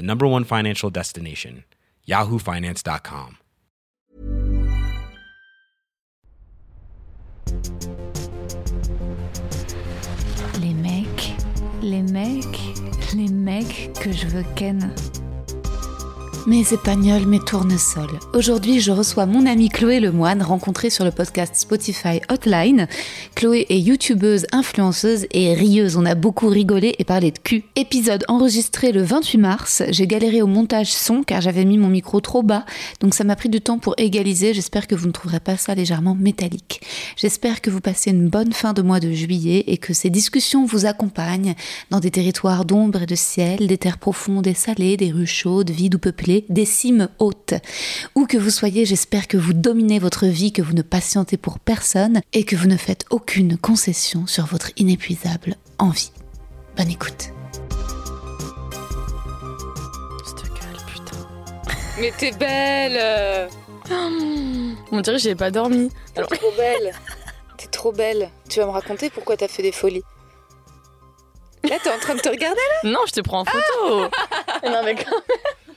the 0.00 0.06
number 0.06 0.26
one 0.26 0.44
financial 0.44 0.88
destination, 0.88 1.64
yahoofinance.com. 2.08 3.36
Les 10.58 10.72
mecs, 10.72 11.32
les 11.82 12.02
mecs, 12.02 12.60
les 13.14 13.28
mecs 13.28 13.90
que 14.00 14.10
je 14.10 14.26
veux 14.26 14.44
ken. 14.56 14.90
Mes 16.46 16.72
épagnols, 16.72 17.26
mes 17.26 17.38
tournesols. 17.38 18.18
Aujourd'hui, 18.32 18.80
je 18.80 18.92
reçois 18.92 19.26
mon 19.26 19.44
amie 19.44 19.68
Chloé 19.68 20.00
Lemoine, 20.00 20.42
rencontrée 20.42 20.88
sur 20.88 21.04
le 21.04 21.10
podcast 21.10 21.54
Spotify 21.54 22.22
Hotline. 22.30 22.88
Chloé 23.34 23.66
est 23.68 23.78
youtubeuse, 23.78 24.46
influenceuse 24.50 25.26
et 25.32 25.52
rieuse. 25.52 25.98
On 25.98 26.06
a 26.06 26.14
beaucoup 26.14 26.48
rigolé 26.48 26.94
et 26.98 27.04
parlé 27.04 27.30
de 27.30 27.38
cul. 27.38 27.64
Épisode 27.76 28.24
enregistré 28.28 28.90
le 28.90 29.02
28 29.02 29.38
mars. 29.38 29.82
J'ai 29.90 30.06
galéré 30.06 30.40
au 30.40 30.46
montage 30.46 30.90
son 30.90 31.22
car 31.22 31.42
j'avais 31.42 31.66
mis 31.66 31.76
mon 31.76 31.88
micro 31.88 32.20
trop 32.20 32.42
bas, 32.42 32.64
donc 33.00 33.12
ça 33.12 33.24
m'a 33.24 33.36
pris 33.36 33.50
du 33.50 33.60
temps 33.60 33.78
pour 33.78 33.94
égaliser. 33.98 34.54
J'espère 34.54 34.86
que 34.86 34.94
vous 34.94 35.08
ne 35.08 35.12
trouverez 35.12 35.40
pas 35.40 35.58
ça 35.58 35.74
légèrement 35.74 36.14
métallique. 36.14 36.80
J'espère 37.16 37.60
que 37.60 37.68
vous 37.68 37.82
passez 37.82 38.12
une 38.12 38.30
bonne 38.30 38.54
fin 38.54 38.72
de 38.72 38.80
mois 38.80 39.00
de 39.00 39.12
juillet 39.12 39.64
et 39.66 39.76
que 39.76 39.92
ces 39.92 40.08
discussions 40.08 40.64
vous 40.64 40.86
accompagnent 40.86 41.54
dans 41.90 42.00
des 42.00 42.10
territoires 42.10 42.64
d'ombre 42.64 43.02
et 43.02 43.06
de 43.06 43.14
ciel, 43.14 43.66
des 43.66 43.78
terres 43.78 43.98
profondes 43.98 44.46
et 44.46 44.54
salées, 44.54 44.96
des 44.96 45.12
rues 45.12 45.26
chaudes, 45.26 45.70
vides 45.70 45.96
ou 45.96 45.98
peuplées 45.98 46.29
des 46.48 46.64
cimes 46.64 47.08
hautes. 47.18 47.54
Où 48.14 48.26
que 48.26 48.36
vous 48.36 48.50
soyez, 48.50 48.84
j'espère 48.84 49.28
que 49.28 49.36
vous 49.36 49.52
dominez 49.52 49.98
votre 49.98 50.26
vie, 50.26 50.52
que 50.52 50.62
vous 50.62 50.72
ne 50.72 50.82
patientez 50.82 51.36
pour 51.36 51.58
personne 51.58 52.20
et 52.32 52.44
que 52.44 52.56
vous 52.56 52.66
ne 52.66 52.76
faites 52.76 53.04
aucune 53.10 53.56
concession 53.56 54.26
sur 54.26 54.46
votre 54.46 54.70
inépuisable 54.76 55.56
envie. 55.78 56.12
Bonne 56.76 56.90
écoute. 56.90 57.30
Mais 61.98 62.12
t'es 62.16 62.32
belle 62.32 63.50
On 64.92 65.00
dirait 65.00 65.16
que 65.16 65.22
j'ai 65.22 65.34
pas 65.34 65.50
dormi. 65.50 65.90
T'es 66.14 66.22
trop 66.22 66.52
belle 66.56 66.94
T'es 67.58 67.66
trop 67.66 67.92
belle 67.92 68.30
Tu 68.48 68.60
vas 68.60 68.66
me 68.66 68.70
raconter 68.70 69.10
pourquoi 69.10 69.36
t'as 69.36 69.48
fait 69.48 69.62
des 69.62 69.72
folies 69.72 70.02
Là, 71.64 71.76
t'es 71.82 71.90
en 71.90 71.98
train 71.98 72.14
de 72.14 72.20
te 72.20 72.28
regarder 72.28 72.60
Non, 72.84 73.00
je 73.06 73.12
te 73.12 73.20
prends 73.20 73.40
en 73.40 73.44
photo. 73.44 74.08
non, 74.64 74.82
mais 74.82 74.94
quand 74.94 75.10
même. 75.10 75.69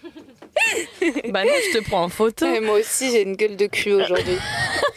bah 1.29 1.43
non, 1.43 1.51
je 1.71 1.77
te 1.77 1.83
prends 1.83 2.03
en 2.03 2.09
photo. 2.09 2.45
Ouais, 2.45 2.59
Moi 2.59 2.79
aussi, 2.79 3.11
j'ai 3.11 3.21
une 3.23 3.35
gueule 3.35 3.55
de 3.55 3.65
cul 3.67 3.93
aujourd'hui. 3.93 4.37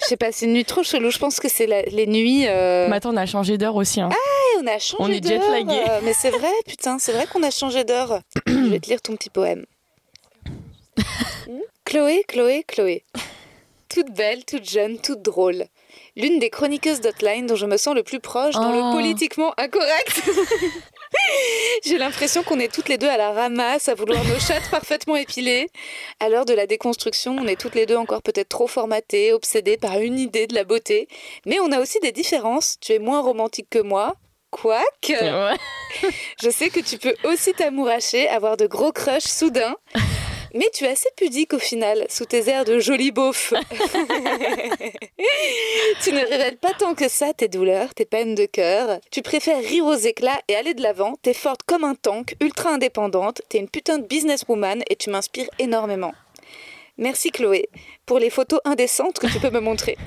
J'ai 0.08 0.16
passé 0.16 0.46
une 0.46 0.52
nuit 0.52 0.64
trop 0.64 0.82
chelou. 0.82 1.10
Je 1.10 1.18
pense 1.18 1.40
que 1.40 1.48
c'est 1.48 1.66
la- 1.66 1.82
les 1.82 2.06
nuits. 2.06 2.46
euh, 2.46 2.86
Mais 2.88 2.96
attends, 2.96 3.12
on 3.12 3.16
a 3.16 3.26
changé 3.26 3.58
d'heure 3.58 3.74
aussi. 3.76 4.00
Hein. 4.00 4.10
et 4.10 4.58
on 4.62 4.66
a 4.66 4.78
changé 4.78 4.96
on 5.02 5.08
est 5.10 5.20
d'heure. 5.20 5.42
jet-lagués. 5.42 5.82
euh, 5.90 6.00
Mais 6.04 6.12
c'est 6.12 6.30
vrai, 6.30 6.50
putain, 6.66 6.98
c'est 6.98 7.12
vrai 7.12 7.26
qu'on 7.26 7.42
a 7.42 7.50
changé 7.50 7.84
d'heure. 7.84 8.20
Je 8.46 8.52
vais 8.68 8.78
te 8.80 8.88
lire 8.88 9.00
ton 9.02 9.16
petit 9.16 9.30
poème. 9.30 9.64
Chloé, 11.84 12.24
Chloé, 12.28 12.64
Chloé. 12.66 13.04
Toute 13.88 14.10
belle, 14.12 14.44
toute 14.44 14.68
jeune, 14.68 14.98
toute 15.00 15.22
drôle. 15.22 15.66
L'une 16.16 16.38
des 16.38 16.50
chroniqueuses 16.50 17.00
d'Hotline 17.00 17.46
dont 17.46 17.56
je 17.56 17.66
me 17.66 17.76
sens 17.76 17.94
le 17.94 18.02
plus 18.02 18.20
proche 18.20 18.54
dans 18.54 18.72
Oh. 18.72 18.90
le 18.90 18.96
politiquement 18.96 19.52
incorrect. 19.58 20.22
J'ai 21.84 21.98
l'impression 21.98 22.42
qu'on 22.42 22.58
est 22.58 22.72
toutes 22.72 22.88
les 22.88 22.98
deux 22.98 23.08
à 23.08 23.16
la 23.16 23.30
ramasse, 23.32 23.88
à 23.88 23.94
vouloir 23.94 24.22
nos 24.24 24.38
chattes 24.38 24.68
parfaitement 24.70 25.16
épilées. 25.16 25.68
À 26.20 26.28
l'heure 26.28 26.44
de 26.44 26.54
la 26.54 26.66
déconstruction, 26.66 27.36
on 27.38 27.46
est 27.46 27.60
toutes 27.60 27.74
les 27.74 27.86
deux 27.86 27.96
encore 27.96 28.22
peut-être 28.22 28.48
trop 28.48 28.66
formatées, 28.66 29.32
obsédées 29.32 29.76
par 29.76 29.98
une 30.00 30.18
idée 30.18 30.46
de 30.46 30.54
la 30.54 30.64
beauté. 30.64 31.08
Mais 31.44 31.58
on 31.60 31.70
a 31.72 31.80
aussi 31.80 32.00
des 32.00 32.12
différences. 32.12 32.76
Tu 32.80 32.92
es 32.92 32.98
moins 32.98 33.20
romantique 33.20 33.68
que 33.70 33.78
moi. 33.80 34.14
Quoique, 34.50 35.12
Ouais. 35.12 35.56
je 36.42 36.48
sais 36.50 36.70
que 36.70 36.80
tu 36.80 36.96
peux 36.98 37.14
aussi 37.24 37.52
t'amouracher, 37.52 38.28
avoir 38.28 38.56
de 38.56 38.66
gros 38.66 38.92
crushs 38.92 39.24
soudains. 39.26 39.76
Mais 40.54 40.68
tu 40.72 40.84
es 40.84 40.88
assez 40.88 41.08
pudique 41.16 41.54
au 41.54 41.58
final, 41.58 42.06
sous 42.08 42.24
tes 42.24 42.48
airs 42.48 42.64
de 42.64 42.78
joli 42.78 43.12
beauf. 43.12 43.52
tu 46.02 46.12
ne 46.12 46.28
révèles 46.28 46.56
pas 46.56 46.72
tant 46.78 46.94
que 46.94 47.08
ça 47.08 47.32
tes 47.32 47.48
douleurs, 47.48 47.94
tes 47.94 48.04
peines 48.04 48.34
de 48.34 48.46
cœur. 48.46 49.00
Tu 49.10 49.22
préfères 49.22 49.62
rire 49.62 49.86
aux 49.86 49.94
éclats 49.94 50.40
et 50.48 50.56
aller 50.56 50.74
de 50.74 50.82
l'avant. 50.82 51.14
T'es 51.22 51.34
forte 51.34 51.62
comme 51.64 51.84
un 51.84 51.94
tank, 51.94 52.34
ultra 52.40 52.70
indépendante. 52.70 53.42
T'es 53.48 53.58
une 53.58 53.68
putain 53.68 53.98
de 53.98 54.06
businesswoman 54.06 54.82
et 54.88 54.96
tu 54.96 55.10
m'inspires 55.10 55.48
énormément. 55.58 56.12
Merci 56.98 57.30
Chloé 57.30 57.68
pour 58.06 58.18
les 58.18 58.30
photos 58.30 58.60
indécentes 58.64 59.18
que 59.18 59.26
tu 59.26 59.38
peux 59.38 59.50
me 59.50 59.60
montrer. 59.60 59.98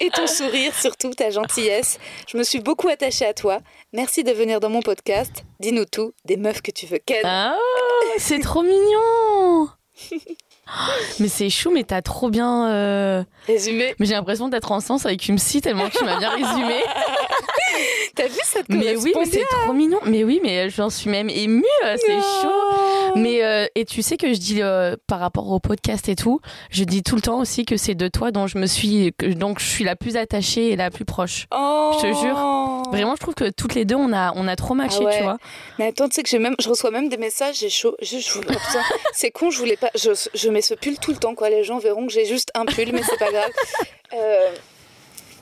et 0.00 0.10
ton 0.10 0.26
sourire, 0.26 0.74
surtout 0.74 1.14
ta 1.14 1.30
gentillesse. 1.30 1.98
Je 2.26 2.36
me 2.36 2.42
suis 2.42 2.60
beaucoup 2.60 2.88
attachée 2.88 3.24
à 3.24 3.32
toi. 3.32 3.60
Merci 3.94 4.24
de 4.24 4.32
venir 4.32 4.60
dans 4.60 4.68
mon 4.68 4.82
podcast. 4.82 5.44
Dis-nous 5.60 5.86
tout, 5.86 6.12
des 6.26 6.36
meufs 6.36 6.60
que 6.60 6.70
tu 6.70 6.84
veux 6.86 6.98
ken. 6.98 7.22
Ah, 7.24 7.56
c'est 8.18 8.40
trop 8.40 8.62
mignon. 8.62 9.68
Mais 11.18 11.28
c'est 11.28 11.48
chou, 11.48 11.70
mais 11.70 11.82
t'as 11.82 12.02
trop 12.02 12.28
bien. 12.28 12.70
euh, 12.70 13.24
Résumé. 13.48 13.94
Mais 13.98 14.06
j'ai 14.06 14.14
l'impression 14.14 14.48
d'être 14.48 14.70
en 14.70 14.80
sens 14.80 15.04
avec 15.06 15.26
une 15.28 15.36
psy 15.36 15.60
tellement 15.60 15.88
que 15.88 15.98
tu 15.98 16.04
m'as 16.04 16.18
bien 16.18 16.30
résumé. 16.30 16.74
T'as 18.14 18.26
vu 18.26 18.38
ça 18.44 18.60
te 18.62 18.72
mais 18.72 18.96
oui, 18.96 19.12
mais 19.16 19.24
c'est 19.26 19.44
trop 19.62 19.72
mignon. 19.72 19.98
Mais 20.04 20.24
oui, 20.24 20.40
mais 20.42 20.68
j'en 20.70 20.90
suis 20.90 21.08
même 21.10 21.30
émue. 21.30 21.62
euh, 21.84 21.96
C'est 21.98 22.16
chaud. 22.42 23.12
Mais 23.16 23.44
euh, 23.44 23.66
et 23.74 23.84
tu 23.84 24.02
sais 24.02 24.16
que 24.16 24.32
je 24.32 24.38
dis 24.38 24.62
euh, 24.62 24.96
par 25.06 25.20
rapport 25.20 25.48
au 25.50 25.60
podcast 25.60 26.08
et 26.08 26.16
tout, 26.16 26.40
je 26.70 26.84
dis 26.84 27.02
tout 27.02 27.14
le 27.14 27.20
temps 27.22 27.38
aussi 27.38 27.64
que 27.64 27.76
c'est 27.76 27.94
de 27.94 28.08
toi 28.08 28.30
dont 28.32 28.46
je 28.46 28.58
me 28.58 28.66
suis 28.66 29.12
que, 29.16 29.26
donc 29.26 29.60
je 29.60 29.66
suis 29.66 29.84
la 29.84 29.94
plus 29.96 30.16
attachée 30.16 30.70
et 30.70 30.76
la 30.76 30.90
plus 30.90 31.04
proche. 31.04 31.46
Oh. 31.54 31.92
Je 31.94 32.08
te 32.08 32.12
jure. 32.20 32.82
Vraiment, 32.90 33.14
je 33.16 33.20
trouve 33.20 33.34
que 33.34 33.50
toutes 33.50 33.74
les 33.74 33.84
deux 33.84 33.94
on 33.96 34.12
a 34.12 34.32
on 34.34 34.48
a 34.48 34.56
trop 34.56 34.74
matché, 34.74 34.98
Ah 35.02 35.04
ouais. 35.04 35.16
tu 35.16 35.22
vois. 35.22 35.36
Mais 35.78 35.88
attends, 35.88 36.08
tu 36.08 36.14
sais 36.16 36.22
que 36.22 36.28
j'ai 36.28 36.38
même, 36.38 36.54
je 36.58 36.68
reçois 36.68 36.90
même 36.90 37.08
des 37.08 37.18
messages, 37.18 37.58
j'ai 37.60 37.70
chaud. 37.70 37.94
Je, 38.02 38.18
je- 38.18 38.30
oh, 38.38 38.40
putain, 38.40 38.82
c'est 39.12 39.30
con, 39.30 39.50
je 39.50 39.58
voulais 39.58 39.76
pas. 39.76 39.90
Je, 39.94 40.10
je 40.34 40.48
mets 40.48 40.62
ce 40.62 40.74
pull 40.74 40.98
tout 40.98 41.12
le 41.12 41.18
temps, 41.18 41.34
quoi. 41.34 41.50
Les 41.50 41.62
gens 41.64 41.78
verront 41.78 42.06
que 42.06 42.12
j'ai 42.12 42.24
juste 42.26 42.50
un 42.54 42.64
pull, 42.64 42.90
mais 42.92 43.02
c'est 43.02 43.18
pas 43.18 43.30
grave. 43.30 43.37
Euh, 44.14 44.50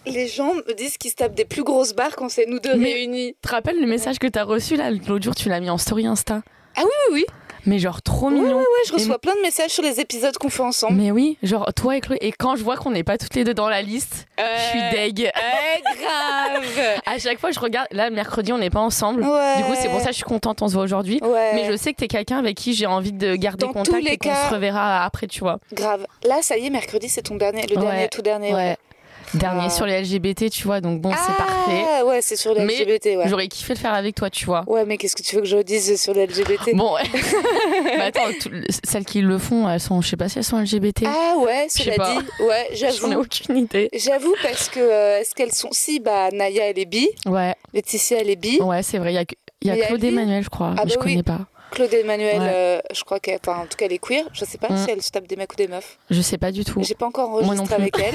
les 0.07 0.27
gens 0.27 0.55
me 0.55 0.73
disent 0.75 0.99
qu'ils 0.99 1.13
se 1.13 1.17
tapent 1.17 1.35
des 1.37 1.45
plus 1.45 1.63
grosses 1.63 1.93
barres 1.95 2.17
quand 2.17 2.29
c'est 2.29 2.47
nous 2.47 2.59
deux 2.59 2.75
Mais- 2.75 2.95
réunis. 2.95 3.35
Tu 3.35 3.49
te 3.49 3.55
rappelles 3.55 3.81
le 3.81 3.87
message 3.87 4.19
que 4.19 4.27
t'as 4.27 4.43
reçu 4.43 4.75
là 4.77 4.91
l'autre 4.91 5.23
jour, 5.23 5.35
tu 5.37 5.49
l'as 5.49 5.61
mis 5.61 5.71
en 5.71 5.79
story 5.79 6.05
Insta? 6.07 6.43
Ah 6.77 6.83
oui, 6.83 6.91
oui, 7.13 7.13
oui. 7.21 7.27
Mais 7.67 7.79
genre 7.79 8.01
trop 8.03 8.29
Ouais, 8.29 8.35
mignon. 8.35 8.59
ouais, 8.59 8.65
je 8.87 8.93
reçois 8.93 9.19
plein 9.19 9.35
de 9.35 9.41
messages 9.43 9.71
sur 9.71 9.83
les 9.83 10.01
épisodes 10.01 10.37
qu'on 10.39 10.49
fait 10.49 10.63
ensemble. 10.63 10.95
Mais 10.95 11.11
oui, 11.11 11.37
genre 11.43 11.73
toi 11.75 11.97
et 11.97 12.01
Chloé. 12.01 12.19
Et 12.21 12.33
quand 12.33 12.57
je 12.57 12.63
vois 12.65 12.77
qu'on 12.77 12.91
n'est 12.91 13.03
pas 13.05 13.19
toutes 13.19 13.35
les 13.35 13.45
deux 13.45 13.55
dans 13.55 13.69
la 13.69 13.83
liste, 13.83 14.27
je 14.39 14.63
suis 14.71 14.81
deg. 14.93 15.19
Ouais, 15.21 15.83
grave. 16.01 16.97
À 17.07 17.19
chaque 17.19 17.39
fois, 17.41 17.51
je 17.51 17.59
regarde. 17.61 17.87
Là, 17.91 18.11
mercredi, 18.11 18.53
on 18.53 18.59
n'est 18.59 18.71
pas 18.71 18.81
ensemble. 18.81 19.23
Ouais. 19.23 19.57
Du 19.59 19.65
coup, 19.65 19.75
c'est 19.81 19.89
pour 19.89 19.99
ça 20.01 20.07
que 20.07 20.13
je 20.13 20.17
suis 20.17 20.25
contente, 20.25 20.63
on 20.63 20.69
se 20.69 20.75
voit 20.75 20.83
aujourd'hui. 20.85 21.21
Ouais. 21.23 21.53
Mais 21.55 21.65
je 21.71 21.77
sais 21.77 21.93
que 21.93 21.99
t'es 21.99 22.09
quelqu'un 22.09 22.39
avec 22.39 22.57
qui 22.57 22.75
j'ai 22.75 22.87
envie 22.87 23.13
de 23.13 23.35
garder 23.37 23.67
Dans 23.67 23.73
tous 23.73 23.79
contact 23.91 24.05
les 24.05 24.13
et 24.13 24.17
qu'on 24.17 24.29
cas- 24.31 24.49
se 24.49 24.55
reverra 24.55 25.05
après, 25.05 25.27
tu 25.27 25.41
vois. 25.41 25.59
Grave. 25.73 26.07
Là, 26.25 26.37
ça 26.43 26.57
y 26.57 26.67
est, 26.67 26.71
mercredi, 26.71 27.09
c'est 27.09 27.23
ton 27.23 27.37
dernier, 27.37 27.67
le 27.67 27.77
Ouais. 27.77 27.83
dernier, 27.83 28.09
tout 28.09 28.23
dernier. 28.23 28.55
Ouais. 28.55 28.77
Dernier 29.39 29.65
Ah. 29.67 29.71
sur 29.71 29.87
les 29.87 30.01
LGBT, 30.03 30.51
tu 30.51 30.65
vois, 30.65 30.81
donc 30.81 31.01
bon, 31.01 31.11
c'est 31.13 31.33
Ah, 31.39 31.43
parfait. 31.45 32.03
ouais, 32.05 32.21
c'est 32.23 32.37
sur 32.37 32.55
les 32.55 32.65
Mais 32.65 32.75
LGBT, 32.85 33.17
ouais. 33.17 33.25
J'aurais 33.29 33.49
kiffé 33.49 33.75
le 33.75 33.79
faire 33.79 33.95
avec 33.95 34.15
toi, 34.15 34.31
tu 34.31 34.45
vois. 34.47 34.65
Ouais, 34.67 34.85
mais 34.85 34.97
qu'est-ce 34.97 35.17
que 35.17 35.23
tu 35.23 35.37
veux 35.37 35.43
que 35.43 35.49
je 35.49 35.59
dise 35.59 36.01
sur 36.01 36.15
les 36.15 36.27
LGBT 36.27 36.75
Bon. 36.75 36.95
Mais 37.85 38.01
attends, 38.03 38.21
tout- 38.41 38.51
celles 38.85 39.05
qui 39.05 39.21
le 39.21 39.39
font, 39.39 39.69
elles 39.69 39.81
sont, 39.81 40.01
je 40.01 40.09
sais 40.09 40.17
pas 40.17 40.29
si 40.29 40.39
elles 40.39 40.45
sont 40.45 40.59
LGBT. 40.59 41.05
Ah 41.07 41.37
ouais, 41.39 41.67
cela 41.69 41.95
pas. 41.97 42.15
dit, 42.15 42.27
ouais, 42.45 42.69
J'en 42.75 42.89
ai 42.89 42.93
j'avoue. 42.93 43.21
aucune 43.21 43.57
idée. 43.57 43.89
J'avoue 43.95 44.35
parce 44.43 44.69
que 44.69 44.81
euh, 44.81 45.21
est-ce 45.21 45.35
qu'elles 45.35 45.53
sont 45.53 45.69
si 45.73 46.01
bah 46.01 46.31
Naya 46.33 46.69
elle 46.71 46.79
est 46.79 46.85
bi, 46.85 47.09
Ouais, 47.27 47.55
Laetitia 47.75 48.19
elle 48.21 48.31
est 48.31 48.37
bi, 48.37 48.61
ouais, 48.61 48.83
c'est 48.83 48.99
vrai. 48.99 49.13
Il 49.13 49.17
y 49.17 49.19
a, 49.19 49.25
que- 49.25 49.35
il 49.63 49.69
y 49.69 49.71
a 49.71 49.87
Claude. 49.87 50.05
Emmanuel, 50.05 50.43
je 50.45 50.49
crois. 50.51 50.75
Ah 50.77 50.83
mais 50.85 50.91
je 50.91 50.97
bah 50.97 51.03
oui. 51.05 51.13
connais 51.13 51.23
pas. 51.23 51.41
Claude 51.77 51.93
Emmanuel, 51.93 52.39
Ouais. 52.41 52.51
euh, 52.55 52.79
je 52.95 53.05
crois 53.05 53.21
qu'elle, 53.21 53.39
enfin, 53.47 53.61
en 53.61 53.67
tout 53.67 53.77
cas, 53.77 53.85
elle 53.85 53.93
est 53.93 53.99
queer. 53.99 54.25
Je 54.33 54.45
sais 54.47 54.57
pas 54.57 54.69
Mm. 54.71 54.77
si 54.79 54.91
elle 54.91 55.03
se 55.03 55.11
tape 55.11 55.27
des 55.27 55.37
mecs 55.37 55.53
ou 55.53 55.57
des 55.57 55.69
meufs. 55.69 55.99
Je 56.09 56.23
sais 56.23 56.39
pas 56.39 56.51
du 56.51 56.65
tout. 56.65 56.83
J'ai 56.83 56.95
pas 56.95 57.07
encore 57.07 57.29
Moi 57.31 57.43
non 57.43 57.49
enregistré 57.65 57.77
plus. 57.77 57.83
avec 57.83 58.15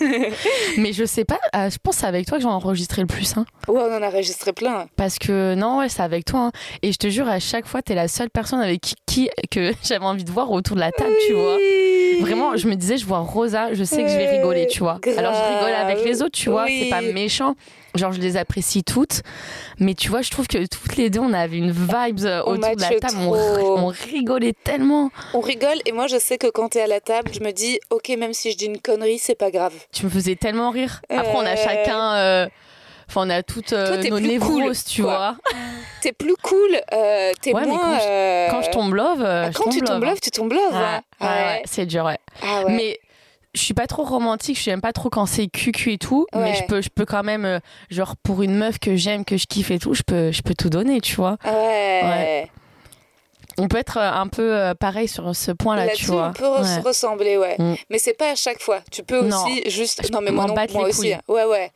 Mais 0.78 0.92
je 0.92 1.04
sais 1.04 1.24
pas, 1.24 1.38
euh, 1.56 1.70
je 1.70 1.76
pense 1.82 1.94
que 1.96 2.00
c'est 2.02 2.06
avec 2.06 2.26
toi 2.26 2.36
que 2.38 2.42
j'ai 2.42 2.48
enregistré 2.48 3.00
le 3.02 3.06
plus. 3.06 3.36
Hein. 3.36 3.44
Ouais, 3.68 3.80
on 3.80 3.94
en 3.96 4.02
a 4.02 4.08
enregistré 4.08 4.52
plein. 4.52 4.86
Parce 4.96 5.18
que 5.18 5.54
non, 5.54 5.78
ouais, 5.78 5.88
c'est 5.88 6.02
avec 6.02 6.24
toi. 6.24 6.40
hein. 6.46 6.52
Et 6.82 6.92
je 6.92 6.98
te 6.98 7.08
jure, 7.08 7.28
à 7.28 7.38
chaque 7.40 7.66
fois, 7.66 7.82
t'es 7.82 7.94
la 7.94 8.08
seule 8.08 8.30
personne 8.30 8.60
avec 8.60 8.80
qui, 8.80 8.94
qui- 9.06 9.30
que 9.50 9.72
j'avais 9.82 10.04
envie 10.04 10.24
de 10.24 10.30
voir 10.30 10.50
autour 10.50 10.76
de 10.76 10.80
la 10.80 10.92
table, 10.92 11.14
tu 11.26 11.32
vois. 11.34 11.56
Vraiment, 12.20 12.56
je 12.56 12.66
me 12.68 12.74
disais, 12.76 12.98
je 12.98 13.06
vois 13.06 13.20
Rosa, 13.20 13.72
je 13.74 13.84
sais 13.84 14.02
que 14.02 14.08
je 14.08 14.16
vais 14.16 14.28
rigoler, 14.38 14.66
tu 14.66 14.80
vois. 14.80 14.98
Grave. 15.00 15.18
Alors 15.18 15.34
je 15.34 15.54
rigole 15.54 15.72
avec 15.74 16.04
les 16.04 16.22
autres, 16.22 16.38
tu 16.38 16.50
vois, 16.50 16.64
Oui. 16.64 16.80
c'est 16.84 16.90
pas 16.90 17.00
méchant. 17.00 17.54
Genre, 17.94 18.12
je 18.12 18.20
les 18.20 18.36
apprécie 18.36 18.84
toutes. 18.84 19.22
Mais 19.78 19.94
tu 19.94 20.08
vois, 20.08 20.22
je 20.22 20.30
trouve 20.30 20.46
que 20.46 20.64
toutes 20.66 20.96
les 20.96 21.10
deux, 21.10 21.20
on 21.20 21.32
avait 21.32 21.56
une 21.56 21.72
vibe 21.72 22.20
euh, 22.24 22.42
On 22.46 22.52
autour 22.52 22.76
de 22.76 22.80
la 22.80 23.00
table. 23.00 23.16
On, 23.18 23.86
rigolait 23.88 24.54
tellement. 24.64 25.10
On 25.34 25.40
rigole 25.40 25.78
et 25.86 25.92
moi 25.92 26.06
je 26.06 26.18
sais 26.18 26.38
que 26.38 26.46
quand 26.48 26.68
t'es 26.70 26.82
à 26.82 26.86
la 26.86 27.00
table, 27.00 27.30
je 27.34 27.40
me 27.40 27.50
dis 27.52 27.80
ok 27.90 28.10
même 28.18 28.32
si 28.32 28.52
je 28.52 28.56
dis 28.56 28.66
une 28.66 28.80
connerie 28.80 29.18
c'est 29.18 29.34
pas 29.34 29.50
grave. 29.50 29.72
Tu 29.92 30.04
me 30.04 30.10
faisais 30.10 30.36
tellement 30.36 30.70
rire. 30.70 31.00
Après, 31.08 31.32
on 31.34 31.40
a 31.40 31.52
Euh. 31.52 31.56
chacun. 31.56 32.14
euh, 32.14 32.46
Enfin, 33.08 33.22
on 33.26 33.30
a 33.30 33.42
toutes 33.42 33.72
euh, 33.72 33.88
Toi, 33.88 33.98
t'es 33.98 34.08
nos 34.10 34.18
plus 34.18 34.28
névroses, 34.28 34.52
cool, 34.84 34.92
tu 34.92 35.02
quoi. 35.02 35.16
vois. 35.16 35.36
T'es 36.00 36.12
plus 36.12 36.36
cool, 36.44 36.78
euh, 36.94 37.32
t'es 37.42 37.52
Ouais, 37.52 37.66
moins. 37.66 37.76
quand 37.78 37.98
je- 37.98 38.50
Quand 38.52 38.62
je 38.62 38.70
tombe 38.70 38.94
love, 38.94 39.22
ah, 39.24 39.50
je 39.50 39.56
quand 39.56 39.64
tombe 39.64 39.72
tu 39.72 39.80
tombes 39.80 40.00
love, 40.02 40.10
love, 40.10 40.20
tu 40.22 40.30
tombes 40.30 40.52
love. 40.52 40.74
hein. 40.74 41.02
hein. 41.02 41.02
Ouais, 41.20 41.26
ouais, 41.26 41.34
ouais, 41.56 41.62
c'est 41.64 41.86
dur, 41.86 42.04
ouais. 42.04 42.18
Ah 42.40 42.62
ouais. 42.66 42.72
Mais 42.72 43.00
je 43.54 43.60
suis 43.60 43.74
pas 43.74 43.86
trop 43.86 44.04
romantique, 44.04 44.58
je 44.62 44.70
n'aime 44.70 44.80
pas 44.80 44.92
trop 44.92 45.10
quand 45.10 45.26
c'est 45.26 45.46
cucu 45.48 45.92
et 45.92 45.98
tout, 45.98 46.26
mais 46.34 46.54
je 46.54 46.64
peux, 46.64 46.80
je 46.80 46.88
peux 46.88 47.04
quand 47.04 47.22
même, 47.24 47.44
euh, 47.44 47.58
genre 47.90 48.14
pour 48.22 48.42
une 48.42 48.54
meuf 48.54 48.78
que 48.78 48.96
j'aime, 48.96 49.24
que 49.24 49.36
je 49.36 49.46
kiffe 49.46 49.70
et 49.70 49.78
tout, 49.78 49.94
je 49.94 50.02
peux, 50.02 50.30
je 50.32 50.42
peux 50.42 50.54
tout 50.54 50.70
donner, 50.70 51.00
tu 51.00 51.16
vois. 51.16 51.36
Ouais. 51.44 51.50
Ouais. 52.02 52.50
On 53.58 53.66
peut 53.68 53.78
être 53.78 53.98
euh, 53.98 54.10
un 54.12 54.28
peu 54.28 54.56
euh, 54.56 54.74
pareil 54.74 55.08
sur 55.08 55.34
ce 55.36 55.50
point-là, 55.50 55.88
tu 55.88 56.06
vois. 56.06 56.28
on 56.28 56.32
peut 56.32 56.48
Ouais. 56.48 56.78
ressembler, 56.84 57.36
ouais. 57.36 57.56
Mm. 57.58 57.74
Mais 57.90 57.98
c'est 57.98 58.14
pas 58.14 58.30
à 58.30 58.34
chaque 58.34 58.62
fois. 58.62 58.80
Tu 58.90 59.02
peux 59.02 59.20
Non. 59.22 59.44
aussi 59.44 59.68
juste. 59.68 60.00
Je 60.06 60.12
Non, 60.12 60.20
mais 60.22 60.30
moi, 60.30 60.46
non, 60.46 60.54
battre 60.54 60.72
moi 60.72 60.84
aussi. 60.88 60.98
couilles. 61.12 61.18
Ouais, 61.28 61.44
ouais. 61.44 61.70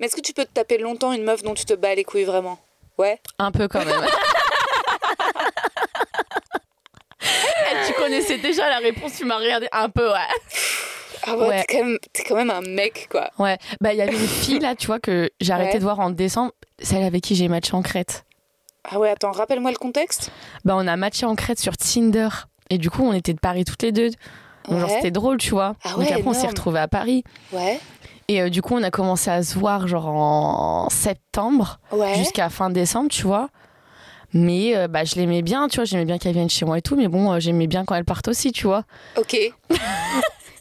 Mais 0.00 0.06
est-ce 0.06 0.16
que 0.16 0.20
tu 0.22 0.32
peux 0.32 0.44
te 0.46 0.52
taper 0.52 0.78
longtemps 0.78 1.12
une 1.12 1.22
meuf 1.22 1.42
dont 1.42 1.54
tu 1.54 1.64
te 1.66 1.74
bats 1.74 1.94
les 1.94 2.02
couilles 2.02 2.24
vraiment? 2.24 2.58
Ouais. 2.96 3.20
Un 3.38 3.52
peu 3.52 3.68
quand 3.68 3.84
même. 3.84 4.00
Eh, 7.20 7.86
tu 7.86 7.92
connaissais 7.94 8.38
déjà 8.38 8.68
la 8.68 8.78
réponse, 8.78 9.12
tu 9.18 9.24
m'as 9.24 9.36
regardé 9.38 9.68
un 9.72 9.90
peu, 9.90 10.08
ouais. 10.08 10.16
Ah 11.30 11.36
ouais, 11.36 11.48
Ouais. 11.48 11.64
T'es, 11.66 11.76
quand 11.78 11.84
même, 11.84 11.98
t'es 12.12 12.22
quand 12.24 12.36
même 12.36 12.50
un 12.50 12.60
mec, 12.60 13.08
quoi. 13.10 13.30
Ouais, 13.38 13.58
bah 13.80 13.92
il 13.92 13.98
y 13.98 14.02
avait 14.02 14.12
une 14.12 14.18
fille 14.26 14.58
là, 14.58 14.74
tu 14.74 14.86
vois, 14.86 14.98
que 15.00 15.30
j'ai 15.40 15.52
arrêté 15.52 15.74
Ouais. 15.74 15.78
de 15.78 15.84
voir 15.84 16.00
en 16.00 16.10
décembre, 16.10 16.52
celle 16.80 17.02
avec 17.04 17.22
qui 17.22 17.34
j'ai 17.34 17.48
matché 17.48 17.74
en 17.74 17.82
Crète. 17.82 18.24
Ah 18.90 18.98
ouais, 18.98 19.10
attends, 19.10 19.32
rappelle-moi 19.32 19.70
le 19.70 19.76
contexte. 19.76 20.30
Bah 20.64 20.74
on 20.76 20.86
a 20.86 20.96
matché 20.96 21.26
en 21.26 21.34
Crète 21.34 21.58
sur 21.58 21.76
Tinder. 21.76 22.28
Et 22.70 22.78
du 22.78 22.90
coup, 22.90 23.02
on 23.02 23.12
était 23.12 23.32
de 23.32 23.38
Paris 23.40 23.64
toutes 23.64 23.82
les 23.82 23.92
deux. 23.92 24.10
Donc, 24.68 24.80
genre, 24.80 24.90
c'était 24.90 25.10
drôle, 25.10 25.38
tu 25.38 25.50
vois. 25.50 25.74
Ah 25.82 25.90
Donc 25.90 25.98
ouais, 26.00 26.12
après, 26.12 26.26
on 26.26 26.34
s'est 26.34 26.46
retrouvés 26.46 26.80
à 26.80 26.88
Paris. 26.88 27.24
Ouais. 27.52 27.80
Et 28.28 28.42
euh, 28.42 28.50
du 28.50 28.60
coup, 28.60 28.74
on 28.74 28.82
a 28.82 28.90
commencé 28.90 29.30
à 29.30 29.42
se 29.42 29.58
voir 29.58 29.88
genre 29.88 30.06
en 30.08 30.88
septembre 30.90 31.80
Ouais. 31.92 32.14
jusqu'à 32.16 32.50
fin 32.50 32.68
décembre, 32.68 33.08
tu 33.10 33.22
vois. 33.22 33.48
Mais 34.34 34.76
euh, 34.76 34.86
bah, 34.88 35.04
je 35.04 35.14
l'aimais 35.14 35.40
bien, 35.40 35.68
tu 35.68 35.76
vois. 35.76 35.86
J'aimais 35.86 36.04
bien 36.04 36.18
qu'elle 36.18 36.34
vienne 36.34 36.50
chez 36.50 36.66
moi 36.66 36.76
et 36.76 36.82
tout. 36.82 36.94
Mais 36.96 37.08
bon, 37.08 37.32
euh, 37.32 37.40
j'aimais 37.40 37.66
bien 37.66 37.86
quand 37.86 37.94
elle 37.94 38.04
parte 38.04 38.28
aussi, 38.28 38.52
tu 38.52 38.66
vois. 38.66 38.84
Ok. 39.16 39.34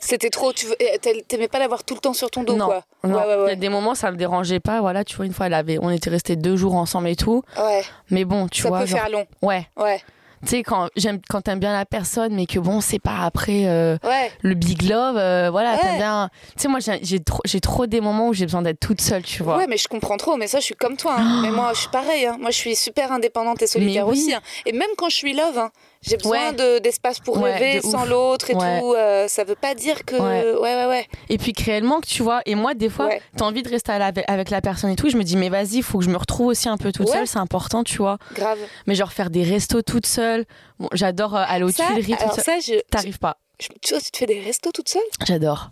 C'était 0.07 0.29
trop. 0.29 0.53
Tu 0.53 0.67
eh, 0.79 0.97
t'aim- 0.99 1.21
T'aimais 1.27 1.47
pas 1.49 1.59
l'avoir 1.59 1.83
tout 1.83 1.93
le 1.95 1.99
temps 1.99 2.13
sur 2.13 2.29
ton 2.31 2.43
dos, 2.43 2.55
non, 2.55 2.65
quoi. 2.67 2.83
non. 3.03 3.15
Ouais, 3.15 3.21
ouais, 3.21 3.25
Il 3.25 3.29
y 3.29 3.33
a 3.33 3.43
ouais. 3.43 3.55
des 3.57 3.69
moments, 3.69 3.93
ça 3.93 4.09
me 4.11 4.15
dérangeait 4.17 4.61
pas. 4.61 4.79
Voilà, 4.79 5.03
tu 5.03 5.15
vois, 5.17 5.25
une 5.25 5.33
fois, 5.33 5.47
elle 5.47 5.53
avait... 5.53 5.77
on 5.81 5.89
était 5.89 6.09
restés 6.09 6.35
deux 6.37 6.55
jours 6.55 6.75
ensemble 6.75 7.09
et 7.09 7.15
tout. 7.17 7.43
Ouais. 7.57 7.83
Mais 8.09 8.23
bon, 8.23 8.47
tu 8.47 8.61
ça 8.61 8.69
vois. 8.69 8.79
peut 8.79 8.85
genre- 8.85 8.99
faire 8.99 9.09
long. 9.09 9.25
Ouais. 9.41 9.67
Ouais. 9.75 10.01
Tu 10.43 10.49
sais, 10.49 10.63
quand, 10.63 10.87
j'aime... 10.95 11.19
quand 11.29 11.41
t'aimes 11.41 11.59
bien 11.59 11.73
la 11.73 11.83
personne, 11.85 12.35
mais 12.35 12.45
que 12.45 12.59
bon, 12.59 12.79
c'est 12.79 12.99
pas 12.99 13.21
après. 13.25 13.63
euh, 13.65 13.97
Ouais. 14.03 14.31
le 14.43 14.53
big 14.53 14.83
love, 14.83 15.17
euh, 15.17 15.49
voilà, 15.49 15.73
Ouais. 15.73 15.79
t'aimes 15.81 15.97
bien. 15.97 16.29
Tu 16.55 16.61
sais, 16.61 16.67
moi, 16.67 16.79
j'ai, 16.79 17.19
trop, 17.19 17.41
j'ai 17.43 17.59
trop 17.59 17.87
des 17.87 18.01
moments 18.01 18.27
où 18.29 18.33
j'ai 18.33 18.45
besoin 18.45 18.61
d'être 18.61 18.79
toute 18.79 19.01
seule, 19.01 19.23
tu 19.23 19.41
vois. 19.43 19.57
Ouais, 19.57 19.65
mais 19.67 19.77
je 19.77 19.87
comprends 19.87 20.15
trop. 20.17 20.37
Mais 20.37 20.45
ça, 20.47 20.59
je 20.59 20.65
suis 20.65 20.75
comme 20.75 20.95
toi. 20.95 21.15
hein. 21.17 21.39
Mais 21.41 21.49
moi, 21.49 21.71
je 21.73 21.79
suis 21.81 21.89
pareil. 21.89 22.27
hein. 22.27 22.37
Moi, 22.39 22.51
je 22.51 22.55
suis 22.57 22.75
super 22.75 23.11
indépendante 23.11 23.61
et 23.63 23.67
solitaire 23.67 24.05
oui. 24.07 24.13
aussi. 24.13 24.33
hein. 24.33 24.41
Et 24.67 24.73
même 24.73 24.89
quand 24.95 25.09
je 25.09 25.15
suis 25.15 25.33
love, 25.33 25.57
hein, 25.57 25.71
j'ai 26.07 26.17
besoin 26.17 26.47
Ouais. 26.49 26.53
de, 26.53 26.79
d'espace 26.79 27.19
pour 27.19 27.37
Ouais, 27.37 27.53
rêver 27.55 27.81
sans 27.81 28.05
l'autre 28.05 28.49
et 28.49 28.55
Ouais. 28.55 28.79
tout. 28.79 28.93
euh, 28.93 29.27
ça 29.27 29.43
veut 29.43 29.55
pas 29.55 29.75
dire 29.75 30.05
que. 30.05 30.15
Ouais. 30.15 30.53
Ouais, 30.59 30.75
ouais, 30.75 30.85
ouais. 30.87 31.07
Et 31.29 31.37
puis, 31.37 31.53
réellement, 31.65 31.99
que 32.01 32.07
tu 32.07 32.23
vois, 32.23 32.41
et 32.45 32.55
moi, 32.55 32.73
des 32.73 32.89
fois, 32.89 33.09
t'as 33.35 33.45
envie 33.45 33.63
de 33.63 33.69
rester 33.69 33.97
la- 33.97 34.11
avec 34.27 34.49
la 34.49 34.61
personne 34.61 34.89
et 34.89 34.95
tout. 34.95 35.09
Je 35.09 35.17
me 35.17 35.23
dis, 35.23 35.37
mais 35.37 35.49
vas-y, 35.49 35.81
faut 35.81 35.99
que 35.99 36.05
je 36.05 36.09
me 36.09 36.17
retrouve 36.17 36.47
aussi 36.47 36.69
un 36.69 36.77
peu 36.77 36.91
toute 36.91 37.07
seule, 37.09 37.27
c'est 37.27 37.39
important, 37.39 37.83
tu 37.83 37.97
vois. 37.97 38.17
Grave. 38.33 38.57
Mais 38.87 38.95
genre, 38.95 39.11
faire 39.11 39.29
des 39.29 39.43
restos 39.43 39.81
toute 39.81 40.05
seule. 40.05 40.45
Bon, 40.79 40.89
j'adore 40.93 41.35
euh, 41.35 41.43
aller 41.47 41.63
aux 41.63 41.69
Ça, 41.71 41.85
Tuileries 41.87 42.13
toute 42.13 42.21
alors 42.21 42.35
seule. 42.35 42.43
ça, 42.43 42.59
je, 42.59 42.79
T'arrives 42.91 43.19
pas. 43.19 43.37
je- 43.59 43.67
tu 43.81 43.93
vois, 43.93 44.01
tu 44.01 44.11
te 44.11 44.17
fais 44.17 44.25
des 44.27 44.39
restos 44.41 44.71
toute 44.71 44.89
seule? 44.89 45.01
J'adore. 45.25 45.71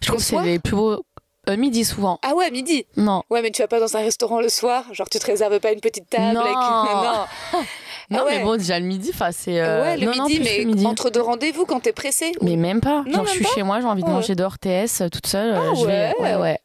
Je 0.00 0.06
trouve 0.08 0.18
que 0.20 0.24
c'est 0.24 0.42
les 0.42 0.58
plus 0.58 0.74
beaux. 0.76 1.04
euh, 1.48 1.56
midi 1.56 1.84
souvent. 1.84 2.18
Ah 2.22 2.34
ouais, 2.34 2.50
midi? 2.50 2.84
Non. 2.96 3.22
Ouais, 3.30 3.40
mais 3.42 3.50
tu 3.50 3.62
vas 3.62 3.68
pas 3.68 3.80
dans 3.80 3.96
un 3.96 4.00
restaurant 4.00 4.40
le 4.40 4.48
soir 4.50 4.84
Genre, 4.92 5.08
tu 5.08 5.18
te 5.18 5.24
réserves 5.26 5.58
pas 5.60 5.72
une 5.72 5.80
petite 5.80 6.08
table 6.10 6.34
Non. 6.34 6.40
avec... 6.42 6.54
Non. 6.54 7.24
Non, 8.10 8.20
Ah 8.22 8.24
ouais. 8.24 8.38
mais 8.38 8.44
bon, 8.44 8.56
déjà 8.56 8.78
le 8.78 8.86
midi, 8.86 9.12
c'est. 9.32 9.60
euh, 9.60 9.82
ouais, 9.82 9.96
le 9.98 10.06
non, 10.06 10.12
non, 10.16 10.24
midi, 10.24 10.36
plus 10.36 10.44
mais 10.44 10.58
le 10.60 10.64
midi. 10.64 10.86
entre 10.86 11.10
deux 11.10 11.20
rendez-vous 11.20 11.66
quand 11.66 11.80
t'es 11.80 11.92
pressé. 11.92 12.32
Mais 12.40 12.56
même 12.56 12.80
pas. 12.80 13.02
Non, 13.06 13.12
genre, 13.12 13.24
même 13.24 13.26
je 13.26 13.30
suis 13.32 13.44
pas 13.44 13.50
chez 13.54 13.62
moi, 13.62 13.80
j'ai 13.80 13.86
envie 13.86 14.00
de 14.02 14.06
Ah 14.06 14.10
ouais. 14.10 14.16
manger 14.16 14.34
dehors 14.34 14.58
TS 14.58 15.02
euh, 15.02 15.08
toute 15.10 15.26
seule. 15.26 15.52
euh, 15.52 15.58
Ah 15.72 15.74
je 15.74 15.84
vais. 15.84 16.12
ouais. 16.18 16.34
Ouais, 16.34 16.36
ouais. 16.36 16.58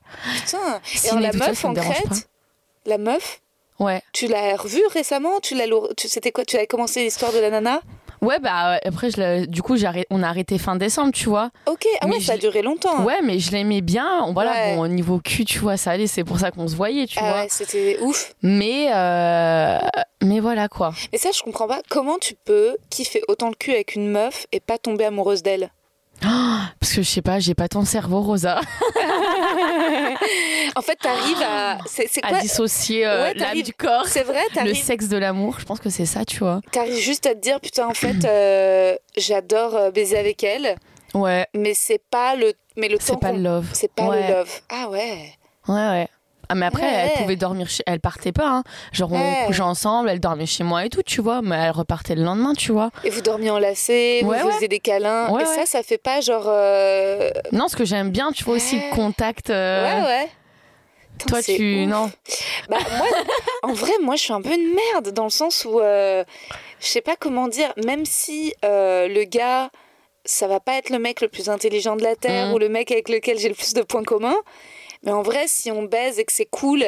Putain. 0.46 0.58
Et 1.04 1.10
alors, 1.10 1.20
la 1.20 1.32
seule, 1.32 1.40
meuf 1.42 1.64
me 1.66 1.70
en. 1.70 1.74
Crète, 1.74 2.30
la 2.86 2.98
meuf, 2.98 3.42
Ouais. 3.80 4.02
tu 4.14 4.28
l'as 4.28 4.56
revue 4.56 4.84
récemment? 4.94 5.40
Tu 5.42 5.56
l'as 5.56 5.66
tu 5.98 6.08
C'était 6.08 6.32
quoi 6.32 6.46
Tu 6.46 6.56
avais 6.56 6.68
commencé 6.68 7.04
l'histoire 7.04 7.34
de 7.34 7.40
la 7.40 7.50
nana? 7.50 7.82
Ouais, 8.24 8.40
bah 8.40 8.76
euh, 8.76 8.78
après, 8.86 9.12
je 9.12 9.46
du 9.46 9.62
coup, 9.62 9.76
on 10.10 10.24
a 10.24 10.28
arrêté 10.28 10.58
fin 10.58 10.76
décembre, 10.78 11.12
tu 11.14 11.28
vois. 11.28 11.50
Ok, 11.68 11.86
ah 12.02 12.08
Mais 12.08 12.14
ouais, 12.14 12.20
ça 12.22 12.34
a 12.34 12.38
duré 12.38 12.62
longtemps. 12.62 13.04
Ouais, 13.04 13.22
mais 13.22 13.38
je 13.40 13.52
l'aimais 13.52 13.82
bien. 13.82 14.32
Voilà, 14.34 14.52
Ouais. 14.52 14.76
bon, 14.76 14.84
au 14.84 14.88
niveau 14.88 15.20
cul, 15.20 15.44
tu 15.46 15.60
vois, 15.60 15.76
ça 15.78 15.92
allait, 15.92 16.08
c'est 16.08 16.24
pour 16.24 16.40
ça 16.40 16.52
qu'on 16.52 16.68
se 16.68 16.76
voyait, 16.76 17.06
tu 17.06 17.20
Ah 17.22 17.30
vois. 17.30 17.42
ouais, 17.42 17.48
c'était 17.50 17.98
ouf. 18.02 18.34
Mais, 18.42 18.88
euh, 18.94 19.78
mais 20.24 20.40
voilà, 20.40 20.70
quoi. 20.70 20.94
Et 21.12 21.18
ça, 21.18 21.30
je 21.36 21.42
comprends 21.44 21.68
pas. 21.68 21.82
Comment 21.90 22.18
tu 22.18 22.36
peux 22.46 22.78
kiffer 22.90 23.22
autant 23.28 23.50
le 23.50 23.56
cul 23.56 23.72
avec 23.72 23.96
une 23.96 24.10
meuf 24.10 24.48
et 24.54 24.60
pas 24.62 24.78
tomber 24.78 25.04
amoureuse 25.06 25.44
d'elle? 25.44 25.70
Parce 26.80 26.94
que 26.94 27.02
je 27.02 27.10
sais 27.10 27.22
pas, 27.22 27.40
j'ai 27.40 27.54
pas 27.54 27.68
ton 27.68 27.86
cerveau, 27.86 28.22
Rosa, 28.22 28.62
En 30.76 30.82
fait, 30.82 30.96
t'arrives 30.96 31.42
à. 31.42 31.78
Quoi 32.28 32.40
dissocier 32.40 33.06
euh, 33.06 33.24
Ouais, 33.24 33.34
l'âme 33.36 33.62
du 33.62 33.74
corps, 33.74 34.08
C'est 34.08 34.24
vrai, 34.24 34.42
le 34.66 34.74
sexe 34.74 35.08
de 35.08 35.18
l'amour. 35.18 35.60
Je 35.60 35.66
pense 35.66 35.80
que 35.80 35.90
c'est 35.90 36.06
ça, 36.06 36.26
tu 36.26 36.40
vois. 36.40 36.62
t'arrives 36.72 36.98
juste 36.98 37.26
à 37.26 37.36
te 37.36 37.40
dire 37.40 37.60
putain, 37.60 37.88
en 37.88 37.94
fait, 37.94 38.16
euh, 38.26 38.96
j'adore 39.18 39.76
euh, 39.76 39.92
baiser 39.92 40.18
avec 40.18 40.44
elle, 40.44 40.76
Ouais, 41.14 41.46
mais 41.54 41.74
c'est 41.76 42.02
pas 42.10 42.36
le. 42.36 42.54
Mais 42.76 42.88
le 42.88 42.98
temps. 42.98 43.04
c'est 43.06 43.20
pas 43.20 43.32
le 43.32 43.40
love. 43.40 43.68
C'est 43.74 43.94
pas 43.94 44.08
ouais. 44.08 44.28
le 44.28 44.34
love. 44.34 44.50
Ah 44.70 44.90
ouais. 44.90 45.32
Ouais, 45.68 45.76
ouais. 45.76 46.08
Ah, 46.54 46.56
mais 46.56 46.66
après, 46.68 46.84
Ouais, 46.84 47.12
elle 47.16 47.22
pouvait 47.24 47.36
dormir 47.36 47.68
chez. 47.68 47.82
Elle 47.88 48.00
partait 48.00 48.32
pas, 48.32 48.48
hein. 48.48 48.64
Genre, 48.92 49.12
on 49.12 49.18
Ouais. 49.18 49.44
couchait 49.48 49.62
ensemble, 49.62 50.10
elle 50.10 50.20
dormait 50.20 50.46
chez 50.46 50.64
moi 50.64 50.86
et 50.86 50.90
tout, 50.90 51.02
tu 51.04 51.20
vois. 51.20 51.42
Mais 51.42 51.56
elle 51.56 51.72
repartait 51.72 52.14
le 52.14 52.24
lendemain, 52.24 52.54
tu 52.54 52.72
vois. 52.72 52.92
Et 53.04 53.10
vous 53.10 53.22
dormiez 53.22 53.50
enlacés, 53.50 54.22
Ouais, 54.24 54.40
vous 54.42 54.52
faisiez 54.52 54.68
des 54.68 54.80
câlins. 54.80 55.30
Ouais, 55.32 55.42
et 55.42 55.46
ça, 55.46 55.66
ça 55.66 55.82
fait 55.82 55.98
pas 55.98 56.22
genre. 56.22 56.46
euh, 56.48 57.32
Non, 57.52 57.68
ce 57.68 57.76
que 57.76 57.86
j'aime 57.86 58.12
bien, 58.12 58.32
tu 58.32 58.44
vois 58.44 58.56
aussi 58.56 58.76
le 58.76 58.96
contact. 58.96 59.50
euh, 59.50 60.02
Ouais, 60.02 60.06
ouais. 60.06 60.30
Toi, 61.28 61.42
tu. 61.42 61.84
ouf. 61.84 61.90
Non. 61.90 62.12
Bah, 62.70 62.78
moi, 62.98 63.08
en 63.64 63.74
vrai, 63.74 63.92
moi, 64.02 64.16
je 64.16 64.22
suis 64.22 64.34
un 64.34 64.42
peu 64.42 64.54
une 64.54 64.74
merde 64.74 65.10
dans 65.12 65.24
le 65.26 65.30
sens 65.30 65.66
où 65.66 65.80
euh, 65.80 66.24
je 66.80 66.88
sais 66.88 67.02
pas 67.02 67.16
comment 67.20 67.48
dire. 67.48 67.72
Même 67.86 68.06
si 68.06 68.54
euh, 68.66 69.08
le 69.08 69.24
gars, 69.24 69.70
ça 70.26 70.48
va 70.48 70.60
pas 70.60 70.74
être 70.74 70.90
le 70.90 71.00
mec 71.00 71.22
le 71.22 71.28
plus 71.28 71.50
intelligent 71.50 71.96
de 71.96 72.04
la 72.04 72.16
terre 72.16 72.48
Mhm. 72.48 72.54
ou 72.54 72.58
le 72.60 72.70
mec 72.70 72.92
avec 72.92 73.10
lequel 73.10 73.38
j'ai 73.40 73.50
le 73.50 73.56
plus 73.56 73.74
de 73.74 73.82
points 73.82 74.04
communs. 74.04 74.36
Mais 75.04 75.12
en 75.12 75.22
vrai, 75.22 75.46
si 75.48 75.70
on 75.72 75.84
baise 75.84 76.18
et 76.20 76.24
que 76.26 76.32
c'est 76.32 76.46
cool 76.50 76.86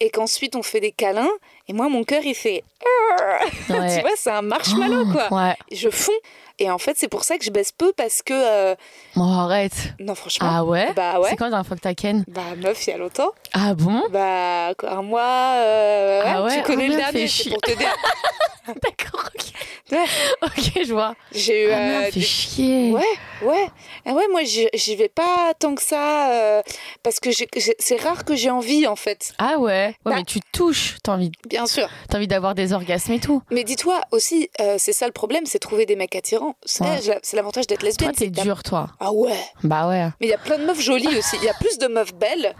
et 0.00 0.10
qu'ensuite 0.10 0.54
on 0.56 0.62
fait 0.62 0.80
des 0.80 0.92
câlins, 0.92 1.30
et 1.68 1.72
moi, 1.72 1.88
mon 1.88 2.04
cœur, 2.04 2.22
il 2.24 2.34
fait. 2.34 2.62
tu 3.66 3.72
Ouais. 3.72 4.00
vois, 4.00 4.10
c'est 4.16 4.30
un 4.30 4.42
marshmallow, 4.42 5.06
quoi. 5.12 5.28
Ouais. 5.32 5.54
Je 5.72 5.90
fonds. 5.90 6.12
Et 6.58 6.70
en 6.70 6.78
fait, 6.78 6.96
c'est 6.96 7.08
pour 7.08 7.24
ça 7.24 7.38
que 7.38 7.44
je 7.44 7.50
baisse 7.50 7.72
peu 7.72 7.92
parce 7.96 8.22
que. 8.22 8.32
euh, 8.34 8.74
Bon, 9.16 9.32
arrête. 9.32 9.72
Non, 9.98 10.14
franchement. 10.14 10.48
Ah 10.50 10.64
ouais? 10.64 10.92
Bah 10.94 11.18
ouais. 11.20 11.30
C'est 11.30 11.36
quand 11.36 11.46
la 11.46 11.50
dernière 11.52 11.66
fois 11.66 11.76
que 11.76 11.82
t'as 11.82 11.94
Ken 11.94 12.24
Bah, 12.28 12.42
meuf, 12.56 12.86
il 12.86 12.90
y 12.90 12.92
a 12.92 12.98
longtemps. 12.98 13.30
Ah 13.54 13.74
bon? 13.74 14.02
Bah, 14.10 14.72
un 14.86 15.02
mois. 15.02 15.22
euh, 15.56 16.22
Ah 16.24 16.42
ouais, 16.44 16.56
tu 16.56 16.62
connais 16.62 16.84
ah 16.84 16.88
le 16.88 16.96
dernier, 16.96 17.26
c'est 17.28 17.48
pour 17.50 17.60
te 17.62 17.72
dire. 17.76 17.88
D'accord, 18.66 19.30
ok. 19.34 19.42
Ok, 20.42 20.72
je 20.84 20.92
vois. 20.92 21.14
J'ai 21.32 21.66
eu. 21.66 21.70
Ah 21.70 21.76
euh, 21.78 22.00
merde, 22.00 22.14
des- 22.14 22.20
chier. 22.20 22.90
Ouais, 22.90 23.02
ouais. 23.42 23.68
Ah 24.04 24.12
ouais, 24.14 24.24
moi, 24.32 24.40
j'y 24.42 24.96
vais 24.96 25.08
pas 25.08 25.52
tant 25.58 25.74
que 25.76 25.82
ça. 25.82 26.30
euh, 26.32 26.62
parce 27.04 27.20
que 27.20 27.30
c'est 27.78 28.00
rare 28.02 28.24
que 28.24 28.34
j'ai 28.34 28.50
envie, 28.50 28.86
en 28.88 28.96
fait. 28.96 29.32
Ah 29.38 29.58
ouais? 29.58 29.66
Ouais, 29.86 29.94
Bah. 30.04 30.12
mais 30.16 30.24
tu 30.24 30.40
touches. 30.52 30.96
T'as 31.04 31.12
envie, 31.12 31.30
Bien 31.48 31.66
sûr. 31.66 31.88
t'as 32.08 32.18
envie 32.18 32.26
d'avoir 32.26 32.56
des 32.56 32.72
orgasmes 32.72 33.12
et 33.12 33.20
tout. 33.20 33.42
Mais 33.52 33.62
dis-toi 33.62 34.00
aussi, 34.10 34.50
euh, 34.60 34.74
c'est 34.78 34.92
ça 34.92 35.06
le 35.06 35.12
problème, 35.12 35.46
c'est 35.46 35.60
trouver 35.60 35.86
des 35.86 35.94
mecs 35.94 36.16
attirants. 36.16 36.56
C'est 36.64 36.82
Ouais. 36.82 37.20
l'avantage 37.34 37.68
d'être 37.68 37.80
Toi, 37.80 37.88
lesbienne. 37.88 38.10
t'es 38.12 38.24
c'est 38.24 38.30
que 38.32 38.36
t'as- 38.36 38.42
dur, 38.42 38.62
toi. 38.64 38.88
Ah 39.06 39.12
ouais. 39.12 39.38
Bah 39.62 39.88
ouais. 39.88 40.06
Mais 40.20 40.26
il 40.26 40.30
y 40.30 40.34
a 40.34 40.38
plein 40.38 40.58
de 40.58 40.64
meufs 40.64 40.80
jolies 40.80 41.16
aussi. 41.18 41.36
Il 41.40 41.44
y 41.44 41.48
a 41.48 41.54
plus 41.54 41.78
de 41.78 41.86
meufs 41.86 42.14
belles. 42.14 42.54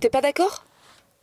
T'es 0.00 0.10
pas 0.10 0.20
d'accord? 0.20 0.64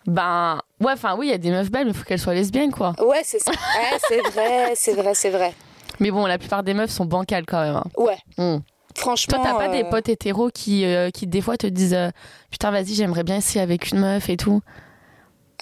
Ben, 0.08 0.60
ouais, 0.82 0.94
enfin, 0.94 1.16
oui, 1.18 1.28
il 1.28 1.30
y 1.30 1.34
a 1.34 1.38
des 1.38 1.52
meufs 1.52 1.70
belles, 1.70 1.86
mais 1.86 1.92
il 1.92 1.98
faut 1.98 2.04
qu'elles 2.04 2.20
soient 2.20 2.34
lesbiennes, 2.34 2.72
quoi. 2.72 2.94
Ouais, 3.00 3.22
c'est 3.24 3.40
ça. 3.40 3.52
Ouais, 3.78 4.00
c'est 4.08 4.22
vrai, 4.32 4.72
c'est 4.76 4.94
vrai, 4.94 5.14
c'est 5.14 5.30
vrai. 5.30 5.54
Mais 6.00 6.10
bon, 6.12 6.26
la 6.26 6.38
plupart 6.38 6.64
des 6.64 6.74
meufs 6.74 6.90
sont 6.90 7.06
bancales 7.06 7.46
quand 7.46 7.62
même. 7.62 7.76
hein. 7.76 7.84
Ouais. 7.98 8.18
Hmm. 8.38 8.60
Franchement. 8.96 9.38
Toi, 9.42 9.46
t'as 9.52 9.58
pas 9.58 9.68
des 9.68 9.84
euh, 9.84 9.90
potes 9.90 10.10
hétéros 10.10 10.50
qui, 10.52 10.86
euh, 10.86 11.12
qui 11.12 11.28
des 11.28 11.42
fois 11.42 11.58
te 11.58 11.68
disent 11.68 11.94
euh, 11.94 12.10
Putain, 12.50 12.72
vas-y, 12.72 12.96
j'aimerais 12.96 13.24
bien 13.24 13.36
essayer 13.38 13.62
avec 13.62 13.92
une 13.92 14.00
meuf 14.00 14.30
et 14.30 14.38
tout. 14.38 14.62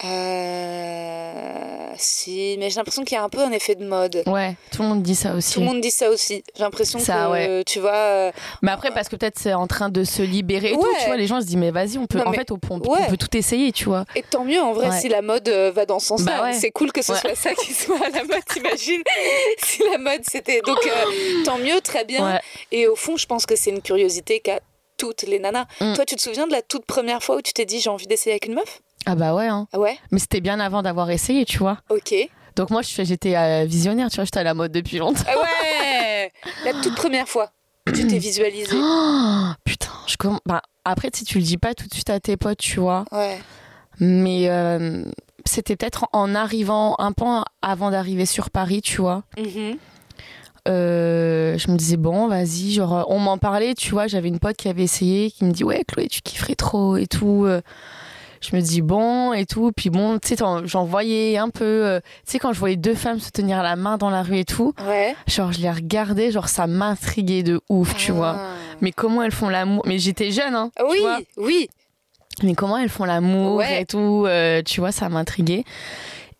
Euh, 0.04 1.92
Si, 1.96 2.56
mais 2.58 2.70
j'ai 2.70 2.76
l'impression 2.76 3.02
qu'il 3.04 3.16
y 3.16 3.18
a 3.18 3.24
un 3.24 3.28
peu 3.28 3.40
un 3.40 3.50
effet 3.50 3.74
de 3.74 3.84
mode. 3.84 4.22
Ouais, 4.26 4.54
tout 4.70 4.82
le 4.82 4.88
monde 4.88 5.02
dit 5.02 5.14
ça 5.16 5.34
aussi. 5.34 5.54
Tout 5.54 5.60
le 5.60 5.66
monde 5.66 5.80
dit 5.80 5.90
ça 5.90 6.10
aussi. 6.10 6.44
J'ai 6.56 6.62
l'impression 6.62 6.98
que, 7.00 7.30
ouais. 7.30 7.64
tu 7.64 7.80
vois. 7.80 7.94
euh, 7.94 8.32
Mais 8.62 8.70
après, 8.70 8.90
parce 8.92 9.08
que 9.08 9.16
peut-être 9.16 9.38
c'est 9.38 9.54
en 9.54 9.66
train 9.66 9.88
de 9.88 10.04
se 10.04 10.22
libérer 10.22 10.68
et 10.70 10.74
tout, 10.74 10.80
Ouais. 10.82 10.88
tu 11.00 11.06
vois, 11.06 11.16
les 11.16 11.26
gens 11.26 11.40
se 11.40 11.46
disent 11.46 11.56
Mais 11.56 11.70
vas-y, 11.72 11.98
on 11.98 12.06
peut, 12.06 12.18
Non, 12.18 12.26
en 12.26 12.30
mais- 12.30 12.36
fait, 12.38 12.52
on, 12.52 12.58
on 12.70 12.78
ouais. 12.80 13.06
peut 13.08 13.16
tout 13.16 13.36
essayer, 13.36 13.72
tu 13.72 13.86
vois. 13.86 14.04
Et 14.14 14.22
tant 14.22 14.44
mieux 14.44 14.60
en 14.60 14.72
vrai 14.72 14.92
si 15.00 15.08
la 15.08 15.22
mode 15.22 15.48
euh, 15.48 15.72
va 15.74 15.86
dans 15.86 15.98
ce 15.98 16.06
sens-là. 16.06 16.38
Bah 16.38 16.42
ouais. 16.44 16.52
C'est 16.52 16.70
cool 16.70 16.92
que 16.92 17.02
ce 17.02 17.14
soit 17.14 17.34
ça 17.34 17.54
qui 17.54 17.72
soit 17.74 17.96
à 18.04 18.10
la 18.10 18.22
mode, 18.24 18.44
t'imagines 18.46 19.02
Si 19.64 19.82
la 19.90 19.98
mode 19.98 20.22
c'était. 20.30 20.60
Donc 20.60 20.78
euh, 20.86 21.42
tant 21.44 21.58
mieux, 21.58 21.80
très 21.80 22.04
bien. 22.04 22.38
Et 22.70 22.86
au 22.86 22.94
fond, 22.96 23.16
je 23.16 23.26
pense 23.26 23.44
que 23.46 23.56
c'est 23.56 23.70
une 23.70 23.82
curiosité 23.82 24.38
qu'a 24.40 24.60
toutes 24.96 25.22
les 25.22 25.38
nanas. 25.38 25.66
Mm. 25.80 25.94
Toi, 25.94 26.04
tu 26.04 26.16
te 26.16 26.20
souviens 26.22 26.46
de 26.48 26.52
la 26.52 26.60
toute 26.62 26.84
première 26.84 27.22
fois 27.22 27.36
où 27.36 27.42
tu 27.42 27.52
t'es 27.52 27.64
dit 27.64 27.80
j'ai 27.80 27.90
envie 27.90 28.06
d'essayer 28.08 28.32
avec 28.32 28.46
une 28.46 28.54
meuf? 28.54 28.80
Ah 29.06 29.14
bah 29.14 29.34
ouais, 29.34 29.46
hein. 29.48 29.66
Ah 29.72 29.78
ouais 29.78 29.96
Mais 30.10 30.18
c'était 30.18 30.40
bien 30.40 30.60
avant 30.60 30.82
d'avoir 30.82 31.10
essayé, 31.10 31.44
tu 31.44 31.58
vois. 31.58 31.78
Ok. 31.90 32.14
Donc 32.56 32.70
moi, 32.70 32.82
j'étais 32.82 33.36
euh, 33.36 33.64
visionnaire, 33.66 34.10
tu 34.10 34.16
vois, 34.16 34.24
j'étais 34.24 34.40
à 34.40 34.44
la 34.44 34.54
mode 34.54 34.72
depuis 34.72 34.98
longtemps. 34.98 35.22
Ah 35.26 35.36
ouais 35.38 36.32
La 36.64 36.72
toute 36.82 36.94
première 36.96 37.28
fois, 37.28 37.52
tu 37.94 38.06
t'es 38.06 38.18
visualisée. 38.18 38.76
Oh, 38.76 39.46
putain, 39.64 39.92
je 40.06 40.16
comm- 40.16 40.40
bah, 40.44 40.62
après, 40.84 41.10
si 41.14 41.24
tu 41.24 41.38
le 41.38 41.44
dis 41.44 41.56
pas 41.56 41.74
tout 41.74 41.86
de 41.86 41.94
suite 41.94 42.10
à 42.10 42.18
tes 42.20 42.36
potes, 42.36 42.58
tu 42.58 42.80
vois. 42.80 43.04
Ouais. 43.12 43.38
Mais 44.00 44.48
euh, 44.48 45.04
c'était 45.44 45.76
peut-être 45.76 46.06
en 46.12 46.34
arrivant 46.34 46.96
un 46.98 47.12
peu 47.12 47.24
avant 47.62 47.90
d'arriver 47.90 48.26
sur 48.26 48.50
Paris, 48.50 48.82
tu 48.82 49.00
vois. 49.00 49.22
Mhm. 49.38 49.76
Euh, 50.68 51.56
je 51.56 51.70
me 51.70 51.76
disais, 51.76 51.96
bon, 51.96 52.28
vas-y, 52.28 52.72
genre, 52.72 53.06
on 53.08 53.18
m'en 53.18 53.38
parlait, 53.38 53.74
tu 53.74 53.90
vois. 53.92 54.06
J'avais 54.06 54.28
une 54.28 54.38
pote 54.38 54.56
qui 54.56 54.68
avait 54.68 54.82
essayé, 54.82 55.30
qui 55.30 55.44
me 55.44 55.52
dit, 55.52 55.64
ouais, 55.64 55.82
Chloé, 55.86 56.08
tu 56.08 56.20
kifferais 56.20 56.56
trop 56.56 56.96
et 56.96 57.06
tout. 57.06 57.46
Je 58.40 58.54
me 58.56 58.60
dis, 58.60 58.82
bon, 58.82 59.32
et 59.32 59.46
tout. 59.46 59.72
Puis 59.76 59.90
bon, 59.90 60.18
tu 60.18 60.28
sais, 60.28 60.36
j'en 60.64 60.84
voyais 60.84 61.38
un 61.38 61.48
peu. 61.50 61.64
euh, 61.64 62.00
tu 62.26 62.32
sais, 62.32 62.38
quand 62.38 62.52
je 62.52 62.58
voyais 62.58 62.76
deux 62.76 62.94
femmes 62.94 63.18
se 63.20 63.30
tenir 63.30 63.62
la 63.62 63.76
main 63.76 63.96
dans 63.98 64.10
la 64.10 64.22
rue 64.22 64.38
et 64.38 64.44
tout, 64.44 64.72
Ouais. 64.86 65.14
genre, 65.26 65.52
je 65.52 65.60
les 65.60 65.70
regardais, 65.70 66.30
genre, 66.30 66.48
ça 66.48 66.66
m'intriguait 66.66 67.42
de 67.42 67.60
ouf, 67.68 67.96
tu 67.96 68.12
vois. 68.12 68.36
Ah. 68.38 68.46
Mais 68.80 68.92
comment 68.92 69.22
elles 69.22 69.32
font 69.32 69.48
l'amour? 69.48 69.82
Mais 69.86 69.98
j'étais 69.98 70.30
jeune, 70.30 70.54
hein. 70.54 70.70
Oui, 70.88 70.96
tu 70.96 71.00
vois. 71.02 71.18
oui. 71.38 71.68
mais 72.44 72.54
comment 72.54 72.76
elles 72.78 72.88
font 72.88 73.04
l'amour 73.04 73.56
Ouais. 73.56 73.82
et 73.82 73.84
tout, 73.86 74.24
euh, 74.28 74.62
tu 74.62 74.80
vois, 74.80 74.92
ça 74.92 75.08
m'intriguait. 75.08 75.64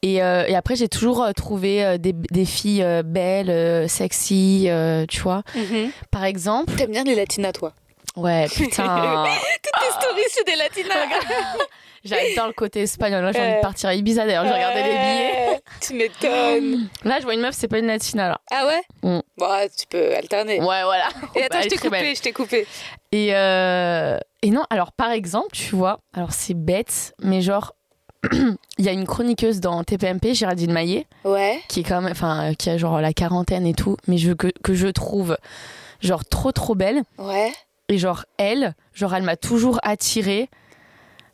Et, 0.03 0.23
euh, 0.23 0.45
et 0.47 0.55
après, 0.55 0.77
j'ai 0.77 0.89
toujours 0.89 1.27
trouvé 1.35 1.99
des, 1.99 2.13
des 2.13 2.45
filles 2.45 2.87
belles, 3.05 3.89
sexy, 3.91 4.69
tu 5.09 5.21
vois. 5.21 5.43
Mhm. 5.57 5.91
Par 6.13 6.25
exemple, 6.25 6.73
T'aimes 6.77 6.93
bien 6.93 7.03
les 7.03 7.17
latinas, 7.17 7.51
toi? 7.51 7.73
Ouais, 8.15 8.47
putain, 8.49 9.25
Toutes 9.63 9.83
tes 9.83 9.93
stories, 10.01 10.23
c'est 10.31 10.47
des 10.47 10.55
latinas. 10.57 10.95
j'adore 12.05 12.47
le 12.49 12.53
côté 12.53 12.83
espagnol. 12.83 13.25
Là, 13.25 13.33
j'ai 13.33 13.41
envie 13.41 13.57
de 13.57 13.61
partir 13.61 13.89
à 13.89 13.95
Ibiza 13.95 14.25
d'ailleurs, 14.27 14.45
j'ai 14.47 14.53
regardé 14.53 14.83
les 14.83 14.89
billets. 14.91 15.49
Ouais, 15.51 15.61
Tu 15.81 15.95
m'étonnes. 15.95 16.89
Là, 17.05 17.19
je 17.19 17.25
vois 17.25 17.35
une 17.35 17.41
meuf, 17.41 17.55
c'est 17.55 17.69
pas 17.69 17.79
une 17.79 17.87
latina 17.87 18.29
là. 18.29 18.41
Ah 18.51 18.67
ouais 18.67 18.81
Mm. 19.03 19.21
Bon, 19.37 19.49
ouais, 19.51 19.69
tu 19.71 19.87
peux 19.89 20.15
alterner. 20.15 20.59
Ouais, 20.61 20.83
voilà. 20.85 21.09
Et 21.35 21.41
Bah, 21.41 21.47
attends, 21.47 21.63
je 21.63 21.69
t'ai 21.69 21.77
coupé, 21.77 21.91
belle. 21.91 22.17
je 22.17 22.23
t'ai 22.23 22.33
coupé. 22.33 22.67
Et, 23.13 23.35
euh, 23.35 24.19
et 24.43 24.51
non, 24.51 24.65
alors 24.71 24.93
par 24.93 25.11
exemple, 25.13 25.49
tu 25.53 25.75
vois, 25.77 26.01
alors 26.15 26.33
c'est 26.33 26.55
bête, 26.55 27.15
mais 27.23 27.41
genre, 27.43 27.75
il 28.33 28.85
y 28.85 28.89
a 28.89 28.93
une 28.93 29.07
chroniqueuse 29.07 29.61
dans 29.61 29.85
TPMP, 29.85 30.35
Géraldine 30.35 30.73
Maillet, 30.73 31.07
Ouais. 31.25 31.61
qui 31.69 31.81
est 31.81 31.83
quand 31.85 32.01
même, 32.01 32.11
enfin, 32.13 32.55
qui 32.59 32.69
a 32.71 32.77
genre 32.77 33.01
la 33.01 33.13
quarantaine 33.13 33.67
et 33.67 33.75
tout, 33.75 33.97
mais 34.09 34.19
je, 34.19 34.33
que, 34.33 34.49
que 34.63 34.75
je 34.75 34.89
trouve 34.89 35.37
genre 36.01 36.25
trop 36.25 36.51
trop 36.53 36.75
belle. 36.75 37.03
Ouais. 37.19 37.53
Et 37.89 37.99
genre 37.99 38.25
elle, 38.37 38.75
genre 38.93 39.15
elle 39.15 39.23
m'a 39.23 39.37
toujours 39.37 39.79
attirée. 39.83 40.51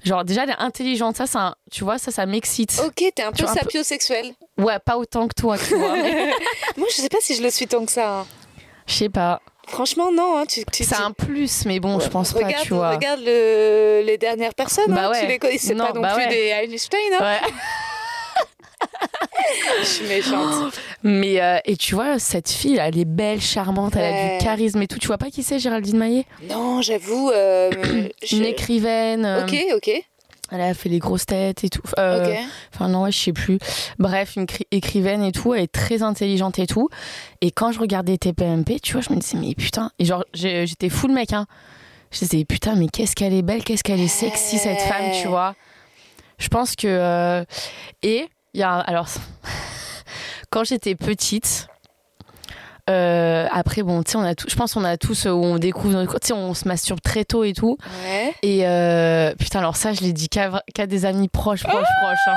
Genre 0.05 0.25
déjà 0.25 0.45
elle 0.45 0.51
est 0.51 0.59
intelligente, 0.59 1.17
ça, 1.17 1.27
ça 1.27 1.57
tu 1.71 1.83
vois, 1.85 1.99
ça, 1.99 2.11
ça 2.11 2.27
m'excite. 2.27 2.81
Ok, 2.85 2.97
t'es 3.15 3.23
un 3.23 3.33
peu 3.33 3.45
un 3.45 3.53
peu- 3.55 3.59
sapiosexuel. 3.61 4.33
Ouais, 4.59 4.79
pas 4.79 4.97
autant 4.99 5.27
que 5.29 5.35
toi, 5.35 5.57
tu 5.59 5.75
vois. 5.77 5.95
mais 5.95 6.31
Moi, 6.77 6.87
je 6.91 6.95
sais 7.03 7.09
pas 7.09 7.19
si 7.21 7.35
je 7.37 7.43
le 7.43 7.51
suis 7.51 7.67
tant 7.67 7.85
que 7.87 7.93
ça. 7.93 8.21
hein. 8.21 8.27
Je 8.87 8.93
sais 8.95 9.09
pas. 9.09 9.41
Franchement, 9.67 10.13
non. 10.13 10.37
Hein, 10.37 10.45
tu, 10.47 10.63
tu, 10.71 10.85
C'est 10.85 10.95
tu- 10.95 11.01
un 11.01 11.11
plus, 11.13 11.65
mais 11.65 11.81
bon, 11.81 11.99
je 11.99 12.09
pense 12.09 12.35
pas, 12.35 12.41
regarde, 12.45 12.65
tu 12.65 12.75
vois. 12.75 12.91
Regarde 12.91 13.21
le- 13.25 14.03
les 14.05 14.19
dernières 14.19 14.55
personnes. 14.55 14.93
Bah 14.93 15.07
hein, 15.07 15.11
ouais. 15.11 15.21
Tu 15.23 15.27
les 15.27 15.39
connais, 15.39 15.57
c'est 15.57 15.75
Non, 15.75 15.87
pas 15.87 15.93
non 15.95 16.03
bah 16.03 16.13
plus 16.15 16.25
ouais. 16.25 16.29
des 16.29 16.73
Einstein. 16.75 16.99
Hein. 17.19 17.23
Ouais. 17.43 17.51
Je 19.81 19.85
suis 19.85 20.07
méchante. 20.07 20.73
Mais 21.03 21.41
euh, 21.43 21.59
et 21.65 21.77
tu 21.77 21.95
vois, 21.95 22.19
cette 22.19 22.49
fille, 22.51 22.79
elle 22.81 22.99
est 22.99 23.05
belle, 23.05 23.41
charmante, 23.41 23.95
elle 23.97 24.05
a 24.15 24.39
du 24.39 24.45
charisme 24.45 24.81
et 24.83 24.87
tout. 24.87 24.99
Tu 24.99 25.07
vois 25.07 25.19
pas 25.19 25.31
qui 25.31 25.43
c'est, 25.43 25.59
Géraldine 25.59 25.99
Maillet? 25.99 26.25
Non, 26.49 26.81
j'avoue. 26.83 27.31
euh, 27.31 27.71
je- 28.23 28.37
Une 28.37 28.45
écrivaine. 28.45 29.25
euh, 29.25 29.45
Ok, 29.45 29.55
ok, 29.77 29.91
Elle 30.53 30.61
a 30.61 30.73
fait 30.75 30.89
les 30.89 30.99
grosses 31.01 31.27
têtes 31.27 31.65
et 31.65 31.69
tout. 31.69 31.83
Enfin 32.75 32.89
non, 32.89 33.03
ouais, 33.03 33.13
je 33.13 33.19
sais 33.19 33.33
plus. 33.33 33.59
Bref, 33.99 34.37
une 34.37 34.47
cri- 34.47 34.67
écrivaine 34.71 35.23
et 35.23 35.33
tout, 35.33 35.53
elle 35.55 35.63
est 35.65 35.73
très 35.73 36.03
intelligente 36.03 36.59
et 36.59 36.67
tout. 36.67 36.89
Et 37.41 37.51
quand 37.51 37.73
je 37.73 37.81
regardais 37.81 38.17
TPMP, 38.17 38.79
tu 38.81 38.93
vois, 38.93 39.03
je 39.03 39.13
me 39.13 39.19
disais 39.19 39.37
mais 39.39 39.55
putain, 39.55 39.91
et 39.99 40.05
genre 40.05 40.25
j'étais 40.33 40.89
full 40.89 41.13
mec 41.13 41.33
hein. 41.33 41.47
Je 42.13 42.21
disais 42.21 42.45
putain 42.45 42.77
mais 42.77 42.87
qu'est-ce 42.87 43.17
qu'elle 43.17 43.35
est 43.35 43.43
belle, 43.43 43.65
qu'est-ce 43.65 43.83
qu'elle 43.83 44.01
est 44.01 44.07
sexy 44.09 44.59
cette 44.59 44.81
femme, 44.83 45.11
tu 45.21 45.27
vois. 45.29 45.55
Je 46.39 46.49
pense 46.49 46.77
que 46.77 47.45
et 48.03 48.27
il 48.55 48.61
y 48.61 48.63
a 48.63 48.73
alors 48.79 49.09
quand 50.51 50.65
j'étais 50.65 50.95
petite 50.95 51.67
euh, 52.91 53.47
après 53.51 53.83
bon 53.83 54.03
tu 54.03 54.13
sais 54.13 54.19
on 54.19 54.23
a 54.23 54.35
tout, 54.35 54.47
je 54.49 54.55
pense 54.57 54.75
qu'on 54.75 54.85
a 54.85 54.99
tous 54.99 55.25
euh, 55.25 55.31
où 55.31 55.43
on 55.43 55.57
découvre 55.59 55.95
notre- 55.95 56.19
tu 56.21 56.29
sais 56.29 56.33
on 56.35 56.53
se 56.53 56.69
masturbe 56.69 57.01
très 57.01 57.25
tôt 57.25 57.43
et 57.43 57.55
tout 57.55 57.79
Ouais. 58.05 58.35
et 58.43 58.67
euh, 58.69 59.35
putain 59.39 59.61
alors 59.61 59.77
ça 59.77 59.95
je 59.95 60.03
l'ai 60.03 60.13
dit 60.13 60.29
qu'à 60.29 60.87
des 60.87 61.05
amis 61.07 61.29
proches 61.29 61.63
proches 61.63 61.73
proches 62.03 62.19
hein. 62.29 62.35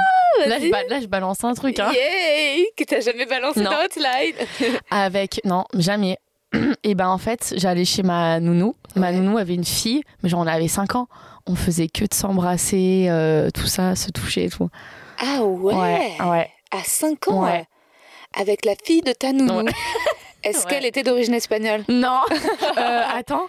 Là, 0.47 0.57
je, 0.61 0.69
ba- 0.69 0.83
là, 0.87 0.99
je 1.01 1.07
balance 1.07 1.43
un 1.43 1.55
truc. 1.55 1.79
Hein. 1.79 1.89
Yay 1.91 2.67
Que 2.77 2.83
t'as 2.83 2.99
jamais 3.01 3.25
balancé 3.25 3.59
Non. 3.61 3.71
dans 3.71 3.77
Hotline. 3.83 4.35
Avec. 4.91 5.41
Non, 5.45 5.63
jamais. 5.73 6.19
Et 6.83 6.93
ben 6.93 7.07
en 7.07 7.17
fait, 7.17 7.55
j'allais 7.57 7.85
chez 7.85 8.03
ma 8.03 8.39
nounou. 8.39 8.75
Ma 8.95 9.07
Ouais. 9.09 9.13
nounou 9.13 9.39
avait 9.39 9.55
une 9.55 9.65
fille, 9.65 10.03
mais 10.21 10.29
genre 10.29 10.41
on 10.41 10.45
avait 10.45 10.67
5 10.67 10.93
ans. 10.95 11.07
On 11.47 11.55
faisait 11.55 11.87
que 11.87 12.03
de 12.05 12.13
s'embrasser, 12.13 13.07
euh, 13.09 13.49
tout 13.51 13.65
ça, 13.65 13.95
se 13.95 14.11
toucher 14.11 14.43
et 14.43 14.49
tout. 14.51 14.69
Ah 15.19 15.41
ouais, 15.43 15.73
Ouais, 15.73 16.11
ouais. 16.29 16.49
À 16.71 16.83
5 16.83 17.27
ans 17.29 17.43
Ouais. 17.43 17.65
Avec 18.39 18.65
la 18.65 18.73
fille 18.83 19.01
de 19.01 19.13
ta 19.13 19.31
nounou. 19.31 19.61
Ouais. 19.65 19.71
Est-ce 20.43 20.65
Ouais. 20.65 20.71
qu'elle 20.71 20.85
était 20.85 21.03
d'origine 21.03 21.33
espagnole? 21.33 21.83
Non 21.89 22.19
Euh, 22.77 23.01
Attends. 23.15 23.47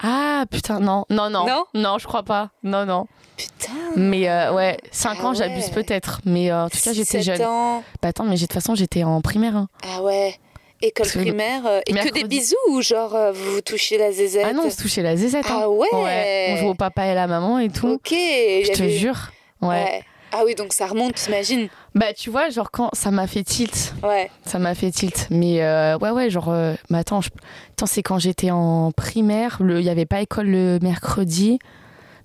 Ah 0.00 0.44
putain, 0.50 0.78
non. 0.80 1.04
Non, 1.10 1.28
non. 1.30 1.44
Non? 1.74 1.98
Je 1.98 2.06
crois 2.06 2.22
pas. 2.22 2.50
Non, 2.62 2.86
non. 2.86 3.06
Putain 3.36 3.72
Mais 3.96 4.28
euh, 4.28 4.52
ouais, 4.52 4.76
5 4.92 5.18
Ah 5.20 5.24
ans, 5.26 5.34
j'abuse 5.34 5.66
ouais. 5.66 5.70
peut-être. 5.72 6.20
Mais 6.24 6.50
euh, 6.50 6.64
en 6.64 6.68
tout 6.68 6.78
cas, 6.78 6.92
j'étais 6.92 7.22
7 7.22 7.38
jeune. 7.38 7.42
ans. 7.46 7.82
Bah 8.02 8.08
attends, 8.08 8.24
mais 8.24 8.34
de 8.36 8.40
toute 8.40 8.52
façon, 8.52 8.74
j'étais 8.74 9.02
en 9.04 9.20
primaire. 9.20 9.56
hein. 9.56 9.68
Ah 9.84 10.02
ouais. 10.02 10.36
École 10.80 11.06
Parce 11.06 11.16
primaire. 11.16 11.66
euh, 11.66 11.80
et 11.86 11.92
que 11.92 12.12
des 12.12 12.22
bisous 12.24 12.54
ou 12.68 12.80
genre 12.82 13.14
euh, 13.16 13.32
vous 13.32 13.52
vous 13.54 13.60
touchez 13.60 13.98
la 13.98 14.12
zézette? 14.12 14.46
Ah 14.48 14.52
non, 14.52 14.62
on 14.66 14.70
se 14.70 14.76
touchait 14.80 15.02
la 15.02 15.16
zézette. 15.16 15.46
hein. 15.50 15.60
Ah 15.64 15.68
ouais. 15.68 15.88
On 15.92 16.56
jouait 16.58 16.68
au 16.68 16.74
papa 16.74 17.06
et 17.06 17.14
la 17.14 17.26
maman 17.26 17.58
et 17.58 17.68
tout. 17.68 17.88
Ok. 17.88 18.10
Je 18.12 18.72
te 18.72 18.88
jure. 18.88 19.16
Ouais. 19.60 19.68
Ouais. 19.68 20.02
Ah 20.32 20.42
oui, 20.44 20.54
donc 20.54 20.72
ça 20.72 20.86
remonte, 20.86 21.14
t'imagines 21.14 21.68
Bah, 21.94 22.12
tu 22.12 22.30
vois, 22.30 22.50
genre, 22.50 22.70
quand 22.70 22.90
ça 22.92 23.10
m'a 23.10 23.26
fait 23.26 23.42
tilt. 23.44 23.94
Ouais. 24.02 24.30
Ça 24.44 24.58
m'a 24.58 24.74
fait 24.74 24.90
tilt. 24.90 25.26
Mais 25.30 25.62
euh, 25.62 25.96
ouais, 25.98 26.10
ouais, 26.10 26.30
genre, 26.30 26.50
euh, 26.50 26.74
mais 26.90 26.98
attends, 26.98 27.20
je- 27.20 27.30
attends 27.72 27.86
c'est 27.86 28.02
quand 28.02 28.18
j'étais 28.18 28.50
en 28.50 28.92
primaire. 28.92 29.58
le- 29.60 29.80
Il 29.80 29.84
n'y 29.84 29.90
avait 29.90 30.06
pas 30.06 30.20
école 30.20 30.46
le 30.48 30.78
mercredi. 30.82 31.58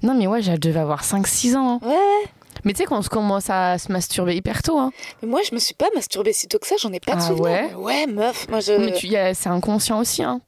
Non, 0.01 0.13
mais 0.15 0.27
ouais, 0.27 0.41
je 0.41 0.51
devais 0.53 0.79
avoir 0.81 1.03
5-6 1.03 1.55
ans. 1.55 1.79
hein. 1.81 1.87
Ouais. 1.87 2.29
Mais 2.65 2.73
tu 2.73 2.77
sais, 2.79 2.85
quand 2.85 2.97
on 2.97 3.01
se 3.01 3.09
commence 3.09 3.49
à 3.49 3.77
se 3.77 3.91
masturber 3.91 4.35
hyper 4.35 4.61
tôt. 4.61 4.77
Hein. 4.77 4.91
Mais 5.21 5.27
moi, 5.27 5.41
je 5.49 5.55
me 5.55 5.59
suis 5.59 5.73
pas 5.73 5.87
masturbée 5.95 6.33
si 6.33 6.47
tôt 6.47 6.59
que 6.59 6.67
ça, 6.67 6.75
j'en 6.77 6.91
ai 6.93 6.99
pas 6.99 7.13
de 7.15 7.21
Ah 7.21 7.27
souvenir. 7.27 7.79
Ouais, 7.79 8.05
meuf, 8.07 8.47
moi 8.49 8.59
je. 8.59 8.73
Mais 8.73 8.91
tu, 8.93 9.07
y 9.07 9.17
a- 9.17 9.33
c'est 9.33 9.49
inconscient 9.49 9.99
aussi. 9.99 10.23
Hein. 10.23 10.39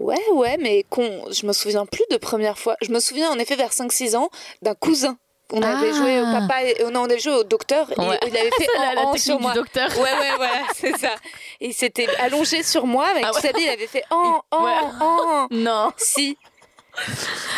Ouais, 0.00 0.18
ouais, 0.34 0.58
mais 0.60 0.84
con... 0.90 1.08
je 1.32 1.46
me 1.46 1.52
souviens 1.52 1.86
plus 1.86 2.04
de 2.10 2.16
première 2.18 2.58
fois. 2.58 2.76
Je 2.82 2.90
me 2.92 3.00
souviens 3.00 3.30
en 3.30 3.38
effet 3.38 3.56
vers 3.56 3.70
5-6 3.72 4.16
ans 4.16 4.28
d'un 4.62 4.74
cousin. 4.74 5.16
On 5.52 5.62
avait 5.62 5.90
Ah. 5.92 5.96
joué 5.96 6.20
au 6.20 6.24
papa, 6.24 6.62
et... 6.64 6.82
non, 6.92 7.02
on 7.02 7.04
avait 7.04 7.20
joué 7.20 7.32
au 7.34 7.44
docteur 7.44 7.86
et 7.92 8.00
Ouais. 8.00 8.18
il 8.26 8.36
avait 8.36 8.50
fait 8.50 8.66
La, 8.78 8.94
la 8.94 9.06
en, 9.06 9.16
sur 9.16 9.38
moi. 9.40 9.52
du 9.52 9.58
docteur. 9.58 9.88
Ouais, 9.96 10.02
ouais, 10.02 10.36
voilà, 10.36 10.62
c'est 10.74 10.96
ça. 10.98 11.14
Et 11.60 11.68
il 11.68 11.72
s'était 11.72 12.08
allongé 12.18 12.62
sur 12.64 12.84
moi, 12.86 13.06
mais 13.14 13.22
Ah 13.24 13.30
ouais. 13.32 13.52
il 13.60 13.68
avait 13.68 13.86
fait 13.86 14.02
en, 14.10 14.40
en, 14.50 14.64
Ouais. 14.64 14.72
en. 15.00 15.46
Non. 15.52 15.90
Si. 15.98 16.36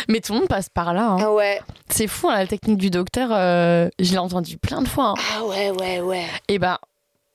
Mais 0.09 0.21
tout 0.21 0.33
le 0.33 0.41
monde 0.41 0.49
passe 0.49 0.69
par 0.69 0.93
là. 0.93 1.03
hein. 1.11 1.17
Ah 1.21 1.33
ouais. 1.33 1.61
C'est 1.89 2.09
fou, 2.09 2.29
hein, 2.29 2.37
la 2.39 2.47
technique 2.47 2.77
du 2.79 2.91
docteur. 2.91 3.31
euh, 3.33 3.89
je 3.99 4.11
l'ai 4.13 4.19
entendu 4.19 4.59
plein 4.59 4.83
de 4.83 4.89
fois. 4.89 5.15
hein. 5.17 5.23
Ah 5.39 5.45
ouais, 5.45 5.71
ouais, 5.71 6.01
ouais. 6.01 6.27
Et 6.49 6.59
ben, 6.59 6.77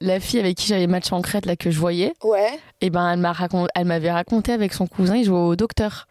la 0.02 0.20
fille 0.20 0.40
avec 0.40 0.58
qui 0.58 0.68
j'avais 0.68 0.88
match 0.88 1.12
en 1.12 1.22
crête, 1.22 1.46
là, 1.46 1.56
que 1.56 1.72
je 1.72 1.80
voyais, 1.80 2.14
Ouais. 2.24 2.60
et 2.82 2.90
ben, 2.90 3.10
elle 3.12 3.20
m'a 3.20 3.32
racon- 3.32 3.68
elle 3.74 3.86
m'avait 3.86 4.12
raconté 4.12 4.52
avec 4.52 4.74
son 4.74 4.86
cousin, 4.86 5.16
il 5.16 5.24
jouait 5.24 5.38
au 5.38 5.56
docteur. 5.56 6.08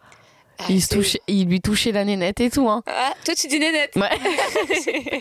Ah, 0.59 0.65
il, 0.69 0.81
se 0.81 0.89
touchait, 0.89 1.19
il 1.27 1.47
lui 1.47 1.59
touchait 1.61 1.91
la 1.91 2.05
nénette 2.05 2.39
et 2.39 2.49
tout. 2.49 2.69
Hein. 2.69 2.83
Ah, 2.87 3.13
toi, 3.25 3.33
tu 3.35 3.47
dis 3.47 3.59
nénette. 3.59 3.95
Ouais. 3.95 4.09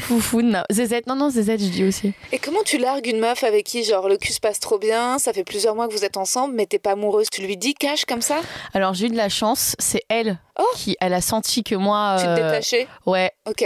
Foufoune. 0.00 0.50
non. 0.50 0.62
Zézette, 0.70 1.06
non, 1.06 1.14
non, 1.14 1.30
Zézette, 1.30 1.60
je 1.60 1.68
dis 1.68 1.84
aussi. 1.84 2.12
Et 2.32 2.38
comment 2.38 2.62
tu 2.64 2.78
largues 2.78 3.06
une 3.06 3.20
meuf 3.20 3.44
avec 3.44 3.64
qui, 3.66 3.84
genre, 3.84 4.08
le 4.08 4.16
cul 4.16 4.32
se 4.32 4.40
passe 4.40 4.60
trop 4.60 4.78
bien, 4.78 5.18
ça 5.18 5.32
fait 5.32 5.44
plusieurs 5.44 5.74
mois 5.74 5.86
que 5.88 5.92
vous 5.92 6.04
êtes 6.04 6.16
ensemble, 6.16 6.54
mais 6.54 6.66
t'es 6.66 6.78
pas 6.78 6.92
amoureuse 6.92 7.28
Tu 7.30 7.42
lui 7.42 7.56
dis 7.56 7.74
cash 7.74 8.04
comme 8.04 8.22
ça? 8.22 8.40
Alors, 8.74 8.94
j'ai 8.94 9.06
eu 9.06 9.10
de 9.10 9.16
la 9.16 9.28
chance, 9.28 9.76
c'est 9.78 10.02
elle 10.08 10.38
Oh. 10.58 10.62
qui, 10.76 10.96
elle 11.00 11.14
a 11.14 11.20
senti 11.20 11.64
que 11.64 11.74
moi. 11.74 12.14
Tu 12.18 12.24
te 12.26 12.30
euh, 12.30 12.34
détachais? 12.36 12.86
Ouais. 13.06 13.32
Ok. 13.48 13.64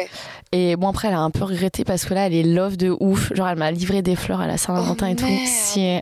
Et 0.53 0.75
bon, 0.77 0.89
après, 0.89 1.09
elle 1.09 1.15
a 1.15 1.19
un 1.21 1.31
peu 1.31 1.45
regretté 1.45 1.85
parce 1.85 2.07
que 2.07 2.15
là, 2.15 2.27
elle 2.27 2.35
est 2.35 2.43
love 2.43 2.79
de 2.79 2.97
ouf. 2.99 3.31
Genre, 3.35 3.47
elle 3.49 3.59
m'a 3.59 3.71
livré 3.71 4.01
des 4.01 4.17
fleurs 4.17 4.41
à 4.41 4.47
la 4.47 4.57
Saint-Valentin 4.57 5.09
Oh, 5.09 5.13
et 5.13 5.17
tout. 5.17 5.27
merde. 5.27 5.47
Si. 5.47 6.01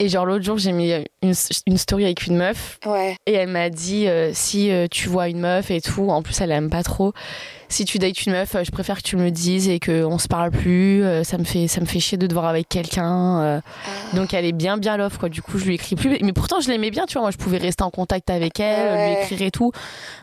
Et 0.00 0.08
genre, 0.08 0.24
l'autre 0.26 0.44
jour, 0.44 0.58
j'ai 0.58 0.70
mis 0.70 0.92
une, 1.22 1.34
une 1.66 1.76
story 1.76 2.04
avec 2.04 2.26
une 2.26 2.36
meuf. 2.36 2.78
Ouais. 2.86 3.16
Et 3.26 3.32
elle 3.32 3.48
m'a 3.48 3.68
dit 3.68 4.06
euh, 4.06 4.30
si 4.32 4.70
euh, 4.70 4.86
tu 4.88 5.08
vois 5.08 5.28
une 5.28 5.40
meuf 5.40 5.72
et 5.72 5.80
tout, 5.80 6.08
en 6.10 6.22
plus 6.22 6.40
elle 6.40 6.52
aime 6.52 6.70
pas 6.70 6.84
trop. 6.84 7.12
Si 7.68 7.84
tu 7.84 7.98
dates 7.98 8.24
une 8.24 8.32
meuf, 8.32 8.54
euh, 8.54 8.62
je 8.64 8.70
préfère 8.70 8.98
que 8.98 9.02
tu 9.02 9.16
me 9.16 9.24
le 9.24 9.32
dises 9.32 9.68
et 9.68 9.80
qu'on 9.80 10.18
se 10.18 10.28
parle 10.28 10.52
plus. 10.52 11.02
ça 11.24 11.36
me 11.36 11.42
fait 11.44 11.66
ça 11.66 11.80
me 11.80 11.86
fait 11.86 11.98
chier 11.98 12.16
de 12.16 12.26
te 12.28 12.32
voir 12.32 12.46
avec 12.46 12.68
quelqu'un. 12.68 13.60
Ah. 13.60 13.60
donc 14.14 14.32
elle 14.34 14.44
est 14.44 14.52
bien 14.52 14.76
bien 14.78 14.96
love 14.96 15.18
quoi. 15.18 15.28
Du 15.28 15.42
coup 15.42 15.58
je 15.58 15.64
lui 15.64 15.74
écris 15.74 15.96
plus. 15.96 16.16
Mais 16.22 16.32
pourtant 16.32 16.60
je 16.60 16.70
l'aimais 16.70 16.90
bien, 16.90 17.04
tu 17.06 17.14
vois. 17.14 17.22
Moi 17.22 17.30
je 17.32 17.36
pouvais 17.36 17.58
rester 17.58 17.82
en 17.82 17.90
contact 17.90 18.30
avec 18.30 18.60
elle, 18.60 18.92
Ouais. 18.94 19.14
lui 19.16 19.22
écrire 19.24 19.42
et 19.42 19.50
tout. 19.50 19.72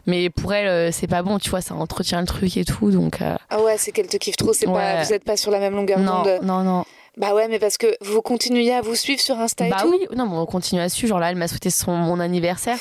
Mais 0.07 0.29
pour 0.29 0.53
elle 0.53 0.93
c'est 0.93 1.07
pas 1.07 1.21
bon, 1.21 1.37
tu 1.37 1.49
vois. 1.49 1.59
Ça 1.61 1.75
entretient 1.75 2.21
le 2.21 2.27
truc 2.27 2.55
et 2.55 2.63
tout. 2.63 2.91
Donc 2.91 3.19
Ah 3.21 3.61
ouais, 3.61 3.75
c'est 3.77 3.91
qu'elle 3.91 4.07
te 4.07 4.15
kiffe 4.17 4.37
trop, 4.37 4.53
c'est 4.53 4.67
pas, 4.67 5.03
vous 5.03 5.11
êtes 5.13 5.25
pas 5.25 5.35
sur 5.35 5.51
la 5.51 5.59
même 5.59 5.75
longueur 5.75 5.99
non 5.99 6.23
d'onde. 6.23 6.39
non 6.43 6.63
non. 6.63 6.85
Bah 7.17 7.33
ouais, 7.33 7.47
mais 7.47 7.59
parce 7.59 7.77
que 7.77 7.95
vous 8.01 8.21
continuez 8.21 8.73
à 8.73 8.81
vous 8.81 8.95
suivre 8.95 9.21
sur 9.21 9.39
Insta 9.39 9.67
et 9.67 9.69
Bah 9.69 9.77
tout 9.81 9.89
oui, 9.89 10.05
non, 10.15 10.25
mais 10.27 10.35
on 10.35 10.45
continue 10.45 10.81
à 10.81 10.89
suivre. 10.89 11.09
Genre 11.09 11.19
là, 11.19 11.29
elle 11.29 11.37
m'a 11.37 11.47
souhaité 11.47 11.69
son, 11.69 11.91
mon 11.93 12.19
anniversaire, 12.19 12.77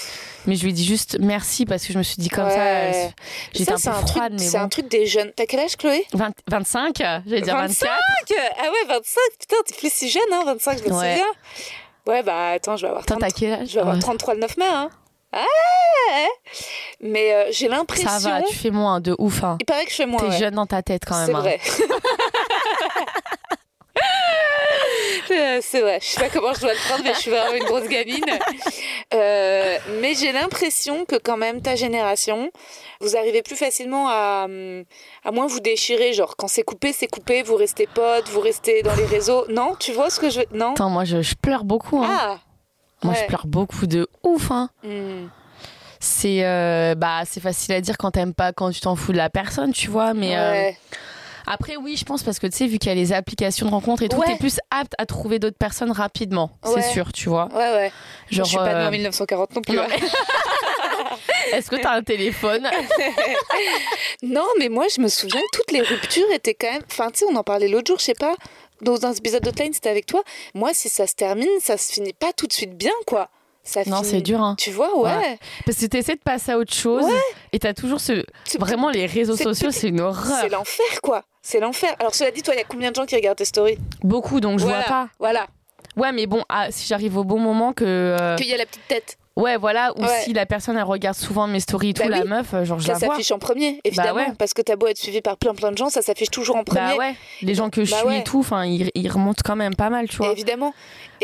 mais 0.46 0.56
je 0.56 0.64
lui 0.64 0.72
dis 0.72 0.84
juste 0.84 1.18
merci 1.20 1.66
parce 1.66 1.86
que 1.86 1.92
je 1.92 1.98
me 1.98 2.02
suis 2.02 2.16
dit 2.16 2.30
comme 2.30 2.50
ça, 2.50 2.56
Ouais. 2.56 3.06
euh, 3.06 3.08
j'étais 3.54 3.72
un 3.72 3.76
peu 3.78 3.88
un, 3.90 3.92
truc, 3.92 4.08
froide, 4.08 4.32
mais 4.32 4.38
c'est 4.38 4.58
bon. 4.58 4.64
un 4.64 4.68
truc 4.68 4.88
des 4.88 5.06
jeunes. 5.06 5.30
T'as 5.36 5.46
quel 5.46 5.60
âge, 5.60 5.76
Chloé 5.76 6.04
20 6.12 6.32
25, 6.50 6.96
j'allais 6.98 7.40
dire 7.42 7.54
25. 7.56 7.86
24. 8.28 8.54
Ah 8.58 8.62
ouais, 8.64 8.88
25 8.88 9.20
Putain, 9.38 9.56
t'es 9.66 9.74
plus 9.76 9.92
si 9.92 10.10
jeune, 10.10 10.22
hein 10.32 10.42
25, 10.46 10.78
je 10.78 10.82
me 10.90 10.98
Ouais. 10.98 11.10
souviens. 11.12 11.32
Ouais, 12.06 12.22
bah 12.24 12.50
attends, 12.50 12.76
je 12.76 12.82
vais 12.82 12.88
avoir, 12.88 13.02
Attends, 13.04 13.18
30 13.18 13.30
t'as 13.32 13.38
quel 13.38 13.52
âge 13.52 13.68
je 13.68 13.74
vais 13.74 13.80
avoir 13.80 13.94
Ouais. 13.94 14.00
33 14.02 14.34
le 14.34 14.40
9 14.40 14.56
mai, 14.56 14.64
hein 14.66 14.90
Ah. 15.32 15.44
Mais 17.00 17.32
euh, 17.32 17.44
j'ai 17.52 17.68
l'impression... 17.68 18.08
Ça 18.08 18.18
va, 18.30 18.42
tu 18.42 18.54
fais 18.56 18.70
moins 18.70 19.00
de 19.00 19.14
ouf. 19.18 19.44
Hein. 19.44 19.58
Il 19.60 19.64
paraît 19.64 19.84
que 19.84 19.90
je 19.90 19.96
fais 19.96 20.06
moins, 20.06 20.18
T'es 20.20 20.26
ouais. 20.28 20.38
jeune 20.38 20.54
dans 20.54 20.66
ta 20.66 20.82
tête 20.82 21.02
quand 21.06 21.16
même. 21.16 21.26
C'est 21.26 21.34
hein. 21.34 21.40
vrai. 21.40 21.60
Euh, 25.30 25.58
c'est 25.62 25.80
vrai, 25.80 25.98
je 26.02 26.06
sais 26.06 26.20
pas 26.20 26.28
comment 26.28 26.52
je 26.52 26.60
dois 26.60 26.72
le 26.72 26.78
prendre, 26.86 27.02
mais 27.02 27.14
je 27.14 27.18
suis 27.20 27.30
vraiment 27.30 27.54
une 27.54 27.64
grosse 27.64 27.88
gamine. 27.88 28.24
Euh, 29.14 29.78
mais 30.00 30.14
j'ai 30.14 30.32
l'impression 30.32 31.04
que 31.04 31.16
quand 31.16 31.36
même 31.36 31.62
ta 31.62 31.76
génération, 31.76 32.50
vous 33.00 33.16
arrivez 33.16 33.42
plus 33.42 33.56
facilement 33.56 34.08
à, 34.08 34.46
à 35.24 35.30
moins 35.32 35.46
vous 35.46 35.60
déchirer. 35.60 36.12
Genre 36.12 36.36
quand 36.36 36.48
c'est 36.48 36.62
coupé, 36.62 36.92
c'est 36.92 37.06
coupé, 37.06 37.42
vous 37.42 37.56
restez 37.56 37.86
potes, 37.86 38.28
vous 38.28 38.40
restez 38.40 38.82
dans 38.82 38.94
les 38.94 39.06
réseaux. 39.06 39.46
Non, 39.48 39.76
tu 39.78 39.92
vois 39.92 40.10
ce 40.10 40.20
que 40.20 40.30
je 40.30 40.40
veux 40.40 40.46
Non? 40.52 40.72
Attends, 40.72 40.90
moi 40.90 41.04
je, 41.04 41.22
je 41.22 41.34
pleure 41.34 41.64
beaucoup. 41.64 42.02
Hein. 42.02 42.18
Ah 42.20 42.38
moi 43.02 43.14
ouais. 43.14 43.20
je 43.20 43.26
pleure 43.26 43.46
beaucoup 43.46 43.86
de 43.86 44.08
ouf. 44.22 44.50
Hein. 44.50 44.70
Hmm. 44.82 45.28
C'est 46.00 46.44
euh, 46.44 46.94
bah 46.94 47.22
c'est 47.24 47.40
facile 47.40 47.74
à 47.74 47.80
dire 47.80 47.96
quand 47.98 48.10
t'aimes 48.10 48.34
pas, 48.34 48.52
quand 48.52 48.70
tu 48.70 48.80
t'en 48.80 48.94
fous 48.96 49.12
de 49.12 49.16
la 49.16 49.30
personne, 49.30 49.72
tu 49.72 49.88
vois. 49.88 50.12
Mais 50.12 50.36
euh. 50.36 50.70
Après 51.46 51.76
oui, 51.76 51.96
je 51.96 52.04
pense 52.04 52.22
parce 52.22 52.38
que 52.38 52.46
tu 52.46 52.56
sais 52.56 52.66
vu 52.66 52.78
qu'il 52.78 52.88
y 52.88 52.92
a 52.92 52.94
les 52.94 53.12
applications 53.12 53.66
de 53.66 53.70
rencontres 53.70 54.02
et 54.02 54.08
tout, 54.08 54.16
Ouais. 54.18 54.26
t'es 54.26 54.36
plus 54.36 54.58
apte 54.70 54.92
à 54.98 55.06
trouver 55.06 55.38
d'autres 55.38 55.58
personnes 55.58 55.90
rapidement. 55.92 56.50
Ouais. 56.64 56.80
C'est 56.82 56.92
sûr, 56.92 57.12
tu 57.12 57.28
vois. 57.28 57.48
Ouais, 57.52 57.72
ouais. 57.72 57.92
Genre. 58.30 58.44
je 58.44 58.50
suis 58.50 58.58
pas 58.58 58.74
née 58.74 58.80
euh, 58.84 58.88
en 58.88 58.90
1940 58.90 59.54
non 59.56 59.62
plus. 59.62 59.76
non, 59.76 59.82
hein. 59.82 59.86
mais- 59.90 61.58
Est-ce 61.58 61.70
que 61.70 61.76
t'as 61.76 61.92
un 61.94 62.02
téléphone? 62.02 62.68
Non, 64.22 64.46
mais 64.58 64.68
moi, 64.68 64.86
je 64.94 65.00
me 65.00 65.08
souviens 65.08 65.40
que 65.40 65.56
toutes 65.58 65.70
les 65.72 65.82
ruptures 65.82 66.30
étaient 66.32 66.54
quand 66.54 66.72
même. 66.72 66.82
Enfin, 66.90 67.10
tu 67.10 67.20
sais, 67.20 67.24
on 67.30 67.36
en 67.36 67.42
parlait 67.44 67.68
l'autre 67.68 67.88
jour, 67.88 67.98
je 67.98 68.04
sais 68.04 68.14
pas. 68.14 68.34
Dans 68.80 69.04
un 69.06 69.12
épisode 69.12 69.42
d'Hotline, 69.42 69.72
c'était 69.72 69.90
avec 69.90 70.06
toi. 70.06 70.22
Moi, 70.54 70.70
si 70.72 70.88
ça 70.88 71.06
se 71.06 71.14
termine, 71.14 71.48
ça 71.60 71.76
se 71.76 71.92
finit 71.92 72.12
pas 72.14 72.32
tout 72.32 72.46
de 72.46 72.52
suite 72.52 72.76
bien, 72.76 72.92
quoi. 73.06 73.28
Ça 73.66 73.80
Non, 73.86 74.02
finit- 74.02 74.10
c'est 74.10 74.20
dur. 74.20 74.42
Hein. 74.42 74.56
Tu 74.58 74.70
vois, 74.70 74.96
ouais. 74.98 75.16
Ouais. 75.16 75.38
Parce 75.64 75.78
que 75.78 75.86
t'essaies 75.86 76.16
de 76.16 76.20
passer 76.20 76.52
à 76.52 76.58
autre 76.58 76.74
chose 76.74 77.02
Ouais. 77.04 77.10
et 77.52 77.58
t'as 77.58 77.72
toujours 77.72 77.98
ce. 78.00 78.24
Vraiment, 78.58 78.90
les 78.90 79.06
réseaux 79.06 79.36
sociaux, 79.36 79.70
c'est 79.70 79.88
une 79.88 80.00
horreur. 80.00 80.38
C'est 80.42 80.50
l'enfer, 80.50 81.00
quoi. 81.02 81.22
C'est 81.40 81.60
l'enfer. 81.60 81.94
Alors, 81.98 82.14
cela 82.14 82.30
dit, 82.30 82.42
toi, 82.42 82.54
il 82.54 82.58
y 82.58 82.60
a 82.60 82.64
combien 82.68 82.90
de 82.90 82.96
gens 82.96 83.06
qui 83.06 83.14
regardent 83.16 83.38
tes 83.38 83.44
stories? 83.46 83.78
Beaucoup, 84.02 84.40
donc 84.40 84.58
je 84.58 84.64
Voilà. 84.64 84.80
vois 84.80 84.88
pas. 84.88 85.08
Voilà. 85.18 85.46
Ouais, 85.96 86.12
mais 86.12 86.26
bon, 86.26 86.42
ah, 86.48 86.66
si 86.70 86.86
j'arrive 86.86 87.16
au 87.16 87.24
bon 87.24 87.38
moment 87.38 87.72
que. 87.72 87.84
euh, 87.84 88.36
Qu'il 88.36 88.48
y 88.48 88.54
a 88.54 88.58
la 88.58 88.66
petite 88.66 88.86
tête 88.88 89.16
Ouais, 89.36 89.56
voilà, 89.56 89.92
ou 89.96 90.02
Ouais. 90.02 90.20
si 90.22 90.32
la 90.32 90.46
personne 90.46 90.76
elle 90.76 90.84
regarde 90.84 91.16
souvent 91.16 91.48
mes 91.48 91.58
stories 91.58 91.90
et 91.90 91.94
tout, 91.94 92.04
Bah 92.04 92.08
la 92.08 92.20
oui. 92.22 92.28
meuf, 92.28 92.54
euh, 92.54 92.64
genre 92.64 92.78
je 92.78 92.86
ça 92.86 92.92
la 92.92 92.98
vois. 93.00 93.08
s'affiche 93.08 93.32
en 93.32 93.40
premier, 93.40 93.80
évidemment. 93.82 94.14
ouais. 94.14 94.32
Parce 94.38 94.54
que 94.54 94.62
t'as 94.62 94.76
beau 94.76 94.86
être 94.86 94.96
suivi 94.96 95.20
par 95.22 95.36
plein 95.38 95.54
plein 95.56 95.72
de 95.72 95.76
gens, 95.76 95.88
ça 95.88 96.02
s'affiche 96.02 96.30
toujours 96.30 96.54
en 96.54 96.62
premier. 96.62 96.80
Bah 96.92 96.96
ouais, 96.96 97.16
les 97.42 97.54
gens 97.56 97.68
que 97.68 97.84
je 97.84 97.90
Bah 97.90 97.96
suis 97.98 98.06
ouais. 98.06 98.18
et 98.20 98.22
tout, 98.22 98.38
enfin, 98.38 98.64
ils, 98.64 98.92
ils 98.94 99.10
remontent 99.10 99.42
quand 99.44 99.56
même 99.56 99.74
pas 99.74 99.90
mal, 99.90 100.08
tu 100.08 100.18
vois. 100.18 100.30
Évidemment. 100.30 100.72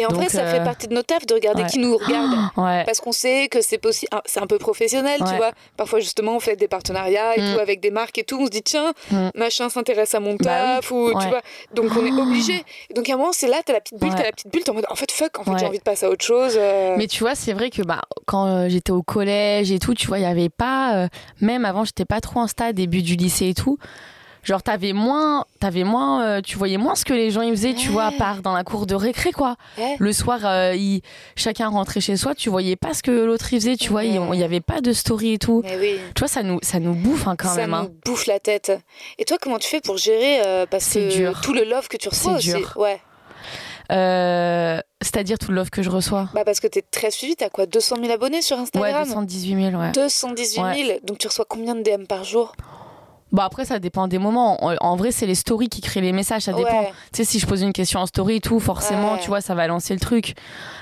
Et 0.00 0.06
en 0.06 0.08
Donc, 0.08 0.16
vrai, 0.20 0.28
ça 0.30 0.40
euh, 0.44 0.50
fait 0.50 0.64
partie 0.64 0.88
de 0.88 0.94
nos 0.94 1.02
tafs 1.02 1.26
de 1.26 1.34
regarder 1.34 1.62
ouais. 1.62 1.68
qui 1.68 1.78
nous 1.78 1.94
regarde. 1.96 2.30
Ouais. 2.56 2.84
Parce 2.86 3.00
qu'on 3.02 3.12
sait 3.12 3.48
que 3.48 3.60
c'est 3.60 3.76
possible, 3.76 4.10
c'est 4.24 4.40
un 4.40 4.46
peu 4.46 4.56
professionnel, 4.58 5.18
tu 5.18 5.36
vois. 5.36 5.50
Parfois, 5.76 6.00
justement, 6.00 6.36
on 6.36 6.40
fait 6.40 6.56
des 6.56 6.68
partenariats 6.68 7.36
et 7.36 7.40
Mm. 7.42 7.54
tout 7.54 7.60
avec 7.60 7.80
des 7.80 7.90
marques 7.90 8.16
et 8.16 8.24
tout. 8.24 8.38
On 8.40 8.46
se 8.46 8.50
dit, 8.50 8.62
tiens, 8.62 8.92
Mm. 9.10 9.28
machin 9.34 9.68
s'intéresse 9.68 10.14
à 10.14 10.20
mon 10.20 10.36
Bah 10.36 10.78
taf, 10.80 10.90
ou 10.90 11.10
tu 11.20 11.28
vois. 11.28 11.42
Donc, 11.74 11.90
on 11.96 12.04
est 12.06 12.10
obligé. 12.20 12.64
Donc, 12.94 13.08
à 13.10 13.14
un 13.14 13.16
moment, 13.18 13.32
c'est 13.32 13.46
là, 13.48 13.58
t'as 13.64 13.74
la 13.74 13.80
petite 13.80 14.00
bulle, 14.00 14.14
t'as 14.14 14.22
la 14.24 14.32
petite 14.32 14.50
bulle, 14.50 14.64
t'es 14.64 14.70
en 14.70 14.74
mode, 14.74 14.86
en 14.88 14.94
fait, 14.94 15.10
fuck, 15.12 15.38
en 15.38 15.44
fait, 15.44 15.58
j'ai 15.58 15.66
envie 15.66 15.78
de 15.78 15.82
passer 15.82 16.06
à 16.06 16.10
autre 16.10 16.24
chose. 16.24 16.54
euh. 16.58 16.94
Mais 16.96 17.06
tu 17.06 17.22
vois, 17.22 17.34
c'est 17.34 17.52
vrai 17.52 17.68
que 17.68 17.82
bah, 17.82 18.00
quand 18.26 18.46
euh, 18.46 18.68
j'étais 18.70 18.92
au 18.92 19.02
collège 19.02 19.70
et 19.70 19.78
tout, 19.78 19.92
tu 19.94 20.06
vois, 20.06 20.18
il 20.18 20.22
y 20.22 20.26
avait 20.26 20.48
pas. 20.48 20.94
euh, 20.96 21.08
même 21.42 21.64
avant, 21.66 21.84
j'étais 21.84 22.06
pas 22.06 22.20
trop 22.20 22.40
Insta, 22.40 22.72
début 22.72 23.02
du 23.02 23.16
lycée 23.16 23.48
et 23.48 23.54
tout. 23.54 23.76
Genre, 24.42 24.62
t'avais 24.62 24.92
moins. 24.92 25.44
T'avais 25.61 25.85
moins 25.85 26.22
euh, 26.24 26.40
tu 26.40 26.57
voyais 26.57 26.79
moins 26.79 26.94
ce 26.94 27.05
que 27.05 27.12
les 27.12 27.31
gens 27.31 27.42
ils 27.42 27.50
faisaient, 27.50 27.74
tu 27.74 27.88
Ouais. 27.88 27.92
vois, 27.92 28.05
à 28.07 28.12
part 28.12 28.40
dans 28.42 28.55
la 28.55 28.64
cour 28.64 28.87
de 28.87 28.94
récré, 28.94 29.33
quoi. 29.33 29.57
Ouais. 29.76 29.96
Le 29.98 30.12
soir, 30.12 30.40
euh, 30.44 30.74
il- 30.74 31.03
chacun 31.37 31.68
rentrait 31.68 32.00
chez 32.00 32.16
soi, 32.16 32.35
tu 32.35 32.48
voyais 32.48 32.76
pas 32.76 32.94
ce 32.94 33.03
que 33.03 33.11
l'autre 33.11 33.53
il 33.53 33.61
faisait, 33.61 33.76
tu 33.76 33.90
vois, 33.90 34.05
il 34.05 34.18
Ouais. 34.18 34.29
il 34.37 34.40
y 34.40 34.44
avait 34.44 34.61
pas 34.61 34.81
de 34.81 34.92
story 34.92 35.35
et 35.35 35.38
tout. 35.38 35.62
Oui. 35.64 35.96
Tu 36.14 36.20
vois, 36.20 36.29
ça 36.29 36.42
nous, 36.42 36.59
ça 36.62 36.81
nous 36.81 36.94
bouffe 36.94 37.26
hein, 37.29 37.37
quand 37.37 37.48
ça 37.50 37.57
même. 37.57 37.70
nous 37.70 37.76
hein. 37.76 37.88
bouffe 38.07 38.26
la 38.26 38.40
tête. 38.40 38.72
Et 39.18 39.24
toi, 39.26 39.37
comment 39.40 39.59
tu 39.59 39.68
fais 39.68 39.81
pour 39.81 39.98
gérer 39.98 40.40
euh, 40.46 40.64
Parce 40.64 40.94
que 40.94 41.14
dur. 41.14 41.40
tout 41.42 41.53
le 41.53 41.64
love 41.64 41.88
que 41.88 41.96
tu 41.98 42.09
reçois 42.09 42.40
C'est 42.40 42.57
dur. 42.57 42.72
Ouais. 42.76 43.00
Euh, 43.92 44.81
C'est-à-dire 45.03 45.38
tout 45.38 45.48
le 45.50 45.57
love 45.57 45.70
que 45.70 45.83
je 45.83 45.90
reçois? 45.90 46.29
Bah, 46.35 46.44
parce 46.44 46.61
que 46.61 46.66
t'es 46.66 46.83
très 46.83 47.11
suivi, 47.11 47.35
t'as 47.37 47.48
quoi? 47.48 47.66
200 47.66 47.96
000 48.00 48.12
abonnés 48.12 48.42
sur 48.42 48.57
Ouais, 48.57 48.62
Instagram? 48.62 49.05
218 49.05 49.70
000, 49.70 49.81
ouais. 49.83 49.90
218 49.92 50.87
000. 50.87 50.98
Donc, 51.03 51.18
tu 51.18 51.26
reçois 51.26 51.46
combien 51.48 51.74
de 51.74 51.83
DM 51.83 52.05
par 52.07 52.22
jour? 52.24 52.53
Bon, 53.32 53.42
après, 53.42 53.64
ça 53.64 53.78
dépend 53.78 54.08
des 54.08 54.18
moments. 54.18 54.64
En, 54.64 54.74
en 54.80 54.96
vrai, 54.96 55.12
c'est 55.12 55.26
les 55.26 55.34
stories 55.36 55.68
qui 55.68 55.80
créent 55.80 56.00
les 56.00 56.12
messages, 56.12 56.42
ça 56.42 56.52
dépend. 56.52 56.82
Tu 57.12 57.18
sais, 57.18 57.24
si 57.24 57.38
je 57.38 57.46
pose 57.46 57.62
une 57.62 57.72
question 57.72 58.00
en 58.00 58.06
story 58.06 58.36
et 58.36 58.40
tout, 58.40 58.58
forcément, 58.60 59.12
Ouais. 59.14 59.20
tu 59.20 59.28
vois, 59.28 59.40
ça 59.40 59.54
va 59.54 59.66
lancer 59.68 59.94
le 59.94 60.00
truc. 60.00 60.34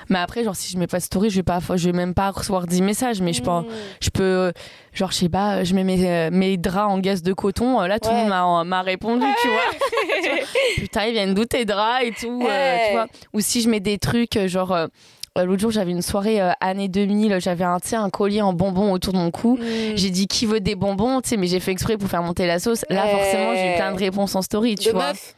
Mais 0.08 0.18
après, 0.18 0.44
genre, 0.44 0.56
si 0.56 0.72
je 0.72 0.78
mets 0.78 0.86
pas 0.86 0.98
de 0.98 1.02
story, 1.02 1.28
je 1.30 1.36
vais 1.36 1.42
pas, 1.42 1.60
je 1.74 1.86
vais 1.86 1.92
même 1.96 2.14
pas 2.14 2.30
recevoir 2.30 2.66
10 2.66 2.80
messages, 2.82 3.20
mais 3.20 3.32
je 3.34 3.42
peux, 3.42 3.50
Mm. 3.50 3.66
je 4.00 4.10
peux, 4.10 4.22
euh, 4.22 4.52
genre, 4.94 5.10
je 5.12 5.16
sais 5.18 5.28
pas, 5.28 5.62
je 5.64 5.74
mets 5.74 5.84
mes, 5.84 6.08
euh, 6.08 6.30
mes 6.32 6.56
draps 6.56 6.90
en 6.92 6.98
gaz 6.98 7.22
de 7.22 7.32
coton, 7.34 7.80
euh, 7.80 7.86
là, 7.86 7.98
tout 8.00 8.08
le 8.08 8.14
Ouais. 8.14 8.20
monde 8.22 8.30
m'a- 8.30 8.64
m'a 8.64 8.82
répondu, 8.82 9.26
tu 9.42 9.48
vois. 9.48 10.38
Putain, 10.76 11.04
ils 11.06 11.12
viennent 11.12 11.34
d'où 11.34 11.44
tes 11.44 11.64
draps 11.64 12.04
et 12.04 12.12
tout, 12.12 12.40
euh, 12.42 12.46
Ouais. 12.46 12.82
tu 12.88 12.92
vois. 12.94 13.06
Ou 13.34 13.40
si 13.40 13.60
je 13.60 13.68
mets 13.68 13.80
des 13.80 13.98
trucs, 13.98 14.36
euh, 14.36 14.48
genre, 14.48 14.72
euh, 14.72 14.86
euh, 14.86 14.88
l'autre 15.36 15.60
jour, 15.60 15.70
j'avais 15.70 15.92
une 15.92 16.02
soirée 16.02 16.40
euh, 16.40 16.50
année 16.60 16.88
2000, 16.88 17.38
j'avais 17.40 17.64
un, 17.64 17.78
un 17.92 18.10
collier 18.10 18.42
en 18.42 18.52
bonbons 18.52 18.92
autour 18.92 19.12
de 19.12 19.18
mon 19.18 19.30
cou. 19.30 19.56
Mm. 19.60 19.96
J'ai 19.96 20.10
dit 20.10 20.26
qui 20.26 20.46
veut 20.46 20.60
des 20.60 20.74
bonbons, 20.74 21.20
tu 21.20 21.30
sais, 21.30 21.36
mais 21.36 21.46
j'ai 21.46 21.60
fait 21.60 21.72
exprès 21.72 21.96
pour 21.96 22.08
faire 22.08 22.22
monter 22.22 22.46
la 22.46 22.58
sauce. 22.58 22.84
Là, 22.90 23.04
Ouais. 23.04 23.10
forcément, 23.10 23.54
j'ai 23.54 23.72
eu 23.72 23.76
plein 23.76 23.92
de 23.92 23.98
réponses 23.98 24.34
en 24.34 24.42
story, 24.42 24.74
tu 24.76 24.88
De 24.88 24.92
vois. 24.94 25.08
meufs 25.08 25.34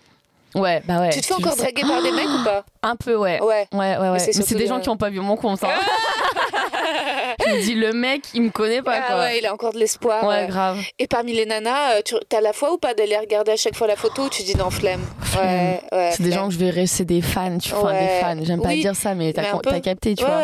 Ouais, 0.57 0.83
bah 0.85 1.01
ouais. 1.01 1.11
Tu 1.11 1.21
te 1.21 1.27
fais 1.27 1.35
encore 1.35 1.55
draguer 1.55 1.83
par 1.83 2.03
des 2.03 2.11
mecs 2.11 2.27
ou 2.27 2.43
pas? 2.45 2.65
Un 2.83 2.97
peu, 2.97 3.15
ouais. 3.15 3.41
Ouais. 3.41 3.69
Ouais, 3.73 3.79
ouais, 3.79 3.99
ouais. 3.99 4.11
Mais 4.13 4.19
c'est 4.33 4.55
des 4.57 4.65
de- 4.65 4.69
gens 4.69 4.81
qui 4.81 4.89
ont 4.89 4.97
pas 4.97 5.09
vu 5.09 5.21
mon 5.21 5.37
compte. 5.37 5.63
Hein. 5.63 5.69
je 7.47 7.51
me 7.55 7.63
dis, 7.63 7.75
le 7.75 7.93
mec, 7.93 8.23
il 8.35 8.43
me 8.43 8.51
connaît 8.51 8.83
pas, 8.83 8.97
Ah 9.03 9.07
quoi. 9.07 9.19
ouais, 9.21 9.39
il 9.39 9.47
a 9.47 9.53
encore 9.53 9.73
de 9.73 9.79
l'espoir. 9.79 10.25
Ouais, 10.25 10.45
euh. 10.45 10.47
grave. 10.47 10.79
Et 10.99 11.07
parmi 11.07 11.33
les 11.33 11.47
nanas, 11.47 11.97
euh, 11.99 12.03
tu 12.05 12.17
as 12.37 12.41
la 12.41 12.53
foi 12.53 12.73
ou 12.73 12.79
pas 12.79 12.95
d'aller 12.95 13.17
regarder 13.17 13.53
à 13.53 13.57
chaque 13.57 13.77
fois 13.77 13.87
la 13.87 13.97
photo 13.97 14.23
ou 14.25 14.29
tu 14.29 14.43
dis 14.43 14.57
non, 14.57 14.71
flemme 14.71 15.03
Ouais, 15.37 15.81
ouais. 15.93 16.11
C'est 16.13 16.23
des 16.23 16.33
gens 16.33 16.49
que 16.49 16.55
je 16.55 16.59
verrais, 16.59 16.87
c'est 16.87 17.05
des 17.05 17.23
fans, 17.23 17.59
tu 17.59 17.71
vois, 17.75 17.91
Ouais. 17.93 18.01
des 18.01 18.21
fans. 18.21 18.45
J'aime 18.45 18.63
pas 18.63 18.69
Oui, 18.71 18.81
dire 18.81 18.95
ça, 18.97 19.15
mais 19.15 19.33
t'as 19.33 19.59
peu. 19.59 19.81
capté, 19.81 20.15
tu 20.15 20.25
vois. 20.25 20.43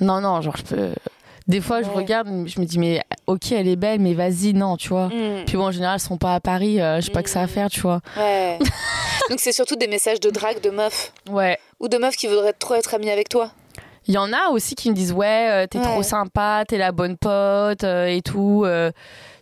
Non, 0.00 0.20
non, 0.20 0.40
genre, 0.42 0.56
je 0.56 0.62
peux. 0.62 0.88
Des 1.48 1.60
fois, 1.60 1.80
je 1.82 1.88
regarde, 1.88 2.26
je 2.46 2.60
me 2.60 2.64
dis, 2.66 2.76
mais 2.78 3.00
ok, 3.28 3.52
elle 3.52 3.68
est 3.68 3.76
belle, 3.76 4.00
mais 4.00 4.14
vas-y, 4.14 4.52
non, 4.52 4.76
tu 4.76 4.88
vois. 4.88 5.06
Mm. 5.06 5.44
Puis 5.46 5.56
bon, 5.56 5.66
en 5.66 5.70
général, 5.70 5.94
elles 5.94 6.00
sont 6.00 6.16
pas 6.18 6.34
à 6.34 6.40
Paris, 6.40 6.80
euh, 6.80 6.96
je 7.00 7.06
sais 7.06 7.12
pas 7.12 7.22
que 7.22 7.30
ça 7.30 7.40
à 7.40 7.44
Mm. 7.44 7.48
faire, 7.48 7.70
tu 7.70 7.80
vois. 7.80 8.00
Ouais. 8.16 8.58
Donc 9.30 9.38
c'est 9.40 9.52
surtout 9.52 9.76
des 9.76 9.86
messages 9.86 10.18
de 10.20 10.28
drague 10.30 10.60
de 10.60 10.70
meufs 10.70 11.12
Ouais. 11.30 11.56
ou 11.80 11.86
de 11.88 11.98
meufs 11.98 12.16
qui 12.16 12.26
voudraient 12.26 12.52
trop 12.52 12.74
être 12.74 12.94
amies 12.94 13.10
avec 13.10 13.28
toi. 13.28 13.50
Il 14.08 14.14
y 14.14 14.18
en 14.18 14.32
a 14.32 14.48
aussi 14.50 14.74
qui 14.74 14.88
me 14.90 14.94
disent 14.94 15.12
ouais, 15.12 15.48
euh, 15.50 15.66
t'es 15.66 15.78
Ouais. 15.78 15.84
trop 15.84 16.02
sympa, 16.02 16.64
t'es 16.68 16.78
la 16.78 16.92
bonne 16.92 17.16
pote 17.16 17.84
euh, 17.84 18.06
et 18.06 18.22
tout. 18.22 18.62
euh, 18.64 18.90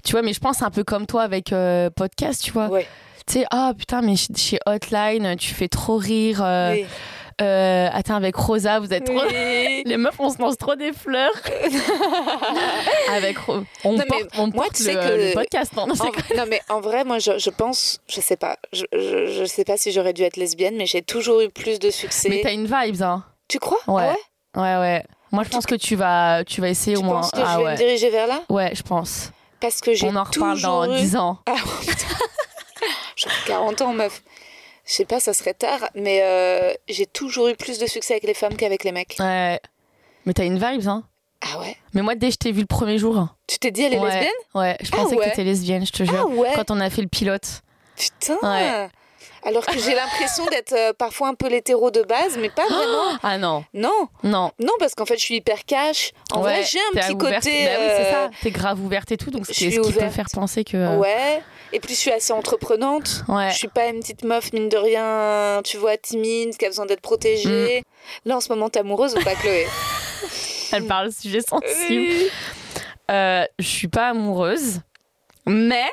tu 0.05 0.13
vois, 0.13 0.23
mais 0.23 0.33
je 0.33 0.41
pense 0.41 0.63
un 0.63 0.71
peu 0.71 0.85
comme 0.85 1.07
toi 1.07 1.23
avec 1.23 1.53
podcast, 1.97 2.43
tu 2.43 2.51
vois. 2.53 2.69
Ouais. 2.69 2.87
Tu 3.27 3.35
sais, 3.41 3.47
ah 3.51 3.73
putain, 3.77 4.03
mais 4.03 4.17
ch- 4.17 4.29
chez 4.37 4.59
Hotline, 4.67 5.37
tu 5.37 5.55
fais 5.55 5.69
trop 5.69 5.97
rire. 5.97 6.41
Oui. 6.73 6.85
Euh, 7.43 7.89
attends, 7.93 8.15
avec 8.15 8.37
Rosa, 8.37 8.79
vous 8.81 8.93
êtes 8.93 9.05
trop. 9.07 9.15
Oui. 9.27 9.83
Les 9.87 9.97
meufs, 9.97 10.15
on 10.21 10.31
se 10.31 10.39
lance 10.41 10.57
trop 10.59 10.77
des 10.77 10.93
fleurs. 10.93 11.33
avec 13.11 13.37
on 13.49 13.65
Non, 13.85 13.99
porte, 14.09 14.23
on 14.39 14.47
moi, 14.49 14.53
porte 14.65 14.75
tu 14.75 14.85
le, 14.85 14.89
sais 14.91 14.95
que- 14.95 15.29
le 15.29 15.35
podcast. 15.35 15.73
Non, 15.77 15.87
non, 15.87 15.95
En- 16.01 16.37
non 16.37 16.45
mais 16.49 16.61
en 16.69 16.81
vrai 16.81 17.05
moi 17.05 17.19
je, 17.19 17.39
je 17.39 17.51
pense 17.51 18.01
je 18.09 18.21
sais 18.21 18.37
pas 18.37 18.57
je, 18.73 18.85
je, 18.93 19.27
je 19.39 19.45
sais 19.45 19.65
pas 19.65 19.77
si 19.77 19.91
j'aurais 19.93 20.13
dû 20.13 20.23
être 20.23 20.37
lesbienne 20.37 20.77
mais 20.77 20.87
j'ai 20.87 21.03
toujours 21.03 21.41
eu 21.41 21.49
plus 21.49 21.79
de 21.79 21.91
succès 21.91 22.29
Mais 22.29 22.41
t'as 22.43 22.53
une 22.53 22.67
vibe, 22.67 23.03
hein. 23.03 23.25
tu 23.49 23.59
crois? 23.59 23.79
Ouais. 23.89 24.03
Ah 24.05 24.09
ouais? 24.13 24.19
Ouais, 24.57 24.77
ouais. 24.79 25.05
Moi, 25.33 25.43
je 25.45 25.49
pense 25.49 25.67
que 25.67 25.75
tu 25.75 25.97
vas, 25.97 26.45
tu 26.45 26.61
vas 26.61 26.69
essayer 26.69 26.97
tu 26.97 27.03
au 27.03 27.05
moins. 27.05 27.21
penses 27.23 27.31
que 27.33 27.41
ah 27.41 27.53
je 27.55 27.59
vais 27.59 27.65
ouais. 27.65 27.73
me 27.73 27.77
diriger 27.77 28.11
vers 28.11 28.27
là? 28.29 28.41
Ouais, 28.49 28.73
je 28.75 28.83
pense. 28.83 29.31
parce 29.61 29.81
que 29.81 29.95
j'ai 29.95 30.07
On 30.07 30.15
en 30.17 30.25
reparle 30.25 30.61
dans 30.61 30.85
eu... 30.95 30.99
10 31.01 31.17
ans. 31.17 31.39
Ah, 31.47 31.55
putain. 31.81 31.95
J'ai 33.17 33.29
40 33.47 33.81
ans, 33.83 33.93
meuf. 33.93 34.23
Je 34.85 34.93
sais 34.93 35.05
pas, 35.05 35.19
ça 35.21 35.33
serait 35.33 35.55
tard, 35.55 35.89
mais 35.95 36.21
euh, 36.23 36.73
j'ai 36.89 37.07
toujours 37.07 37.47
eu 37.49 37.55
plus 37.55 37.79
de 37.79 37.87
succès 37.87 38.15
avec 38.15 38.25
les 38.25 38.35
femmes 38.35 38.55
qu'avec 38.57 38.83
les 38.85 38.93
mecs. 38.93 39.17
Ouais. 39.21 39.59
Mais 40.27 40.33
t'as 40.35 40.45
une 40.45 40.59
vibe, 40.59 40.87
hein. 40.89 41.05
Ah 41.41 41.61
ouais? 41.61 41.77
Mais 41.95 42.03
moi, 42.03 42.15
dès 42.17 42.27
que 42.29 42.33
je 42.35 42.39
t'ai 42.39 42.53
vu 42.53 42.61
le 42.61 42.67
premier 42.67 42.99
jour. 42.99 43.29
Tu 43.47 43.59
t'es 43.59 43.71
dit, 43.71 43.83
elle 43.83 43.95
est 43.95 43.99
ouais, 43.99 44.11
lesbienne? 44.11 44.33
Ouais, 44.55 44.77
je 44.83 44.91
Ah 44.93 44.97
pensais 44.97 45.15
ouais. 45.15 45.25
que 45.25 45.31
t'étais 45.31 45.45
lesbienne, 45.45 45.87
je 45.87 45.93
te 45.93 46.03
jure. 46.05 46.19
Ah 46.19 46.27
ouais 46.27 46.51
Quand 46.57 46.71
on 46.71 46.81
a 46.81 46.91
fait 46.91 47.03
le 47.03 47.09
pilote. 47.09 47.63
Putain 47.97 48.37
Ouais. 48.43 48.89
Alors 49.47 49.67
que 49.67 49.79
j'ai 49.79 49.95
l'impression 49.95 50.47
d'être 50.47 50.73
euh, 50.73 50.93
parfois 50.93 51.29
un 51.29 51.35
peu 51.35 51.49
l'hétéro 51.49 51.91
de 51.91 52.03
base, 52.03 52.37
mais 52.39 52.49
pas 52.51 52.67
vraiment. 52.67 53.19
Ah 53.23 53.37
non, 53.39 53.65
Non, 53.75 54.09
non. 54.23 54.51
non, 54.59 54.73
parce 54.79 54.95
qu'en 54.95 55.05
fait, 55.07 55.17
je 55.17 55.23
suis 55.25 55.37
hyper 55.37 55.65
cash. 55.67 56.13
En 56.33 56.39
Ouais, 56.43 56.55
vrai, 56.61 56.65
j'ai 56.65 56.79
un 56.79 57.01
petit 57.01 57.13
ouverte. 57.15 57.45
côté. 57.45 57.65
Bah 57.67 57.71
oui, 57.79 57.87
c'est 57.89 58.07
euh, 58.07 58.11
ça. 58.13 58.31
T'es 58.43 58.51
grave 58.51 58.81
ouverte 58.81 59.13
et 59.13 59.17
tout, 59.17 59.31
donc 59.31 59.45
c'est 59.47 59.53
ce 59.71 59.81
qui 59.81 59.93
peut 59.93 60.11
faire 60.11 60.27
penser 60.33 60.65
que. 60.65 60.97
Ouais. 60.99 61.43
Et 61.73 61.81
puis, 61.81 61.95
je 61.95 61.99
suis 61.99 62.11
assez 62.13 62.33
entreprenante. 62.33 63.25
Ouais. 63.29 63.51
Je 63.51 63.57
suis 63.57 63.69
pas 63.69 63.87
une 63.89 64.01
petite 64.01 64.25
meuf, 64.25 64.53
mine 64.53 64.69
de 64.69 64.77
rien, 64.77 65.61
tu 65.65 65.77
vois, 65.77 65.97
timide, 65.97 66.57
qui 66.57 66.65
a 66.65 66.69
besoin 66.69 66.87
d'être 66.87 67.01
protégée. 67.03 67.81
Mm. 68.25 68.29
Là, 68.29 68.37
en 68.37 68.41
ce 68.41 68.49
moment, 68.51 68.69
t'es 68.71 68.81
amoureuse 68.81 69.15
ou 69.15 69.23
pas, 69.23 69.35
Chloé? 69.35 69.67
Elle 70.73 70.87
parle 70.87 71.13
sujet 71.13 71.41
sensible. 71.41 71.69
Oui. 71.91 72.29
Euh, 73.11 73.45
je 73.59 73.67
suis 73.67 73.89
pas 73.89 74.09
amoureuse, 74.09 74.81
mais. 75.47 75.85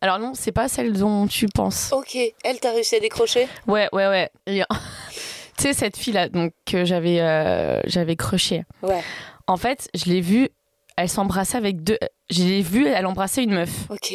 Alors 0.00 0.18
non, 0.18 0.32
c'est 0.34 0.52
pas 0.52 0.68
celle 0.68 0.92
dont 0.92 1.26
tu 1.26 1.46
penses. 1.48 1.92
Ok, 1.92 2.16
elle 2.44 2.60
t'a 2.60 2.70
réussi 2.72 2.96
à 2.96 3.00
décrocher 3.00 3.48
Ouais, 3.66 3.88
ouais, 3.92 4.06
ouais. 4.06 4.30
Et- 4.46 4.62
tu 5.56 5.62
sais, 5.64 5.72
cette 5.72 5.96
fille-là, 5.96 6.28
donc, 6.28 6.52
que 6.66 6.84
j'avais 6.84 7.20
euh, 7.20 7.80
j'avais 7.84 8.14
crushée. 8.16 8.64
Ouais. 8.82 9.02
En 9.46 9.56
fait, 9.56 9.88
je 9.94 10.04
l'ai 10.04 10.20
vue, 10.20 10.50
elle 10.98 11.08
s'embrassait 11.08 11.56
avec 11.56 11.84
deux. 11.84 11.96
Je 12.28 12.42
l'ai 12.42 12.60
vue, 12.60 12.86
elle 12.86 13.06
embrassait 13.06 13.44
une 13.44 13.54
meuf. 13.54 13.86
Ok. 13.88 14.12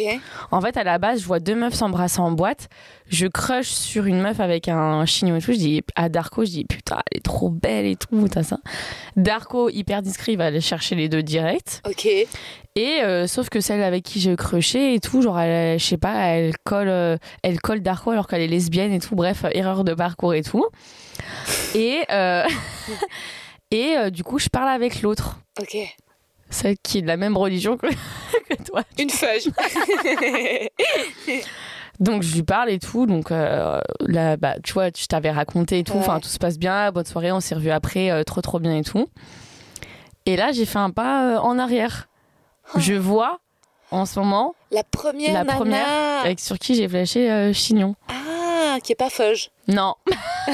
En 0.51 0.59
fait, 0.59 0.75
à 0.75 0.83
la 0.83 0.97
base, 0.97 1.21
je 1.21 1.25
vois 1.25 1.39
deux 1.39 1.55
meufs 1.55 1.73
s'embrasser 1.73 2.19
en 2.19 2.31
boîte. 2.31 2.67
Je 3.07 3.25
crush 3.25 3.67
sur 3.67 4.05
une 4.05 4.19
meuf 4.21 4.41
avec 4.41 4.67
un 4.67 5.05
chignon 5.05 5.37
et 5.37 5.41
tout. 5.41 5.53
Je 5.53 5.57
dis 5.57 5.81
à 5.95 6.09
Darko, 6.09 6.43
je 6.43 6.51
dis 6.51 6.65
putain, 6.65 6.97
elle 7.09 7.19
est 7.19 7.21
trop 7.21 7.49
belle 7.49 7.85
et 7.85 7.95
tout, 7.95 8.27
t'as 8.27 8.43
ça. 8.43 8.57
Darko, 9.15 9.69
hyper 9.69 10.01
discret, 10.01 10.33
il 10.33 10.37
va 10.37 10.45
aller 10.45 10.59
chercher 10.61 10.95
les 10.95 11.07
deux 11.07 11.23
direct. 11.23 11.81
Ok. 11.89 12.05
Et 12.05 13.01
euh, 13.03 13.27
sauf 13.27 13.49
que 13.49 13.61
celle 13.61 13.81
avec 13.81 14.03
qui 14.03 14.19
j'ai 14.19 14.35
crushé 14.35 14.93
et 14.93 14.99
tout, 14.99 15.21
genre, 15.21 15.39
elle, 15.39 15.79
je 15.79 15.85
sais 15.85 15.97
pas, 15.97 16.15
elle 16.25 16.57
colle, 16.65 16.89
euh, 16.89 17.17
elle 17.43 17.61
colle 17.61 17.81
Darko 17.81 18.11
alors 18.11 18.27
qu'elle 18.27 18.41
est 18.41 18.47
lesbienne 18.47 18.91
et 18.91 18.99
tout. 18.99 19.15
Bref, 19.15 19.45
euh, 19.45 19.49
erreur 19.53 19.85
de 19.85 19.93
parcours 19.93 20.33
et 20.33 20.43
tout. 20.43 20.65
Et 21.75 22.01
euh, 22.11 22.43
et 23.71 24.11
du 24.11 24.23
coup, 24.23 24.37
je 24.37 24.49
parle 24.49 24.69
avec 24.69 25.01
l'autre, 25.01 25.39
Ok. 25.61 25.77
Celle 26.53 26.77
qui 26.77 26.99
est 26.99 27.01
de 27.01 27.07
la 27.07 27.17
même 27.17 27.35
religion 27.37 27.77
que, 27.77 27.87
que 28.49 28.63
toi. 28.63 28.83
Une 28.97 29.09
feuille. 29.09 29.51
Donc 31.99 32.23
je 32.23 32.33
lui 32.33 32.43
parle 32.43 32.71
et 32.71 32.79
tout, 32.79 33.05
donc 33.05 33.31
euh, 33.31 33.79
là, 33.99 34.35
bah, 34.35 34.55
tu 34.63 34.73
vois, 34.73 34.87
je 34.97 35.05
t'avais 35.05 35.29
raconté 35.29 35.77
et 35.79 35.83
tout, 35.83 35.93
Ouais. 35.93 35.99
enfin 35.99 36.19
tout 36.19 36.27
se 36.27 36.39
passe 36.39 36.57
bien, 36.57 36.91
bonne 36.91 37.05
soirée, 37.05 37.31
on 37.31 37.39
s'est 37.39 37.53
revus 37.53 37.69
après, 37.69 38.09
euh, 38.09 38.23
trop 38.23 38.41
trop 38.41 38.59
bien 38.59 38.75
et 38.75 38.83
tout. 38.83 39.07
Et 40.25 40.35
là 40.35 40.51
j'ai 40.51 40.65
fait 40.65 40.79
un 40.79 40.89
pas 40.89 41.35
euh, 41.35 41.37
en 41.37 41.59
arrière. 41.59 42.07
Oh. 42.73 42.79
Je 42.79 42.95
vois 42.95 43.39
en 43.91 44.07
ce 44.07 44.19
moment 44.19 44.55
La 44.71 44.83
première 44.83 45.33
La 45.33 45.43
nana. 45.43 45.53
première, 45.55 45.87
avec 46.23 46.39
sur 46.39 46.57
qui 46.57 46.73
j'ai 46.73 46.89
flashé 46.89 47.53
Chignon. 47.53 47.95
Ah, 48.09 48.79
qui 48.83 48.91
est 48.93 48.95
pas 48.95 49.11
feuge. 49.11 49.51
Non, 49.67 49.93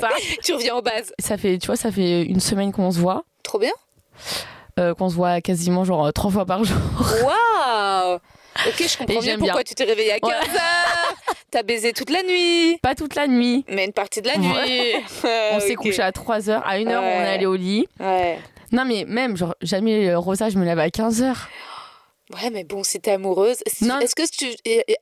ça, 0.00 0.08
Tu 0.42 0.54
reviens 0.54 0.74
aux 0.76 0.82
bases. 0.82 1.12
ça 1.18 1.36
fait, 1.36 1.58
tu 1.58 1.66
vois, 1.66 1.76
ça 1.76 1.92
fait 1.92 2.22
une 2.22 2.40
semaine 2.40 2.72
qu'on 2.72 2.90
se 2.90 2.98
voit, 2.98 3.24
Trop 3.42 3.58
bien. 3.58 3.72
Euh, 4.78 4.94
qu'on 4.94 5.08
se 5.08 5.14
voit 5.14 5.40
quasiment 5.40 5.84
genre 5.84 6.06
euh, 6.06 6.10
trois 6.12 6.30
fois 6.30 6.44
par 6.46 6.62
jour. 6.64 6.76
Waouh 7.24 8.14
Ok, 8.68 8.84
je 8.88 8.96
comprends 8.98 9.20
j'aime 9.20 9.38
pourquoi 9.38 9.56
bien. 9.56 9.64
tu 9.64 9.74
t'es 9.74 9.84
réveillé 9.84 10.12
à 10.14 10.18
15 10.20 10.30
Ouais. 10.30 10.36
heures. 10.36 11.14
T'as 11.50 11.62
baisé 11.62 11.92
toute 11.92 12.10
la 12.10 12.22
nuit. 12.22 12.78
Pas 12.82 12.94
toute 12.94 13.14
la 13.14 13.26
nuit. 13.26 13.64
Mais 13.68 13.84
une 13.84 13.92
partie 13.92 14.22
de 14.22 14.28
la 14.28 14.34
Ouais. 14.34 14.40
nuit. 14.98 15.04
On 15.52 15.60
s'est 15.60 15.74
couché 15.74 16.02
à 16.02 16.10
3 16.12 16.48
heures, 16.50 16.62
à 16.66 16.72
1 16.76 16.86
heure 16.88 17.02
Ouais. 17.02 17.16
on 17.18 17.22
est 17.22 17.28
allé 17.28 17.46
au 17.46 17.54
lit. 17.56 17.86
Ouais. 18.00 18.38
Non 18.72 18.84
mais 18.84 19.04
même, 19.06 19.36
genre, 19.36 19.54
jamais 19.62 20.08
euh, 20.10 20.18
Rosa, 20.18 20.48
je 20.50 20.58
me 20.58 20.64
lève 20.64 20.78
à 20.78 20.90
15 20.90 21.22
heures. 21.22 21.48
Ouais, 22.34 22.50
mais 22.50 22.64
bon, 22.64 22.82
si 22.82 23.00
t'es 23.00 23.12
amoureuse, 23.12 23.58
est-ce 23.66 24.14
que 24.14 24.28
tu... 24.28 24.46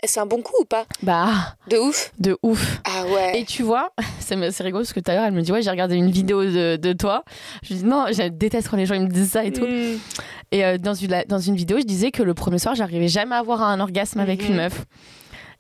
c'est 0.04 0.20
un 0.20 0.26
bon 0.26 0.42
coup 0.42 0.54
ou 0.60 0.64
pas? 0.64 0.84
Bah, 1.02 1.56
De 1.68 1.78
ouf. 1.78 2.12
de 2.18 2.36
ouf. 2.42 2.80
Ah 2.84 3.06
ouais. 3.06 3.40
Et 3.40 3.44
tu 3.44 3.62
vois, 3.62 3.92
c'est 4.20 4.34
rigolo 4.62 4.82
parce 4.82 4.92
que 4.92 5.00
tout 5.00 5.10
à 5.10 5.14
l'heure, 5.14 5.24
elle 5.24 5.32
me 5.32 5.40
dit 5.40 5.50
Ouais, 5.50 5.62
j'ai 5.62 5.70
regardé 5.70 5.96
une 5.96 6.10
vidéo 6.10 6.44
de, 6.44 6.76
de 6.76 6.92
toi. 6.92 7.24
Je 7.62 7.70
lui 7.70 7.76
dis 7.76 7.84
Non, 7.84 8.06
je 8.10 8.28
déteste 8.28 8.68
quand 8.68 8.76
les 8.76 8.86
gens 8.86 8.94
ils 8.94 9.02
me 9.02 9.08
disent 9.08 9.30
ça 9.30 9.44
et 9.44 9.52
tout. 9.52 9.66
Mm. 9.66 9.98
Et 10.52 10.64
euh, 10.64 10.76
dans, 10.78 10.94
une, 10.94 11.24
dans 11.26 11.38
une 11.38 11.56
vidéo, 11.56 11.78
je 11.78 11.84
disais 11.84 12.10
que 12.10 12.22
le 12.22 12.34
premier 12.34 12.58
soir, 12.58 12.74
j'arrivais 12.74 13.08
jamais 13.08 13.34
à 13.34 13.38
avoir 13.38 13.62
un 13.62 13.80
orgasme 13.80 14.20
avec 14.20 14.46
une 14.46 14.56
meuf. 14.56 14.84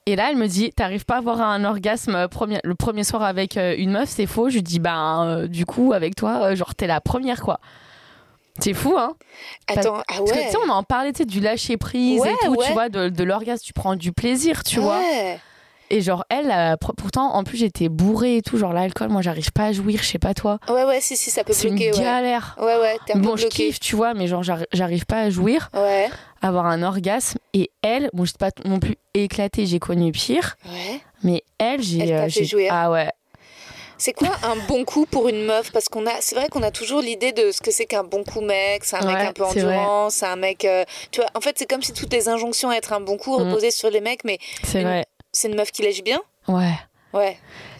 Et 0.06 0.16
là, 0.16 0.28
elle 0.30 0.36
me 0.36 0.46
dit 0.46 0.70
T'arrives 0.70 1.06
pas 1.06 1.14
à 1.14 1.18
avoir 1.18 1.40
un 1.40 1.64
orgasme 1.64 2.14
euh, 2.14 2.28
premier, 2.28 2.60
le 2.62 2.74
premier 2.74 3.04
soir 3.04 3.22
avec 3.22 3.56
euh, 3.56 3.74
une 3.78 3.92
meuf, 3.92 4.10
c'est 4.10 4.26
faux. 4.26 4.50
Je 4.50 4.56
lui 4.56 4.62
dis 4.62 4.78
Ben, 4.78 5.24
euh, 5.26 5.46
du 5.46 5.64
coup, 5.64 5.92
avec 5.94 6.14
toi, 6.14 6.54
genre, 6.54 6.74
t'es 6.74 6.86
la 6.86 7.00
première, 7.00 7.40
quoi. 7.40 7.58
C'est 8.60 8.72
fou, 8.74 8.94
hein 8.96 9.14
Attends, 9.66 9.96
ah 9.98 10.02
Parce 10.06 10.30
que 10.30 10.36
ouais. 10.36 10.44
tu 10.46 10.50
sais, 10.52 10.58
on 10.64 10.70
en 10.70 10.82
parlait, 10.82 11.12
tu 11.12 11.18
sais, 11.18 11.24
du 11.24 11.40
lâcher 11.40 11.76
prise 11.76 12.20
Ouais, 12.20 12.32
et 12.32 12.46
tout, 12.46 12.52
ouais. 12.54 12.66
tu 12.66 12.72
vois, 12.72 12.88
de, 12.88 13.08
de 13.08 13.24
l'orgasme, 13.24 13.62
tu 13.64 13.72
prends 13.72 13.96
du 13.96 14.12
plaisir, 14.12 14.62
tu 14.62 14.78
vois. 14.80 14.98
Ouais. 14.98 15.38
Et 15.90 16.00
genre, 16.00 16.24
elle, 16.30 16.50
euh, 16.50 16.76
pourtant, 16.96 17.34
en 17.34 17.44
plus, 17.44 17.58
j'étais 17.58 17.88
bourrée 17.90 18.38
et 18.38 18.42
tout, 18.42 18.56
genre 18.56 18.72
l'alcool, 18.72 19.08
moi, 19.10 19.20
j'arrive 19.22 19.52
pas 19.52 19.64
à 19.66 19.72
jouir, 19.72 20.00
je 20.02 20.06
sais 20.08 20.18
pas 20.18 20.32
toi. 20.32 20.58
Ouais, 20.68 20.84
ouais, 20.84 21.00
si, 21.00 21.14
si, 21.16 21.30
ça 21.30 21.44
peut 21.44 21.52
C'est 21.52 21.68
une 21.68 21.74
bloquer, 21.74 21.92
ouais. 21.92 21.98
galère. 22.02 22.56
Ouais, 22.58 22.78
ouais, 22.78 22.96
t'es 23.06 23.14
un 23.16 23.18
Bon, 23.20 23.32
peu 23.32 23.36
je 23.42 23.46
kiffe, 23.48 23.80
tu 23.80 23.94
vois, 23.96 24.14
mais 24.14 24.26
genre, 24.26 24.42
j'arri- 24.42 24.66
j'arrive 24.72 25.04
pas 25.04 25.18
à 25.20 25.30
jouir, 25.30 25.70
Ouais, 25.74 26.08
avoir 26.40 26.66
un 26.66 26.82
orgasme. 26.82 27.38
Et 27.52 27.70
elle, 27.82 28.08
bon, 28.14 28.24
j'étais 28.24 28.38
pas 28.38 28.50
non 28.64 28.78
plus 28.80 28.96
éclatée, 29.12 29.66
j'ai 29.66 29.78
connu 29.78 30.10
pire, 30.10 30.56
ouais. 30.66 31.00
mais 31.22 31.42
elle, 31.58 31.82
j'ai. 31.82 31.98
Elle 32.00 32.08
t'a 32.08 32.14
euh, 32.24 32.28
fait 32.30 32.44
jouir. 32.44 32.70
Ah 32.72 32.90
ouais. 32.90 33.10
C'est 34.04 34.12
quoi 34.12 34.28
un 34.42 34.56
bon 34.68 34.84
coup 34.84 35.06
pour 35.06 35.28
une 35.30 35.46
meuf? 35.46 35.72
Parce 35.72 35.88
qu'on 35.88 36.04
a, 36.06 36.10
c'est 36.20 36.34
vrai 36.34 36.50
qu'on 36.50 36.62
a 36.62 36.70
toujours 36.70 37.00
l'idée 37.00 37.32
de 37.32 37.50
ce 37.52 37.62
que 37.62 37.70
c'est 37.70 37.86
qu'un 37.86 38.04
bon 38.04 38.22
coup 38.22 38.42
mec. 38.42 38.84
C'est 38.84 38.96
un 38.96 39.06
mec 39.06 39.16
un 39.28 39.32
peu 39.32 39.44
endurant, 39.44 40.10
c'est 40.10 40.26
un 40.26 40.36
mec. 40.36 40.66
euh, 40.66 40.84
tu 41.10 41.22
vois, 41.22 41.30
en 41.34 41.40
fait, 41.40 41.58
c'est 41.58 41.64
comme 41.64 41.80
si 41.80 41.94
toutes 41.94 42.12
les 42.12 42.28
injonctions 42.28 42.68
à 42.68 42.74
être 42.76 42.92
un 42.92 43.00
bon 43.00 43.16
coup 43.16 43.34
Mm. 43.38 43.48
reposaient 43.48 43.70
sur 43.70 43.88
les 43.88 44.02
mecs, 44.02 44.22
mais 44.24 44.38
C'est 44.62 44.82
Une- 44.82 44.88
vrai. 44.88 45.06
c'est 45.32 45.48
une 45.48 45.54
meuf 45.56 45.70
qui 45.72 45.80
lèche 45.80 46.02
bien? 46.04 46.20
Ouais. 46.48 46.74
Ouais, 47.14 47.38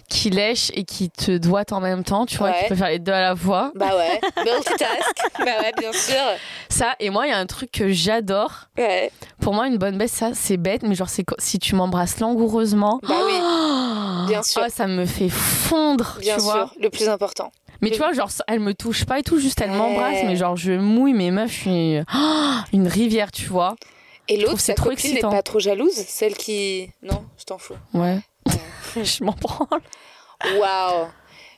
Qui 0.09 0.31
lèche 0.31 0.71
et 0.75 0.85
qui 0.85 1.11
te 1.11 1.37
doite 1.39 1.73
en 1.73 1.81
même 1.81 2.05
temps, 2.05 2.25
tu 2.25 2.37
vois, 2.39 2.51
Ouais. 2.51 2.61
qui 2.63 2.69
peut 2.69 2.75
faire 2.77 2.89
les 2.89 2.99
deux 3.01 3.13
à 3.13 3.21
la 3.23 3.37
fois. 3.37 3.73
bah 3.75 3.95
ouais. 3.97 4.21
Multitask. 4.45 5.17
bah 5.39 5.45
ouais, 5.61 5.73
bien 5.79 5.93
sûr. 5.93 6.21
Ça, 6.71 6.95
et 7.01 7.11
moi, 7.11 7.27
il 7.27 7.31
y 7.31 7.33
a 7.35 7.39
un 7.39 7.47
truc 7.47 7.71
que 7.73 7.91
j'adore. 7.91 8.69
Ouais. 8.79 9.11
Pour 9.43 9.53
moi, 9.55 9.67
une 9.67 9.77
bonne 9.79 9.99
baisse, 9.99 10.13
ça, 10.13 10.31
c'est 10.35 10.57
bête, 10.57 10.83
mais 10.85 10.95
genre, 10.95 11.09
c'est 11.11 11.25
si 11.39 11.59
tu 11.59 11.75
m'embrasses 11.75 12.19
langoureusement. 12.21 13.01
Bah 13.03 13.15
oui, 13.27 13.33
Bien 14.27 14.43
sûr. 14.43 14.63
Ah, 14.65 14.71
ça 14.71 14.87
me 14.87 15.07
fait 15.07 15.29
fondre, 15.29 16.17
bien 16.21 16.37
tu 16.37 16.43
vois. 16.43 16.69
sûr. 16.69 16.75
Le 16.81 16.91
plus 16.91 17.09
important. 17.09 17.53
Mais 17.81 17.91
tu 17.91 17.99
vois, 17.99 18.13
genre, 18.13 18.31
elle 18.47 18.61
me 18.61 18.73
touche 18.73 19.05
pas 19.05 19.19
et 19.19 19.23
tout, 19.23 19.39
juste 19.39 19.61
elle 19.61 19.71
Ouais. 19.71 19.77
m'embrasse, 19.77 20.23
mais 20.25 20.37
genre, 20.37 20.57
je 20.57 20.73
mouille 20.73 21.13
mes 21.13 21.31
meufs, 21.31 21.51
je 21.51 21.61
suis 21.61 21.99
oh, 22.15 22.55
une 22.73 22.89
rivière, 22.89 23.31
tu 23.31 23.47
vois. 23.47 23.77
Et 24.29 24.39
l'autre, 24.39 24.61
c'est 24.61 24.75
trop 24.75 24.91
copine 24.91 25.15
n'est 25.15 25.21
pas 25.21 25.43
trop 25.43 25.59
jalouse 25.59 25.93
Celle 25.93 26.35
qui. 26.35 26.91
Non, 27.03 27.25
je 27.37 27.45
t'en 27.45 27.59
fous. 27.59 27.75
Ouais. 27.93 28.21
je 28.97 29.23
m'en 29.23 29.33
branle. 29.33 29.83
Waouh. 30.59 31.09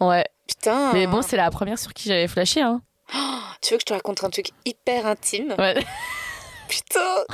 Ouais. 0.00 0.24
Putain. 0.48 0.92
Mais 0.92 1.06
bon, 1.06 1.22
c'est 1.22 1.36
la 1.36 1.50
première 1.50 1.78
sur 1.78 1.92
qui 1.94 2.08
j'avais 2.08 2.28
flashé, 2.28 2.60
hein. 2.60 2.80
Tu 3.62 3.72
veux 3.72 3.78
que 3.78 3.82
je 3.82 3.86
te 3.86 3.92
raconte 3.94 4.22
un 4.24 4.30
truc 4.30 4.50
hyper 4.64 5.06
intime? 5.06 5.54
Ouais. 5.58 5.74
Putain 6.68 7.24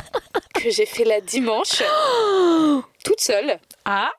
Que 0.54 0.70
j'ai 0.70 0.86
fait 0.86 1.04
la 1.04 1.20
dimanche. 1.20 1.82
toute 3.04 3.20
seule. 3.20 3.58
Ah 3.84 4.10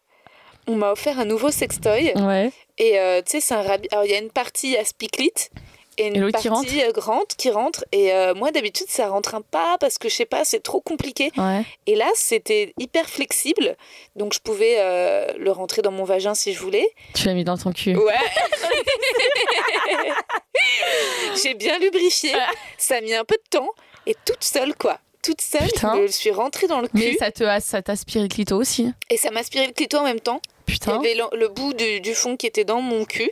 On 0.67 0.76
m'a 0.76 0.91
offert 0.91 1.19
un 1.19 1.26
nouveau 1.26 1.52
sextoy. 1.52 2.13
Ouais. 2.15 2.52
Et 2.78 2.99
euh, 2.99 3.21
tu 3.21 3.32
sais, 3.32 3.39
c'est 3.41 3.54
un 3.54 3.62
rabi- 3.62 3.88
Alors, 3.91 4.06
il 4.06 4.12
y 4.12 4.15
a 4.15 4.19
une 4.19 4.32
partie 4.32 4.76
à 4.78 4.82
et 4.82 6.06
Et 6.06 6.08
une 6.08 6.26
qui 6.28 6.32
partie 6.32 6.84
euh, 6.84 6.91
grande 6.91 7.28
qui 7.38 7.52
rentre. 7.52 7.86
Et 7.91 8.12
euh, 8.13 8.34
moi, 8.34 8.52
d'habitude, 8.52 8.88
ça 8.89 9.08
rentre 9.10 9.36
un 9.36 9.41
pas 9.41 9.78
parce 9.80 9.99
que 9.99 10.10
je 10.10 10.15
sais 10.15 10.26
pas, 10.26 10.43
c'est 10.43 10.62
trop 10.63 10.82
compliqué. 10.82 11.32
Ouais. 11.38 11.63
Et 11.86 11.95
là, 11.95 12.08
c'était 12.15 12.73
hyper 12.80 13.08
flexible. 13.08 13.76
Donc, 14.15 14.34
je 14.34 14.39
pouvais 14.39 14.78
euh, 14.80 15.28
le 15.38 15.52
rentrer 15.52 15.84
dans 15.84 15.91
mon 15.91 16.04
vagin 16.04 16.34
si 16.34 16.54
je 16.54 16.60
voulais. 16.60 16.88
Tu 17.13 17.28
l'as 17.28 17.36
mis 17.36 17.43
dans 17.43 17.58
ton 17.58 17.71
cul. 17.71 17.95
Ouais. 17.95 18.13
J'ai 21.43 21.54
bien 21.54 21.78
lubrifié. 21.80 22.34
Ça 22.78 22.97
a 22.97 23.02
mis 23.02 23.13
un 23.13 23.26
peu 23.26 23.36
de 23.36 23.58
temps. 23.58 23.69
Et 24.06 24.15
toute 24.26 24.43
seule, 24.43 24.76
quoi. 24.76 24.99
Toute 25.21 25.41
seule, 25.41 25.67
Putain. 25.71 26.02
je 26.06 26.12
suis 26.12 26.32
rentrée 26.32 26.67
dans 26.67 26.82
le 26.82 26.88
cul. 26.89 26.97
Mais 26.97 27.13
ça 27.17 27.32
te 27.32 27.45
ça 27.62 27.82
t'aspire 27.82 28.21
le 28.23 28.28
clito 28.28 28.58
aussi. 28.58 28.91
Et 29.10 29.15
ça 29.15 29.32
m'a 29.32 29.39
aspiré 29.39 29.67
le 29.67 29.71
clito 29.73 29.97
en 29.97 30.04
même 30.04 30.19
temps. 30.19 30.41
Il 30.67 30.71
y 30.73 30.78
Putain. 30.78 30.95
avait 30.99 31.15
le, 31.15 31.23
le 31.38 31.47
bout 31.49 31.73
du, 31.73 32.02
du 32.02 32.13
fond 32.13 32.36
qui 32.38 32.47
était 32.47 32.63
dans 32.65 32.82
mon 32.82 33.06
cul. 33.06 33.32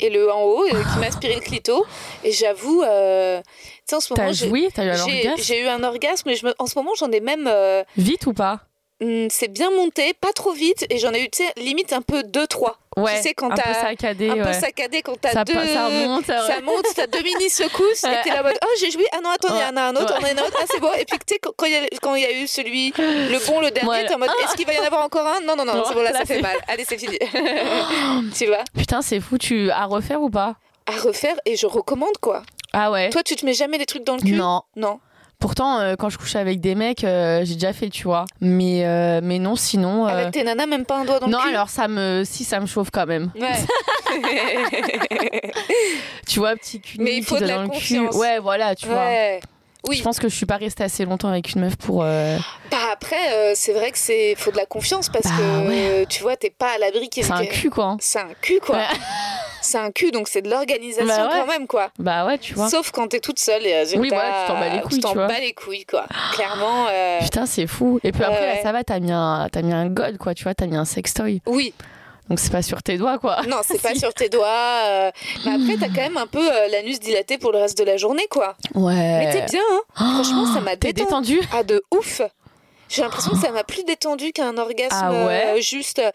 et 0.00 0.10
le 0.10 0.32
en 0.32 0.42
haut 0.42 0.64
euh, 0.64 0.70
qui 0.92 0.98
m'a 0.98 1.06
aspiré 1.06 1.34
le 1.36 1.40
clito. 1.40 1.84
Et 2.24 2.32
j'avoue, 2.32 2.82
euh, 2.82 3.40
tu 3.40 3.50
sais, 3.84 3.96
en 3.96 4.00
ce 4.00 4.12
moment, 4.12 4.26
T'as 4.26 4.32
j'ai- 4.32 4.48
eu 4.48 4.90
un 4.90 4.98
orgasme 5.04 5.42
j'ai 5.44 5.60
eu 5.62 5.66
un 5.68 5.84
orgasme, 5.84 6.34
je 6.34 6.46
me- 6.46 6.54
en 6.58 6.66
ce 6.66 6.76
moment, 6.78 6.90
j'en 6.98 7.10
ai 7.12 7.20
même. 7.20 7.46
euh, 7.46 7.84
Vite 7.96 8.26
ou 8.26 8.32
pas? 8.32 8.60
C'est 9.30 9.48
bien 9.48 9.70
monté, 9.70 10.14
pas 10.14 10.32
trop 10.32 10.52
vite, 10.52 10.86
et 10.90 10.98
j'en 10.98 11.12
ai 11.12 11.24
eu, 11.24 11.28
limite 11.56 11.92
un 11.92 12.02
peu 12.02 12.20
2-3. 12.22 12.72
Ouais, 12.98 13.16
tu 13.16 13.22
sais, 13.22 13.34
quand 13.34 13.50
un 13.50 13.54
peu 13.56 13.62
t'as 13.62 13.74
saccadé. 13.74 14.28
un 14.28 14.36
peu 14.44 14.52
saccadé, 14.52 15.00
quand 15.02 15.18
t'as 15.18 15.44
deux. 15.44 15.52
ça 15.54 15.88
monte, 15.88 16.26
ça 16.26 16.60
monte, 16.62 16.84
t'as 16.94 17.06
deux 17.06 17.22
mini 17.22 17.48
secousses, 17.48 18.04
et 18.04 18.22
t'es 18.22 18.30
là 18.30 18.40
en 18.40 18.44
mode, 18.44 18.58
oh, 18.62 18.68
j'ai 18.78 18.90
joué, 18.90 19.04
ah 19.12 19.20
non, 19.22 19.30
attends, 19.30 19.54
il 19.56 19.60
y 19.60 19.64
en 19.64 19.76
a 19.76 19.82
un 19.84 19.96
autre, 19.96 20.14
on 20.18 20.22
en 20.22 20.26
a 20.26 20.30
un 20.30 20.46
autre, 20.46 20.58
ah, 20.60 20.64
c'est 20.70 20.80
bon. 20.80 20.92
Et 20.92 21.04
puis, 21.04 21.18
tu 21.26 21.34
sais, 21.34 21.40
quand 21.40 21.66
il 21.66 21.72
y, 21.72 22.26
a- 22.26 22.30
y 22.32 22.42
eu 22.42 22.46
celui, 22.46 22.92
le 22.98 23.46
bon, 23.46 23.60
le 23.60 23.70
dernier, 23.70 24.06
t'es 24.06 24.14
en 24.14 24.18
mode, 24.18 24.30
est-ce 24.44 24.54
qu'il 24.56 24.66
va 24.66 24.74
y 24.74 24.78
en 24.78 24.84
avoir 24.84 25.04
encore 25.04 25.26
un? 25.26 25.40
Non, 25.40 25.56
non, 25.56 25.64
non, 25.64 25.74
Non, 25.74 25.84
c'est 25.86 25.94
bon, 25.94 26.02
là, 26.02 26.12
là, 26.12 26.18
ça 26.18 26.24
fait 26.26 26.40
mal. 26.42 26.56
Allez, 26.68 26.84
c'est 26.86 26.98
fini. 26.98 27.18
tu 28.36 28.46
vois? 28.46 28.64
Putain, 28.76 29.02
c'est 29.02 29.20
fou. 29.20 29.38
Tu 29.38 29.70
à 29.70 29.86
refaire 29.86 30.20
ou 30.20 30.30
pas? 30.30 30.56
À 30.86 30.96
refaire, 31.00 31.36
et 31.46 31.56
je 31.56 31.66
recommande, 31.66 32.18
quoi. 32.20 32.42
Ah 32.72 32.90
ouais. 32.90 33.10
Toi, 33.10 33.22
tu 33.22 33.36
te 33.36 33.44
mets 33.46 33.54
jamais 33.54 33.78
les 33.78 33.86
trucs 33.86 34.04
dans 34.04 34.16
le 34.16 34.20
cul? 34.22 34.32
Non. 34.32 34.62
Non. 34.76 35.00
Pourtant, 35.42 35.80
euh, 35.80 35.94
quand 35.98 36.08
je 36.08 36.16
couche 36.18 36.36
avec 36.36 36.60
des 36.60 36.74
mecs, 36.76 37.02
euh, 37.04 37.40
j'ai 37.44 37.54
déjà 37.54 37.72
fait, 37.72 37.90
tu 37.90 38.04
vois. 38.04 38.24
Mais, 38.40 38.86
euh, 38.86 39.20
mais 39.22 39.38
non, 39.40 39.56
sinon. 39.56 40.06
Avec 40.06 40.30
tes 40.30 40.44
nanas, 40.44 40.66
même 40.66 40.84
pas 40.86 40.98
un 41.00 41.04
doigt 41.04 41.18
dans 41.18 41.26
Non, 41.26 41.38
le 41.38 41.48
cul 41.48 41.54
alors 41.54 41.68
ça 41.68 41.88
me, 41.88 42.22
si 42.24 42.44
ça 42.44 42.60
me 42.60 42.66
chauffe 42.66 42.90
quand 42.92 43.06
même. 43.06 43.30
Ouais. 43.38 43.48
Tu 46.28 46.38
vois, 46.38 46.54
petit 46.56 46.80
cul 46.80 46.96
Mais 47.00 47.16
il 47.16 47.24
faut 47.24 47.36
de 47.38 47.44
la 47.44 47.56
dans 47.56 47.62
le 47.62 47.68
cul. 47.68 47.74
confiance. 47.74 48.14
Ouais, 48.16 48.38
voilà, 48.38 48.74
tu 48.74 48.86
vois. 48.86 49.06
Oui. 49.88 49.96
Je 49.96 50.02
pense 50.04 50.20
que 50.20 50.28
je 50.28 50.34
suis 50.36 50.46
pas 50.46 50.58
restée 50.58 50.84
assez 50.84 51.04
longtemps 51.04 51.26
avec 51.28 51.54
une 51.54 51.62
meuf 51.62 51.74
pour. 51.76 52.04
euh, 52.04 52.38
Bah 52.70 52.76
après, 52.92 53.16
euh, 53.34 53.52
c'est 53.56 53.72
vrai 53.72 53.90
que 53.90 53.98
c'est 53.98 54.36
faut 54.36 54.52
de 54.52 54.56
la 54.56 54.64
confiance 54.64 55.08
parce 55.08 55.24
Bah 55.26 55.32
que 55.36 55.68
ouais. 55.68 56.06
tu 56.08 56.22
vois, 56.22 56.36
t'es 56.36 56.50
pas 56.50 56.74
à 56.76 56.78
l'abri 56.78 57.08
C'est 57.12 57.28
un 57.32 57.44
cul, 57.46 57.68
quoi. 57.68 57.96
C'est 57.98 58.20
un 58.20 58.28
cul, 58.40 58.60
quoi. 58.64 58.76
Ouais. 58.76 58.84
C'est 59.72 59.78
un 59.78 59.90
cul, 59.90 60.10
donc 60.10 60.28
c'est 60.28 60.42
de 60.42 60.50
l'organisation 60.50 61.06
Bah 61.06 61.24
ouais. 61.28 61.40
quand 61.40 61.46
même, 61.46 61.66
quoi. 61.66 61.90
Bah 61.98 62.26
ouais, 62.26 62.36
tu 62.38 62.52
vois. 62.54 62.68
Sauf 62.68 62.90
quand 62.90 63.08
t'es 63.08 63.20
toute 63.20 63.38
seule 63.38 63.66
et 63.66 63.74
résultat, 63.78 64.00
Oui, 64.02 64.08
voilà, 64.10 64.42
tu 64.44 64.52
t'en 64.52 64.58
bats 64.60 64.68
les 64.68 64.80
couilles, 64.82 64.94
tu 64.96 65.00
t'en 65.00 65.08
tu 65.10 65.14
vois. 65.16 65.26
bats 65.28 65.40
les 65.40 65.52
couilles, 65.54 65.84
quoi. 65.86 66.04
Clairement, 66.34 66.86
euh, 66.90 67.18
Putain, 67.20 67.46
c'est 67.46 67.66
fou. 67.66 67.98
Et 68.04 68.12
puis 68.12 68.22
après, 68.22 68.38
ouais. 68.38 68.54
là, 68.56 68.62
ça 68.62 68.72
va, 68.72 68.84
t'as 68.84 68.98
mis, 69.00 69.10
un, 69.12 69.48
t'as 69.50 69.62
mis 69.62 69.72
un 69.72 69.86
god, 69.86 70.18
quoi, 70.18 70.34
tu 70.34 70.44
vois, 70.44 70.54
t'as 70.54 70.66
mis 70.66 70.76
un 70.76 70.84
sextoy. 70.84 71.40
oui. 71.46 71.72
Donc 72.28 72.38
c'est 72.38 72.52
pas 72.52 72.62
sur 72.62 72.82
tes 72.84 72.96
doigts, 72.98 73.18
quoi. 73.18 73.40
Non, 73.48 73.58
c'est 73.66 73.82
pas 73.82 73.94
sur 73.96 74.14
tes 74.14 74.28
doigts. 74.28 74.46
euh, 74.46 75.10
Mais 75.44 75.52
après, 75.52 75.76
t'as 75.80 75.88
quand 75.92 76.02
même 76.08 76.16
un 76.16 76.26
peu 76.28 76.38
euh, 76.38 76.68
l'anus 76.70 77.00
dilaté 77.00 77.36
pour 77.36 77.50
le 77.52 77.58
reste 77.58 77.76
de 77.76 77.84
la 77.84 77.96
journée, 77.96 78.26
quoi. 78.30 78.54
Ouais. 78.74 78.94
Mais 78.94 79.32
t'es 79.32 79.44
bien, 79.50 79.60
hein. 79.72 80.12
Franchement, 80.14 80.46
ça 80.54 80.60
m'a 80.60 80.76
détendu 80.76 81.40
Ah, 81.52 81.62
de 81.64 81.82
ouf. 81.92 82.22
J'ai 82.92 83.02
l'impression 83.02 83.32
que 83.32 83.38
ça 83.38 83.50
m'a 83.50 83.64
plus 83.64 83.84
détendu 83.84 84.32
qu'un 84.32 84.56
orgasme 84.58 84.90
Ah 85.00 85.10
ouais 85.26 85.44
euh, 85.56 85.60
juste. 85.60 85.98
euh, 85.98 86.10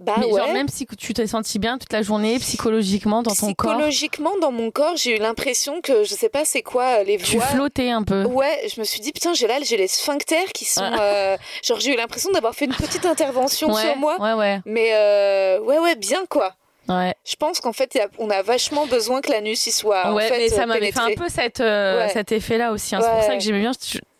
Bah 0.00 0.14
Mais 0.18 0.26
ouais. 0.26 0.40
genre, 0.40 0.52
même 0.52 0.68
si 0.68 0.84
tu 0.98 1.14
t'es 1.14 1.26
senti 1.26 1.58
bien 1.58 1.78
toute 1.78 1.92
la 1.92 2.02
journée, 2.02 2.38
psychologiquement, 2.40 3.22
dans 3.22 3.34
ton 3.34 3.54
corps, 3.54 3.72
Psychologiquement, 3.74 4.32
dans 4.40 4.50
mon 4.52 4.70
corps, 4.70 4.96
j'ai 4.96 5.16
eu 5.16 5.18
l'impression 5.20 5.80
que 5.80 6.02
je 6.04 6.14
sais 6.14 6.28
pas 6.28 6.44
c'est 6.44 6.62
quoi 6.62 7.00
euh, 7.00 7.04
les 7.04 7.16
tu 7.18 7.36
voix. 7.36 7.46
flottais 7.46 7.90
un 7.90 8.02
peu. 8.02 8.24
Ouais, 8.24 8.66
je 8.74 8.80
me 8.80 8.84
suis 8.84 9.00
dit 9.00 9.12
putain, 9.12 9.34
j'ai 9.34 9.46
là, 9.46 9.58
j'ai 9.62 9.76
les 9.76 9.88
sphincters 9.88 10.48
qui 10.52 10.64
sont. 10.64 10.82
Ah. 10.82 11.00
euh, 11.00 11.36
genre, 11.62 11.78
j'ai 11.80 11.92
eu 11.94 11.96
l'impression 11.96 12.30
d'avoir 12.32 12.54
fait 12.54 12.64
une 12.64 12.74
petite 12.74 13.06
intervention 13.06 13.72
ouais, 13.72 13.82
sur 13.82 13.96
moi. 13.96 14.16
ouais, 14.20 14.32
ouais, 14.32 14.60
Mais 14.66 14.90
euh, 14.94 15.60
ouais, 15.60 15.78
ouais, 15.78 15.94
bien 15.94 16.26
quoi. 16.28 16.54
ouais. 16.88 17.14
Je 17.24 17.36
pense 17.36 17.60
qu'en 17.60 17.72
fait, 17.72 17.98
on 18.18 18.30
a 18.30 18.42
vachement 18.42 18.86
besoin 18.86 19.20
que 19.20 19.30
l'anus 19.30 19.66
y 19.66 19.70
soit. 19.72 20.12
ouais, 20.12 20.24
en 20.24 20.28
fait, 20.28 20.38
mais 20.38 20.48
ça 20.48 20.66
m'avait 20.66 20.90
fait 20.92 20.98
un 21.00 21.14
peu 21.16 21.28
cette, 21.28 21.60
euh, 21.60 22.00
Ouais. 22.06 22.08
cet 22.12 22.32
effet-là 22.32 22.72
aussi. 22.72 22.94
hein. 22.96 23.00
C'est 23.00 23.08
pour 23.10 23.18
Ouais. 23.20 23.26
ça 23.26 23.34
que 23.34 23.40
j'aimais 23.40 23.60
bien. 23.60 23.72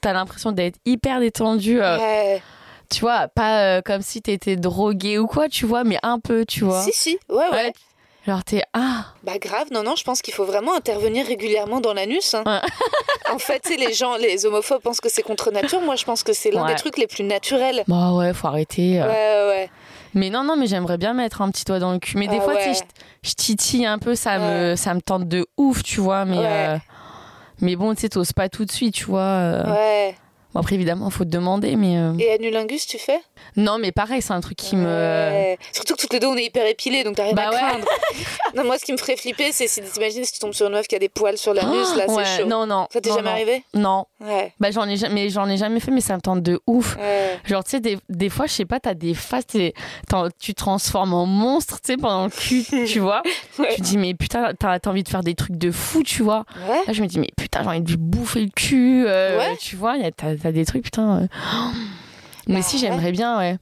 T'as 0.07 0.13
l'impression 0.13 0.53
d'être 0.53 0.79
hyper 0.85 1.19
détendu. 1.19 1.83
euh, 1.83 1.99
Ouais. 1.99 2.41
Tu 2.89 3.01
vois, 3.01 3.27
pas 3.27 3.59
euh, 3.63 3.83
comme 3.85 4.03
si 4.03 4.23
t'étais 4.23 4.55
drogué 4.55 5.19
ou 5.19 5.27
quoi, 5.27 5.49
tu 5.49 5.67
vois, 5.67 5.83
mais 5.83 5.99
un 6.05 6.21
peu, 6.21 6.45
tu 6.47 6.63
vois. 6.65 6.81
Si, 6.83 6.93
si, 6.93 7.19
ouais, 7.29 7.37
ouais. 7.39 7.51
Ouais. 7.51 7.73
Genre 8.29 8.45
t'es 8.45 8.63
ah 8.73 9.07
Bah 9.25 9.39
grave, 9.41 9.67
non, 9.73 9.83
non, 9.83 9.97
je 9.97 10.05
pense 10.05 10.23
qu'il 10.23 10.33
faut 10.33 10.45
vraiment 10.45 10.77
intervenir 10.77 11.27
régulièrement 11.27 11.81
dans 11.81 11.93
l'anus. 11.93 12.35
hein. 12.35 12.45
Ouais. 12.47 12.61
en 13.35 13.39
fait, 13.41 13.59
tu 13.65 13.71
sais, 13.71 13.77
les 13.77 13.93
gens, 13.93 14.17
les 14.17 14.47
homophobes 14.47 14.81
pensent 14.81 15.01
que 15.01 15.09
c'est 15.09 15.23
contre 15.23 15.51
nature. 15.51 15.81
Moi, 15.81 15.97
je 15.97 16.05
pense 16.05 16.23
que 16.23 16.33
c'est 16.33 16.53
l'un 16.53 16.63
Ouais. 16.65 16.75
des 16.75 16.79
trucs 16.79 16.99
les 16.99 17.09
plus 17.09 17.25
naturels. 17.25 17.83
bah 17.89 18.13
ouais 18.13 18.33
faut 18.33 18.47
arrêter. 18.47 19.03
euh. 19.03 19.07
Ouais, 19.09 19.49
ouais. 19.59 19.71
Mais 20.15 20.31
non 20.31 20.45
non 20.45 20.57
mais 20.57 20.67
j'aimerais 20.69 20.97
bien 20.99 21.13
mettre 21.15 21.43
un 21.43 21.51
petit 21.51 21.65
doigt 21.65 21.81
dans 21.81 21.93
le 21.93 21.99
cul. 21.99 22.17
Mais 22.17 22.29
des 22.29 22.39
Ah 22.39 22.43
fois 22.43 22.55
tu 22.57 22.63
sais 22.63 22.69
ouais. 22.71 22.87
je, 23.25 23.31
je 23.31 23.35
titille 23.35 23.85
un 23.85 23.99
peu 23.99 24.15
ça 24.15 24.39
me 24.39 24.77
ça 24.77 24.95
me 24.95 25.01
tente 25.01 25.27
de 25.29 25.47
ouf 25.57 25.83
tu 25.83 26.01
vois 26.01 26.25
mais 26.25 26.39
euh, 26.39 26.77
mais 27.61 27.77
bon 27.77 27.95
tu 27.95 28.03
sais 28.03 28.09
t'oses 28.09 28.33
pas 28.33 28.49
tout 28.49 28.65
de 28.65 28.73
suite 28.73 28.95
tu 28.95 29.05
vois. 29.05 29.21
euh. 29.23 29.73
Ouais. 29.73 30.15
Bon, 30.55 30.61
après 30.61 30.75
évidemment 30.75 31.11
faut 31.11 31.25
te 31.25 31.31
demander 31.31 31.77
mais 31.77 31.99
euh, 31.99 32.15
Et 32.19 32.33
anulingus, 32.33 32.87
tu 32.87 32.99
fais? 32.99 33.21
Non 33.57 33.79
mais 33.79 33.93
pareil 33.93 34.23
c'est 34.23 34.33
un 34.33 34.41
truc 34.41 34.57
qui 34.57 34.77
me. 34.77 35.55
Surtout 35.73 35.95
que 35.95 36.01
toutes 36.03 36.13
les 36.13 36.21
deux, 36.21 36.27
on 36.27 36.37
est 36.37 36.45
hyper 36.45 36.67
épilés, 36.67 37.05
donc 37.05 37.17
t'as 37.17 37.25
rien 37.25 37.33
Bah 37.35 37.49
à 37.49 37.51
ouais. 37.51 37.57
craindre. 37.59 37.87
non, 38.55 38.65
moi, 38.65 38.79
ce 38.79 38.85
qui 38.85 38.93
me 38.93 38.97
ferait 38.97 39.17
flipper, 39.17 39.53
c'est 39.53 39.67
si 39.69 39.81
t'imagines 39.83 40.25
si 40.25 40.33
tu 40.33 40.39
tombes 40.39 40.53
sur 40.53 40.67
une 40.67 40.73
meuf 40.73 40.87
qui 40.87 40.95
a 40.95 40.99
des 40.99 41.09
poils 41.09 41.37
sur 41.39 41.55
l'anus, 41.55 41.95
là, 41.97 42.07
ouais, 42.09 42.25
c'est 42.25 42.43
chaud. 42.43 42.49
non 42.49 42.67
non. 42.67 42.87
Ça 42.93 43.01
t'est 43.01 43.11
jamais 43.11 43.23
non. 43.23 43.31
arrivé 43.31 43.65
Non. 43.75 44.07
Ouais. 44.21 44.53
Bah 44.61 44.71
j'en 44.71 44.89
ai 44.89 44.97
jamais 44.97 45.29
j'en 45.31 45.49
ai 45.49 45.57
jamais 45.57 45.81
fait 45.81 45.91
mais 45.91 46.01
ça 46.01 46.15
me 46.17 46.21
tente 46.21 46.43
de 46.43 46.61
ouf. 46.67 46.97
Genre, 47.45 47.65
tu 47.65 47.71
sais, 47.71 47.81
des, 47.81 47.99
des 48.09 48.29
fois, 48.29 48.47
je 48.47 48.53
sais 48.53 48.65
pas, 48.65 48.81
t'as 48.81 48.95
des 48.95 49.15
phases, 49.15 49.47
t'es- 49.47 49.75
tu 50.41 50.55
te 50.55 50.59
transformes 50.59 51.15
en 51.15 51.27
monstre, 51.27 51.81
tu 51.81 51.93
sais, 51.93 51.97
pendant 51.97 52.25
le 52.25 52.31
cul, 52.31 52.65
tu 52.87 52.99
vois. 53.01 53.23
Tu 53.77 53.81
dis, 53.83 53.99
mais 53.99 54.15
putain, 54.15 54.53
t'as 54.59 54.79
t'as 54.79 54.91
envie 54.91 55.03
de 55.03 55.09
faire 55.09 55.23
des 55.23 55.35
trucs 55.35 55.57
de 55.57 55.71
fou, 55.71 56.03
tu 56.03 56.23
vois. 56.23 56.45
Là, 56.87 56.93
je 56.93 57.03
me 57.03 57.07
dis, 57.07 57.19
mais 57.19 57.31
putain, 57.37 57.63
j'ai 57.63 57.69
envie 57.69 57.81
de 57.81 57.89
lui 57.89 57.97
bouffer 57.97 58.41
le 58.41 58.49
cul, 58.49 59.05
euh, 59.07 59.39
Ouais. 59.39 59.57
tu 59.61 59.77
vois. 59.77 59.97
T'as 60.17 60.35
t'as 60.37 60.53
des 60.53 60.65
trucs, 60.65 60.85
putain. 60.85 61.23
euh. 61.23 61.27
Mais 62.47 62.57
Bah 62.57 62.63
si, 62.63 62.77
ouais. 62.77 62.81
j'aimerais 62.81 63.13
bien, 63.13 63.39
ouais. 63.39 63.57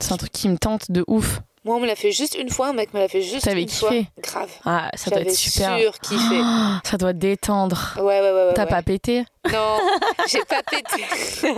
C'est 0.00 0.12
un 0.12 0.16
truc 0.16 0.32
qui 0.32 0.48
me 0.48 0.56
tente 0.58 0.90
de 0.90 1.04
ouf. 1.06 1.40
Moi, 1.64 1.76
on 1.76 1.80
me 1.80 1.86
l'a 1.86 1.94
fait 1.94 2.10
juste 2.10 2.34
une 2.36 2.50
fois, 2.50 2.68
un 2.68 2.72
mec 2.72 2.92
me 2.92 2.98
l'a 2.98 3.06
fait 3.08 3.22
juste 3.22 3.46
une 3.46 3.68
fois. 3.68 3.90
kiffé 3.90 4.06
Grave. 4.18 4.50
Ah, 4.64 4.90
ça 4.94 5.10
doit 5.10 5.20
être 5.20 5.30
super. 5.30 5.78
sûr 5.78 5.98
kiffé. 6.00 6.40
Ah, 6.42 6.80
ça 6.82 6.96
doit 6.96 7.12
détendre. 7.12 7.94
Ouais, 7.98 8.02
ouais, 8.02 8.20
ouais. 8.20 8.32
ouais, 8.48 8.52
T'as 8.54 8.64
ouais. 8.64 8.68
pas 8.70 8.82
pété? 8.82 9.24
Non, 9.52 9.78
j'ai 10.28 10.44
pas 10.44 10.62
pété. 10.64 11.04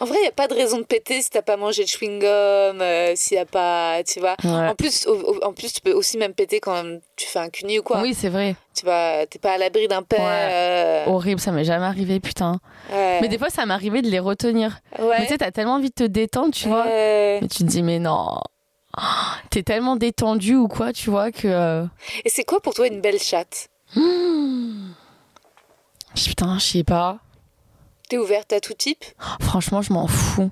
en 0.00 0.04
vrai, 0.04 0.18
il 0.18 0.22
n'y 0.22 0.28
a 0.28 0.32
pas 0.32 0.46
de 0.48 0.54
raison 0.54 0.78
de 0.78 0.84
péter 0.84 1.20
si 1.22 1.30
t'as 1.30 1.42
pas 1.42 1.56
mangé 1.56 1.82
de 1.84 1.88
chewing-gum, 1.88 2.80
euh, 2.80 3.12
s'il 3.16 3.36
y 3.36 3.40
a 3.40 3.44
pas. 3.46 4.02
Tu 4.04 4.20
vois. 4.20 4.36
Ouais. 4.44 4.68
En 4.68 4.74
plus, 4.74 5.06
au- 5.06 5.42
en 5.44 5.52
plus, 5.52 5.72
tu 5.72 5.80
peux 5.80 5.92
aussi 5.92 6.18
même 6.18 6.34
péter 6.34 6.60
quand 6.60 6.82
tu 7.16 7.26
fais 7.26 7.38
un 7.40 7.48
cuni 7.50 7.78
ou 7.78 7.82
quoi. 7.82 8.00
Oui, 8.00 8.14
c'est 8.14 8.28
vrai. 8.28 8.54
Tu 8.74 8.84
vas, 8.86 9.26
t'es 9.26 9.38
pas 9.38 9.52
à 9.54 9.58
l'abri 9.58 9.88
d'un 9.88 10.02
père. 10.02 10.20
Ouais. 10.20 10.26
euh, 10.52 11.04
Horrible, 11.06 11.40
ça 11.40 11.50
m'est 11.52 11.64
jamais 11.64 11.86
arrivé, 11.86 12.20
putain. 12.20 12.60
ouais. 12.92 13.18
Mais 13.20 13.28
des 13.28 13.38
fois, 13.38 13.50
ça 13.50 13.66
m'arrivait 13.66 14.02
de 14.02 14.08
les 14.08 14.20
retenir. 14.20 14.78
Ouais. 14.98 15.16
Mais 15.18 15.22
tu 15.26 15.32
sais, 15.32 15.38
t'as 15.38 15.50
tellement 15.50 15.74
envie 15.74 15.88
de 15.90 15.94
te 15.94 16.04
détendre, 16.04 16.54
tu 16.54 16.68
vois. 16.68 16.84
Ouais. 16.84 17.38
Mais 17.42 17.48
tu 17.48 17.58
te 17.58 17.64
dis, 17.64 17.82
mais 17.82 17.98
non. 17.98 18.38
T'es 19.50 19.62
tellement 19.62 19.96
détendu 19.96 20.54
ou 20.54 20.68
quoi, 20.68 20.92
tu 20.92 21.10
vois, 21.10 21.30
que. 21.32 21.46
euh, 21.48 21.84
Et 22.24 22.28
c'est 22.30 22.44
quoi 22.44 22.60
pour 22.60 22.74
toi 22.74 22.86
une 22.86 23.00
belle 23.00 23.20
chatte? 23.20 23.68
Putain, 26.14 26.58
je 26.58 26.64
sais 26.64 26.84
pas. 26.84 27.18
T'es 28.08 28.18
ouverte 28.18 28.52
à 28.52 28.60
tout 28.60 28.74
type 28.74 29.04
Franchement, 29.40 29.82
je 29.82 29.92
m'en 29.92 30.06
fous. 30.06 30.50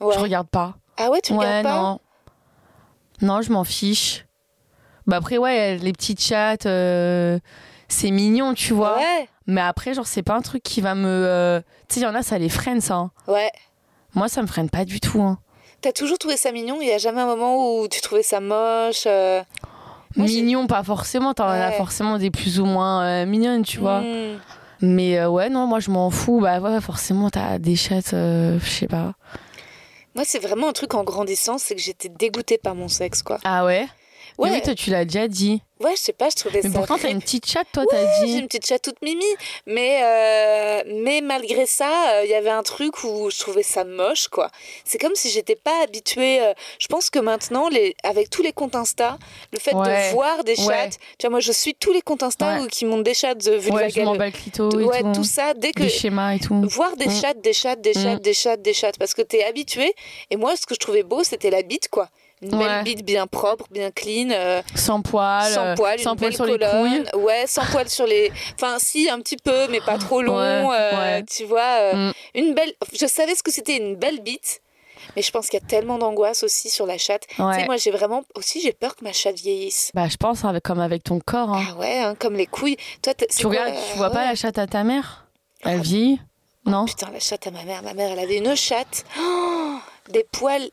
Ouais. 0.00 0.14
Je 0.14 0.18
regarde 0.20 0.48
pas. 0.48 0.74
Ah 0.98 1.10
ouais, 1.10 1.20
tu 1.20 1.32
ouais, 1.32 1.38
regardes 1.38 1.62
pas 1.64 1.80
non. 1.80 2.00
Non, 3.22 3.42
je 3.42 3.52
m'en 3.52 3.64
fiche. 3.64 4.26
Bah 5.06 5.16
après, 5.16 5.38
ouais, 5.38 5.76
les 5.76 5.92
petites 5.92 6.20
chattes, 6.20 6.66
euh, 6.66 7.38
c'est 7.88 8.10
mignon, 8.10 8.54
tu 8.54 8.72
vois. 8.74 8.96
Ouais. 8.98 9.28
Mais 9.46 9.60
après, 9.60 9.94
genre, 9.94 10.06
c'est 10.06 10.22
pas 10.24 10.34
un 10.34 10.40
truc 10.42 10.62
qui 10.62 10.80
va 10.80 10.94
me. 10.94 11.08
euh, 11.08 11.60
Tu 11.88 11.94
sais, 11.94 12.00
il 12.00 12.02
y 12.02 12.06
en 12.06 12.14
a, 12.14 12.22
ça 12.22 12.38
les 12.38 12.48
freine, 12.48 12.80
ça. 12.80 12.94
hein. 12.96 13.10
Ouais. 13.28 13.50
Moi, 14.14 14.28
ça 14.28 14.42
me 14.42 14.46
freine 14.48 14.68
pas 14.68 14.84
du 14.84 14.98
tout. 15.00 15.22
hein. 15.22 15.38
T'as 15.82 15.92
toujours 15.92 16.18
trouvé 16.18 16.36
ça 16.36 16.50
mignon? 16.50 16.78
Il 16.80 16.88
y 16.88 16.92
a 16.92 16.98
jamais 16.98 17.20
un 17.20 17.26
moment 17.26 17.78
où 17.80 17.86
tu 17.86 18.00
trouvais 18.00 18.22
ça 18.24 18.40
moche 18.40 19.04
euh, 19.06 19.42
Moi, 20.16 20.26
Mignon, 20.26 20.66
pas 20.66 20.82
forcément. 20.82 21.34
T'en 21.34 21.46
as 21.46 21.68
Ouais. 21.68 21.76
forcément 21.76 22.18
des 22.18 22.30
plus 22.32 22.58
ou 22.58 22.64
moins 22.64 23.04
euh, 23.04 23.26
mignonnes, 23.26 23.62
tu 23.62 23.78
vois. 23.78 24.00
hmm. 24.00 24.38
Mais 24.80 25.18
euh, 25.18 25.28
ouais, 25.28 25.48
non, 25.48 25.66
moi, 25.66 25.80
je 25.80 25.90
m'en 25.90 26.10
fous. 26.10 26.40
Bah 26.40 26.60
ouais, 26.60 26.80
forcément, 26.80 27.30
t'as 27.30 27.58
des 27.58 27.76
chattes, 27.76 28.14
euh, 28.14 28.58
je 28.60 28.68
sais 28.68 28.86
pas. 28.88 29.14
Moi, 30.14 30.24
c'est 30.26 30.38
vraiment 30.38 30.68
un 30.68 30.72
truc 30.72 30.94
en 30.94 31.04
grandissant, 31.04 31.58
c'est 31.58 31.74
que 31.74 31.80
j'étais 31.80 32.08
dégoûtée 32.08 32.58
par 32.58 32.74
mon 32.74 32.88
sexe, 32.88 33.22
quoi. 33.22 33.38
Ah 33.44 33.64
ouais? 33.64 33.86
Ouais, 34.38 34.50
Mais 34.50 34.56
Oui, 34.56 34.62
toi, 34.62 34.74
tu 34.74 34.90
l'as 34.90 35.04
déjà 35.06 35.28
dit. 35.28 35.62
ouais, 35.80 35.92
je 35.96 36.00
sais 36.00 36.12
pas, 36.12 36.28
je 36.28 36.36
trouvais 36.36 36.60
Mais 36.62 36.68
ça. 36.70 36.78
pourtant, 36.78 36.98
t'as 36.98 37.10
une 37.10 37.20
petite 37.22 37.46
chatte, 37.46 37.68
toi, 37.72 37.84
Ouais, 37.84 37.88
t'as 37.90 38.20
J'ai 38.20 38.26
dit. 38.26 38.38
une 38.38 38.46
petite 38.48 38.66
chatte 38.66 38.82
toute 38.82 39.00
mimi, 39.02 39.24
mais 39.66 40.00
euh, 40.02 40.82
mais 41.02 41.20
malgré 41.22 41.64
ça, 41.64 41.90
euh, 42.16 42.24
il 42.24 42.30
y 42.30 42.34
avait 42.34 42.50
un 42.50 42.62
truc 42.62 43.02
où 43.04 43.30
je 43.30 43.38
trouvais 43.38 43.62
ça 43.62 43.84
moche, 43.84 44.28
quoi. 44.28 44.50
C'est 44.84 44.98
comme 44.98 45.14
si 45.14 45.30
j'étais 45.30 45.56
pas 45.56 45.82
habituée. 45.82 46.40
euh, 46.42 46.52
je 46.78 46.86
pense 46.88 47.08
que 47.08 47.18
maintenant, 47.18 47.68
les, 47.70 47.94
avec 48.02 48.28
tous 48.28 48.42
les 48.42 48.52
comptes 48.52 48.74
Insta, 48.76 49.18
le 49.52 49.58
fait 49.58 49.74
Ouais. 49.74 50.08
de 50.10 50.12
voir 50.12 50.44
des 50.44 50.58
Ouais. 50.60 50.66
chattes, 50.66 50.98
tu 51.18 51.26
vois, 51.26 51.30
moi, 51.30 51.40
je 51.40 51.52
suis 51.52 51.74
tous 51.74 51.92
les 51.92 52.02
comptes 52.02 52.22
Insta 52.22 52.56
Ouais. 52.56 52.60
où- 52.60 52.66
qui 52.66 52.84
montrent 52.84 53.04
des 53.04 53.14
chattes 53.14 53.42
Ouais, 53.46 53.52
m'en 53.52 54.12
vulva 54.12 54.26
le 54.26 54.30
clito 54.32 54.78
et 54.80 54.84
ouais, 54.84 55.00
tout. 55.02 55.12
tout 55.14 55.24
ça, 55.24 55.54
dès 55.54 55.72
que 55.72 55.80
Des 55.82 55.88
schémas 55.88 56.34
et 56.34 56.40
tout. 56.40 56.60
voir 56.68 56.94
des 56.96 57.06
Mm. 57.06 57.20
chattes, 57.22 57.40
des 57.40 57.52
chattes, 57.54 57.80
des 57.80 57.94
chattes, 57.94 58.18
Mm. 58.20 58.22
des 58.22 58.34
chattes, 58.34 58.62
des 58.62 58.74
chattes, 58.74 58.98
parce 58.98 59.14
que 59.14 59.22
t'es 59.22 59.44
habitué. 59.44 59.94
Et 60.30 60.36
moi, 60.36 60.56
ce 60.56 60.66
que 60.66 60.74
je 60.74 60.80
trouvais 60.80 61.02
beau, 61.04 61.24
c'était 61.24 61.50
la 61.50 61.62
bite, 61.62 61.88
quoi. 61.88 62.08
Une 62.42 62.54
Ouais. 62.54 62.64
belle 62.66 62.84
bite 62.84 63.04
bien 63.04 63.26
propre, 63.26 63.64
bien 63.70 63.90
clean, 63.90 64.28
euh, 64.30 64.60
Sans 64.74 65.00
poil. 65.00 65.50
sans 65.50 65.64
euh, 65.68 65.74
poil, 65.74 65.98
sans 65.98 66.12
une 66.12 66.16
poil 66.18 66.30
belle 66.30 66.36
sur 66.36 66.44
les 66.44 66.58
couilles. 66.58 67.04
Ouais, 67.22 67.46
sans 67.46 67.64
poil 67.64 67.88
sur 67.88 68.06
les. 68.06 68.30
Enfin, 68.54 68.76
si, 68.78 69.08
un 69.08 69.20
petit 69.20 69.38
peu, 69.38 69.68
mais 69.68 69.80
pas 69.80 69.96
trop 69.96 70.20
long. 70.20 70.36
Ouais, 70.36 70.44
euh, 70.74 70.98
ouais. 70.98 71.24
Tu 71.24 71.44
vois, 71.44 71.94
Mm. 71.94 72.12
une 72.34 72.54
belle. 72.54 72.74
Je 72.92 73.06
savais 73.06 73.34
ce 73.34 73.42
que 73.42 73.50
c'était 73.50 73.78
une 73.78 73.96
belle 73.96 74.20
bite. 74.20 74.60
Mais 75.14 75.22
je 75.22 75.30
pense 75.30 75.46
qu'il 75.48 75.58
y 75.60 75.62
a 75.62 75.66
tellement 75.66 75.96
d'angoisse 75.98 76.42
aussi 76.42 76.68
sur 76.68 76.84
la 76.84 76.98
chatte. 76.98 77.26
Tu 77.28 77.36
sais, 77.36 77.64
moi, 77.64 77.76
j'ai 77.78 77.90
vraiment 77.90 78.22
aussi, 78.34 78.60
j'ai 78.60 78.72
peur 78.72 78.96
que 78.96 79.04
ma 79.04 79.12
chatte 79.12 79.36
vieillisse. 79.36 79.90
Bah, 79.94 80.08
je 80.08 80.16
pense 80.16 80.44
avec, 80.44 80.62
comme 80.64 80.80
avec 80.80 81.04
ton 81.04 81.20
corps. 81.20 81.54
hein. 81.54 81.64
Ah 81.70 81.74
ouais, 81.78 81.98
hein, 82.00 82.14
comme 82.18 82.34
les 82.34 82.46
couilles. 82.46 82.76
Toi, 83.02 83.14
tu 83.14 83.26
quoi, 83.42 83.50
regardes, 83.50 83.74
euh, 83.74 83.80
tu 83.92 83.96
vois 83.98 84.10
pas 84.10 84.24
la 84.24 84.34
chatte 84.34 84.58
à 84.58 84.66
ta 84.66 84.82
mère? 84.84 85.26
Elle 85.64 85.78
Ah, 85.78 85.82
vieillit 85.82 86.20
Non? 86.66 86.84
Putain, 86.86 87.08
la 87.12 87.20
chatte 87.20 87.46
à 87.46 87.50
ma 87.50 87.62
mère. 87.62 87.82
Ma 87.82 87.94
mère, 87.94 88.10
elle 88.12 88.18
avait 88.18 88.36
une 88.38 88.54
chatte. 88.56 89.04
Oh, 89.18 89.76
des 90.10 90.24
poils. 90.32 90.68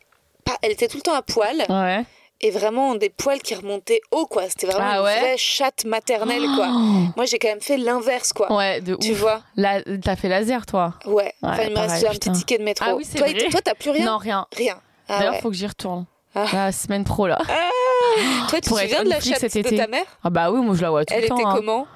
Pas, 0.45 0.57
elle 0.61 0.71
était 0.71 0.87
tout 0.87 0.97
le 0.97 1.03
temps 1.03 1.13
à 1.15 1.21
poil. 1.21 1.63
Ouais. 1.69 2.03
Et 2.41 2.51
vraiment 2.51 2.95
des 2.95 3.09
poils 3.09 3.39
qui 3.41 3.55
remontaient 3.55 4.01
haut, 4.11 4.25
quoi. 4.25 4.49
C'était 4.49 4.67
vraiment 4.67 4.85
Ah 4.85 4.97
une 4.99 5.03
ouais 5.05 5.19
vraie 5.19 5.37
chatte 5.37 5.85
maternelle, 5.85 6.43
quoi. 6.55 6.67
Moi, 7.15 7.25
j'ai 7.25 7.39
quand 7.39 7.47
même 7.47 7.61
fait 7.61 7.77
l'inverse, 7.77 8.33
quoi. 8.33 8.51
Ouais, 8.51 8.81
de 8.81 8.95
Tu 8.95 9.11
ouf. 9.11 9.17
vois 9.19 9.41
Là, 9.55 9.81
t'as 10.03 10.15
fait 10.17 10.27
laser, 10.27 10.65
toi 10.65 10.95
Ouais. 11.05 11.33
Enfin, 11.41 11.63
il 11.63 11.73
me 11.73 11.79
reste 11.79 12.05
un 12.05 12.11
petit 12.11 12.31
ticket 12.33 12.57
de 12.57 12.63
métro. 12.63 12.85
Ah 12.89 12.95
oui, 12.95 13.05
c'est 13.09 13.17
toi, 13.17 13.27
vrai. 13.27 13.47
toi, 13.49 13.61
t'as 13.63 13.75
plus 13.75 13.91
rien 13.91 14.05
Non, 14.05 14.17
rien. 14.17 14.45
Rien. 14.55 14.77
Ah 15.07 15.19
D'ailleurs, 15.19 15.33
ouais. 15.35 15.41
faut 15.41 15.49
que 15.49 15.55
j'y 15.55 15.67
retourne. 15.67 16.05
Ah. 16.35 16.45
La 16.51 16.71
semaine 16.71 17.03
pro, 17.05 17.27
là. 17.27 17.37
Toi, 18.49 18.59
tu 18.59 18.61
te 18.61 18.69
souviens 18.75 19.03
de 19.03 19.09
la 19.09 19.21
chatte 19.21 19.39
cet 19.39 19.53
de 19.53 19.59
été. 19.59 19.77
ta 19.77 19.87
mère 19.87 20.05
Ah 20.23 20.29
bah 20.29 20.51
oui, 20.51 20.59
moi 20.61 20.75
je 20.75 20.81
la 20.81 20.89
vois 20.89 21.05
tout 21.05 21.13
Elle 21.13 21.21
le 21.23 21.27
temps. 21.29 21.37
était 21.37 21.47
hein. 21.47 21.53
comment 21.55 21.87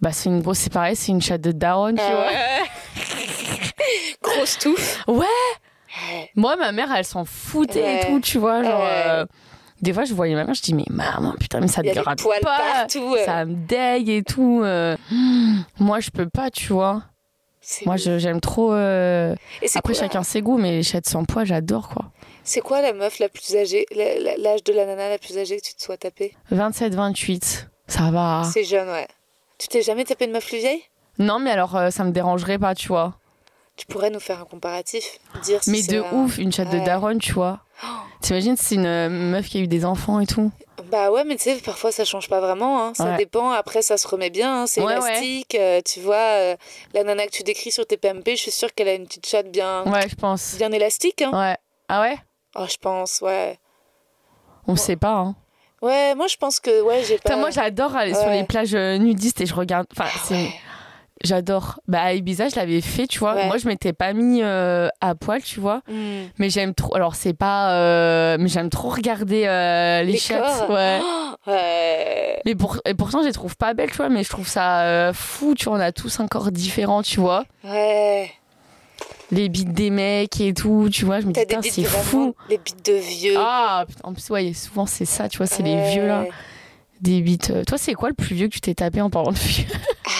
Bah 0.00 0.12
c'est 0.12 0.28
une 0.28 0.40
grosse, 0.40 0.58
c'est 0.58 0.72
pareil, 0.72 0.94
c'est 0.96 1.10
une 1.12 1.20
chatte 1.20 1.40
de 1.40 1.52
daronne, 1.52 1.96
tu 1.96 2.02
Ah 2.02 2.26
ouais. 2.28 2.62
Grosse 4.22 4.58
touffe. 4.58 5.02
vois. 5.06 5.16
Ouais. 5.18 5.26
Ouais. 6.10 6.30
Moi, 6.36 6.56
ma 6.56 6.72
mère, 6.72 6.92
elle 6.94 7.04
s'en 7.04 7.24
foutait 7.24 7.82
Ouais. 7.82 8.00
et 8.02 8.06
tout, 8.06 8.20
tu 8.20 8.38
vois. 8.38 8.62
Genre, 8.62 8.80
Ouais. 8.80 9.02
euh, 9.06 9.26
des 9.82 9.92
fois, 9.92 10.04
je 10.04 10.14
voyais 10.14 10.34
ma 10.34 10.44
mère, 10.44 10.54
je 10.54 10.62
dis, 10.62 10.74
mais 10.74 10.84
maman, 10.90 11.34
putain, 11.38 11.60
mais 11.60 11.68
ça 11.68 11.82
te 11.82 11.88
gratte 11.94 12.22
pas. 12.22 12.38
partout. 12.40 13.14
euh. 13.16 13.24
Ça 13.24 13.44
me 13.44 13.54
dégue 13.54 14.08
et 14.08 14.22
tout. 14.22 14.60
euh. 14.64 14.96
Moi, 15.78 16.00
je 16.00 16.10
peux 16.10 16.28
pas, 16.28 16.50
tu 16.50 16.72
vois. 16.72 17.02
Moi, 17.84 17.96
j'aime 17.96 18.40
trop. 18.40 18.72
euh, 18.72 19.34
Et 19.62 19.66
Après, 19.74 19.92
quoi, 19.94 20.00
chacun 20.02 20.22
ses 20.22 20.40
goûts, 20.40 20.56
mais 20.58 20.70
les 20.72 20.82
chattes 20.82 21.08
sans 21.08 21.24
poids, 21.24 21.44
j'adore, 21.44 21.88
quoi. 21.88 22.12
c'est 22.44 22.60
quoi 22.60 22.80
la 22.80 22.92
meuf 22.92 23.18
la 23.18 23.28
plus 23.28 23.56
âgée, 23.56 23.86
l'âge 24.38 24.62
de 24.62 24.72
la 24.72 24.86
nana 24.86 25.08
la 25.08 25.18
plus 25.18 25.36
âgée 25.36 25.56
que 25.58 25.66
tu 25.66 25.74
te 25.74 25.82
sois 25.82 25.96
tapée? 25.96 26.34
27, 26.52 26.94
28, 26.94 27.68
ça 27.88 28.10
va. 28.12 28.42
C'est 28.52 28.62
jeune, 28.64 28.88
ouais. 28.88 29.08
Tu 29.58 29.66
t'es 29.68 29.82
jamais 29.82 30.04
tapé 30.04 30.26
une 30.26 30.32
meuf 30.32 30.46
plus 30.46 30.58
vieille? 30.58 30.82
Non, 31.18 31.38
mais 31.40 31.50
alors, 31.50 31.76
ça 31.90 32.04
me 32.04 32.10
dérangerait 32.12 32.58
pas, 32.58 32.74
tu 32.76 32.88
vois. 32.88 33.14
Tu 33.76 33.84
pourrais 33.86 34.08
nous 34.10 34.20
faire 34.20 34.40
un 34.40 34.44
comparatif, 34.46 35.18
dire 35.44 35.62
si 35.62 35.70
Mais 35.70 35.82
de 35.82 36.00
un- 36.00 36.12
ouf, 36.12 36.38
une 36.38 36.50
chatte 36.50 36.70
de 36.70 36.78
daronne, 36.84 37.18
tu 37.18 37.32
vois. 37.32 37.60
T'imagines, 38.22 38.56
c'est 38.56 38.76
une 38.76 38.86
euh, 38.86 39.08
meuf 39.10 39.46
qui 39.48 39.58
a 39.58 39.60
eu 39.60 39.66
des 39.68 39.84
enfants 39.84 40.18
et 40.20 40.26
tout. 40.26 40.50
Bah 40.90 41.10
ouais, 41.10 41.24
mais 41.24 41.36
tu 41.36 41.42
sais, 41.44 41.56
parfois 41.56 41.92
ça 41.92 42.04
change 42.06 42.28
pas 42.28 42.40
vraiment. 42.40 42.82
hein. 42.82 42.92
Ça 42.94 43.04
Ouais. 43.04 43.16
dépend. 43.18 43.50
Après, 43.50 43.82
ça 43.82 43.98
se 43.98 44.08
remet 44.08 44.30
bien. 44.30 44.62
hein. 44.62 44.66
C'est 44.66 44.80
Ouais, 44.80 44.96
ouais. 44.98 45.10
élastique. 45.10 45.54
euh, 45.56 45.80
tu 45.84 46.00
vois, 46.00 46.16
euh, 46.16 46.56
la 46.94 47.04
nana 47.04 47.26
que 47.26 47.32
tu 47.32 47.42
décris 47.42 47.70
sur 47.70 47.86
tes 47.86 47.96
PMP, 47.98 48.30
je 48.36 48.42
suis 48.42 48.50
sûre 48.50 48.72
qu'elle 48.74 48.88
a 48.88 48.94
une 48.94 49.06
petite 49.06 49.26
chatte 49.26 49.50
bien, 49.50 49.84
Ouais, 49.84 50.08
je 50.08 50.14
pense. 50.14 50.54
bien 50.56 50.72
élastique. 50.72 51.20
hein. 51.22 51.30
Ouais. 51.38 51.56
Ah 51.88 52.00
ouais? 52.00 52.16
Oh, 52.58 52.64
je 52.70 52.76
pense, 52.78 53.20
ouais. 53.20 53.58
On 54.66 54.76
sait 54.76 54.96
pas, 54.96 55.12
hein. 55.16 55.36
Ouais, 55.82 56.14
moi 56.14 56.26
je 56.26 56.36
pense 56.36 56.58
que 56.58 56.80
ouais, 56.82 57.04
j'ai 57.04 57.16
pas. 57.18 57.28
Putain, 57.28 57.36
moi, 57.36 57.50
j'adore 57.50 57.94
aller 57.94 58.14
sur 58.14 58.30
les 58.30 58.44
plages 58.44 58.74
nudistes 58.74 59.42
et 59.42 59.46
je 59.46 59.54
regarde. 59.54 59.86
Enfin, 59.92 60.08
Ah 60.12 60.18
c'est. 60.24 60.48
J'adore. 61.24 61.80
Bah, 61.88 62.02
à 62.02 62.12
Ibiza, 62.12 62.48
je 62.48 62.56
l'avais 62.56 62.80
fait, 62.80 63.06
tu 63.06 63.18
vois. 63.18 63.34
Ouais. 63.34 63.46
Moi, 63.46 63.56
je 63.56 63.66
m'étais 63.66 63.92
pas 63.92 64.12
mis 64.12 64.42
euh, 64.42 64.88
à 65.00 65.14
poil, 65.14 65.42
tu 65.42 65.60
vois. 65.60 65.82
Hmm. 65.88 66.24
Mais 66.38 66.50
j'aime 66.50 66.74
trop. 66.74 66.94
Alors, 66.94 67.14
c'est 67.14 67.32
pas. 67.32 67.72
euh, 67.72 68.36
Mais 68.38 68.48
j'aime 68.48 68.68
trop 68.70 68.90
regarder 68.90 69.44
euh, 69.46 70.02
les, 70.02 70.12
Les 70.12 70.18
corps. 70.18 70.70
Ouais. 70.70 71.00
Oh, 71.02 71.30
ouais. 71.50 72.40
Mais 72.44 72.54
pour... 72.54 72.78
et 72.84 72.94
pourtant, 72.94 73.22
je 73.22 73.26
les 73.28 73.32
trouve 73.32 73.56
pas 73.56 73.72
belles, 73.74 73.90
tu 73.90 73.96
vois. 73.96 74.08
Mais 74.10 74.22
je 74.24 74.28
trouve 74.28 74.46
ça 74.46 75.10
fou, 75.14 75.54
tu 75.56 75.64
vois. 75.64 75.78
On 75.78 75.80
a 75.80 75.90
tous 75.92 76.20
un 76.20 76.28
corps 76.28 76.52
différent, 76.52 77.02
tu 77.02 77.18
vois. 77.20 77.44
Ouais. 77.64 78.30
Les 79.32 79.48
bites 79.48 79.72
des 79.72 79.90
mecs 79.90 80.40
et 80.40 80.54
tout, 80.54 80.88
tu 80.92 81.04
vois. 81.04 81.20
Je 81.20 81.26
me 81.26 81.32
dis, 81.32 81.40
putain, 81.40 81.60
c'est 81.62 81.82
fou. 81.82 82.34
les 82.48 82.58
bites 82.58 82.86
de 82.86 82.92
vieux. 82.92 83.34
Ah, 83.36 83.84
putain, 83.88 84.00
en 84.04 84.12
plus, 84.12 84.30
ouais, 84.30 84.52
souvent, 84.52 84.86
c'est 84.86 85.04
ça, 85.04 85.28
tu 85.28 85.38
vois. 85.38 85.46
C'est 85.46 85.62
les 85.64 85.90
vieux, 85.90 86.06
là. 86.06 86.24
Des 87.00 87.20
bites. 87.20 87.50
euh, 87.50 87.64
Toi, 87.64 87.78
c'est 87.78 87.94
quoi 87.94 88.08
le 88.08 88.14
plus 88.14 88.34
vieux 88.34 88.48
que 88.48 88.54
tu 88.54 88.60
t'es 88.60 88.74
tapé 88.74 89.00
en 89.00 89.10
parlant 89.10 89.32
de 89.32 89.38
vieux? 89.38 89.66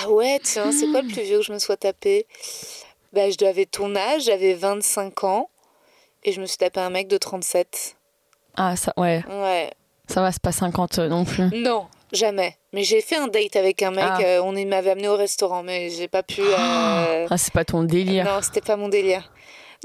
Ah 0.04 0.10
ouais, 0.10 0.38
tiens, 0.42 0.72
c'est 0.72 0.86
quoi 0.90 1.02
le 1.02 1.08
plus 1.08 1.22
vieux 1.22 1.38
que 1.38 1.44
je 1.44 1.52
me 1.52 1.58
sois 1.58 1.76
tapé? 1.76 2.26
Bah, 3.12 3.30
je 3.30 3.36
devais 3.36 3.66
ton 3.66 3.94
âge, 3.96 4.24
j'avais 4.24 4.54
25 4.54 5.24
ans. 5.24 5.48
Et 6.24 6.32
je 6.32 6.40
me 6.40 6.46
suis 6.46 6.56
tapé 6.58 6.80
un 6.80 6.90
mec 6.90 7.08
de 7.08 7.16
37. 7.18 7.96
Ah, 8.56 8.74
ça, 8.76 8.92
ouais. 8.96 9.22
Ouais. 9.28 9.70
Ça 10.08 10.20
va, 10.22 10.32
c'est 10.32 10.42
pas 10.42 10.52
50 10.52 10.98
non 10.98 11.24
plus. 11.24 11.44
Non, 11.54 11.86
jamais. 12.12 12.56
Mais 12.72 12.82
j'ai 12.82 13.00
fait 13.00 13.16
un 13.16 13.28
date 13.28 13.56
avec 13.56 13.82
un 13.82 13.90
mec. 13.90 14.04
Ah. 14.06 14.18
euh, 14.22 14.40
on 14.42 14.52
m'avait 14.66 14.90
amené 14.90 15.08
au 15.08 15.16
restaurant, 15.16 15.62
mais 15.62 15.88
j'ai 15.90 16.08
pas 16.08 16.22
pu. 16.22 16.40
euh, 16.42 17.26
Ah, 17.30 17.38
c'est 17.38 17.52
pas 17.52 17.64
ton 17.64 17.84
délire. 17.84 18.24
Non, 18.24 18.40
c'était 18.42 18.60
pas 18.60 18.76
mon 18.76 18.88
délire. 18.88 19.32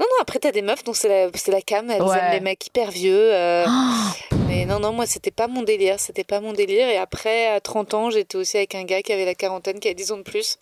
Non, 0.02 0.08
non, 0.10 0.16
après, 0.20 0.40
t'as 0.40 0.50
des 0.50 0.62
meufs 0.62 0.82
dont 0.82 0.94
c'est 0.94 1.08
la, 1.08 1.30
la 1.46 1.62
cam, 1.62 1.88
elles 1.90 2.02
Ouais. 2.02 2.18
aiment 2.18 2.32
les 2.32 2.40
mecs 2.40 2.66
hyper 2.66 2.90
vieux. 2.90 3.32
euh, 3.32 3.64
Ah, 3.68 4.12
mais 4.48 4.64
non, 4.66 4.80
non, 4.80 4.92
moi, 4.92 5.06
c'était 5.06 5.30
pas 5.30 5.46
mon 5.46 5.62
délire. 5.62 6.00
C'était 6.00 6.24
pas 6.24 6.40
mon 6.40 6.52
délire. 6.52 6.88
Et 6.88 6.96
après, 6.96 7.46
à 7.48 7.60
30 7.60 7.94
ans, 7.94 8.10
j'étais 8.10 8.36
aussi 8.36 8.56
avec 8.56 8.74
un 8.74 8.82
gars 8.82 9.02
qui 9.02 9.12
avait 9.12 9.24
la 9.24 9.34
quarantaine, 9.36 9.78
qui 9.78 9.88
a 9.88 9.94
10 9.94 10.10
ans 10.10 10.16
de 10.16 10.22
plus. 10.22 10.58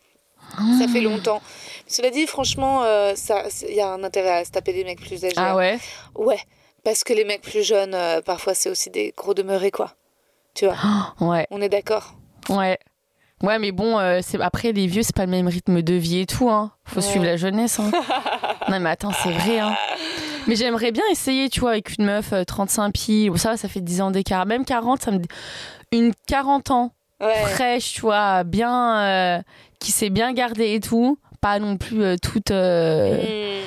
Ça 0.78 0.88
fait 0.88 1.00
longtemps. 1.00 1.40
Cela 1.86 2.10
dit, 2.10 2.26
franchement, 2.26 2.82
euh, 2.84 3.14
ça, 3.14 3.44
il 3.68 3.74
y 3.74 3.80
a 3.80 3.88
un 3.88 4.02
intérêt 4.04 4.30
à 4.40 4.44
se 4.44 4.50
taper 4.50 4.72
des 4.74 4.84
mecs 4.84 5.00
plus 5.00 5.24
âgés. 5.24 5.34
ah 5.38 5.52
hein. 5.52 5.56
ouais? 5.56 5.78
Ouais, 6.16 6.40
parce 6.84 7.02
que 7.04 7.12
les 7.14 7.24
mecs 7.24 7.40
plus 7.42 7.62
jeunes, 7.62 7.94
euh, 7.94 8.20
parfois, 8.20 8.52
c'est 8.54 8.68
aussi 8.68 8.90
des 8.90 9.14
gros 9.16 9.32
demeurés, 9.32 9.70
quoi. 9.70 9.94
Tu 10.54 10.66
vois, 10.66 10.76
Ouais, 11.20 11.46
on 11.50 11.62
est 11.62 11.68
d'accord. 11.70 12.14
ouais. 12.50 12.78
Ouais, 13.42 13.58
mais 13.58 13.72
bon, 13.72 13.98
euh, 13.98 14.20
c'est 14.22 14.38
après, 14.42 14.72
les 14.72 14.86
vieux, 14.86 15.02
c'est 15.02 15.16
pas 15.16 15.24
le 15.24 15.30
même 15.30 15.48
rythme 15.48 15.80
de 15.80 15.94
vie 15.94 16.20
et 16.20 16.26
tout. 16.26 16.50
Hein. 16.50 16.72
Faut 16.84 16.96
Ouais. 16.96 17.02
suivre 17.06 17.24
la 17.24 17.38
jeunesse. 17.38 17.78
Hein. 17.80 17.90
non, 18.68 18.80
mais 18.80 18.90
attends, 18.90 19.12
c'est 19.22 19.30
vrai. 19.32 19.58
Hein. 19.58 19.76
Mais 20.46 20.56
j'aimerais 20.56 20.90
bien 20.92 21.02
essayer, 21.10 21.48
tu 21.50 21.60
vois, 21.60 21.70
avec 21.72 21.96
une 21.98 22.06
meuf 22.06 22.32
euh, 22.32 22.44
35 22.44 22.92
pieds. 22.92 23.30
Bon, 23.30 23.36
ça 23.36 23.56
ça 23.56 23.68
fait 23.68 23.80
10 23.80 24.00
ans 24.00 24.10
d'écart. 24.10 24.46
Même 24.46 24.64
40, 24.64 25.02
ça 25.02 25.10
me. 25.10 25.20
Une 25.92 26.12
40 26.26 26.70
ans, 26.70 26.92
Ouais. 27.20 27.34
fraîche, 27.52 27.92
tu 27.94 28.00
vois, 28.02 28.44
bien. 28.44 29.00
euh, 29.02 29.38
qui 29.78 29.92
s'est 29.92 30.10
bien 30.10 30.32
gardée 30.32 30.74
et 30.74 30.80
tout. 30.80 31.18
Pas 31.40 31.58
non 31.58 31.76
plus 31.78 32.02
euh, 32.02 32.16
toute, 32.22 32.50
euh, 32.50 33.16
Hmm. 33.16 33.66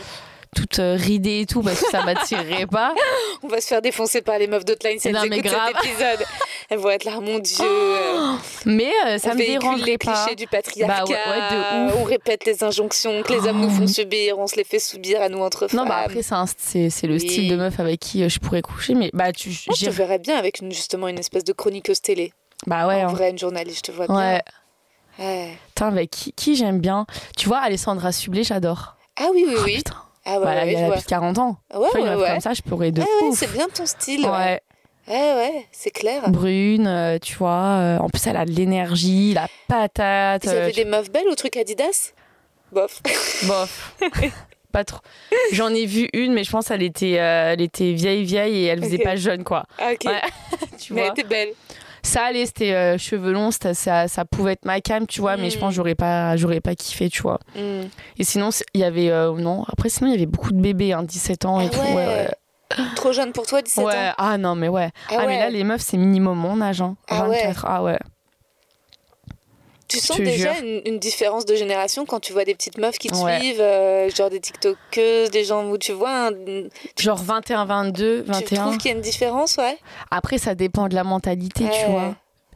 toute 0.55 0.75
ridée 0.77 1.39
et 1.41 1.45
tout, 1.47 1.61
parce 1.63 1.81
que 1.81 1.89
ça 1.89 2.03
m'attirerait 2.03 2.67
pas. 2.67 2.93
On 3.43 3.47
va 3.47 3.59
se 3.61 3.67
faire 3.67 3.81
défoncer 3.81 4.21
par 4.21 4.37
les 4.37 4.45
meufs 4.47 4.63
d'Hotline 4.65 4.99
si 4.99 5.07
elles 5.07 5.15
écoutent 5.15 5.49
cet 5.51 5.85
épisode. 5.85 6.25
Elles 6.73 6.79
vont 6.79 6.89
être 6.89 7.03
là, 7.05 7.19
mon 7.19 7.37
Dieu. 7.37 7.63
euh, 7.63 8.33
Mais 8.65 8.91
euh, 9.05 9.19
ça 9.19 9.29
on 9.33 9.35
me 9.35 9.45
dérangerait 9.45 9.91
les 9.91 9.97
pas. 9.99 10.11
clichés 10.25 10.35
du 10.35 10.47
patriarcat. 10.47 11.03
Bah 11.03 11.07
ouais, 11.07 11.13
ouais, 11.15 11.91
de. 11.91 11.97
On 11.99 12.03
répète 12.03 12.45
les 12.45 12.63
injonctions 12.63 13.21
que 13.21 13.31
les 13.31 13.47
hommes 13.47 13.61
nous 13.61 13.69
font 13.69 13.85
subir. 13.85 14.39
On 14.39 14.47
se 14.47 14.55
les 14.55 14.63
fait 14.63 14.79
subir 14.79 15.21
à 15.21 15.29
nous 15.29 15.37
entre 15.37 15.67
femmes. 15.67 15.81
Non, 15.81 15.85
bah 15.85 15.97
après, 16.03 16.23
c'est 16.23 17.03
le 17.03 17.13
Oui. 17.13 17.19
style 17.19 17.47
de 17.47 17.55
meuf 17.55 17.79
avec 17.79 17.99
qui 17.99 18.23
euh, 18.23 18.29
je 18.29 18.39
pourrais 18.39 18.63
coucher. 18.63 18.95
Mais 18.95 19.11
bah, 19.13 19.31
tu. 19.31 19.49
Moi, 19.67 19.75
je 19.79 19.85
te 19.85 19.89
verrais 19.91 20.17
bien 20.17 20.35
avec 20.35 20.61
une, 20.61 20.71
justement 20.71 21.07
une 21.07 21.19
espèce 21.19 21.43
de 21.43 21.53
chroniqueuse 21.53 22.01
télé. 22.01 22.33
Bah 22.65 22.87
ouais. 22.87 23.03
en 23.03 23.09
hein. 23.09 23.13
vrai, 23.13 23.29
une 23.29 23.37
journaliste, 23.37 23.85
je 23.85 23.91
te 23.91 23.95
vois 23.95 24.07
bien. 24.07 24.15
Ouais. 24.15 24.41
Ouais. 25.19 25.57
Putain, 25.67 25.89
avec 25.89 26.09
qui, 26.09 26.33
qui 26.33 26.55
j'aime 26.55 26.79
bien? 26.79 27.05
Tu 27.37 27.47
vois, 27.47 27.59
Alessandra 27.59 28.11
Sublet, 28.11 28.43
j'adore. 28.43 28.95
Ah 29.19 29.27
oui, 29.31 29.45
oui, 29.47 29.53
Oh, 29.55 29.61
oui. 29.63 29.75
putain. 29.75 29.93
Ah 30.25 30.31
ouais, 30.35 30.37
Voilà, 30.39 30.63
ouais, 30.63 30.73
elle 30.73 30.85
a 30.85 30.91
plus 30.93 31.01
de 31.03 31.05
40 31.07 31.37
ans. 31.37 31.57
Ouais, 31.73 31.87
tu 31.91 31.97
vois, 31.99 32.07
une 32.07 32.15
ouais, 32.15 32.21
ouais. 32.23 32.29
comme 32.31 32.39
ça, 32.39 32.53
je 32.53 32.61
pourrais 32.63 32.91
de 32.91 33.01
Ouais, 33.01 33.07
ouais, 33.21 33.29
c'est 33.35 33.51
bien 33.51 33.67
ton 33.67 33.85
style. 33.85 34.25
Ouais, 34.25 34.61
Ouais. 35.07 35.13
ouais, 35.35 35.65
c'est 35.71 35.91
clair. 35.91 36.29
Brune, 36.29 36.87
euh, 36.87 37.17
tu 37.19 37.35
vois. 37.35 37.51
euh, 37.79 37.97
en 37.97 38.09
plus, 38.09 38.25
elle 38.27 38.37
a 38.37 38.45
de 38.45 38.51
l'énergie, 38.51 39.33
la 39.33 39.47
patate. 39.67 40.45
Vous 40.45 40.51
euh, 40.51 40.63
avez 40.63 40.71
tu- 40.71 40.83
des 40.83 40.89
meufs 40.89 41.11
belles 41.11 41.27
au 41.29 41.35
truc 41.35 41.57
Adidas? 41.57 42.13
Bof. 42.71 43.01
Bof. 43.47 43.95
pas 44.71 44.83
trop. 44.83 44.99
J'en 45.51 45.69
ai 45.69 45.85
vu 45.85 46.09
une, 46.13 46.33
mais 46.33 46.43
je 46.43 46.49
pense 46.51 46.67
qu'elle 46.69 46.81
était, 46.83 47.19
euh, 47.19 47.53
elle 47.53 47.61
était 47.61 47.93
vieille, 47.93 48.23
vieille 48.23 48.57
et 48.63 48.65
elle 48.65 48.83
faisait 48.83 48.97
pas 48.97 49.15
jeune, 49.15 49.43
quoi. 49.43 49.65
Ah, 49.79 49.91
ok. 49.93 50.05
Ouais. 50.05 50.21
Tu 50.79 50.93
Mais 50.93 51.01
elle 51.01 51.07
vois. 51.07 51.13
était 51.19 51.27
belle. 51.27 51.49
Ça 52.05 52.23
allait, 52.25 52.45
c'était 52.45 52.73
euh, 52.73 52.97
cheveux 52.97 53.31
longs, 53.31 53.51
c'était- 53.51 53.73
ça, 53.73 54.07
ça 54.09 54.25
pouvait 54.25 54.53
être 54.53 54.65
ma 54.65 54.81
cam, 54.81 55.07
tu 55.07 55.21
vois, 55.21 55.37
mais 55.37 55.49
je 55.49 55.57
pense 55.57 55.69
que 55.69 55.75
j'aurais 55.75 55.95
pas, 55.95 56.35
j'aurais 56.35 56.59
pas 56.59 56.75
kiffé, 56.75 57.09
tu 57.09 57.21
vois. 57.21 57.39
Hmm. 57.55 57.83
Et 58.17 58.23
sinon, 58.25 58.49
il 58.73 58.81
y 58.81 58.83
avait. 58.83 59.09
euh, 59.09 59.31
non, 59.33 59.63
après, 59.71 59.87
sinon, 59.89 60.09
il 60.09 60.13
y 60.13 60.15
avait 60.17 60.25
beaucoup 60.25 60.51
de 60.51 60.59
bébés, 60.59 60.91
hein, 60.93 61.03
17 61.03 61.45
ans 61.45 61.61
et 61.61 61.67
Ah 61.67 61.69
tout. 61.69 61.79
ouais. 61.95 62.27
Trop 62.95 63.11
jeune 63.13 63.31
pour 63.31 63.45
toi, 63.45 63.61
17 63.61 63.83
Ouais, 63.85 63.93
ans 64.09 64.13
ah 64.17 64.37
non, 64.37 64.55
mais 64.55 64.67
ouais. 64.67 64.89
Ah, 65.09 65.15
Ah, 65.15 65.17
mais 65.21 65.25
ouais. 65.27 65.39
là, 65.39 65.49
les 65.49 65.63
meufs, 65.63 65.81
c'est 65.81 65.97
minimum 65.97 66.37
mon 66.37 66.61
âge, 66.61 66.81
hein. 66.81 66.95
Ah 67.09 67.27
ouais. 67.27 67.37
24. 67.45 67.65
Ah 67.67 67.83
ouais. 67.83 67.99
Tu 69.87 69.99
sens 69.99 70.17
déjà 70.17 70.57
une, 70.59 70.81
une 70.85 70.97
différence 70.97 71.45
de 71.45 71.53
génération 71.55 72.05
quand 72.05 72.19
tu 72.19 72.33
vois 72.33 72.45
des 72.45 72.55
petites 72.55 72.79
meufs 72.79 72.97
qui 72.97 73.09
te 73.09 73.15
Ouais. 73.15 73.39
suivent, 73.39 73.61
euh, 73.61 74.09
genre 74.09 74.29
des 74.31 74.39
TikTokeuses, 74.39 75.29
des 75.29 75.43
gens 75.43 75.65
où 75.69 75.77
tu 75.77 75.91
vois, 75.91 76.27
un- 76.29 76.31
tu 76.95 77.03
Genre 77.03 77.17
21, 77.21 77.65
22, 77.65 78.23
21. 78.23 78.61
trouves 78.63 78.77
qu'il 78.77 78.89
y 78.89 78.93
a 78.93 78.97
une 78.97 79.03
différence, 79.03 79.57
ouais 79.57 79.77
Après, 80.09 80.39
ça 80.39 80.55
dépend 80.55 80.87
de 80.87 80.95
la 80.95 81.03
mentalité, 81.03 81.65
Ouais. 81.65 81.83
tu 81.85 81.91
vois. 81.91 82.15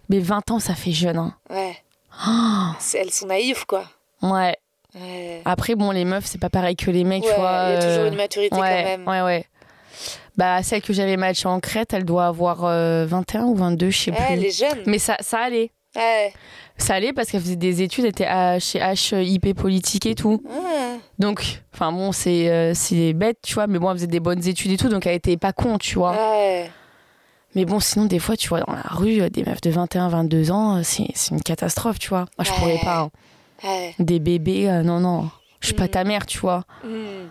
Mais 0.09 0.19
20 0.19 0.49
ans, 0.49 0.59
ça 0.59 0.73
fait 0.73 0.91
jeune, 0.93 1.17
hein. 1.17 1.35
Ouais. 1.49 1.75
Oh, 2.27 2.71
Elles 2.95 3.11
sont 3.11 3.27
naïves, 3.27 3.65
quoi. 3.67 3.83
ouais. 4.23 4.57
Ouais. 4.95 5.41
Après, 5.45 5.75
bon, 5.75 5.91
les 5.91 6.05
meufs, 6.05 6.25
c'est 6.25 6.39
pas 6.41 6.49
pareil 6.49 6.75
que 6.75 6.89
les 6.89 7.03
mecs, 7.03 7.23
Ouais, 7.23 7.29
tu 7.35 7.39
vois. 7.39 7.65
il 7.67 7.73
y 7.73 7.75
a 7.75 7.81
toujours 7.81 8.03
euh, 8.05 8.07
une 8.09 8.15
maturité 8.15 8.55
ouais, 8.55 8.61
quand 8.61 8.89
même. 8.89 9.07
Ouais, 9.07 9.21
ouais. 9.21 9.45
Bah, 10.37 10.61
celle 10.63 10.81
que 10.81 10.93
j'avais 10.93 11.17
matchée 11.17 11.47
en 11.47 11.59
Crète, 11.59 11.93
elle 11.93 12.05
doit 12.05 12.27
avoir 12.27 12.65
euh, 12.65 13.05
21 13.07 13.45
ou 13.45 13.55
22, 13.55 13.89
je 13.89 13.97
sais 13.97 14.11
Ouais, 14.11 14.17
plus. 14.17 14.25
elle 14.29 14.45
est 14.45 14.51
jeune. 14.57 14.83
Mais 14.85 14.99
ça, 14.99 15.17
ça 15.19 15.39
allait. 15.39 15.71
Ouais. 15.95 16.31
Ça 16.77 16.93
allait 16.93 17.11
parce 17.11 17.31
qu'elle 17.31 17.41
faisait 17.41 17.55
des 17.55 17.81
études, 17.81 18.03
elle 18.03 18.11
était 18.11 18.25
à- 18.27 18.59
chez 18.59 18.79
HIP 19.23 19.55
politique 19.55 20.05
et 20.05 20.13
tout. 20.13 20.43
Donc, 21.17 21.63
enfin 21.73 21.91
bon, 21.91 22.11
c'est 22.11 22.49
euh, 22.51 22.73
bête, 23.15 23.39
tu 23.43 23.55
vois, 23.55 23.65
mais 23.65 23.79
bon, 23.79 23.89
elle 23.89 23.97
faisait 23.97 24.05
des 24.07 24.19
bonnes 24.19 24.45
études 24.47 24.71
et 24.71 24.77
tout, 24.77 24.89
donc 24.89 25.07
elle 25.07 25.15
était 25.15 25.37
pas 25.37 25.53
con, 25.53 25.79
tu 25.79 25.95
vois. 25.95 26.11
Ouais. 26.11 26.69
Mais 27.55 27.65
bon, 27.65 27.79
sinon, 27.79 28.05
des 28.05 28.19
fois, 28.19 28.37
tu 28.37 28.47
vois, 28.49 28.59
dans 28.59 28.73
la 28.73 28.83
rue, 28.83 29.21
euh, 29.21 29.29
des 29.29 29.43
meufs 29.43 29.61
de 29.61 29.71
21, 29.71 30.09
22 30.09 30.51
ans, 30.51 30.77
euh, 30.77 30.81
c'est 30.83 31.07
une 31.31 31.41
catastrophe, 31.41 31.97
tu 31.97 32.09
vois. 32.09 32.25
Moi, 32.37 32.45
je 32.45 32.51
pourrais 32.51 32.77
pas. 32.83 33.09
hein. 33.63 33.89
Des 33.97 34.19
bébés, 34.19 34.69
euh, 34.69 34.83
non, 34.83 34.99
non. 34.99 35.31
Je 35.61 35.67
suis 35.67 35.75
pas 35.75 35.85
Mhm. 35.85 35.89
ta 35.89 36.03
mère, 36.03 36.25
tu 36.27 36.37
vois. 36.37 36.63
Hmm. 36.83 37.29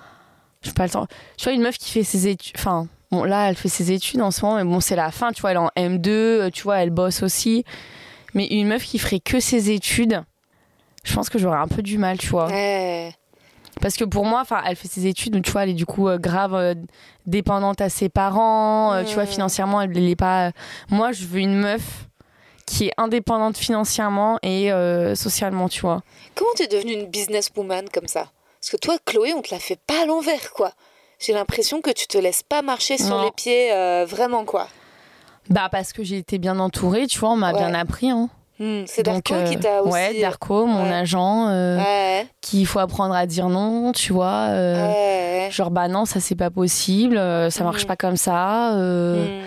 Je 0.63 0.71
pas 0.73 0.85
le 0.85 0.91
temps. 0.91 1.07
Tu 1.37 1.45
vois, 1.45 1.53
une 1.53 1.63
meuf 1.63 1.79
qui 1.79 1.91
fait 1.91 2.03
ses 2.05 2.27
études. 2.29 2.55
Enfin, 2.59 2.89
bon, 3.11 3.25
là, 3.25 3.49
elle 3.49 3.57
fait 3.57 3.69
ses 3.69 3.93
études 3.93 4.21
en 4.21 4.31
ce 4.31 4.45
moment, 4.45 4.57
mais 4.57 4.65
bon, 4.65 4.81
c'est 4.81 4.97
la 4.97 5.11
fin, 5.11 5.33
tu 5.33 5.41
vois, 5.41 5.51
elle 5.53 5.57
est 5.57 5.61
en 5.61 5.71
M2, 5.77 6.09
euh, 6.09 6.51
tu 6.51 6.63
vois, 6.65 6.79
elle 6.79 6.91
bosse 6.91 7.23
aussi. 7.23 7.65
Mais 8.35 8.47
une 8.47 8.67
meuf 8.69 8.85
qui 8.85 8.99
ferait 8.99 9.21
que 9.21 9.39
ses 9.41 9.71
études, 9.71 10.23
je 11.05 11.15
pense 11.15 11.29
que 11.29 11.39
j'aurais 11.39 11.59
un 11.59 11.69
peu 11.69 11.83
du 11.83 11.99
mal, 11.99 12.19
tu 12.19 12.29
vois. 12.29 12.49
Parce 13.81 13.97
que 13.97 14.05
pour 14.05 14.25
moi, 14.25 14.41
enfin, 14.41 14.63
elle 14.67 14.75
fait 14.75 14.89
ses 14.89 15.07
études, 15.07 15.35
donc 15.35 15.45
tu 15.45 15.51
vois, 15.53 15.63
elle 15.65 15.69
est 15.71 15.75
du 15.75 15.85
coup 15.87 16.09
euh, 16.09 16.17
grave 16.19 16.55
euh, 16.55 16.75
dépendante 17.27 17.81
à 17.83 17.91
ses 17.91 18.09
parents, 18.09 18.95
euh, 18.95 19.05
tu 19.05 19.15
vois, 19.15 19.25
Mhm. 19.25 19.29
financièrement, 19.29 19.81
elle 19.83 19.91
n'est 19.91 20.17
pas. 20.17 20.53
Moi, 20.89 21.13
je 21.13 21.27
veux 21.27 21.41
une 21.41 21.57
meuf 21.57 22.07
qui 22.65 22.87
est 22.89 22.93
indépendante 22.97 23.57
financièrement 23.57 24.39
et 24.43 24.71
socialement, 25.15 25.69
tu 25.69 25.83
vois. 25.83 26.03
Comment 26.35 26.51
t'es 26.57 26.67
devenue 26.67 26.95
une 26.95 27.07
businesswoman 27.07 27.85
comme 27.93 28.09
ça? 28.09 28.33
Parce 28.61 28.71
que 28.71 28.77
toi, 28.77 28.97
Chloé, 29.05 29.33
on 29.35 29.43
te 29.43 29.53
la 29.55 29.61
fait 29.61 29.79
pas 29.87 30.03
à 30.03 30.07
l'envers, 30.07 30.53
quoi. 30.53 30.73
J'ai 31.19 31.33
l'impression 31.33 31.81
que 31.81 31.91
tu 31.91 32.07
te 32.07 32.19
laisses 32.19 32.43
pas 32.43 32.63
marcher 32.63 32.99
sur 32.99 33.17
Non. 33.17 33.25
les 33.25 33.31
pieds, 33.31 33.73
euh, 33.73 34.05
vraiment, 34.07 34.45
quoi. 34.45 34.69
Bah, 35.49 35.69
parce 35.71 35.93
que 35.93 36.03
j'ai 36.03 36.19
été 36.19 36.39
bien 36.39 36.59
entourée, 36.59 37.07
tu 37.07 37.19
vois, 37.19 37.31
on 37.31 37.37
m'a 37.37 37.53
Ouais. 37.53 37.59
bien 37.59 37.73
appris. 37.75 38.11
Hein. 38.11 38.29
Hmm, 38.59 38.85
C'est 38.87 39.03
Darko 39.03 39.35
qui 39.47 39.57
euh, 39.57 39.61
t'a 39.61 39.83
aussi. 39.83 39.93
Ouais, 39.93 40.21
Darko, 40.21 40.65
mon 40.67 40.85
ouais. 40.85 40.93
agent, 40.95 41.49
euh, 41.49 41.77
Ouais, 41.79 42.27
qu'il 42.41 42.67
faut 42.67 42.79
apprendre 42.79 43.15
à 43.15 43.27
dire 43.27 43.49
non, 43.49 43.93
tu 43.93 44.13
vois. 44.15 44.49
euh. 44.51 45.49
Genre, 45.51 45.71
bah 45.71 45.89
non, 45.89 46.07
ça 46.07 46.21
c'est 46.21 46.35
pas 46.35 46.51
possible, 46.51 47.19
euh, 47.19 47.51
ça 47.51 47.63
marche 47.65 47.83
Mhm. 47.83 47.89
pas 47.89 47.97
comme 47.97 48.17
ça. 48.17 48.73
euh, 48.75 49.41
Hmm. 49.41 49.45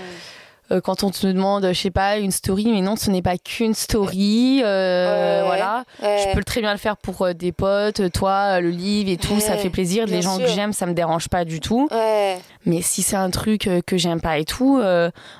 Euh, 0.71 0.81
quand 0.81 1.03
on 1.03 1.09
te 1.11 1.25
demande, 1.27 1.67
je 1.67 1.73
sais 1.79 1.91
pas, 1.91 2.17
une 2.17 2.31
story, 2.31 2.65
mais 2.67 2.81
non, 2.81 2.95
ce 2.95 3.09
n'est 3.09 3.21
pas 3.21 3.37
qu'une 3.37 3.73
story. 3.73 4.61
euh, 4.63 5.41
Ouais. 5.41 5.45
Voilà. 5.47 5.83
Ouais. 6.01 6.25
Je 6.29 6.35
peux 6.35 6.43
très 6.43 6.61
bien 6.61 6.71
le 6.71 6.77
faire 6.77 6.97
pour 6.97 7.21
euh, 7.23 7.33
des 7.33 7.51
potes, 7.51 8.11
toi, 8.11 8.59
le 8.61 8.69
livre 8.69 9.09
et 9.09 9.17
tout, 9.17 9.39
ça 9.39 9.57
fait 9.57 9.69
plaisir. 9.69 10.05
Les 10.05 10.21
gens 10.21 10.37
que 10.37 10.47
j'aime, 10.47 10.73
ça 10.73 10.85
me 10.85 10.93
dérange 10.93 11.27
pas 11.29 11.45
du 11.45 11.59
tout. 11.59 11.87
Ouais. 11.91 12.37
Mais 12.65 12.81
si 12.81 13.01
c'est 13.01 13.15
un 13.15 13.29
truc 13.29 13.69
que 13.85 13.97
j'aime 13.97 14.21
pas 14.21 14.37
et 14.37 14.45
tout, 14.45 14.81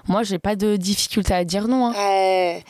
moi, 0.08 0.24
j'ai 0.24 0.40
pas 0.40 0.56
de 0.56 0.76
difficulté 0.78 1.34
à 1.34 1.44
dire 1.44 1.68
non. 1.68 1.88
hein. 1.88 1.94
Ouais. 1.96 2.64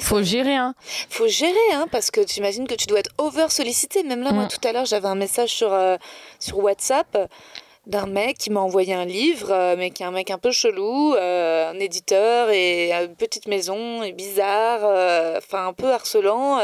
Faut 0.00 0.22
gérer, 0.22 0.54
hein. 0.56 0.74
faut 1.10 1.28
gérer, 1.28 1.52
hein, 1.74 1.84
parce 1.92 2.10
que 2.10 2.24
tu 2.24 2.38
imagines 2.38 2.66
que 2.66 2.74
tu 2.74 2.86
dois 2.86 3.00
être 3.00 3.10
over 3.18 3.46
sollicité. 3.50 4.02
Même 4.02 4.22
là, 4.22 4.32
moi, 4.32 4.44
Mm. 4.44 4.48
tout 4.48 4.66
à 4.68 4.72
l'heure, 4.72 4.86
j'avais 4.86 5.08
un 5.08 5.14
message 5.14 5.50
sur, 5.50 5.70
euh, 5.74 5.96
sur 6.40 6.58
WhatsApp 6.58 7.18
d'un 7.86 8.06
mec 8.06 8.38
qui 8.38 8.50
m'a 8.50 8.60
envoyé 8.60 8.94
un 8.94 9.04
livre, 9.04 9.48
euh, 9.50 9.74
mais 9.76 9.90
qui 9.90 10.02
est 10.02 10.06
un 10.06 10.10
mec 10.10 10.30
un 10.30 10.38
peu 10.38 10.50
chelou, 10.50 11.14
euh, 11.14 11.70
un 11.70 11.78
éditeur 11.78 12.50
et 12.50 12.92
une 12.92 13.14
petite 13.14 13.46
maison, 13.46 14.02
et 14.02 14.12
bizarre, 14.12 14.80
euh, 14.84 15.38
enfin 15.38 15.66
un 15.68 15.72
peu 15.74 15.92
harcelant. 15.92 16.60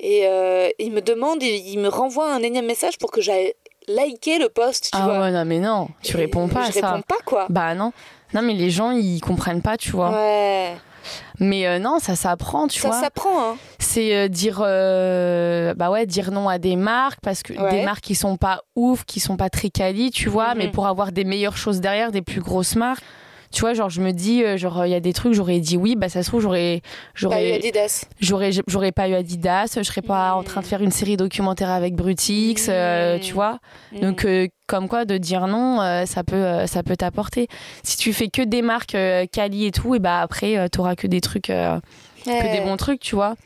et 0.00 0.22
euh, 0.26 0.68
il 0.78 0.92
me 0.92 1.00
demande, 1.02 1.42
il, 1.42 1.68
il 1.68 1.78
me 1.78 1.88
renvoie 1.88 2.32
un 2.32 2.42
énième 2.42 2.66
message 2.66 2.98
pour 2.98 3.10
que 3.10 3.20
j'aille 3.20 3.52
liker 3.88 4.38
le 4.38 4.48
post, 4.48 4.84
tu 4.84 4.90
Ah 4.92 5.04
vois. 5.04 5.20
ouais, 5.20 5.30
non, 5.30 5.44
mais 5.44 5.58
non, 5.58 5.88
tu 6.02 6.16
Et 6.16 6.20
réponds 6.20 6.48
pas 6.48 6.64
à 6.66 6.70
je 6.70 6.78
ça. 6.80 6.90
réponds 6.92 7.02
pas, 7.06 7.18
quoi. 7.24 7.46
Bah 7.50 7.74
non. 7.74 7.92
Non, 8.34 8.42
mais 8.42 8.54
les 8.54 8.70
gens, 8.70 8.90
ils 8.90 9.20
comprennent 9.20 9.62
pas, 9.62 9.76
tu 9.76 9.90
vois. 9.90 10.10
Ouais. 10.10 10.72
Mais 11.38 11.66
euh, 11.66 11.78
non, 11.78 11.98
ça 11.98 12.16
s'apprend, 12.16 12.66
tu 12.68 12.80
Ça 12.80 12.88
vois. 12.88 13.00
s'apprend, 13.00 13.50
hein. 13.52 13.56
C'est 13.78 14.14
euh, 14.16 14.28
dire, 14.28 14.60
euh, 14.64 15.74
bah 15.74 15.90
ouais, 15.90 16.06
dire 16.06 16.30
non 16.30 16.48
à 16.48 16.58
des 16.58 16.76
marques 16.76 17.20
parce 17.22 17.42
que 17.42 17.52
Ouais. 17.52 17.70
des 17.70 17.84
marques 17.84 18.02
qui 18.04 18.14
sont 18.14 18.36
pas 18.36 18.62
ouf, 18.74 19.04
qui 19.04 19.20
sont 19.20 19.36
pas 19.36 19.50
très 19.50 19.70
quali, 19.70 20.10
tu 20.10 20.28
vois. 20.28 20.52
Mhm. 20.54 20.58
Mais 20.58 20.68
pour 20.70 20.86
avoir 20.86 21.12
des 21.12 21.24
meilleures 21.24 21.56
choses 21.56 21.80
derrière, 21.80 22.10
des 22.12 22.22
plus 22.22 22.40
grosses 22.40 22.76
marques. 22.76 23.02
Tu 23.52 23.60
vois, 23.60 23.74
genre, 23.74 23.90
je 23.90 24.00
me 24.00 24.12
dis, 24.12 24.42
euh, 24.44 24.56
genre, 24.56 24.86
il 24.86 24.90
y 24.90 24.94
a 24.94 25.00
des 25.00 25.12
trucs, 25.12 25.32
j'aurais 25.32 25.60
dit 25.60 25.76
oui, 25.76 25.94
bah 25.96 26.08
ça 26.08 26.22
se 26.22 26.28
trouve, 26.28 26.40
j'aurais, 26.42 26.82
j'aurais, 27.14 27.52
Adidas. 27.54 28.04
j'aurais, 28.20 28.50
j'aurais 28.66 28.92
pas 28.92 29.08
eu 29.08 29.14
Adidas, 29.14 29.74
je 29.76 29.82
serais 29.82 30.02
pas 30.02 30.34
en 30.34 30.42
train 30.42 30.60
de 30.60 30.66
faire 30.66 30.82
une 30.82 30.90
série 30.90 31.16
documentaire 31.16 31.70
avec 31.70 31.94
Brutix, 31.94 32.66
euh, 32.68 33.14
Mhm. 33.16 33.20
tu 33.20 33.32
vois. 33.34 33.58
Mm. 33.92 34.00
Donc, 34.00 34.24
euh, 34.24 34.48
comme 34.66 34.88
quoi, 34.88 35.04
de 35.04 35.16
dire 35.18 35.46
non, 35.46 35.80
euh, 35.80 36.06
ça 36.06 36.24
peut, 36.24 36.66
ça 36.66 36.82
peut 36.82 36.96
t'apporter. 36.96 37.46
Si 37.82 37.96
tu 37.96 38.12
fais 38.12 38.28
que 38.28 38.42
des 38.42 38.62
marques 38.62 38.96
quali 39.32 39.66
et 39.66 39.70
tout, 39.70 39.94
et 39.94 39.98
bah 39.98 40.20
après, 40.20 40.68
t'auras 40.70 40.96
que 40.96 41.06
des 41.06 41.20
trucs, 41.20 41.44
que 41.46 42.52
des 42.52 42.60
bons 42.64 42.76
trucs, 42.76 43.00
tu 43.00 43.14
vois. 43.14 43.36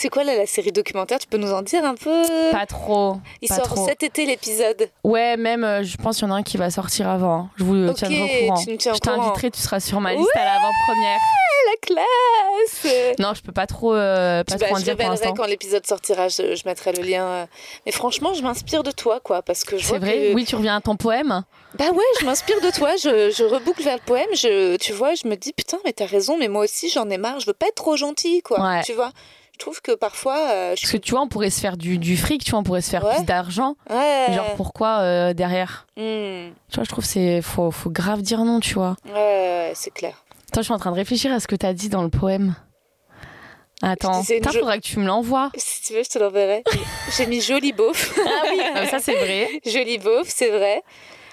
C'est 0.00 0.08
quoi 0.08 0.24
là, 0.24 0.34
la 0.34 0.46
série 0.46 0.72
documentaire? 0.72 1.18
Tu 1.18 1.26
peux 1.26 1.36
nous 1.36 1.52
en 1.52 1.60
dire 1.60 1.84
un 1.84 1.94
peu? 1.94 2.22
Pas 2.52 2.64
trop. 2.64 3.18
Il 3.42 3.48
pas 3.48 3.56
sort 3.56 3.66
trop. 3.66 3.86
cet 3.86 4.02
été 4.02 4.24
l'épisode. 4.24 4.88
Ouais, 5.04 5.36
même, 5.36 5.62
euh, 5.62 5.82
je 5.84 5.94
pense 5.98 6.16
qu'il 6.16 6.26
y 6.26 6.30
en 6.30 6.34
a 6.34 6.38
un 6.38 6.42
qui 6.42 6.56
va 6.56 6.70
sortir 6.70 7.06
avant. 7.06 7.34
hein. 7.34 7.50
Je 7.56 7.64
vous 7.64 7.74
le 7.74 7.90
Ok, 7.90 7.96
tiendrai 7.96 8.22
au 8.22 8.46
courant. 8.48 8.64
tu 8.64 8.70
je 8.80 8.98
t'inviterai, 8.98 9.50
tu 9.50 9.60
seras 9.60 9.78
sur 9.78 10.00
ma 10.00 10.12
Ouais. 10.12 10.16
liste 10.16 10.30
à 10.36 10.44
l'avant-première. 10.46 11.18
La 11.66 11.76
classe 11.82 13.16
Non, 13.18 13.34
je 13.34 13.42
peux 13.42 13.52
pas 13.52 13.66
trop, 13.66 13.94
euh, 13.94 14.42
pas 14.44 14.56
Bah, 14.56 14.66
trop 14.68 14.76
en 14.76 14.78
je 14.78 14.84
dire 14.84 14.96
pour 14.96 15.10
l'instant. 15.10 15.34
quand 15.34 15.44
l'épisode 15.44 15.86
sortira, 15.86 16.28
je, 16.28 16.56
je 16.56 16.62
mettrai 16.64 16.92
le 16.92 17.02
lien. 17.02 17.24
euh. 17.26 17.46
Mais 17.84 17.92
franchement, 17.92 18.32
je 18.32 18.42
m'inspire 18.42 18.82
de 18.82 18.90
toi, 18.92 19.20
quoi, 19.20 19.42
parce 19.42 19.64
que 19.64 19.76
je 19.76 19.84
C'est 19.84 19.98
vrai? 19.98 20.30
que... 20.30 20.34
Oui, 20.34 20.46
tu 20.46 20.56
reviens 20.56 20.76
à 20.76 20.80
ton 20.80 20.96
poème? 20.96 21.42
Bah 21.74 21.90
ouais, 21.92 22.02
je 22.20 22.24
m'inspire 22.24 22.60
de 22.62 22.70
toi, 22.70 22.96
je, 22.96 23.30
je 23.30 23.44
reboucle 23.44 23.82
vers 23.82 23.96
le 23.96 24.02
poème, 24.06 24.28
je, 24.32 24.76
tu 24.78 24.92
vois, 24.94 25.14
je 25.14 25.28
me 25.28 25.36
dis, 25.36 25.52
putain, 25.52 25.76
mais 25.84 25.92
t'as 25.92 26.06
raison, 26.06 26.38
mais 26.38 26.48
moi 26.48 26.64
aussi, 26.64 26.88
j'en 26.88 27.08
ai 27.10 27.18
marre, 27.18 27.38
je 27.40 27.46
veux 27.46 27.52
pas 27.52 27.66
être 27.68 27.74
trop 27.74 27.96
gentille, 27.96 28.40
quoi, 28.40 28.58
Ouais. 28.60 28.82
tu 28.82 28.94
vois? 28.94 29.10
Trouve 29.60 29.80
que 29.80 29.92
parfois... 29.92 30.36
euh, 30.50 30.74
je 30.76 30.80
Parce 30.82 30.92
que 30.92 30.96
tu 30.96 31.12
vois, 31.12 31.20
on 31.22 31.28
pourrait 31.28 31.50
se 31.50 31.60
faire 31.60 31.76
du, 31.76 31.98
du 31.98 32.16
fric, 32.16 32.42
tu 32.44 32.50
vois, 32.50 32.60
on 32.60 32.62
pourrait 32.64 32.80
se 32.82 32.90
faire 32.90 33.04
Ouais. 33.04 33.14
plus 33.16 33.24
d'argent. 33.24 33.76
Ouais. 33.88 34.26
Genre, 34.34 34.54
pourquoi 34.56 34.98
euh, 35.00 35.32
derrière 35.34 35.86
Hmm. 35.96 36.50
Tu 36.70 36.74
vois, 36.76 36.84
je 36.84 36.88
trouve 36.88 37.04
c'est 37.04 37.42
faut, 37.42 37.70
faut 37.70 37.90
grave 37.90 38.22
dire 38.22 38.44
non, 38.44 38.58
tu 38.60 38.74
vois. 38.74 38.96
Ouais, 39.14 39.72
c'est 39.74 39.92
clair. 39.92 40.14
Attends, 40.48 40.62
je 40.62 40.64
suis 40.64 40.72
en 40.74 40.78
train 40.78 40.90
de 40.90 40.96
réfléchir 40.96 41.32
à 41.32 41.38
ce 41.40 41.46
que 41.46 41.54
t'as 41.56 41.72
dit 41.74 41.88
dans 41.88 42.02
le 42.02 42.08
poème. 42.10 42.54
Attends, 43.82 44.20
disais 44.20 44.34
une 44.36 44.40
Putain, 44.40 44.52
jo- 44.52 44.58
faudra 44.58 44.76
que 44.76 44.82
tu 44.82 44.98
me 44.98 45.06
l'envoies. 45.06 45.50
Si 45.56 45.82
tu 45.82 45.94
veux, 45.94 46.02
je 46.02 46.08
te 46.10 46.18
l'enverrai. 46.18 46.62
J'ai 47.16 47.26
mis 47.26 47.40
joli 47.40 47.72
beauf. 47.72 48.18
Ah 48.26 48.42
oui, 48.50 48.60
mais 48.74 48.86
ça 48.88 48.98
c'est 48.98 49.14
vrai. 49.14 49.48
Joli 49.64 49.96
beauf, 49.98 50.26
c'est 50.28 50.50
vrai. 50.50 50.82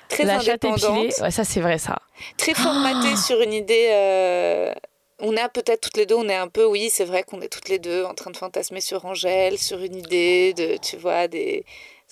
Très 0.07 0.23
La 0.23 0.39
chatte 0.39 0.63
indépendante. 0.63 0.97
épilée, 1.05 1.13
ouais, 1.23 1.32
ça 1.32 1.43
c'est 1.43 1.59
vrai 1.59 1.78
ça. 1.78 1.97
très 2.38 2.53
formaté 2.53 3.15
sur 3.17 3.41
une 3.41 3.51
idée. 3.53 3.89
euh, 3.91 4.73
On 5.20 5.36
a 5.36 5.49
peut-être 5.49 5.82
toutes 5.82 5.97
les 5.97 6.05
deux, 6.05 6.15
on 6.15 6.30
est 6.30 6.36
un 6.36 6.47
peu, 6.47 6.65
oui, 6.65 6.89
c'est 6.91 7.05
vrai 7.05 7.24
qu'on 7.24 7.41
est 7.41 7.49
toutes 7.49 7.70
les 7.70 7.80
deux 7.80 8.03
en 8.03 8.13
train 8.13 8.30
de 8.30 8.38
fantasmer 8.38 8.82
sur 8.82 9.05
Angèle, 9.05 9.57
sur 9.57 9.82
une 9.82 9.95
idée 9.95 10.53
de, 10.53 10.78
tu 10.78 10.95
vois, 10.97 11.28
des. 11.28 11.65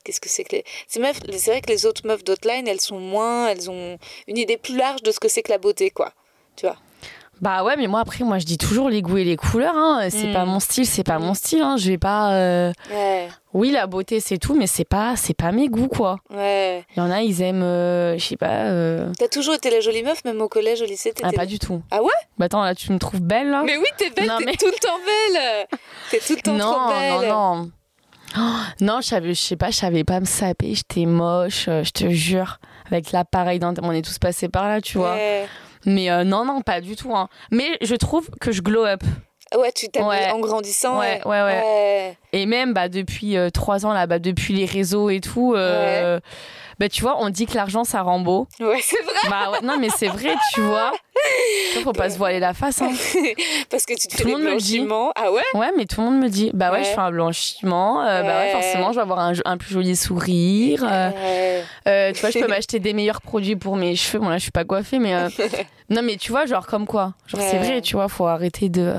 Qu'est-ce 0.03 0.19
que 0.21 0.29
c'est 0.29 0.43
que 0.43 0.55
les. 0.55 0.63
Ces 0.87 0.99
meufs, 0.99 1.19
c'est 1.31 1.51
vrai 1.51 1.61
que 1.61 1.69
les 1.69 1.85
autres 1.85 2.05
meufs 2.07 2.23
d'Outline, 2.23 2.67
elles 2.67 2.81
sont 2.81 2.99
moins. 2.99 3.47
Elles 3.49 3.69
ont 3.69 3.97
une 4.27 4.37
idée 4.37 4.57
plus 4.57 4.75
large 4.75 5.03
de 5.03 5.11
ce 5.11 5.19
que 5.19 5.27
c'est 5.27 5.43
que 5.43 5.51
la 5.51 5.59
beauté, 5.59 5.91
quoi. 5.91 6.13
Tu 6.55 6.65
vois. 6.65 6.77
Bah 7.41 7.63
ouais, 7.63 7.75
mais 7.77 7.87
moi 7.87 7.99
après, 7.99 8.23
moi 8.23 8.39
je 8.39 8.45
dis 8.45 8.57
toujours 8.57 8.89
les 8.89 9.01
goûts 9.01 9.17
et 9.17 9.23
les 9.25 9.35
couleurs. 9.35 9.75
Hein. 9.75 10.07
C'est 10.09 10.27
Mm. 10.27 10.33
pas 10.33 10.45
mon 10.45 10.59
style, 10.59 10.85
c'est 10.85 11.03
pas 11.03 11.19
mon 11.19 11.33
style. 11.33 11.61
Hein. 11.61 11.75
Je 11.77 11.89
vais 11.91 11.97
pas. 11.97 12.33
euh, 12.33 12.71
Ouais, 12.91 13.27
Oui, 13.53 13.71
la 13.71 13.87
beauté 13.87 14.19
c'est 14.19 14.37
tout, 14.37 14.55
mais 14.55 14.67
c'est 14.67 14.85
pas, 14.87 15.15
c'est 15.15 15.33
pas 15.33 15.51
mes 15.51 15.67
goûts 15.67 15.87
quoi. 15.89 16.17
ouais. 16.33 16.83
Il 16.95 16.99
y 16.99 17.01
en 17.01 17.11
a, 17.11 17.21
ils 17.21 17.41
aiment, 17.41 17.61
euh, 17.63 18.17
je 18.17 18.23
sais 18.25 18.37
pas. 18.37 18.65
euh, 18.67 19.11
T'as 19.19 19.27
toujours 19.27 19.53
été 19.55 19.69
la 19.69 19.79
jolie 19.81 20.03
meuf, 20.03 20.23
même 20.25 20.41
au 20.41 20.47
collège, 20.47 20.81
au 20.81 20.85
lycée. 20.85 21.13
Ah 21.23 21.31
pas 21.33 21.45
du 21.45 21.59
tout. 21.59 21.81
Ah 21.91 22.01
ouais? 22.01 22.09
Bah 22.37 22.45
attends, 22.45 22.63
là 22.63 22.73
tu 22.75 22.91
me 22.91 22.99
trouves 22.99 23.21
belle 23.21 23.49
là. 23.49 23.63
Mais 23.65 23.77
oui, 23.77 23.85
t'es 23.97 24.09
belle, 24.09 24.27
Non, 24.27 24.37
t'es 24.39 24.45
mais- 24.45 24.53
tout 24.55 24.67
le 24.67 24.79
temps 24.79 24.97
belle. 25.05 25.67
T'es 26.11 26.19
tout 26.19 26.35
le 26.35 26.41
temps 26.41 26.53
non, 26.53 26.71
trop 26.73 26.89
belle. 26.89 27.29
non, 27.29 27.55
non. 27.55 27.71
Oh, 28.37 28.41
non, 28.81 28.99
je 29.01 29.07
savais, 29.07 29.33
je 29.33 29.41
sais 29.41 29.55
pas, 29.55 29.71
je 29.71 29.77
savais 29.77 30.03
pas 30.03 30.19
me 30.19 30.25
saper, 30.25 30.73
j'étais 30.75 31.05
moche, 31.05 31.65
je 31.67 31.89
te 31.91 32.09
jure. 32.09 32.59
Avec 32.87 33.11
l'appareil 33.13 33.59
dentaire, 33.59 33.83
on 33.85 33.91
est 33.91 34.01
tous 34.05 34.19
passés 34.19 34.49
par 34.49 34.67
là, 34.67 34.81
tu 34.81 34.97
vois. 34.97 35.13
Ouais. 35.13 35.47
Mais 35.85 36.09
euh, 36.09 36.23
non, 36.23 36.45
non, 36.45 36.61
pas 36.61 36.81
du 36.81 36.95
tout. 36.95 37.15
hein. 37.15 37.29
Mais 37.51 37.77
je 37.81 37.95
trouve 37.95 38.29
que 38.41 38.51
je 38.51 38.61
glow 38.61 38.85
up. 38.85 39.01
Ouais, 39.57 39.71
tu 39.71 39.87
Ouais. 39.99 40.31
en 40.31 40.39
grandissant. 40.39 40.99
Ouais, 40.99 41.21
ouais, 41.25 41.29
ouais. 41.31 41.43
ouais. 41.43 42.17
Et 42.33 42.45
même 42.45 42.73
bah, 42.73 42.89
depuis 42.89 43.37
euh, 43.37 43.49
trois 43.49 43.85
ans, 43.85 43.93
là, 43.93 44.07
bah, 44.07 44.19
depuis 44.19 44.53
les 44.53 44.65
réseaux 44.65 45.09
et 45.09 45.21
tout, 45.21 45.53
euh, 45.55 46.19
bah, 46.79 46.89
tu 46.89 47.01
vois, 47.01 47.17
on 47.21 47.29
dit 47.29 47.45
que 47.45 47.55
l'argent, 47.55 47.83
ça 47.83 48.01
rend 48.01 48.19
beau. 48.19 48.47
Ouais, 48.59 48.79
c'est 48.81 49.01
vrai. 49.01 49.29
Bah 49.29 49.51
ouais, 49.51 49.59
non, 49.63 49.77
mais 49.79 49.89
c'est 49.89 50.07
vrai, 50.07 50.35
tu 50.53 50.61
vois. 50.61 50.91
Il 51.75 51.81
faut 51.83 51.93
pas 51.93 52.09
se 52.09 52.17
voiler 52.17 52.39
la 52.39 52.53
face. 52.53 52.81
Hein. 52.81 52.91
Parce 53.69 53.85
que 53.85 53.93
tu 53.93 54.07
te 54.07 54.11
Tout 54.11 54.17
fais 54.17 54.23
le 54.23 54.29
des 54.29 54.31
monde 54.35 54.41
me 54.43 54.51
le 54.51 54.57
dit. 54.57 54.77
blanchiments. 54.79 55.11
Ah 55.15 55.31
ouais? 55.31 55.41
Ouais, 55.53 55.71
mais 55.77 55.85
tout 55.85 56.01
le 56.01 56.07
monde 56.07 56.19
me 56.21 56.27
dit, 56.29 56.51
bah 56.53 56.71
ouais, 56.71 56.79
Ouais. 56.79 56.83
je 56.83 56.89
fais 56.89 56.99
un 56.99 57.11
blanchiment, 57.11 58.01
euh, 58.03 58.21
bah 58.23 58.39
ouais, 58.39 58.51
forcément, 58.51 58.91
je 58.91 58.95
vais 58.97 59.01
avoir 59.01 59.19
un, 59.19 59.33
un 59.45 59.57
plus 59.57 59.73
joli 59.73 59.95
sourire. 59.95 60.83
euh, 60.85 61.09
euh, 61.87 62.11
tu 62.13 62.19
vois, 62.21 62.29
je 62.31 62.39
peux 62.39 62.47
m'acheter 62.47 62.79
des 62.79 62.93
meilleurs 62.93 63.21
produits 63.21 63.55
pour 63.55 63.75
mes 63.77 63.95
cheveux. 63.95 64.19
Bon, 64.19 64.29
là, 64.29 64.37
je 64.37 64.43
suis 64.43 64.51
pas 64.51 64.65
coiffée, 64.65 64.99
mais. 64.99 65.13
non, 65.89 66.01
mais 66.03 66.17
tu 66.17 66.31
vois, 66.31 66.45
genre, 66.45 66.67
comme 66.67 66.85
quoi 66.85 67.13
Genre, 67.27 67.41
c'est 67.41 67.57
vrai, 67.57 67.81
tu 67.81 67.95
vois, 67.95 68.07
faut 68.09 68.27
arrêter 68.27 68.69
de. 68.69 68.93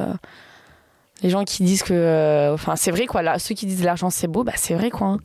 Les 1.27 1.31
gens 1.31 1.45
qui 1.45 1.65
disent 1.65 1.83
que. 1.83 1.93
euh, 1.93 2.55
Enfin, 2.55 2.77
c'est 2.77 2.93
vrai, 2.93 3.07
quoi. 3.07 3.21
Là, 3.23 3.39
ceux 3.41 3.55
qui 3.57 3.67
disent 3.67 3.83
l'argent, 3.83 4.11
c'est 4.11 4.29
beau, 4.29 4.45
bah, 4.45 4.53
c'est 4.57 4.75
vrai, 4.75 4.91
quoi. 4.91 5.09
hein. 5.09 5.19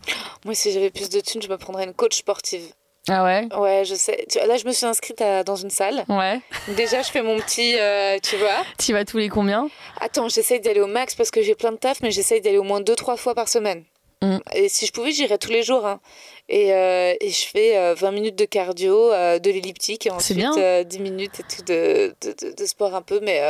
Moi, 0.45 0.55
si 0.55 0.71
j'avais 0.71 0.89
plus 0.89 1.09
de 1.09 1.19
thunes, 1.19 1.41
je 1.41 1.47
me 1.47 1.57
prendrais 1.57 1.83
une 1.83 1.93
coach 1.93 2.17
sportive. 2.17 2.63
Ah 3.07 3.23
ouais? 3.23 3.47
Ouais, 3.55 3.83
je 3.85 3.93
sais. 3.95 4.25
Là, 4.47 4.57
je 4.57 4.65
me 4.65 4.71
suis 4.71 4.85
inscrite 4.85 5.21
à- 5.21 5.43
dans 5.43 5.55
une 5.55 5.69
salle. 5.69 6.03
Ouais. 6.09 6.39
Déjà, 6.75 7.01
je 7.03 7.09
fais 7.11 7.21
mon 7.21 7.37
petit, 7.37 7.75
euh, 7.77 8.17
tu 8.21 8.35
vois. 8.37 8.63
Tu 8.79 8.93
vas 8.93 9.05
tous 9.05 9.17
les 9.17 9.29
combien? 9.29 9.69
Attends, 9.99 10.27
j'essaye 10.29 10.59
d'aller 10.59 10.81
au 10.81 10.87
max 10.87 11.13
parce 11.15 11.29
que 11.31 11.41
j'ai 11.43 11.53
plein 11.55 11.71
de 11.71 11.77
taf, 11.77 12.01
mais 12.01 12.09
j'essaye 12.11 12.41
d'aller 12.41 12.57
au 12.59 12.63
moins 12.63 12.79
deux, 12.81 12.95
trois 12.95 13.17
fois 13.17 13.33
par 13.35 13.47
semaine. 13.47 13.83
Mm. 14.23 14.37
Et 14.53 14.69
si 14.69 14.85
je 14.85 14.91
pouvais, 14.91 15.11
j'irais 15.11 15.39
tous 15.39 15.49
les 15.49 15.63
jours. 15.63 15.85
hein. 15.87 15.99
Et, 16.47 16.73
euh, 16.73 17.15
et 17.19 17.29
je 17.31 17.45
fais 17.47 17.75
euh, 17.75 17.95
20 17.95 18.11
minutes 18.11 18.35
de 18.37 18.45
cardio, 18.45 19.11
euh, 19.11 19.39
de 19.39 19.49
l'elliptique 19.49 20.05
et 20.05 20.11
ensuite 20.11 20.37
bien. 20.37 20.55
euh, 20.57 20.83
10 20.83 20.99
minutes 20.99 21.39
et 21.39 21.43
tout 21.43 21.63
de, 21.63 22.13
de, 22.21 22.35
de- 22.49 22.53
de 22.55 22.65
sport 22.67 22.93
un 22.93 23.01
peu. 23.01 23.19
Mais, 23.23 23.41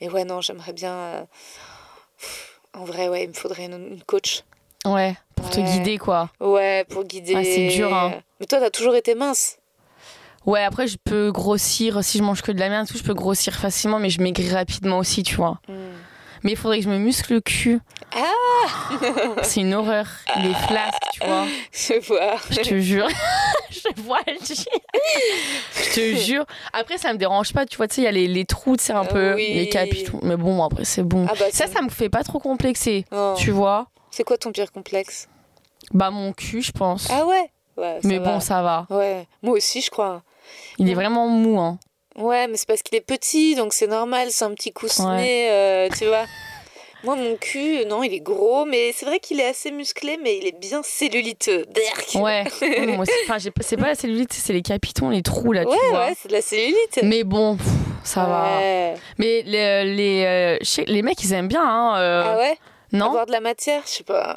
mais 0.00 0.08
ouais, 0.08 0.24
non, 0.24 0.40
j'aimerais 0.40 0.72
bien. 0.72 1.28
En 2.74 2.84
vrai, 2.84 3.08
ouais, 3.08 3.24
il 3.24 3.28
me 3.28 3.34
faudrait 3.34 3.66
une, 3.66 3.74
une 3.94 4.02
coach. 4.02 4.44
Ouais, 4.86 5.16
pour 5.34 5.50
te 5.50 5.60
guider, 5.60 5.98
quoi. 5.98 6.30
Ouais, 6.40 6.84
pour 6.88 7.04
guider. 7.04 7.34
Ah, 7.36 7.44
c'est 7.44 7.68
dur, 7.68 7.92
hein. 7.92 8.14
Mais 8.38 8.46
toi, 8.46 8.60
t'as 8.60 8.70
toujours 8.70 8.94
été 8.94 9.14
mince. 9.14 9.58
Ouais, 10.46 10.62
après, 10.64 10.86
je 10.86 10.96
peux 11.02 11.30
grossir. 11.32 12.02
Si 12.02 12.16
je 12.18 12.22
mange 12.22 12.40
que 12.42 12.52
de 12.52 12.58
la 12.58 12.68
merde, 12.68 12.86
et 12.88 12.92
tout, 12.92 12.96
je 12.96 13.02
peux 13.02 13.12
grossir 13.14 13.54
facilement, 13.54 13.98
mais 13.98 14.08
je 14.08 14.22
maigris 14.22 14.50
rapidement 14.50 14.98
aussi, 14.98 15.22
tu 15.22 15.34
vois. 15.34 15.60
Mais 16.42 16.52
il 16.52 16.56
faudrait 16.56 16.78
que 16.78 16.84
je 16.84 16.90
me 16.90 16.98
muscle 16.98 17.34
le 17.34 17.40
cul. 17.40 17.80
Ah 18.16 18.24
C'est 19.42 19.60
une 19.60 19.74
horreur. 19.74 20.06
Il 20.38 20.46
est 20.46 20.54
flasque, 20.66 21.02
tu 21.12 21.20
vois. 21.26 21.44
Je 21.72 22.00
vois. 22.06 22.36
Je 22.50 22.60
te 22.60 22.78
jure. 22.80 23.08
je 23.70 24.02
vois. 24.02 24.20
Je 24.26 25.94
te 25.94 26.16
jure. 26.16 26.44
Après, 26.72 26.98
ça 26.98 27.12
me 27.12 27.18
dérange 27.18 27.52
pas, 27.52 27.66
tu 27.66 27.76
vois. 27.76 27.88
Tu 27.88 27.96
sais, 27.96 28.00
il 28.02 28.04
y 28.04 28.08
a 28.08 28.12
les, 28.12 28.26
les 28.26 28.44
trous, 28.44 28.76
tu 28.76 28.84
sais, 28.84 28.92
un 28.92 29.04
peu, 29.04 29.34
Oui. 29.34 29.52
les 29.54 29.68
capitaux. 29.68 30.18
Mais 30.22 30.36
bon, 30.36 30.62
après, 30.64 30.84
c'est 30.84 31.02
bon. 31.02 31.26
Ah 31.28 31.34
bah, 31.38 31.46
ça, 31.52 31.66
ça 31.66 31.82
me 31.82 31.88
fait 31.90 32.08
pas 32.08 32.22
trop 32.24 32.38
complexer, 32.38 33.04
Oh. 33.12 33.34
tu 33.36 33.50
vois. 33.50 33.86
C'est 34.10 34.24
quoi 34.24 34.36
ton 34.38 34.50
pire 34.52 34.72
complexe? 34.72 35.28
Bah, 35.92 36.10
mon 36.10 36.32
cul, 36.32 36.62
je 36.62 36.72
pense. 36.72 37.08
Ah 37.10 37.26
ouais? 37.26 37.50
Ouais, 37.76 37.98
ça 38.02 38.08
mais 38.08 38.18
va. 38.18 38.24
bon, 38.32 38.40
ça 38.40 38.62
va. 38.62 38.86
Ouais, 38.90 39.26
moi 39.42 39.54
aussi, 39.54 39.80
je 39.80 39.90
crois. 39.90 40.22
Il 40.78 40.90
est 40.90 40.94
vraiment 40.94 41.28
mou, 41.28 41.58
hein. 41.60 41.78
Ouais, 42.20 42.46
mais 42.48 42.56
c'est 42.56 42.68
parce 42.68 42.82
qu'il 42.82 42.96
est 42.96 43.00
petit, 43.00 43.54
donc 43.54 43.72
c'est 43.72 43.86
normal, 43.86 44.28
c'est 44.30 44.44
un 44.44 44.54
petit 44.54 44.72
coussinet, 44.72 45.48
euh, 45.50 45.88
tu 45.96 46.06
vois. 46.06 46.24
Moi, 47.02 47.16
mon 47.16 47.36
cul, 47.36 47.86
non, 47.86 48.02
il 48.02 48.12
est 48.12 48.20
gros, 48.20 48.66
mais 48.66 48.92
c'est 48.94 49.06
vrai 49.06 49.20
qu'il 49.20 49.40
est 49.40 49.46
assez 49.46 49.70
musclé, 49.70 50.18
mais 50.22 50.36
il 50.36 50.46
est 50.46 50.58
bien 50.60 50.82
celluliteux. 50.82 51.64
Berk. 51.74 52.22
Ouais. 52.22 52.44
Ouais, 52.60 52.86
moi 52.96 53.06
pas- 53.26 53.38
c'est 53.62 53.76
pas 53.78 53.86
la 53.88 53.94
cellulite, 53.94 54.34
c'est 54.34 54.52
les 54.52 54.60
capitons, 54.60 55.08
les 55.08 55.22
trous, 55.22 55.52
là, 55.54 55.64
tu 55.64 55.70
ouais, 55.70 55.76
vois. 55.88 55.98
ouais, 56.08 56.14
c'est 56.20 56.28
de 56.28 56.34
la 56.34 56.42
cellulite. 56.42 57.00
Mais 57.02 57.24
bon, 57.24 57.56
pff, 57.56 57.66
ça 58.04 58.24
va. 58.26 58.58
Ouais. 58.58 58.94
Mais 59.16 59.42
les, 59.46 59.84
les, 59.84 60.24
euh, 60.26 60.58
je 60.60 60.66
sais- 60.66 60.84
les 60.86 61.00
mecs, 61.00 61.22
ils 61.24 61.32
aiment 61.32 61.48
bien, 61.48 61.62
hein. 61.64 61.98
euh, 61.98 62.22
Ah 62.26 62.36
ouais? 62.36 62.58
non? 62.92 63.06
Avoir 63.06 63.24
de 63.24 63.32
la 63.32 63.40
matière, 63.40 63.82
je 63.86 63.92
sais 63.92 64.04
pas. 64.04 64.36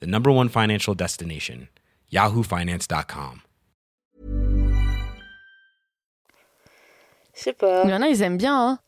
the 0.00 0.06
number 0.06 0.30
one 0.30 0.48
financial 0.48 0.94
destination, 0.94 1.68
yahoofinance.com. 2.12 3.40
Je 7.34 7.40
sais 7.44 7.52
pas. 7.52 7.82
Il 7.84 7.90
y 7.90 7.94
en 7.94 8.02
a, 8.02 8.08
ils 8.08 8.22
aiment 8.22 8.36
bien, 8.36 8.56
hein. 8.56 8.78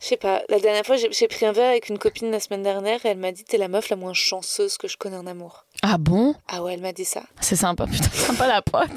Je 0.00 0.06
sais 0.06 0.16
pas. 0.16 0.42
La 0.48 0.58
dernière 0.60 0.86
fois, 0.86 0.96
j'ai 0.96 1.28
pris 1.28 1.44
un 1.44 1.52
verre 1.52 1.68
avec 1.70 1.90
une 1.90 1.98
copine 1.98 2.30
la 2.30 2.40
semaine 2.40 2.62
dernière 2.62 3.04
et 3.04 3.08
elle 3.10 3.18
m'a 3.18 3.32
dit 3.32 3.44
T'es 3.44 3.58
la 3.58 3.68
meuf 3.68 3.90
la 3.90 3.96
moins 3.96 4.14
chanceuse 4.14 4.78
que 4.78 4.88
je 4.88 4.96
connais 4.96 5.18
en 5.18 5.26
amour. 5.26 5.66
Ah 5.82 5.98
bon? 5.98 6.34
Ah 6.48 6.62
ouais, 6.62 6.72
elle 6.72 6.80
m'a 6.80 6.92
dit 6.94 7.04
ça. 7.04 7.22
C'est 7.40 7.56
sympa, 7.56 7.86
putain, 7.86 8.08
sympa 8.12 8.46
la 8.46 8.62
pote. 8.62 8.88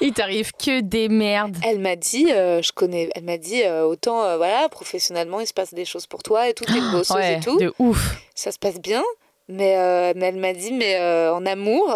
Il 0.00 0.12
t'arrive 0.12 0.52
que 0.52 0.80
des 0.82 1.08
merdes. 1.08 1.56
Elle 1.64 1.80
m'a 1.80 1.96
dit, 1.96 2.30
euh, 2.30 2.62
je 2.62 2.70
connais, 2.70 3.10
elle 3.16 3.24
m'a 3.24 3.38
dit 3.38 3.62
euh, 3.64 3.82
autant, 3.84 4.22
euh, 4.22 4.36
voilà, 4.36 4.68
professionnellement, 4.68 5.40
il 5.40 5.46
se 5.48 5.54
passe 5.54 5.74
des 5.74 5.84
choses 5.84 6.06
pour 6.06 6.22
toi 6.22 6.48
et 6.48 6.54
tout, 6.54 6.64
t'es 6.64 6.78
une 6.78 6.90
bosseuse 6.92 7.16
Ouais, 7.16 7.38
et 7.38 7.40
tout. 7.40 7.58
de 7.58 7.72
ouf. 7.80 8.20
Ça 8.36 8.52
se 8.52 8.58
passe 8.58 8.78
bien, 8.78 9.02
mais, 9.48 9.76
euh, 9.76 10.12
mais 10.16 10.26
elle 10.26 10.36
m'a 10.36 10.52
dit, 10.52 10.72
mais 10.72 10.96
euh, 10.96 11.34
en 11.34 11.44
amour, 11.46 11.88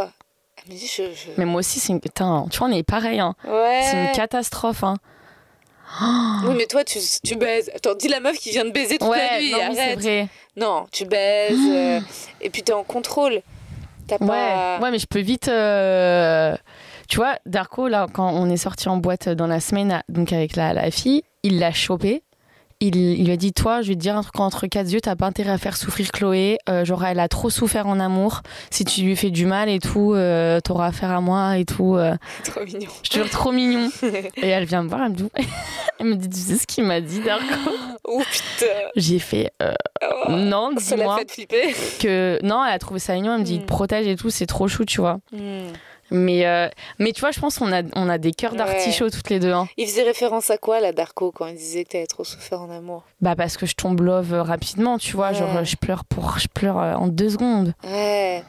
elle 0.65 0.73
m'a 0.73 0.79
dit, 0.79 0.87
je. 0.87 1.03
je- 1.13 1.31
Mais 1.37 1.45
moi 1.45 1.61
aussi, 1.61 1.81
c'est 1.81 1.93
une... 1.93 2.01
Putain, 2.01 2.47
tu 2.51 2.59
vois, 2.59 2.69
on 2.69 2.73
est 2.73 2.83
pareil, 2.83 3.21
hein. 3.21 3.35
Ouais. 3.47 3.81
C'est 3.83 3.97
une 3.97 4.13
catastrophe, 4.13 4.85
hein. 4.85 4.97
Oui, 6.47 6.55
mais 6.57 6.67
toi, 6.67 6.85
tu, 6.85 6.99
tu 7.25 7.35
baises. 7.37 7.71
Attends, 7.75 7.95
dis 7.95 8.09
la 8.09 8.21
meuf 8.21 8.39
qui 8.39 8.51
vient 8.51 8.65
de 8.65 8.71
baiser 8.71 8.99
toute 8.99 9.09
la 9.11 9.17
Ouais, 9.17 9.41
nuit, 9.41 9.51
non, 9.53 9.59
arrête. 9.61 9.99
vrai. 10.01 10.29
Non, 10.57 10.87
tu 10.93 11.05
baises, 11.05 11.59
euh, 11.69 12.01
et 12.41 12.51
puis 12.51 12.63
t'es 12.63 12.73
en 12.73 12.85
contrôle. 12.85 13.43
T'as 14.07 14.17
Ouais, 14.19 14.27
pas. 14.27 14.79
ouais, 14.81 14.91
mais 14.91 14.99
je 14.99 15.07
peux 15.07 15.21
vite. 15.21 15.51
Tu 17.09 17.17
vois, 17.17 17.37
Darko, 17.47 17.89
là, 17.89 18.07
quand 18.13 18.31
on 18.33 18.49
est 18.49 18.57
sorti 18.57 18.89
en 18.89 18.97
boîte 18.99 19.29
dans 19.29 19.49
la 19.49 19.59
semaine, 19.61 20.01
donc 20.09 20.33
avec 20.33 20.55
la, 20.55 20.73
la 20.73 20.91
fille, 20.93 21.25
il 21.43 21.59
l'a 21.59 21.73
chopé. 21.73 22.23
Il, 22.83 22.97
il 22.97 23.27
lui 23.27 23.33
a 23.33 23.37
dit 23.37 23.53
Toi, 23.53 23.83
je 23.83 23.89
vais 23.89 23.95
te 23.95 24.01
dire 24.01 24.17
un 24.17 24.23
truc 24.23 24.41
entre 24.41 24.67
quatre 24.67 24.91
yeux, 24.91 25.01
t'as 25.03 25.15
pas 25.17 25.27
intérêt 25.27 25.51
à 25.53 25.59
faire 25.59 25.77
souffrir 25.77 26.11
Chloé. 26.13 26.59
Euh, 26.71 26.85
genre, 26.85 27.05
elle 27.05 27.21
a 27.21 27.29
trop 27.29 27.51
souffert 27.51 27.87
en 27.87 28.01
amour. 28.01 28.41
Si 28.71 28.85
tu 28.87 29.03
lui 29.03 29.17
fais 29.17 29.31
du 29.31 29.45
mal 29.45 29.69
et 29.69 29.79
tout, 29.81 30.15
euh, 30.15 30.61
t'auras 30.61 30.87
affaire 30.87 31.11
à 31.11 31.21
moi 31.21 31.59
et 31.59 31.65
tout. 31.67 31.97
euh. 31.97 32.15
Trop 32.45 32.65
mignon. 32.65 32.89
Je 33.03 33.11
te 33.11 33.15
jure, 33.17 33.29
trop 33.29 33.53
mignon. 33.53 33.91
et 34.37 34.49
elle 34.49 34.65
vient 34.65 34.83
me 34.83 34.89
voir, 34.89 35.03
elle 35.05 35.11
me 35.11 35.17
dit 35.17 35.29
Elle 35.99 36.07
me 36.07 36.15
dit 36.17 36.31
Tu 36.31 36.39
sais 36.39 36.57
ce 36.57 36.67
qu'il 36.67 36.85
m'a 36.85 37.01
dit, 37.03 37.21
Darko 37.21 37.45
Oh 38.05 38.23
putain. 38.31 38.73
J'ai 38.97 39.19
fait 39.19 39.53
Oh, 39.63 40.31
Non, 40.33 40.71
ça 40.79 40.97
l'a 40.97 41.03
dis-moi 41.03 41.19
fait 41.19 41.31
flipper. 41.31 41.75
que. 42.01 42.39
Non, 42.43 42.65
elle 42.65 42.73
a 42.73 42.79
trouvé 42.79 42.99
ça 42.99 43.13
mignon, 43.15 43.35
elle 43.35 43.41
me 43.41 43.45
dit 43.45 43.57
Il 43.57 43.59
Mm. 43.61 43.63
te 43.63 43.67
protège 43.69 44.07
et 44.07 44.17
tout, 44.17 44.31
c'est 44.31 44.47
trop 44.47 44.69
chou, 44.69 44.87
tu 44.87 45.01
vois. 45.03 45.19
Hmm. 45.33 45.69
Mais, 46.11 46.47
euh, 46.47 46.69
mais 46.99 47.13
tu 47.13 47.21
vois, 47.21 47.31
je 47.31 47.41
pense 47.41 47.59
qu'on 47.59 47.73
a, 47.73 47.83
on 47.95 48.09
a 48.09 48.19
des 48.19 48.33
cœurs 48.33 48.53
Ouais. 48.53 48.59
d'artichaut 48.59 49.11
toutes 49.11 49.31
les 49.31 49.39
deux. 49.41 49.53
hein. 49.53 49.69
Il 49.77 49.87
faisait 49.87 50.03
référence 50.03 50.51
à 50.51 50.59
quoi, 50.59 50.81
la 50.81 50.93
Darko, 50.93 51.31
quand 51.33 51.47
il 51.47 51.55
disait 51.57 51.85
que 51.85 51.91
t'avais 51.91 52.07
trop 52.07 52.25
souffert 52.25 52.61
en 52.63 52.71
amour? 52.71 53.05
Bah 53.21 53.35
parce 53.37 53.57
que 53.57 53.67
je 53.67 53.75
tombe 53.75 54.01
love 54.01 54.33
euh, 54.35 54.43
rapidement, 54.43 54.99
tu 54.99 55.15
vois. 55.17 55.29
Ouais. 55.29 55.35
Genre, 55.35 55.57
euh, 55.57 55.65
je 55.65 55.77
pleure 55.77 56.05
pour, 56.05 56.39
je 56.39 56.49
pleure 56.49 56.77
en 56.77 57.07
deux 57.09 57.31
secondes. 57.31 57.75
Ouais. 57.85 58.43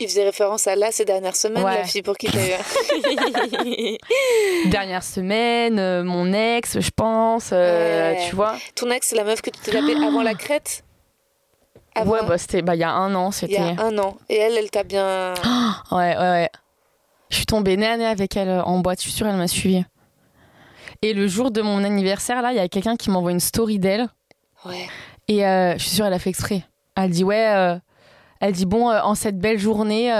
Il 0.00 0.08
faisait 0.08 0.24
référence 0.24 0.66
à 0.66 0.76
là 0.76 0.88
ces 0.92 1.04
dernières 1.04 1.36
semaines, 1.36 1.64
Ouais. 1.64 1.78
la 1.78 1.84
fille 1.84 2.02
pour 2.02 2.16
qui 2.18 2.26
t'as 2.26 2.38
eu. 2.46 2.50
Dernière 4.70 5.02
semaine, 5.02 5.78
euh, 5.78 6.02
mon 6.04 6.32
ex, 6.32 6.80
je 6.80 6.90
pense, 6.94 7.50
euh, 7.52 8.14
tu 8.28 8.34
vois. 8.36 8.56
Ton 8.74 8.90
ex, 8.90 9.08
c'est 9.08 9.16
la 9.16 9.24
meuf 9.24 9.40
que 9.42 9.50
tu 9.50 9.60
t'es 9.60 9.72
tapée 9.72 9.94
avant 9.96 10.22
la 10.22 10.34
crête? 10.38 10.82
Avant 11.94 12.10
Ouais, 12.12 12.20
bah 12.28 12.36
c'était, 12.36 12.60
bah 12.62 12.74
il 12.74 12.80
y 12.80 12.84
a 12.84 12.90
un 12.90 13.14
an, 13.14 13.30
Il 13.42 13.50
y 13.52 13.56
a 13.56 13.62
un 13.82 13.96
an. 13.98 14.16
Et 14.28 14.36
elle, 14.36 14.58
elle 14.58 14.70
t'a 14.70 14.82
bien. 14.82 15.32
Ouais, 15.92 16.16
ouais, 16.16 16.18
ouais. 16.18 16.50
Je 17.30 17.36
suis 17.36 17.46
tombée 17.46 17.76
nez 17.76 17.86
à 17.86 17.96
nez 17.96 18.06
avec 18.06 18.36
elle 18.36 18.48
euh, 18.48 18.62
en 18.62 18.78
boîte. 18.78 18.98
Je 18.98 19.02
suis 19.08 19.12
sûre, 19.12 19.26
elle 19.26 19.36
m'a 19.36 19.48
suivie. 19.48 19.84
Et 21.02 21.12
le 21.12 21.26
jour 21.26 21.50
de 21.50 21.60
mon 21.62 21.84
anniversaire, 21.84 22.40
là, 22.42 22.52
il 22.52 22.56
y 22.56 22.60
a 22.60 22.68
quelqu'un 22.68 22.96
qui 22.96 23.10
m'envoie 23.10 23.32
une 23.32 23.40
story 23.40 23.78
d'elle. 23.78 24.08
Ouais. 24.64 24.86
Et 25.28 25.44
euh, 25.46 25.74
je 25.76 25.82
suis 25.82 25.90
sûre, 25.90 26.06
elle 26.06 26.12
a 26.12 26.18
fait 26.18 26.30
exprès. 26.30 26.64
Elle 26.94 27.10
dit 27.10 27.24
ouais. 27.24 27.48
euh, 27.54 27.76
elle 28.40 28.52
dit 28.52 28.66
bon, 28.66 28.90
euh, 28.90 29.00
en 29.02 29.14
cette 29.14 29.38
belle 29.38 29.58
journée, 29.58 30.10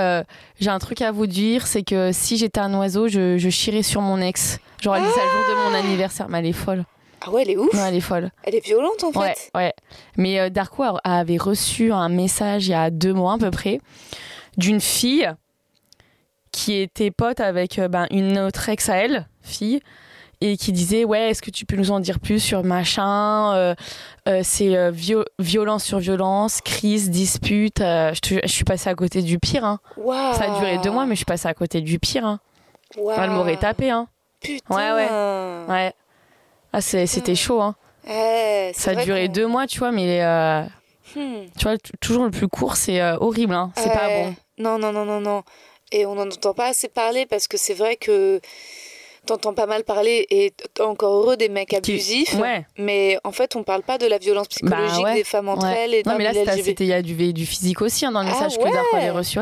j'ai 0.59 0.71
un 0.71 0.79
truc 0.79 1.01
à 1.03 1.13
vous 1.13 1.27
dire, 1.27 1.67
c'est 1.67 1.83
que 1.83 2.11
si 2.13 2.37
j'étais 2.37 2.61
un 2.61 2.75
oiseau, 2.75 3.09
je, 3.09 3.37
je 3.39 3.49
chierais 3.51 3.83
sur 3.83 4.01
mon 4.01 4.21
ex. 4.21 4.59
Genre 4.81 4.97
elle 4.97 5.03
dit 5.03 5.09
ça 5.11 5.21
le 5.23 5.31
jour 5.31 5.55
de 5.67 5.71
mon 5.71 5.79
anniversaire, 5.79 6.29
mais 6.29 6.39
elle 6.41 6.47
est 6.47 6.53
folle. 6.53 6.85
Ah 7.23 7.31
ouais, 7.31 7.43
elle 7.43 7.51
est 7.51 7.57
ouf. 7.57 7.73
Ouais, 7.73 7.81
elle 7.89 7.95
est 7.95 8.01
folle. 8.01 8.31
Elle 8.45 8.55
est 8.55 8.65
violente 8.65 9.03
en 9.05 9.11
Ouais, 9.19 9.35
fait. 9.35 9.51
ouais. 9.55 9.73
Mais 10.17 10.39
euh, 10.39 10.51
Darko 10.51 10.83
a- 10.83 11.01
avait 11.05 11.39
reçu 11.39 11.93
un 11.93 12.09
message 12.09 12.67
il 12.69 12.73
y 12.73 12.75
a 12.75 12.91
deux 12.91 13.13
mois 13.15 13.35
à 13.35 13.39
peu 13.39 13.51
près 13.51 13.81
d'une 14.59 14.81
fille 14.81 15.31
qui 16.57 16.75
était 16.81 17.11
pote 17.11 17.41
avec 17.41 17.79
euh, 17.79 17.87
ben, 17.89 18.07
une 18.11 18.39
autre 18.39 18.69
ex 18.71 18.89
à 18.89 18.97
elle, 18.97 19.27
fille, 19.43 19.81
et 20.41 20.57
qui 20.57 20.73
disait 20.73 21.05
ouais 21.05 21.31
est-ce 21.31 21.43
que 21.43 21.51
tu 21.51 21.67
peux 21.67 21.77
nous 21.77 21.91
en 21.91 22.01
dire 22.01 22.19
plus 22.19 22.41
sur 22.41 22.65
machin 22.65 23.55
euh, 23.55 23.75
euh, 24.29 24.41
c'est 24.43 24.75
euh, 24.77 24.91
vio- 24.91 25.25
violence 25.39 25.85
sur 25.85 25.99
violence 25.99 26.61
crise 26.63 27.11
dispute 27.11 27.79
je, 27.81 28.21
te- 28.21 28.41
je 28.47 28.53
suis 28.53 28.65
passée 28.65 28.89
à 28.91 28.95
côté 28.95 29.23
du 29.23 29.39
pire 29.39 29.65
hein. 29.65 29.81
Ça 30.35 30.45
a 30.45 30.59
duré 30.59 30.79
deux 30.79 30.91
mois 30.91 31.05
mais 31.07 31.15
je 31.15 31.19
suis 31.21 31.25
passée 31.25 31.49
à 31.49 31.55
côté 31.55 31.81
du 31.81 31.99
pire 31.99 32.25
hein. 32.27 32.41
Elle 32.97 33.31
m'aurait 33.31 33.57
tapé 33.57 33.91
hein. 33.91 34.09
Putain. 34.43 34.75
Ouais, 34.75 34.93
ouais 35.69 35.93
ah, 36.73 36.81
c'est- 36.81 37.07
c'était 37.07 37.35
chaud 37.35 37.61
hein. 37.63 37.75
Ouais, 38.07 38.73
c'est 38.75 38.95
ça 38.95 39.01
a 39.01 39.05
duré 39.05 39.29
deux 39.29 39.47
mois 39.47 39.67
tu 39.67 39.79
vois 39.79 39.91
mais 39.93 40.23
Hmm. 41.15 41.47
tu 41.57 41.63
vois 41.65 41.77
toujours 42.01 42.25
le 42.25 42.31
plus 42.33 42.49
court 42.49 42.77
c'est 42.77 43.01
horrible 43.21 43.55
hein. 43.55 43.71
c'est 43.77 43.93
pas 43.93 44.09
Ouais. 44.09 44.25
bon 44.59 44.63
Non, 44.63 44.79
non, 44.79 44.93
non, 44.93 45.05
non, 45.05 45.21
non. 45.21 45.43
Et 45.93 46.05
on 46.07 46.15
n'en 46.15 46.27
entend 46.27 46.55
pas 46.55 46.67
assez 46.67 46.89
parler 46.89 47.27
parce 47.27 47.47
que 47.49 47.57
c'est 47.57 47.75
vrai 47.75 47.97
que 47.97 48.41
t'entends 49.25 49.55
pas 49.55 49.67
mal 49.67 49.83
parler 49.83 50.25
et 50.31 50.53
encore 50.81 51.15
heureux 51.15 51.37
des 51.37 51.49
mecs 51.49 51.75
abusifs. 51.75 52.35
ouais 52.35 52.65
Mais 52.79 53.19
en 53.25 53.33
fait, 53.33 53.57
on 53.57 53.65
parle 53.65 53.83
pas 53.83 53.99
de 53.99 54.07
la 54.07 54.19
violence 54.19 54.47
psychologique 54.49 55.03
Bah 55.03 55.11
ouais, 55.11 55.15
des 55.17 55.25
femmes 55.25 55.49
entre 55.49 55.67
ouais. 55.67 55.77
elles 55.79 55.95
et 55.95 56.03
non 56.07 56.15
mais 56.17 56.25
là 56.25 56.33
c'était 56.33 56.85
il 56.85 56.89
y 56.89 56.93
a 56.93 57.03
du, 57.03 57.33
du 57.33 57.45
physique 57.47 57.83
aussi 57.83 58.07
hein, 58.07 58.13
dans 58.13 58.23
le 58.23 58.29
Ah 58.29 58.33
message 58.33 58.57
que. 58.57 58.73
Darko 58.73 58.97
avait 58.97 59.11
reçu 59.11 59.41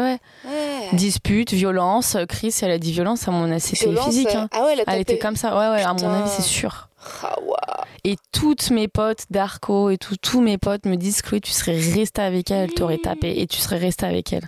dispute 0.92 1.52
violence 1.52 2.14
euh, 2.14 2.24
Chris 2.26 2.54
elle 2.62 2.70
a 2.70 2.78
dit 2.78 2.92
violence 2.92 3.26
à 3.28 3.30
mon 3.30 3.50
avis 3.50 3.60
c'était 3.60 3.94
physique 3.96 4.28
euh, 4.34 4.38
hein. 4.38 4.48
Ah 4.52 4.64
ouais, 4.64 4.72
elle 4.72 4.80
a 4.80 4.84
Elle 4.86 5.00
était 5.00 5.18
comme 5.18 5.36
ça, 5.36 5.50
ouais, 5.56 5.76
ouais, 5.76 5.82
à 5.82 5.92
mon 5.92 6.22
avis, 6.22 6.30
c'est 6.30 6.42
sûr. 6.42 6.88
Et 8.04 8.16
toutes 8.32 8.70
mes 8.70 8.88
potes 8.88 9.24
d'Arco 9.30 9.90
et 9.90 9.96
tout, 9.98 10.16
tous 10.16 10.40
mes 10.40 10.58
potes 10.58 10.84
me 10.86 10.96
disent 10.96 11.22
Chloé, 11.22 11.40
tu 11.40 11.50
serais 11.52 11.72
restée 11.78 12.22
avec 12.22 12.50
elle, 12.50 12.64
elle 12.64 12.74
t'aurait 12.74 12.98
tapé 12.98 13.40
et 13.40 13.46
tu 13.46 13.58
serais 13.58 13.78
restée 13.78 14.06
avec 14.06 14.32
elle. 14.32 14.46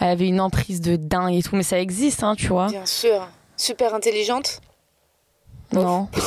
Elle 0.00 0.08
avait 0.08 0.26
une 0.28 0.40
emprise 0.40 0.80
de 0.80 0.96
dingue 0.96 1.34
et 1.34 1.42
tout, 1.42 1.54
mais 1.56 1.62
ça 1.62 1.78
existe, 1.80 2.22
hein, 2.22 2.34
tu 2.34 2.46
vois. 2.48 2.68
Bien 2.68 2.86
sûr. 2.86 3.28
Super 3.56 3.94
intelligente. 3.94 4.60
Non. 5.72 6.08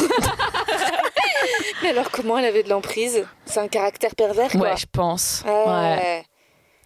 Mais 1.83 1.89
alors, 1.89 2.09
comment 2.11 2.37
elle 2.37 2.45
avait 2.45 2.63
de 2.63 2.69
l'emprise? 2.69 3.23
C'est 3.45 3.59
un 3.59 3.67
caractère 3.67 4.15
pervers, 4.15 4.51
quoi. 4.51 4.61
Ouais, 4.61 4.77
je 4.77 4.85
pense. 4.91 5.43
Ah 5.45 5.49
Ouais. 5.65 5.97
ouais. 5.97 6.25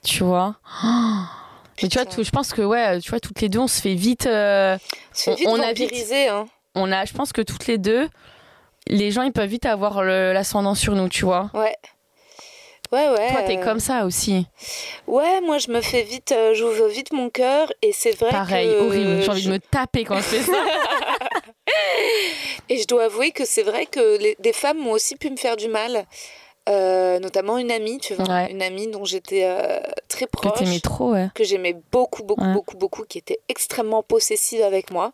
Tu 0.03 0.23
vois? 0.23 0.55
Mais 1.81 1.87
tu 1.89 1.97
vois, 1.97 2.05
tout- 2.05 2.23
je 2.23 2.29
pense 2.29 2.51
que 2.53 2.61
ouais, 2.61 2.99
tu 2.99 3.09
vois, 3.09 3.19
toutes 3.19 3.41
les 3.41 3.49
deux, 3.49 3.59
on 3.59 3.67
se 3.67 3.81
fait 3.81 3.95
vite. 3.95 4.25
euh, 4.27 4.77
On- 5.27 5.33
vite 5.35 5.47
on 5.47 5.59
a 5.61 5.73
vite- 5.73 5.91
hein. 6.29 6.45
on 6.75 6.91
a, 6.91 7.05
je 7.05 7.13
pense 7.13 7.31
que 7.33 7.41
toutes 7.41 7.65
les 7.67 7.77
deux, 7.77 8.07
les 8.87 9.11
gens 9.11 9.21
ils 9.23 9.31
peuvent 9.31 9.49
vite 9.49 9.65
avoir 9.65 10.03
l'ascendant 10.03 10.75
sur 10.75 10.95
nous, 10.95 11.09
tu 11.09 11.25
vois. 11.25 11.49
Ouais. 11.53 11.75
Ouais, 12.91 13.07
ouais. 13.07 13.29
Toi, 13.31 13.41
t'es 13.47 13.57
euh, 13.57 13.63
comme 13.63 13.79
ça 13.79 14.05
aussi. 14.05 14.45
Ouais, 15.07 15.39
moi, 15.39 15.59
je 15.59 15.71
me 15.71 15.79
fais 15.79 16.01
vite, 16.03 16.33
euh, 16.33 16.53
j'ouvre 16.53 16.87
vite 16.87 17.13
mon 17.13 17.29
cœur 17.29 17.71
et 17.81 17.93
c'est 17.93 18.11
vrai 18.19 18.29
Pareil, 18.31 18.67
que. 18.67 18.79
horrible. 18.85 19.21
J'ai 19.21 19.29
envie 19.29 19.41
je- 19.43 19.47
de 19.47 19.53
me 19.53 19.59
taper 19.59 20.03
quand 20.03 20.17
je 20.17 20.21
fais 20.23 20.41
ça. 20.41 20.51
Et 22.69 22.77
je 22.77 22.87
dois 22.87 23.05
avouer 23.05 23.31
que 23.31 23.45
c'est 23.45 23.63
vrai 23.63 23.85
que 23.85 24.17
les- 24.17 24.35
des 24.39 24.53
femmes 24.53 24.85
ont 24.87 24.91
aussi 24.91 25.15
pu 25.15 25.29
me 25.29 25.37
faire 25.37 25.55
du 25.57 25.67
mal. 25.67 26.05
Euh, 26.69 27.17
notamment 27.19 27.57
une 27.57 27.71
amie, 27.71 27.97
tu 27.97 28.13
vois. 28.13 28.25
Ouais. 28.27 28.51
Une 28.51 28.61
amie 28.61 28.87
dont 28.87 29.03
j'étais 29.03 29.43
euh, 29.45 29.79
très 30.07 30.25
que 30.25 30.31
proche. 30.31 30.59
t'aimais 30.59 30.79
trop, 30.79 31.11
ouais. 31.13 31.29
que 31.33 31.43
j'aimais 31.43 31.75
beaucoup, 31.91 32.23
beaucoup, 32.23 32.43
Ouais. 32.43 32.53
beaucoup, 32.53 32.77
beaucoup, 32.77 33.03
qui 33.03 33.17
était 33.17 33.39
extrêmement 33.49 34.03
possessive 34.03 34.61
avec 34.61 34.91
moi 34.91 35.11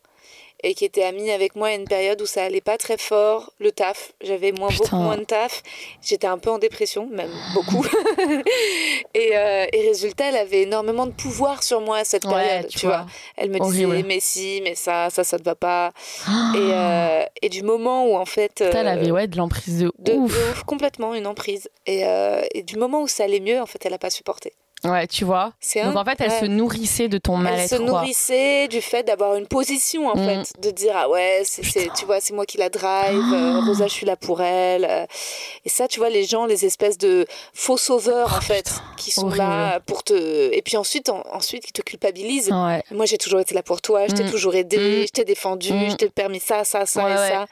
et 0.70 0.74
qui 0.74 0.84
était 0.84 1.03
amie 1.03 1.32
avec 1.32 1.55
moi 1.55 1.70
à 1.70 1.74
une 1.76 1.86
période 1.86 2.22
où 2.22 2.26
ça 2.26 2.43
allait 2.43 2.59
pas 2.61 2.78
très 2.78 2.97
fort, 2.97 3.53
le 3.59 3.72
taf. 3.72 4.11
J'avais 4.22 4.51
moins, 4.51 4.68
Putain. 4.68 4.84
beaucoup 4.84 4.95
moins 4.97 5.18
de 5.18 5.24
taf. 5.24 5.63
J'étais 6.01 6.28
un 6.28 6.38
peu 6.38 6.49
en 6.49 6.57
dépression, 6.57 7.07
même 7.09 7.32
beaucoup. 7.53 7.86
et, 9.13 9.38
euh, 9.38 9.65
et 9.72 9.88
résultat, 9.88 10.26
elle 10.30 10.36
avait 10.38 10.63
énormément 10.63 11.05
de 11.05 11.11
pouvoir 11.13 11.63
sur 11.63 11.80
moi 11.82 11.97
à 11.99 12.03
cette 12.03 12.26
Ouais, 12.26 12.32
période, 12.34 12.68
tu 12.68 12.86
vois. 12.86 12.97
vois. 12.97 13.05
Elle 13.38 13.49
me 13.49 13.59
Horrible. 13.61 13.93
disait, 13.95 14.03
mais 14.07 14.20
si, 14.20 14.59
mais 14.63 14.76
ça, 14.76 15.09
ça, 15.09 15.24
ça 15.24 15.38
ne 15.38 15.43
va 15.43 15.55
pas. 15.55 15.91
Et, 16.55 16.57
euh, 16.74 17.24
et 17.41 17.49
du 17.49 17.63
moment 17.63 18.05
où, 18.07 18.15
en 18.18 18.26
fait. 18.26 18.55
Putain, 18.55 18.82
elle 18.82 18.88
euh, 18.88 18.91
avait 18.91 19.11
ouais, 19.11 19.28
de 19.28 19.38
l'emprise 19.38 19.80
de, 19.80 19.91
de, 19.99 20.11
de 20.11 20.18
ouf. 20.18 20.63
complètement 20.65 21.13
une 21.13 21.28
emprise. 21.28 21.70
Et, 21.86 22.05
euh, 22.05 22.41
et 22.53 22.63
du 22.63 22.76
moment 22.78 23.01
où 23.01 23.07
ça 23.07 23.24
allait 23.24 23.39
mieux, 23.39 23.61
en 23.61 23.65
fait, 23.65 23.86
elle 23.86 23.93
a 23.93 23.97
pas 23.99 24.09
supporté. 24.09 24.53
Ouais, 24.84 25.07
tu 25.07 25.25
vois. 25.25 25.53
C'est 25.59 25.84
Donc 25.84 25.95
un- 25.95 26.01
en 26.01 26.05
fait, 26.05 26.17
elle 26.21 26.30
ouais. 26.30 26.39
se 26.39 26.45
nourrissait 26.45 27.07
de 27.07 27.17
ton 27.17 27.38
Elle 27.38 27.43
mal-être. 27.43 27.69
se 27.69 27.75
quoi. 27.78 27.86
nourrissait 27.86 28.67
du 28.67 28.80
fait 28.80 29.01
d'avoir 29.03 29.36
une 29.36 29.47
position 29.47 30.07
en 30.07 30.15
Mm. 30.15 30.25
fait, 30.25 30.53
de 30.61 30.69
dire 30.69 30.93
ah 30.95 31.09
ouais, 31.09 31.41
c'est, 31.45 31.63
tu 31.95 32.05
vois, 32.05 32.19
c'est 32.21 32.34
moi 32.34 32.45
qui 32.45 32.57
la 32.59 32.69
drive, 32.69 33.23
euh, 33.34 33.59
Rosa, 33.65 33.88
je 33.88 33.93
suis 33.93 34.05
là 34.05 34.15
pour 34.15 34.39
elle. 34.41 34.86
euh. 34.86 35.05
Et 35.65 35.69
ça, 35.69 35.88
tu 35.88 35.99
vois, 35.99 36.09
les 36.09 36.25
gens, 36.25 36.45
les 36.45 36.63
espèces 36.63 36.99
de 36.99 37.25
faux 37.55 37.78
sauveurs 37.78 38.34
en 38.36 38.41
fait, 38.41 38.71
qui 38.97 39.09
sont 39.09 39.23
Oh, 39.23 39.25
horrible. 39.28 39.38
là 39.43 39.80
pour 39.80 40.03
te. 40.03 40.13
Et 40.53 40.61
puis 40.61 40.78
ensuite, 40.78 41.09
en- 41.09 41.23
ensuite, 41.34 41.65
qui 41.65 41.73
te 41.73 41.82
culpabilisent. 41.82 42.51
Ouais. 42.51 42.84
Moi, 42.91 43.07
j'ai 43.07 43.17
toujours 43.17 43.39
été 43.39 43.55
là 43.55 43.63
pour 43.63 43.82
toi, 43.82 44.07
je 44.07 44.13
t'ai 44.13 44.23
Mm. 44.25 44.30
toujours 44.32 44.53
aidé, 44.55 44.78
Mm. 44.78 45.07
je 45.07 45.11
t'ai 45.11 45.25
défendu, 45.25 45.69
je 45.89 45.95
t'ai 45.95 46.09
permis 46.09 46.39
ça, 46.39 46.63
ça, 46.63 46.86
ça 46.86 47.03
Ouais, 47.03 47.13
et 47.13 47.17
ça. 47.32 47.47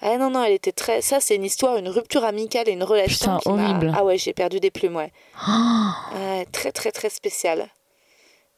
Ah 0.00 0.16
non, 0.16 0.30
non, 0.30 0.44
elle 0.44 0.52
était 0.52 0.72
très. 0.72 1.00
Ça, 1.02 1.18
c'est 1.20 1.34
une 1.34 1.44
histoire, 1.44 1.76
une 1.76 1.88
rupture 1.88 2.24
amicale 2.24 2.68
et 2.68 2.72
une 2.72 2.84
relation. 2.84 3.38
Putain, 3.38 3.38
qui 3.38 3.48
horrible. 3.48 3.92
Ah 3.96 4.04
ouais, 4.04 4.16
j'ai 4.18 4.32
perdu 4.32 4.60
des 4.60 4.70
plumes, 4.70 4.96
ouais. 4.96 5.12
Très, 6.52 6.72
très, 6.72 6.92
très 6.92 7.10
spécial. 7.10 7.68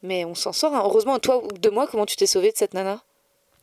Mais 0.03 0.25
on 0.25 0.35
s'en 0.35 0.51
sort. 0.51 0.73
hein. 0.75 0.81
Heureusement, 0.83 1.19
toi, 1.19 1.41
de 1.61 1.69
moi, 1.69 1.87
comment 1.89 2.05
tu 2.05 2.15
t'es 2.15 2.25
sauvée 2.25 2.51
de 2.51 2.57
cette 2.57 2.73
nana? 2.73 2.99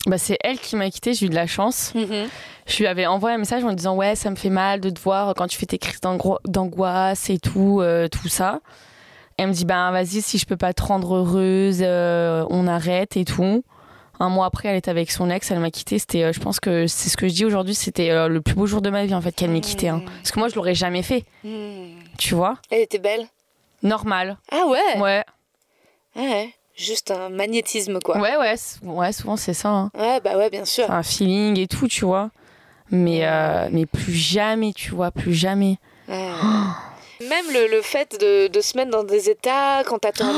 Bah, 0.06 0.18
c'est 0.18 0.38
elle 0.42 0.58
qui 0.58 0.76
m'a 0.76 0.90
quittée, 0.90 1.12
j'ai 1.12 1.26
eu 1.26 1.28
de 1.28 1.34
la 1.34 1.46
chance. 1.48 1.92
Je 1.94 2.76
lui 2.78 2.86
avais 2.86 3.06
envoyé 3.06 3.34
un 3.34 3.38
message 3.38 3.64
en 3.64 3.72
disant 3.72 3.96
Ouais, 3.96 4.14
ça 4.14 4.30
me 4.30 4.36
fait 4.36 4.48
mal 4.50 4.80
de 4.80 4.90
te 4.90 5.00
voir 5.00 5.34
quand 5.34 5.46
tu 5.48 5.58
fais 5.58 5.66
tes 5.66 5.78
crises 5.78 6.00
d'angoisse 6.44 7.30
et 7.30 7.38
tout, 7.38 7.80
euh, 7.80 8.08
tout 8.08 8.28
ça. 8.28 8.60
Elle 9.36 9.48
me 9.48 9.52
dit 9.52 9.64
Ben 9.64 9.90
vas-y, 9.90 10.22
si 10.22 10.38
je 10.38 10.46
peux 10.46 10.56
pas 10.56 10.72
te 10.72 10.82
rendre 10.82 11.16
heureuse, 11.16 11.78
euh, 11.82 12.44
on 12.50 12.66
arrête 12.66 13.16
et 13.16 13.24
tout. 13.24 13.64
Un 14.20 14.28
mois 14.28 14.46
après, 14.46 14.68
elle 14.68 14.76
était 14.76 14.90
avec 14.90 15.10
son 15.10 15.30
ex, 15.30 15.50
elle 15.50 15.60
m'a 15.60 15.70
quittée. 15.70 15.98
C'était, 15.98 16.24
euh, 16.24 16.32
je 16.32 16.40
pense 16.40 16.58
que 16.60 16.86
c'est 16.86 17.08
ce 17.08 17.16
que 17.16 17.28
je 17.28 17.34
dis 17.34 17.44
aujourd'hui, 17.44 17.74
c'était 17.74 18.10
euh, 18.10 18.28
le 18.28 18.40
plus 18.40 18.54
beau 18.54 18.66
jour 18.66 18.82
de 18.82 18.90
ma 18.90 19.04
vie 19.06 19.14
en 19.14 19.20
fait 19.20 19.32
qu'elle 19.32 19.50
m'ait 19.50 19.60
quittée. 19.60 19.88
hein. 19.88 20.02
Parce 20.22 20.32
que 20.32 20.38
moi, 20.40 20.48
je 20.48 20.54
l'aurais 20.56 20.74
jamais 20.74 21.02
fait, 21.02 21.24
Hmm. 21.44 21.98
tu 22.18 22.34
vois? 22.34 22.56
Elle 22.70 22.80
était 22.82 22.98
belle? 22.98 23.26
Normal. 23.82 24.36
Ah 24.50 24.64
ouais? 24.66 25.00
Ouais, 25.00 25.24
Ouais. 26.16 26.54
Juste 26.76 27.10
un 27.10 27.28
magnétisme, 27.28 27.98
quoi. 28.00 28.18
ouais, 28.18 28.36
ouais, 28.36 28.54
ouais, 28.82 29.12
souvent 29.12 29.36
c'est 29.36 29.52
ça. 29.54 29.68
hein. 29.68 29.90
Ouais, 29.98 30.20
bah 30.20 30.36
ouais, 30.36 30.48
bien 30.48 30.64
sûr. 30.64 30.88
Un 30.90 31.02
feeling 31.02 31.58
et 31.58 31.66
tout, 31.66 31.88
tu 31.88 32.04
vois. 32.04 32.30
Mais, 32.90 33.26
euh, 33.26 33.68
mais 33.72 33.84
plus 33.84 34.12
jamais, 34.14 34.72
tu 34.72 34.92
vois, 34.92 35.10
plus 35.10 35.34
jamais. 35.34 35.78
Ouais. 36.08 36.30
Même 37.20 37.50
le, 37.52 37.66
le 37.66 37.82
fait 37.82 38.18
de, 38.20 38.46
de 38.46 38.60
se 38.60 38.76
mettre 38.76 38.90
dans 38.90 39.04
des 39.04 39.28
états 39.30 39.82
quand 39.84 39.98
t'attends 39.98 40.26
un 40.26 40.34
Oh 40.34 40.36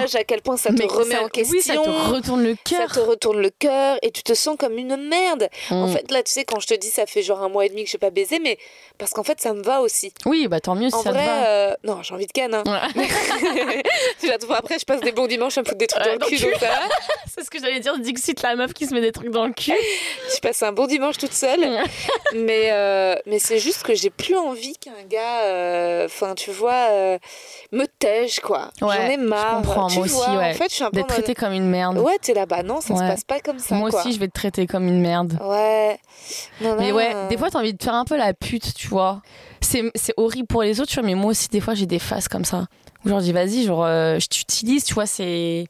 message, 0.00 0.14
à 0.14 0.24
quel 0.24 0.40
point 0.42 0.56
ça 0.56 0.70
te 0.70 0.78
Mais 0.78 0.86
remet 0.86 1.14
ça- 1.16 1.22
en 1.24 1.28
question. 1.28 1.54
Oui, 1.56 1.62
ça 1.62 1.74
te 1.74 2.14
retourne 2.14 2.42
le 2.44 2.54
ça 2.54 2.76
cœur. 2.76 2.92
te 2.92 3.00
retourne 3.00 3.40
le 3.40 3.50
cœur 3.50 3.98
et 4.02 4.10
tu 4.10 4.22
te 4.22 4.34
sens 4.34 4.56
comme 4.58 4.78
une 4.78 4.96
merde. 4.96 5.48
En 5.70 5.86
Mm. 5.88 5.92
fait, 5.92 6.10
là, 6.10 6.22
tu 6.22 6.32
sais, 6.32 6.44
quand 6.44 6.60
je 6.60 6.66
te 6.68 6.74
dis 6.74 6.88
ça 6.90 7.06
fait 7.06 7.22
genre 7.22 7.42
un 7.42 7.48
mois 7.48 7.66
et 7.66 7.68
demi 7.68 7.84
que 7.84 7.90
je 7.90 7.96
n'ai 7.96 8.00
pas 8.00 8.10
baisé, 8.10 8.38
mais 8.38 8.58
parce 8.98 9.10
qu'en 9.12 9.24
fait, 9.24 9.40
ça 9.40 9.52
me 9.52 9.62
va 9.62 9.80
aussi. 9.80 10.12
Oui, 10.26 10.46
bah 10.48 10.60
tant 10.60 10.74
mieux 10.74 10.88
si 10.90 10.94
En 10.94 11.02
ça 11.02 11.10
vrai, 11.10 11.20
te 11.22 11.26
va. 11.26 11.46
euh, 11.48 11.74
non, 11.84 12.02
j'ai 12.02 12.14
envie 12.14 12.26
de 12.26 12.32
canne. 12.32 12.54
hein. 12.54 12.62
Ouais. 12.66 13.04
Après, 14.56 14.78
je 14.78 14.84
passe 14.84 15.00
des 15.00 15.12
bons 15.12 15.26
dimanches 15.26 15.58
à 15.58 15.62
me 15.62 15.66
foutre 15.66 15.78
des 15.78 15.86
trucs 15.86 16.04
dans 16.04 16.12
le 16.12 16.18
dans 16.18 16.26
cul. 16.26 16.36
le 16.36 16.52
ça 16.58 16.66
va. 16.66 16.80
C'est 17.34 17.44
ce 17.44 17.50
que 17.50 17.58
j'allais 17.60 17.80
dire, 17.80 17.98
Dixit, 17.98 18.40
la 18.42 18.56
meuf 18.56 18.72
qui 18.72 18.86
se 18.86 18.94
met 18.94 19.00
des 19.00 19.12
trucs 19.12 19.30
dans 19.30 19.46
le 19.46 19.52
cul. 19.52 19.72
Je 20.34 20.40
passe 20.40 20.62
un 20.62 20.72
bon 20.72 20.86
dimanche 20.86 21.18
toute 21.18 21.32
seule. 21.32 21.60
mais 22.34 22.70
euh, 22.72 23.14
mais 23.26 23.38
c'est 23.38 23.58
juste 23.58 23.82
que 23.82 23.94
j'ai 23.94 24.10
plus 24.10 24.36
envie 24.36 24.76
qu'un 24.78 24.92
gars, 25.08 25.42
euh, 25.42 25.95
enfin, 26.04 26.34
tu 26.34 26.50
vois, 26.50 26.88
euh, 26.90 27.18
me 27.72 27.86
tège, 27.86 28.40
quoi. 28.40 28.70
J'en 28.78 28.88
Ouais, 28.88 29.14
ai 29.14 29.16
marre. 29.16 29.62
je 29.62 29.66
comprends, 29.66 29.86
tu 29.88 29.96
moi 29.96 30.04
aussi, 30.04 30.14
vois, 30.14 30.36
ouais. 30.36 30.50
En 30.50 30.54
fait, 30.54 30.68
je 30.68 30.74
suis 30.74 30.84
un 30.84 30.90
peu 30.90 30.96
D'être 30.96 31.08
traité 31.08 31.34
comme 31.34 31.52
une 31.54 31.68
merde. 31.70 31.98
Ouais, 31.98 32.18
t'es 32.20 32.34
là-bas. 32.34 32.62
Non, 32.62 32.80
ça 32.80 32.92
Ouais. 32.94 33.00
se 33.00 33.04
passe 33.12 33.24
pas 33.24 33.40
comme 33.40 33.58
ça, 33.58 33.74
Moi 33.76 33.90
quoi. 33.90 34.00
aussi, 34.00 34.12
je 34.12 34.20
vais 34.20 34.28
te 34.28 34.32
traiter 34.34 34.66
comme 34.66 34.86
une 34.86 35.00
merde. 35.00 35.38
Ouais. 35.42 35.98
Non, 36.60 36.76
Mais 36.78 36.90
non. 36.90 36.96
ouais, 36.96 37.14
des 37.30 37.36
fois, 37.38 37.50
t'as 37.50 37.58
envie 37.60 37.72
de 37.74 37.82
faire 37.82 37.94
un 37.94 38.04
peu 38.04 38.16
la 38.16 38.34
pute, 38.34 38.74
tu 38.74 38.88
vois. 38.88 39.22
C'est 39.60 39.82
horrible 40.16 40.46
pour 40.46 40.62
les 40.62 40.80
autres, 40.80 40.90
tu 40.90 41.00
vois, 41.00 41.06
mais 41.06 41.14
moi 41.14 41.30
aussi, 41.30 41.48
des 41.48 41.60
fois, 41.60 41.74
j'ai 41.74 41.86
des 41.86 41.98
phases 41.98 42.28
comme 42.28 42.44
ça. 42.44 42.66
Où 43.04 43.08
genre, 43.08 43.20
je 43.20 43.24
dis, 43.24 43.32
vas-y, 43.32 43.64
genre, 43.64 43.84
euh, 43.84 44.18
je 44.18 44.26
t'utilise, 44.26 44.84
tu 44.84 44.94
vois, 44.94 45.06
c'est. 45.06 45.66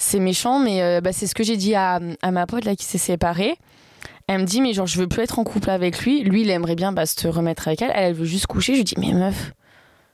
C'est 0.00 0.20
méchant, 0.20 0.60
mais 0.60 0.80
euh, 0.80 1.00
bah, 1.00 1.10
c'est 1.12 1.26
ce 1.26 1.34
que 1.34 1.42
j'ai 1.42 1.56
dit 1.56 1.74
à, 1.74 1.98
à 2.22 2.30
ma 2.30 2.46
pote 2.46 2.64
là 2.64 2.76
qui 2.76 2.84
s'est 2.84 2.98
séparée. 2.98 3.56
Elle 4.28 4.42
me 4.42 4.44
dit, 4.44 4.60
mais 4.60 4.74
genre, 4.74 4.86
je 4.86 4.98
veux 4.98 5.08
plus 5.08 5.22
être 5.22 5.38
en 5.38 5.44
couple 5.44 5.70
avec 5.70 6.00
lui. 6.00 6.22
Lui, 6.22 6.42
il 6.42 6.50
aimerait 6.50 6.74
bien 6.74 6.92
bah, 6.92 7.06
se 7.06 7.26
remettre 7.26 7.66
avec 7.66 7.80
elle. 7.80 7.90
Elle, 7.94 8.04
elle 8.04 8.14
veut 8.14 8.26
juste 8.26 8.46
coucher. 8.46 8.74
Je 8.74 8.78
lui 8.78 8.84
dis, 8.84 8.94
mais 8.98 9.12
meuf, 9.14 9.52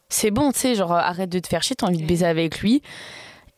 c'est 0.09 0.31
bon, 0.31 0.53
tu 0.53 0.61
sais, 0.61 0.75
genre, 0.77 0.93
arrête 0.93 1.29
de 1.29 1.41
te 1.41 1.49
faire 1.49 1.63
chier, 1.63 1.75
t'as 1.75 1.89
envie 1.89 1.99
de 1.99 2.07
baiser 2.07 2.25
avec 2.25 2.61
lui. 2.61 2.81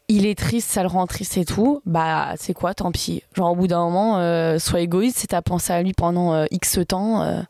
Il 0.09 0.25
est 0.25 0.39
triste, 0.39 0.71
ça 0.71 0.83
le 0.83 0.89
rend 0.89 1.07
triste 1.07 1.37
et 1.37 1.45
tout. 1.45 1.83
Bah, 1.85 2.33
c'est 2.39 2.55
quoi, 2.55 2.73
tant 2.73 2.91
pis. 2.91 3.23
Genre, 3.35 3.51
au 3.51 3.55
bout 3.55 3.67
d'un 3.67 3.81
moment, 3.81 4.19
euh, 4.19 4.59
sois 4.59 4.81
égoïste, 4.81 5.19
si 5.19 5.27
t'as 5.27 5.43
pensé 5.43 5.75
à 5.75 5.83
lui 5.83 5.93
pendant 5.93 6.33
euh, 6.33 6.47
X 6.51 6.79
temps, 6.89 7.23
euh, 7.23 7.41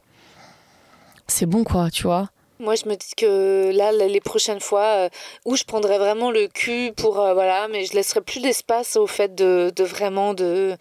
c'est 1.28 1.46
bon, 1.46 1.62
quoi, 1.62 1.90
tu 1.90 2.02
vois. 2.02 2.30
Moi, 2.58 2.74
je 2.74 2.88
me 2.88 2.96
dis 2.96 3.12
que 3.16 3.70
là, 3.76 3.92
les 3.92 4.20
prochaines 4.20 4.60
fois, 4.60 5.10
où 5.44 5.54
je 5.54 5.64
prendrais 5.64 5.98
vraiment 5.98 6.30
le 6.30 6.48
cul 6.48 6.90
pour. 6.96 7.14
voilà, 7.14 7.68
mais 7.68 7.84
je 7.84 7.92
laisserai 7.92 8.22
plus 8.22 8.40
d'espace 8.40 8.96
au 8.96 9.06
fait 9.06 9.34
de, 9.34 9.70
de 9.76 9.84
vraiment 9.84 10.32
de 10.32 10.74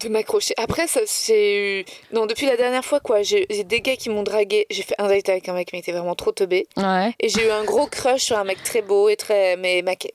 de 0.00 0.08
m'accrocher. 0.08 0.54
Après, 0.58 0.86
ça 0.86 1.00
c'est 1.06 1.54
eu... 1.56 1.84
Non, 2.12 2.26
depuis 2.26 2.46
la 2.46 2.56
dernière 2.56 2.84
fois, 2.84 3.00
quoi, 3.00 3.22
j'ai 3.22 3.46
des 3.46 3.80
gars 3.80 3.96
qui 3.96 4.10
m'ont 4.10 4.22
dragué. 4.22 4.66
J'ai 4.70 4.82
fait 4.82 4.94
un 4.98 5.08
date 5.08 5.28
avec 5.28 5.48
un 5.48 5.54
mec, 5.54 5.68
mais 5.72 5.78
il 5.78 5.82
était 5.82 5.92
vraiment 5.92 6.14
trop 6.14 6.32
teubé. 6.32 6.66
Ouais. 6.76 7.14
Et 7.20 7.28
j'ai 7.28 7.46
eu 7.46 7.50
un 7.50 7.64
gros 7.64 7.86
crush 7.86 8.22
sur 8.22 8.38
un 8.38 8.44
mec 8.44 8.62
très 8.62 8.82
beau 8.82 9.08
et 9.08 9.16
très... 9.16 9.56
mais 9.56 9.82
maqué. 9.82 10.12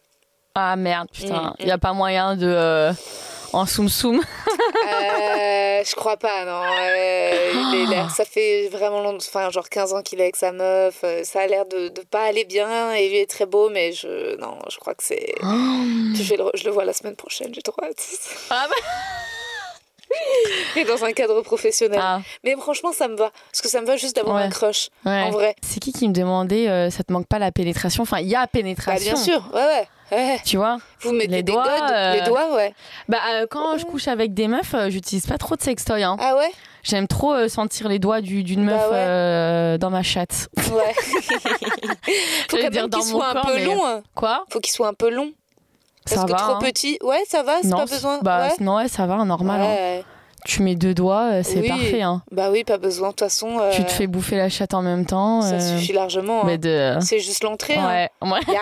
Ah 0.55 0.75
merde, 0.75 1.07
putain. 1.11 1.41
Mm, 1.51 1.55
Il 1.59 1.67
y 1.67 1.71
a 1.71 1.77
pas 1.77 1.93
moyen 1.93 2.35
de. 2.35 2.45
euh, 2.45 2.91
en 3.53 3.65
soum 3.65 3.87
soum. 3.89 4.17
Euh, 4.17 4.21
je 5.85 5.95
crois 5.95 6.17
pas, 6.17 6.45
non. 6.45 6.61
Euh, 6.63 7.51
il 7.73 7.81
est 7.81 7.85
l'air... 7.87 8.11
Ça 8.11 8.23
fait 8.25 8.67
vraiment 8.69 9.01
longtemps, 9.01 9.25
enfin, 9.27 9.49
genre 9.49 9.67
15 9.69 9.93
ans 9.93 10.01
qu'il 10.01 10.19
est 10.19 10.23
avec 10.23 10.35
sa 10.35 10.51
meuf. 10.51 11.03
Ça 11.23 11.41
a 11.41 11.47
l'air 11.47 11.65
de, 11.65 11.87
de 11.89 12.01
pas 12.01 12.23
aller 12.23 12.43
bien. 12.45 12.91
Et 12.93 13.09
lui 13.09 13.17
est 13.17 13.29
très 13.29 13.45
beau, 13.45 13.69
mais 13.69 13.93
je... 13.93 14.35
Non, 14.37 14.57
je 14.69 14.77
crois 14.77 14.93
que 14.93 15.03
c'est... 15.03 15.33
Je, 16.13 16.23
vais 16.23 16.35
le, 16.37 16.45
je 16.53 16.65
le 16.65 16.71
vois 16.71 16.83
la 16.85 16.93
semaine 16.93 17.15
prochaine, 17.15 17.53
j'ai 17.55 17.61
trop 17.61 17.81
hâte. 17.83 18.05
Ah 18.49 18.67
bah. 18.69 18.75
Et 20.75 20.83
dans 20.85 21.03
un 21.03 21.11
cadre 21.11 21.41
professionnel. 21.41 21.99
Ah, 22.01 22.21
Mais 22.43 22.55
franchement, 22.55 22.91
ça 22.91 23.07
me 23.07 23.15
va. 23.15 23.31
Parce 23.51 23.61
que 23.61 23.67
ça 23.69 23.81
me 23.81 23.85
va 23.85 23.97
juste 23.97 24.15
d'avoir 24.15 24.35
Ouais. 24.37 24.43
un 24.43 24.49
crush, 24.49 24.89
ouais. 25.05 25.21
en 25.23 25.29
vrai. 25.31 25.55
C'est 25.61 25.79
qui 25.79 25.91
qui 25.93 26.07
me 26.07 26.13
demandait, 26.13 26.69
euh, 26.69 26.89
ça 26.89 27.03
te 27.03 27.11
manque 27.13 27.27
pas 27.27 27.39
la 27.39 27.51
pénétration? 27.51 28.03
Enfin, 28.03 28.19
il 28.19 28.27
y 28.27 28.35
a 28.35 28.41
Bah, 28.41 28.47
pénétration. 28.47 29.13
bien 29.13 29.15
sûr, 29.21 29.49
ouais, 29.53 29.61
ouais. 29.65 29.87
ouais. 30.17 30.39
Tu 30.45 30.57
vois? 30.57 30.77
Vous 31.01 31.11
mettez 31.11 31.27
Les 31.27 31.43
des 31.43 31.51
doigts, 31.51 31.63
godes, 31.65 31.91
euh, 31.91 32.13
les 32.13 32.21
doigts, 32.21 32.55
ouais. 32.55 32.73
Bah, 33.09 33.17
euh, 33.33 33.47
quand 33.49 33.77
je 33.77 33.85
couche 33.85 34.07
avec 34.07 34.33
des 34.33 34.47
meufs, 34.47 34.73
euh, 34.73 34.89
j'utilise 34.89 35.25
pas 35.27 35.37
trop 35.37 35.55
de 35.55 35.61
sextoy. 35.61 36.03
Hein. 36.03 36.17
Ah 36.19 36.35
ouais? 36.37 36.51
J'aime 36.83 37.07
trop 37.07 37.47
sentir 37.47 37.87
les 37.89 37.99
doigts 37.99 38.21
du- 38.21 38.43
d'une 38.43 38.65
Bah 38.65 38.71
meuf 38.73 38.91
ouais. 38.91 39.77
dans 39.77 39.91
ma 39.91 40.01
chatte. 40.01 40.49
Ouais. 40.71 40.93
Faut 42.49 42.57
qu'il 42.57 43.03
soit 43.03 43.27
un 43.29 43.41
peu 43.43 43.63
long. 43.65 43.85
hein. 43.85 44.01
Quoi? 44.15 44.45
Faut 44.49 44.59
qu'il 44.59 44.71
soit 44.73 44.87
un 44.87 44.93
peu 44.95 45.09
long. 45.09 45.31
Parce 46.05 46.21
Ça 46.21 46.25
que 46.25 46.31
va. 46.31 46.37
trop 46.37 46.51
hein. 46.53 46.59
petit. 46.61 46.97
Ouais, 47.03 47.23
ça 47.27 47.43
va, 47.43 47.57
c'est 47.61 47.69
pas 47.69 47.85
besoin. 47.85 48.19
Bah, 48.21 48.47
ouais. 48.47 48.53
non, 48.59 48.75
ouais, 48.77 48.87
ça 48.87 49.05
va, 49.05 49.23
normal. 49.23 49.61
hein. 49.61 50.01
Tu 50.43 50.63
mets 50.63 50.73
deux 50.73 50.95
doigts, 50.95 51.29
euh, 51.33 51.41
c'est 51.43 51.59
Oui. 51.59 51.67
parfait. 51.67 52.01
Hein. 52.01 52.23
Bah 52.31 52.49
oui, 52.51 52.63
pas 52.63 52.79
besoin. 52.79 53.09
De 53.09 53.13
toute 53.13 53.19
façon, 53.19 53.59
euh, 53.59 53.69
Tu 53.73 53.85
te 53.85 53.91
fais 53.91 54.07
bouffer 54.07 54.37
la 54.37 54.49
chatte 54.49 54.73
en 54.73 54.81
même 54.81 55.05
temps. 55.05 55.43
ça 55.43 55.53
euh, 55.55 55.77
suffit 55.77 55.93
largement. 55.93 56.43
mais 56.45 56.53
hein. 56.55 56.97
de... 56.97 57.05
C'est 57.05 57.19
juste 57.19 57.43
l'entrée. 57.43 57.75
hein. 57.75 57.87
Ouais, 57.87 58.09
Il 58.47 58.53
y 58.53 58.55
a 58.55 58.61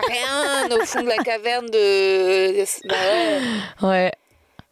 rien 0.69 0.77
au 0.77 0.83
fond 0.85 1.01
de 1.01 1.07
la 1.07 1.15
caverne 1.17 1.67
de. 1.67 2.65
Bah 3.81 3.87
ouais. 3.87 4.11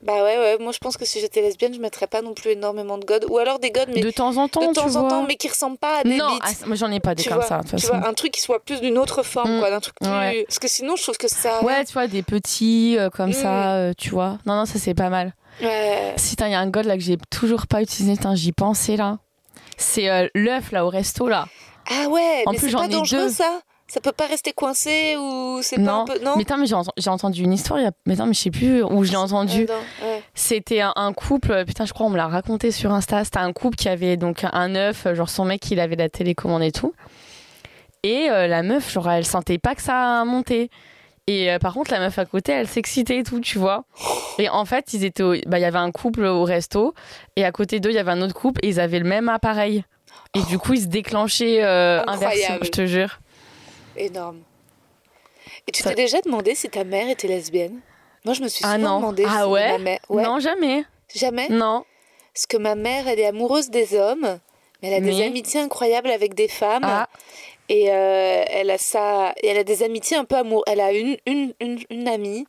Bah 0.04 0.14
ouais, 0.24 0.38
ouais. 0.38 0.58
Moi, 0.60 0.72
je 0.72 0.78
pense 0.78 0.96
que 0.96 1.06
si 1.06 1.20
j'étais 1.20 1.42
lesbienne, 1.42 1.74
je 1.74 1.80
mettrais 1.80 2.06
pas 2.06 2.22
non 2.22 2.34
plus 2.36 2.52
énormément 2.52 2.98
de 3.00 3.06
godes. 3.06 3.26
Ou 3.30 3.40
alors 3.40 3.58
des 3.58 3.72
godes, 3.72 3.90
mais 3.94 4.02
de 4.02 4.12
temps 4.12 4.38
en 4.38 4.48
temps, 4.48 4.62
de 4.62 4.68
tu 4.68 4.74
temps 4.74 4.96
en 4.96 5.02
vois. 5.02 5.10
temps, 5.10 5.24
mais 5.28 5.36
qui 5.38 5.48
ressemblent 5.48 5.78
pas 5.80 5.98
à 6.00 6.04
des 6.04 6.18
non, 6.18 6.28
ah, 6.42 6.50
moi 6.68 6.76
j'en 6.76 6.92
ai 6.92 7.00
pas 7.00 7.16
des 7.16 7.24
tu 7.24 7.30
comme 7.30 7.40
vois, 7.40 7.48
ça, 7.48 7.58
de 7.58 7.62
toute 7.68 7.80
tu 7.80 7.86
façon. 7.88 7.98
vois, 7.98 8.08
un 8.08 8.14
truc 8.14 8.32
qui 8.32 8.42
soit 8.42 8.60
plus 8.64 8.80
d'une 8.80 8.98
autre 9.00 9.24
forme, 9.24 9.56
Mm. 9.56 9.60
quoi, 9.60 9.70
d'un 9.72 9.80
truc 9.80 9.96
plus. 10.00 10.08
Ouais. 10.10 10.46
Parce 10.48 10.60
que 10.60 10.68
sinon, 10.68 10.96
je 10.96 11.02
trouve 11.04 11.18
que 11.18 11.28
ça. 11.28 11.64
Ouais, 11.64 11.84
tu 11.84 11.94
vois, 11.94 12.06
des 12.08 12.22
petits 12.22 12.96
euh, 13.00 13.10
comme 13.10 13.30
Mm. 13.32 13.34
ça, 13.34 13.74
euh, 13.76 13.94
tu 13.98 14.10
vois. 14.12 14.38
Non, 14.46 14.54
non, 14.56 14.66
ça 14.66 14.78
c'est 14.78 14.94
pas 14.94 15.10
mal. 15.10 15.34
Ouais. 15.64 16.14
Si 16.18 16.36
il 16.40 16.48
y 16.52 16.54
a 16.54 16.60
un 16.60 16.70
god 16.70 16.86
là 16.86 16.96
que 16.96 17.02
j'ai 17.04 17.18
toujours 17.32 17.66
pas 17.66 17.82
utilisé, 17.82 18.14
putain, 18.14 18.36
j'y 18.36 18.52
pensais 18.52 18.98
là. 18.98 19.18
C'est 19.78 20.10
euh, 20.10 20.28
l'œuf 20.36 20.72
là 20.72 20.86
au 20.86 20.90
resto 20.90 21.28
là. 21.28 21.46
Ah 21.90 22.08
ouais, 22.10 22.44
En 22.46 22.52
mais 22.52 22.58
plus, 22.58 22.68
c'est 22.68 22.72
j'en 22.72 22.80
pas 22.80 22.86
ai 22.86 22.90
dangereux 22.90 23.24
deux. 23.24 23.30
ça 23.30 23.62
Ça 23.90 24.02
peut 24.02 24.12
pas 24.12 24.26
rester 24.28 24.52
coincé 24.52 25.16
ou 25.18 25.60
c'est 25.62 25.78
pas 25.78 25.82
Non, 25.82 26.02
un 26.02 26.06
peu. 26.06 26.20
Non 26.24 26.34
mais 26.36 26.42
attends, 26.44 26.58
mais 26.58 26.66
j'ai 26.66 26.76
ent- 26.76 26.84
j'ai 26.98 27.10
entendu 27.10 27.44
une 27.44 27.54
histoire, 27.54 27.80
il 27.80 27.84
y 27.84 27.88
a... 27.88 27.92
mais 28.06 28.16
attends, 28.16 28.26
mais 28.26 28.34
je 28.34 28.40
sais 28.40 28.52
plus 28.52 28.84
où 28.84 29.04
je 29.06 29.12
l'ai 29.12 29.18
entendu. 29.18 29.62
Ouais. 30.04 30.22
C'était 30.36 30.82
un, 30.82 30.92
un 30.98 31.14
couple, 31.14 31.64
putain, 31.66 31.86
je 31.86 31.94
crois, 31.94 32.06
on 32.06 32.10
me 32.10 32.18
l'a 32.18 32.28
raconté 32.28 32.72
sur 32.72 32.92
Insta. 32.92 33.24
C'était 33.24 33.38
un 33.40 33.54
couple 33.54 33.78
qui 33.78 33.88
avait 33.88 34.18
donc 34.18 34.44
un 34.44 34.76
œuf, 34.76 35.08
genre 35.14 35.30
son 35.30 35.46
mec, 35.46 35.70
il 35.72 35.80
avait 35.80 35.96
la 35.96 36.10
télécommande 36.10 36.64
et 36.64 36.72
tout. 36.74 36.94
Et 38.04 38.30
euh, 38.30 38.48
la 38.48 38.62
meuf, 38.64 38.92
genre, 38.92 39.10
elle 39.10 39.26
sentait 39.26 39.58
pas 39.58 39.74
que 39.76 39.82
ça 39.82 40.24
montait. 40.26 40.70
Et 41.30 41.52
euh, 41.52 41.60
par 41.60 41.74
contre, 41.74 41.92
la 41.92 42.00
meuf 42.00 42.18
à 42.20 42.26
côté, 42.26 42.52
elle 42.54 42.68
s'excitait 42.68 43.18
et 43.20 43.24
tout, 43.24 43.40
tu 43.42 43.58
vois. 43.58 43.84
Et 44.38 44.48
en 44.50 44.64
fait, 44.66 44.94
ils 44.94 45.04
étaient, 45.04 45.24
au- 45.24 45.36
bah, 45.46 45.60
il 45.60 45.62
y 45.62 45.66
avait 45.66 45.78
un 45.80 45.92
couple 45.92 46.24
au 46.26 46.44
resto, 46.44 46.94
et 47.36 47.44
à 47.44 47.52
côté 47.52 47.80
d'eux, 47.80 47.90
il 47.90 47.96
y 47.96 48.00
avait 48.00 48.12
un 48.12 48.22
autre 48.22 48.34
couple, 48.36 48.60
et 48.64 48.70
ils 48.70 48.80
avaient 48.80 49.00
le 49.00 49.08
même 49.10 49.28
appareil. 49.30 49.84
Et 50.36 50.42
du 50.44 50.58
coup, 50.58 50.74
ils 50.74 50.82
se 50.84 50.88
déclenchaient 50.88 51.64
euh, 51.64 52.02
Incroyable. 52.08 52.66
je 52.66 52.70
te 52.70 52.86
jure. 52.86 53.20
Énorme. 53.98 54.42
Et 55.68 55.72
tu 55.72 55.84
t'es 55.84 55.96
déjà 55.96 56.22
demandé 56.22 56.56
si 56.56 56.70
ta 56.70 56.84
mère 56.84 57.10
était 57.10 57.28
lesbienne? 57.28 57.80
Moi, 58.26 58.34
je 58.34 58.42
me 58.42 58.48
suis 58.48 58.64
souvent 58.64 58.74
Ah 58.74 58.78
non. 58.78 58.98
demandé 59.00 59.24
Ah 59.28 59.44
si 59.44 59.50
ouais? 59.50 59.72
ma 59.72 59.78
mère. 59.78 60.00
Ouais. 60.10 60.24
Non, 60.24 60.40
jamais. 60.40 60.84
Jamais? 61.14 61.48
Non. 61.50 61.86
Parce 62.34 62.46
que 62.46 62.58
ma 62.58 62.76
mère, 62.76 63.08
elle 63.08 63.20
est 63.20 63.26
amoureuse 63.26 63.70
des 63.70 63.96
hommes, 63.96 64.40
mais 64.82 64.90
elle 64.90 64.94
a 64.96 65.00
des 65.00 65.22
amitiés 65.24 65.60
incroyables 65.60 66.10
avec 66.12 66.34
des 66.34 66.48
femmes. 66.48 66.84
Ah, 66.84 67.08
Et 67.70 67.90
euh, 67.92 68.44
elle 68.50 68.70
a 68.72 68.78
ça, 68.78 69.34
et 69.42 69.48
elle 69.48 69.58
a 69.58 69.64
des 69.64 69.84
amitiés 69.84 70.18
un 70.18 70.26
peu 70.26 70.36
amour. 70.36 70.64
Elle 70.68 70.80
a 70.82 70.92
une, 70.92 71.18
une, 71.26 71.54
une, 71.60 71.80
une 71.90 72.08
amie 72.08 72.46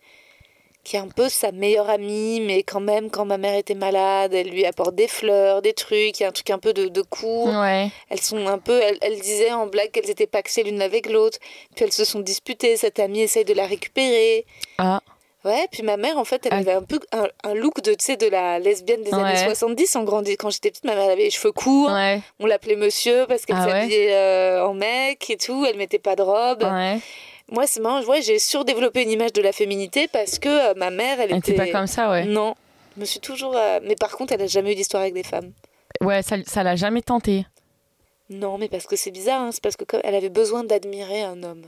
qui 0.85 0.97
est 0.97 1.01
un 1.01 1.09
peu 1.09 1.29
sa 1.29 1.53
meilleure 1.53 1.91
amie, 1.91 2.41
mais 2.41 2.63
quand 2.63 2.81
même, 2.81 3.11
quand 3.11 3.27
ma 3.27 3.37
mère 3.37 3.55
était 3.55 3.75
malade, 3.75 4.33
elle 4.33 4.49
lui 4.49 4.65
apporte 4.65 4.95
des 4.95 5.09
fleurs, 5.09 5.61
des 5.61 5.75
trucs, 5.75 6.19
il 6.19 6.23
y 6.23 6.25
a 6.25 6.29
un 6.29 6.33
truc 6.33 6.49
un 6.51 6.59
peu 6.59 6.73
de, 6.73 6.89
de 6.89 7.03
court. 7.03 7.49
ouais. 7.49 7.91
Elles 8.09 8.21
sont 8.23 8.47
un 8.47 8.59
peu, 8.59 8.81
elle, 8.83 8.97
elle 9.03 9.21
disait 9.21 9.53
en 9.53 9.67
blague 9.67 9.91
qu'elles 9.91 10.09
étaient 10.09 10.27
paxées 10.27 10.63
l'une 10.63 10.81
avec 10.81 11.11
l'autre, 11.11 11.39
puis 11.77 11.85
elles 11.85 11.93
se 11.93 12.05
sont 12.07 12.21
disputées. 12.21 12.77
Cette 12.79 12.99
amie 13.01 13.21
essaye 13.21 13.45
de 13.45 13.55
la 13.55 13.67
récupérer. 13.67 14.47
Ah, 14.79 15.01
Ouais, 15.45 15.69
puis 15.71 15.85
ma 15.85 15.97
mère, 15.97 16.19
en 16.19 16.25
fait, 16.25 16.45
elle 16.47 16.53
Ah. 16.53 16.57
avait 16.59 16.73
un 16.73 16.83
peu 16.83 16.99
un, 17.13 17.29
un 17.45 17.55
look 17.55 17.81
de, 17.81 17.93
tu 17.93 18.05
sais, 18.05 18.17
de 18.17 18.27
la 18.27 18.59
lesbienne 18.59 19.03
des 19.03 19.15
années 19.15 19.23
Ouais. 19.39 19.45
70 19.45 19.95
en 19.97 20.03
grandi. 20.03 20.37
Quand 20.37 20.51
j'étais 20.51 20.69
petite, 20.71 20.85
ma 20.85 20.97
mère 20.97 21.05
avait 21.11 21.23
les 21.23 21.31
cheveux 21.31 21.53
courts. 21.53 21.91
ouais. 21.93 22.21
On 22.41 22.47
l'appelait 22.47 22.75
monsieur 22.75 23.25
parce 23.29 23.47
qu'elle 23.47 23.57
Ah 23.59 23.65
ouais 23.67 23.71
s'habillait 23.83 24.15
euh, 24.15 24.67
en 24.67 24.75
mec 24.75 25.31
et 25.31 25.37
tout. 25.37 25.65
Elle 25.65 25.77
mettait 25.77 26.01
pas 26.01 26.17
de 26.17 26.23
robe. 26.23 26.65
Moi, 27.51 27.67
c'est 27.67 27.81
marrant. 27.81 28.03
Ouais, 28.05 28.21
j'ai 28.23 28.39
surdéveloppé 28.39 29.03
une 29.03 29.11
image 29.11 29.33
de 29.33 29.41
la 29.43 29.53
féminité 29.53 30.07
parce 30.09 30.39
que 30.39 30.49
euh, 30.49 30.75
ma 30.77 30.91
mère, 30.91 31.19
elle 31.21 31.31
Elle 31.33 31.39
était. 31.39 31.55
pas 31.55 31.69
comme 31.71 31.87
ça, 31.87 32.11
ouais. 32.11 32.25
Non. 32.27 32.55
Je 32.97 33.01
me 33.01 33.05
suis 33.07 33.21
toujours. 33.21 33.57
euh, 33.57 33.81
Mais 33.85 33.95
par 33.97 34.11
contre, 34.17 34.33
elle 34.35 34.43
a 34.43 34.47
jamais 34.47 34.73
eu 34.73 34.75
d'histoire 34.75 35.03
avec 35.03 35.15
des 35.15 35.23
femmes. 35.23 35.53
Ouais, 36.03 36.23
ça, 36.23 36.37
ça 36.47 36.63
l'a 36.63 36.77
jamais 36.77 37.01
tenté. 37.03 37.47
Non, 38.31 38.59
mais 38.59 38.69
parce 38.69 38.87
que 38.87 38.97
c'est 38.97 39.11
bizarre. 39.11 39.41
hein, 39.41 39.51
C'est 39.53 39.63
parce 39.63 39.77
que 39.77 39.85
comme 39.85 40.01
elle 40.05 40.15
avait 40.15 40.29
besoin 40.29 40.63
d'admirer 40.65 41.23
un 41.23 41.43
homme. 41.43 41.65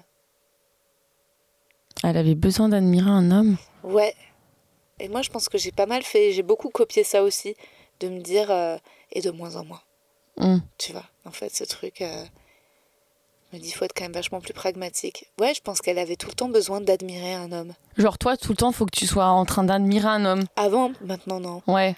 Elle 2.04 2.16
avait 2.16 2.34
besoin 2.34 2.68
d'admirer 2.68 3.08
un 3.10 3.30
homme. 3.30 3.56
Ouais. 3.82 4.14
Et 4.98 5.08
moi, 5.08 5.22
je 5.22 5.30
pense 5.30 5.48
que 5.48 5.58
j'ai 5.58 5.72
pas 5.72 5.86
mal 5.86 6.02
fait. 6.02 6.32
J'ai 6.32 6.42
beaucoup 6.42 6.68
copié 6.70 7.04
ça 7.04 7.22
aussi, 7.22 7.56
de 8.00 8.08
me 8.08 8.20
dire 8.20 8.50
euh, 8.50 8.76
et 9.12 9.20
de 9.22 9.30
moins 9.30 9.56
en 9.56 9.64
moins. 9.64 9.80
Hum. 10.36 10.62
Tu 10.78 10.92
vois, 10.92 11.04
en 11.24 11.30
fait, 11.30 11.54
ce 11.54 11.64
truc 11.64 12.00
euh, 12.02 12.24
me 13.52 13.58
dit 13.58 13.72
faut 13.72 13.84
être 13.84 13.92
quand 13.94 14.04
même 14.04 14.12
vachement 14.12 14.40
plus 14.40 14.52
pragmatique. 14.52 15.26
Ouais, 15.40 15.54
je 15.54 15.60
pense 15.60 15.80
qu'elle 15.80 15.98
avait 15.98 16.16
tout 16.16 16.28
le 16.28 16.34
temps 16.34 16.48
besoin 16.48 16.80
d'admirer 16.80 17.34
un 17.34 17.50
homme. 17.52 17.72
Genre 17.96 18.16
toi, 18.18 18.36
tout 18.36 18.52
le 18.52 18.56
temps, 18.56 18.72
faut 18.72 18.86
que 18.86 18.96
tu 18.96 19.06
sois 19.06 19.26
en 19.26 19.44
train 19.44 19.64
d'admirer 19.64 20.08
un 20.08 20.24
homme. 20.24 20.44
Avant, 20.56 20.92
maintenant 21.04 21.40
non. 21.40 21.62
Ouais. 21.66 21.94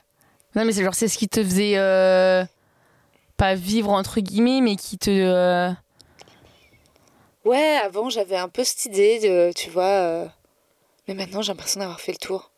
Non, 0.55 0.65
mais 0.65 0.73
c'est 0.73 0.83
genre 0.85 0.95
c'est 0.95 1.09
ce 1.09 1.19
qui 1.19 1.29
te 1.29 1.43
faisait 1.43 1.75
euh, 1.77 2.45
pas 3.37 3.55
vivre 3.55 3.91
entre 3.91 4.21
guillemets, 4.21 4.61
mais 4.61 4.77
qui 4.77 4.99
te. 4.99 5.11
euh, 5.11 5.71
Ouais, 7.45 7.79
avant 7.85 8.09
j'avais 8.09 8.37
un 8.37 8.49
peu 8.49 8.63
cette 8.63 8.85
idée 8.85 9.19
de, 9.19 9.53
tu 9.53 9.69
vois, 9.69 9.85
euh, 9.85 10.27
mais 11.09 11.15
maintenant 11.15 11.43
j'ai 11.43 11.53
l'impression 11.53 11.81
d'avoir 11.81 12.01
fait 12.01 12.13
le 12.13 12.19
tour. 12.19 12.51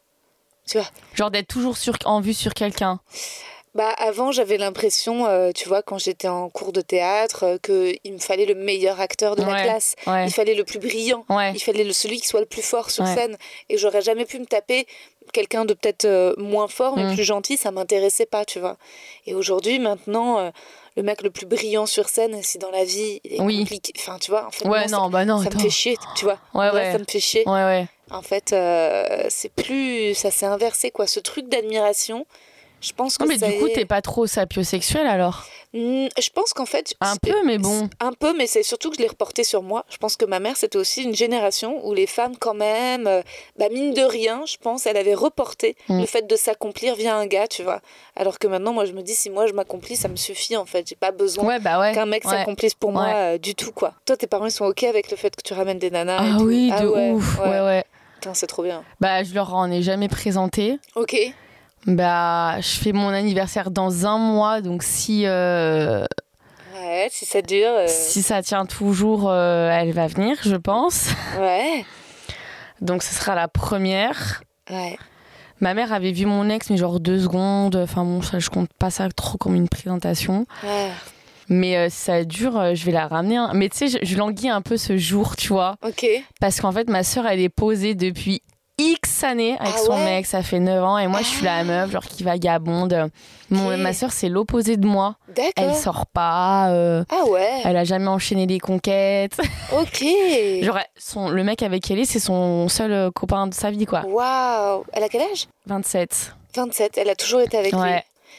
Tu 0.67 0.79
vois, 0.79 0.87
genre 1.15 1.31
d'être 1.31 1.49
toujours 1.49 1.77
sur, 1.77 1.95
en 2.05 2.21
vue 2.21 2.35
sur 2.35 2.53
quelqu'un. 2.55 3.01
Bah 3.75 3.91
avant 3.99 4.31
j'avais 4.33 4.57
l'impression, 4.57 5.27
euh, 5.27 5.51
tu 5.53 5.69
vois, 5.69 5.83
quand 5.83 5.99
j'étais 5.99 6.29
en 6.29 6.49
cours 6.49 6.73
de 6.73 6.81
théâtre, 6.81 7.45
euh, 7.45 7.59
que 7.59 7.93
il 8.05 8.13
me 8.13 8.19
fallait 8.19 8.47
le 8.47 8.55
meilleur 8.55 9.01
acteur 9.01 9.35
de 9.37 9.43
la 9.43 9.63
classe. 9.63 9.95
Ouais. 10.07 10.27
Il 10.27 10.33
fallait 10.33 10.55
le 10.55 10.65
plus 10.65 10.79
brillant. 10.79 11.25
Ouais. 11.29 11.53
Il 11.55 11.61
fallait 11.61 11.85
le, 11.85 11.93
celui 11.93 12.21
qui 12.21 12.29
soit 12.29 12.41
le 12.41 12.47
plus 12.47 12.63
fort 12.63 12.91
sur 12.91 13.05
scène. 13.07 13.37
Et 13.69 13.77
j'aurais 13.79 14.03
jamais 14.03 14.25
pu 14.25 14.39
me 14.39 14.47
taper 14.47 14.87
quelqu'un 15.33 15.65
de 15.65 15.75
peut-être 15.75 16.05
euh, 16.05 16.35
moins 16.37 16.69
fort, 16.69 16.97
mais 16.97 17.05
Mm. 17.05 17.15
plus 17.15 17.25
gentil, 17.25 17.57
ça 17.57 17.71
m'intéressait 17.73 18.27
pas, 18.27 18.45
tu 18.45 18.61
vois. 18.61 18.77
Et 19.27 19.35
aujourd'hui, 19.35 19.79
maintenant, 19.81 20.53
le 20.97 21.03
mec 21.03 21.23
le 21.23 21.31
plus 21.31 21.47
brillant 21.47 21.87
sur 21.87 22.09
scène, 22.09 22.41
si 22.43 22.59
dans 22.59 22.71
la 22.71 22.85
vie, 22.85 23.21
il 23.25 23.35
est 23.35 23.41
Oui. 23.41 23.59
compliqué. 23.61 23.93
Enfin, 23.99 24.19
tu 24.21 24.31
vois, 24.31 24.47
en 24.47 24.51
fait, 24.53 24.65
moi, 24.67 24.87
non, 24.87 25.09
bah 25.11 25.25
non, 25.25 25.43
ça, 25.43 25.51
me 25.51 25.59
fait 25.59 25.71
chier, 25.71 25.97
tu 26.15 26.25
vois. 26.25 26.39
Ça 26.55 26.99
me 26.99 27.05
fait 27.09 27.19
chier. 27.21 27.45
En 28.11 28.23
fait, 28.23 28.55
c'est 29.31 29.53
plus. 29.53 30.15
Ça 30.15 30.31
s'est 30.31 30.47
inversé, 30.47 30.91
quoi. 30.93 31.07
Ce 31.09 31.19
truc 31.19 31.49
d'admiration, 31.49 32.27
je 32.85 32.93
pense 32.93 33.17
que 33.17 33.23
Non, 33.25 33.29
mais 33.29 33.39
du 33.39 33.59
coup, 33.59 33.67
est- 33.67 33.73
t'es 33.73 33.85
pas 33.87 34.03
trop 34.03 34.27
sapiosexuel 34.27 35.07
alors 35.07 35.45
Hmm, 35.77 36.07
Je 36.21 36.31
pense 36.31 36.53
qu'en 36.53 36.67
fait. 36.67 36.95
Un 37.01 37.17
peu, 37.17 37.35
mais 37.45 37.59
bon. 37.59 37.89
Un 37.99 38.13
peu, 38.13 38.33
mais 38.37 38.47
c'est 38.47 38.63
surtout 38.63 38.91
que 38.91 38.97
je 38.97 39.03
l'ai 39.03 39.09
reporté 39.09 39.43
sur 39.43 39.61
moi. 39.61 39.85
Je 39.91 39.97
pense 39.97 40.15
que 40.17 40.25
ma 40.25 40.39
mère, 40.39 40.57
c'était 40.57 40.79
aussi 40.79 41.03
une 41.03 41.17
génération 41.17 41.85
où 41.85 41.95
les 41.95 42.07
femmes, 42.07 42.37
quand 42.39 42.55
même, 42.55 43.09
euh, 43.09 43.23
bah, 43.59 43.65
mine 43.73 43.93
de 43.93 44.03
rien, 44.03 44.43
je 44.47 44.57
pense, 44.57 44.87
elle 44.87 44.97
avait 44.97 45.15
reporté 45.15 45.75
Mm. 45.89 45.99
le 46.03 46.07
fait 46.07 46.29
de 46.29 46.37
s'accomplir 46.37 46.95
via 46.95 47.17
un 47.17 47.27
gars, 47.27 47.49
tu 47.49 47.65
vois. 47.65 47.81
Alors 48.15 48.39
que 48.39 48.47
maintenant, 48.47 48.73
moi, 48.73 48.85
je 48.85 48.93
me 48.93 49.03
dis, 49.03 49.15
si 49.17 49.31
moi 49.31 49.49
je 49.49 49.53
m'accomplis, 49.53 49.97
ça 49.97 50.07
me 50.07 50.15
suffit, 50.15 50.57
en 50.57 50.65
fait. 50.65 50.87
J'ai 50.89 50.95
pas 50.95 51.11
besoin 51.11 51.45
Ouais, 51.45 51.59
bah 51.59 51.81
ouais. 51.81 51.93
qu'un 51.93 52.07
mec 52.07 52.25
ouais. 52.25 52.31
s'accomplisse 52.31 52.75
pour 52.75 52.93
moi 52.93 53.09
euh, 53.13 53.39
du 53.39 53.57
tout, 53.57 53.73
quoi. 53.73 53.95
Toi, 54.07 54.17
tes 54.17 54.29
parents, 54.29 54.47
ils 54.47 54.53
sont 54.53 54.67
OK 54.67 54.85
avec 54.85 55.11
le 55.11 55.17
fait 55.17 55.35
que 55.35 55.43
tu 55.43 55.55
ramènes 55.55 55.81
des 55.81 55.91
nanas 55.91 56.19
Ah 56.21 56.39
oui, 56.43 56.71
Ah 56.73 56.83
de 56.83 56.87
ouf. 56.87 57.39
ouais. 57.41 57.61
Ouais, 57.61 57.85
c'est 58.33 58.47
trop 58.47 58.63
bien. 58.63 58.85
Bah, 59.01 59.25
je 59.25 59.35
leur 59.35 59.53
en 59.55 59.69
ai 59.73 59.83
jamais 59.83 60.09
présenté. 60.09 60.79
OK. 60.95 61.17
Bah, 61.87 62.61
je 62.61 62.69
fais 62.81 62.93
mon 62.93 63.09
anniversaire 63.09 63.71
dans 63.71 64.07
un 64.07 64.19
mois, 64.19 64.61
donc 64.61 64.83
si, 64.83 65.27
euh, 65.27 66.05
Ouais, 66.75 67.09
si 67.11 67.27
ça 67.27 67.43
dure. 67.43 67.69
euh, 67.69 67.87
si 67.89 68.23
ça 68.23 68.43
tient 68.43 68.65
toujours, 68.67 69.29
euh, 69.31 69.69
elle 69.71 69.93
va 69.93 70.07
venir, 70.07 70.37
je 70.43 70.57
pense. 70.57 71.09
Ouais. 71.39 71.85
Donc, 72.81 73.03
ce 73.03 73.15
sera 73.15 73.35
la 73.35 73.49
première. 73.49 74.43
Ouais. 74.71 74.97
Ma 75.61 75.75
mère 75.75 75.93
avait 75.93 76.13
vu 76.13 76.27
mon 76.27 76.49
ex, 76.51 76.69
mais 76.71 76.77
genre 76.77 77.01
deux 77.01 77.21
secondes. 77.21 77.77
Enfin 77.77 78.05
bon, 78.05 78.23
ça, 78.23 78.39
je 78.39 78.51
compte 78.51 78.71
pas 78.79 78.91
ça 78.91 79.09
trop 79.11 79.39
comme 79.39 79.55
une 79.55 79.69
présentation. 79.69 80.47
Ouais. 80.63 80.91
Mais 81.49 81.77
euh, 81.77 81.89
ça 81.91 82.25
dure, 82.25 82.59
euh, 82.59 82.75
je 82.75 82.85
vais 82.87 82.93
la 82.93 83.07
ramener. 83.07 83.37
hein. 83.37 83.51
Mais 83.55 83.69
tu 83.69 83.77
sais, 83.77 83.89
je, 83.89 83.99
je 84.03 84.17
languis 84.17 84.49
un 84.49 84.63
peu 84.63 84.77
ce 84.77 84.97
jour, 84.97 85.37
tu 85.37 85.49
vois. 85.49 85.77
OK. 85.87 86.07
Parce 86.41 86.61
qu'en 86.61 86.73
fait, 86.73 86.89
ma 86.89 87.03
sœur, 87.05 87.27
elle 87.27 87.41
est 87.41 87.49
posée 87.51 87.95
depuis 87.95 88.43
X 88.79 89.23
années 89.25 89.57
avec 89.61 89.75
Ah 89.77 89.79
son 89.79 89.93
ouais 89.93 90.05
mec. 90.05 90.27
Ça 90.27 90.43
fait 90.43 90.59
9 90.59 90.83
ans. 90.83 90.99
Et 90.99 91.07
moi, 91.07 91.21
je 91.21 91.27
suis 91.27 91.45
la 91.45 91.63
meuf, 91.65 91.91
genre 91.93 92.03
qui 92.05 92.25
vagabonde. 92.25 93.11
Mon, 93.51 93.77
ma 93.77 93.93
sœur, 93.93 94.11
c'est 94.11 94.29
l'opposé 94.29 94.77
de 94.77 94.87
moi. 94.87 95.17
Elle 95.57 95.75
sort 95.75 96.07
pas. 96.07 96.71
euh, 96.71 97.05
Ah 97.11 97.25
ouais. 97.27 97.61
elle 97.65 97.77
a 97.77 97.85
jamais 97.85 98.09
enchaîné 98.09 98.47
des 98.47 98.59
conquêtes. 98.59 99.39
OK. 99.73 100.05
genre, 100.63 100.79
son, 100.97 101.29
le 101.29 101.45
mec 101.45 101.63
avec 101.63 101.89
elle 101.91 102.01
est, 102.01 102.05
c'est 102.05 102.19
son 102.19 102.69
seul 102.69 102.93
euh, 102.93 103.11
copain 103.13 103.47
de 103.47 103.55
sa 103.55 103.71
vie, 103.71 103.87
quoi. 103.87 104.03
Waouh. 104.07 104.85
Elle 104.93 105.05
a 105.05 105.09
quel 105.09 105.23
âge? 105.23 105.47
27. 105.67 106.35
27. 106.57 106.99
Elle 106.99 107.11
a 107.11 107.15
toujours 107.15 107.41
été 107.41 107.57
avec 107.59 107.73
lui? 107.73 107.81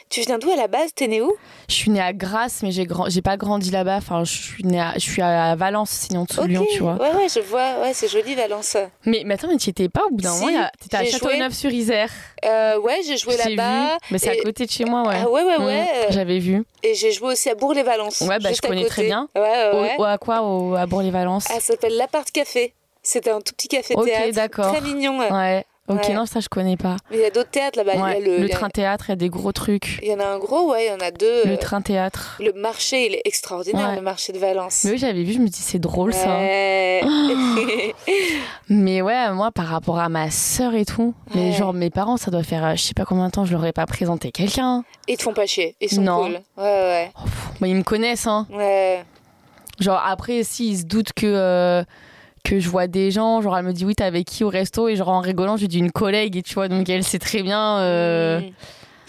Tu 0.09 0.21
viens 0.21 0.37
d'où 0.37 0.49
à 0.51 0.55
la 0.55 0.67
base? 0.67 0.93
T'es 0.95 1.07
né 1.07 1.19
où? 1.21 1.33
Je 1.67 1.73
suis 1.73 1.89
née 1.91 1.99
à 1.99 2.13
Grasse, 2.13 2.61
mais 2.63 2.71
j'ai 2.71 2.85
grand... 2.85 3.09
j'ai 3.09 3.21
pas 3.23 3.37
grandi 3.37 3.71
là-bas. 3.71 3.97
Enfin, 3.97 4.23
je 4.23 4.31
suis 4.33 4.63
née 4.63 4.79
à... 4.79 4.93
je 4.95 4.99
suis 4.99 5.21
à 5.21 5.55
Valence, 5.55 5.89
sinon 5.89 6.23
dessous 6.25 6.41
de 6.43 6.47
Lyon, 6.47 6.65
tu 6.71 6.79
vois. 6.83 6.93
Ouais, 6.93 7.11
ouais, 7.15 7.27
je 7.27 7.39
vois. 7.39 7.81
Ouais, 7.81 7.91
c'est 7.93 8.07
joli 8.07 8.35
Valence. 8.35 8.77
Mais, 9.05 9.23
mais 9.25 9.33
attends, 9.33 9.47
mais 9.47 9.57
tu 9.57 9.71
étais 9.71 9.89
pas 9.89 10.03
au 10.05 10.11
bout 10.11 10.21
d'un 10.21 10.31
Si, 10.33 10.45
moment 10.45 10.69
T'étais 10.79 10.97
à. 10.97 11.05
Châteauneuf-sur-Isère. 11.05 12.11
Euh, 12.45 12.79
ouais, 12.79 13.01
j'ai 13.05 13.17
joué 13.17 13.35
J'ai 13.43 13.55
là-bas. 13.55 13.93
vu. 13.93 13.97
Mais 14.11 14.19
c'est 14.19 14.29
à 14.29 14.41
côté 14.43 14.65
de 14.67 14.71
chez 14.71 14.85
moi, 14.85 15.07
ouais. 15.07 15.17
Ah 15.23 15.29
ouais, 15.29 15.43
ouais, 15.43 15.57
Mm, 15.59 15.65
ouais. 15.65 15.87
J'avais 16.11 16.39
vu. 16.39 16.63
Et 16.83 16.93
j'ai 16.93 17.11
joué 17.11 17.29
aussi 17.33 17.49
à 17.49 17.55
Bourg-les-Valence. 17.55 18.21
Ouais, 18.21 18.37
bah, 18.39 18.49
je 18.53 18.61
connais 18.61 18.83
côté. 18.83 18.89
très 18.89 19.03
bien. 19.05 19.27
Ouais, 19.35 19.41
ouais, 19.41 19.69
Au- 19.73 19.81
ouais. 19.81 19.95
au- 19.97 20.03
à 20.03 20.17
quoi? 20.19 20.41
Au... 20.43 20.75
À 20.75 20.85
Bourg-les-Valence 20.85 21.45
Ah, 21.49 21.55
ça 21.55 21.61
s'appelle 21.73 21.97
l'Appart 21.97 22.29
Café. 22.31 22.73
C'était 23.01 23.31
un 23.31 23.41
tout 23.41 23.53
petit 23.53 23.67
café 23.67 23.95
théâtre. 23.95 24.31
d'accord. 24.33 24.71
Très 24.71 24.81
mignon. 24.81 25.19
Ouais. 25.19 25.65
Ok, 25.87 26.01
Ouais. 26.07 26.13
non, 26.15 26.25
ça 26.25 26.39
je 26.39 26.49
connais 26.49 26.77
pas. 26.77 26.95
Mais 27.11 27.17
il 27.17 27.21
y 27.21 27.25
a 27.25 27.29
d'autres 27.29 27.51
théâtres 27.51 27.77
là-bas. 27.77 28.01
Ouais, 28.01 28.19
le, 28.19 28.45
a- 28.45 28.49
train 28.49 28.69
théâtre, 28.69 29.05
il 29.07 29.11
y 29.11 29.13
a 29.13 29.15
des 29.17 29.29
gros 29.29 29.51
trucs. 29.51 29.99
Il 30.01 30.07
y 30.09 30.13
en 30.15 30.19
a 30.19 30.25
un 30.25 30.39
gros, 30.39 30.71
ouais, 30.71 30.85
il 30.85 30.89
y 30.89 30.91
en 30.91 30.99
a 31.05 31.11
deux. 31.11 31.43
Le 31.45 31.51
euh, 31.53 31.57
train 31.57 31.81
théâtre. 31.81 32.37
Le 32.39 32.53
marché, 32.53 33.05
il 33.05 33.13
est 33.13 33.21
extraordinaire, 33.25 33.89
Ouais. 33.89 33.95
le 33.95 34.01
marché 34.01 34.33
de 34.33 34.39
Valence. 34.39 34.83
Mais 34.83 34.91
oui, 34.91 34.97
j'avais 34.97 35.21
vu, 35.23 35.33
je 35.33 35.39
me 35.39 35.47
dis 35.47 35.61
c'est 35.61 35.77
drôle 35.77 36.11
ça. 36.13 36.37
Ouais. 36.37 37.03
Mais 38.69 39.01
ouais, 39.01 39.31
moi 39.31 39.51
par 39.51 39.67
rapport 39.67 39.99
à 39.99 40.09
ma 40.09 40.31
sœur 40.31 40.73
et 40.75 40.85
tout, 40.85 41.13
mais 41.33 41.51
genre 41.51 41.73
mes 41.73 41.89
parents, 41.89 42.17
ça 42.17 42.31
doit 42.31 42.43
faire 42.43 42.65
euh, 42.65 42.75
je 42.75 42.81
sais 42.81 42.93
pas 42.95 43.05
combien 43.05 43.27
de 43.27 43.31
temps 43.31 43.45
je 43.45 43.51
leur 43.51 43.63
ai 43.65 43.71
pas 43.71 43.85
présenté 43.85 44.31
quelqu'un. 44.31 44.83
Ils 45.07 45.17
te 45.17 45.23
font 45.23 45.33
pas 45.33 45.45
chier. 45.45 45.75
Ils 45.81 45.89
sont 45.89 46.01
Non. 46.01 46.23
cool. 46.23 46.33
Ouais, 46.57 46.63
ouais. 46.63 47.11
Oh, 47.17 47.23
pff, 47.25 47.49
bah, 47.61 47.67
ils 47.67 47.75
me 47.75 47.83
connaissent 47.83 48.27
hein. 48.27 48.47
Ouais. 48.51 49.03
Genre 49.79 50.01
après 50.05 50.43
si 50.43 50.69
ils 50.71 50.77
se 50.79 50.83
doutent 50.85 51.13
que 51.13 51.25
euh, 51.27 51.83
que 52.45 52.59
je 52.61 52.69
vois 52.69 52.87
des 52.87 53.11
gens, 53.11 53.41
genre 53.41 53.57
elle 53.57 53.65
me 53.65 53.73
dit 53.73 53.83
oui, 53.83 53.95
t'es 53.95 54.03
avec 54.05 54.25
qui 54.25 54.43
au 54.45 54.49
resto? 54.49 54.87
Et 54.87 54.95
genre 54.95 55.09
en 55.09 55.19
rigolant, 55.19 55.57
je 55.57 55.61
lui 55.63 55.67
dis 55.67 55.79
une 55.79 55.91
collègue 55.91 56.37
et 56.37 56.43
tu 56.43 56.53
vois 56.53 56.69
donc 56.69 56.87
elle 56.87 57.03
sait 57.03 57.19
très 57.19 57.41
bien 57.43 57.79
euh, 57.79 58.39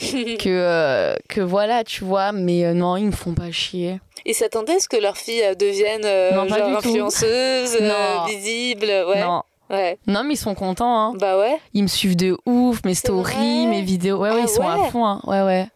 que 0.00 0.48
euh, 0.48 1.14
que 1.28 1.40
voilà, 1.40 1.84
tu 1.84 2.02
vois, 2.04 2.32
mais 2.32 2.64
euh, 2.64 2.74
non, 2.74 2.96
ils 2.96 3.06
me 3.06 3.12
font 3.12 3.32
pas 3.34 3.50
chier. 3.50 4.00
Ils 4.24 4.34
s'attendaient 4.34 4.74
à 4.76 4.80
ce 4.80 4.88
que 4.88 4.96
leur 4.96 5.16
fille 5.16 5.42
euh, 5.44 5.54
devienne 5.54 6.02
euh, 6.04 6.32
Non, 6.32 6.48
genre 6.48 6.66
du 6.66 6.72
tout. 6.72 6.78
influenceuse, 6.88 7.76
euh, 7.80 7.88
Non. 7.88 8.26
visible. 8.26 8.86
Ouais. 8.86 9.20
Non. 9.20 9.42
Ouais. 9.68 9.98
Non, 10.06 10.22
mais 10.24 10.34
ils 10.34 10.38
sont 10.38 10.54
contents 10.54 10.96
hein. 10.98 11.12
Bah 11.18 11.38
ouais. 11.38 11.58
Ils 11.74 11.82
me 11.82 11.88
suivent 11.88 12.16
de 12.16 12.36
ouf, 12.46 12.80
mes 12.84 12.94
stories, 12.94 13.66
mes 13.66 13.82
vidéos. 13.82 14.16
Ouais, 14.18 14.30
ouais, 14.30 14.36
Ah 14.40 14.44
ils 14.44 14.48
sont 14.48 14.62
à 14.66 14.78
fond 14.90 15.04
hein. 15.04 15.20
Ouais 15.26 15.42
ouais. 15.42 15.66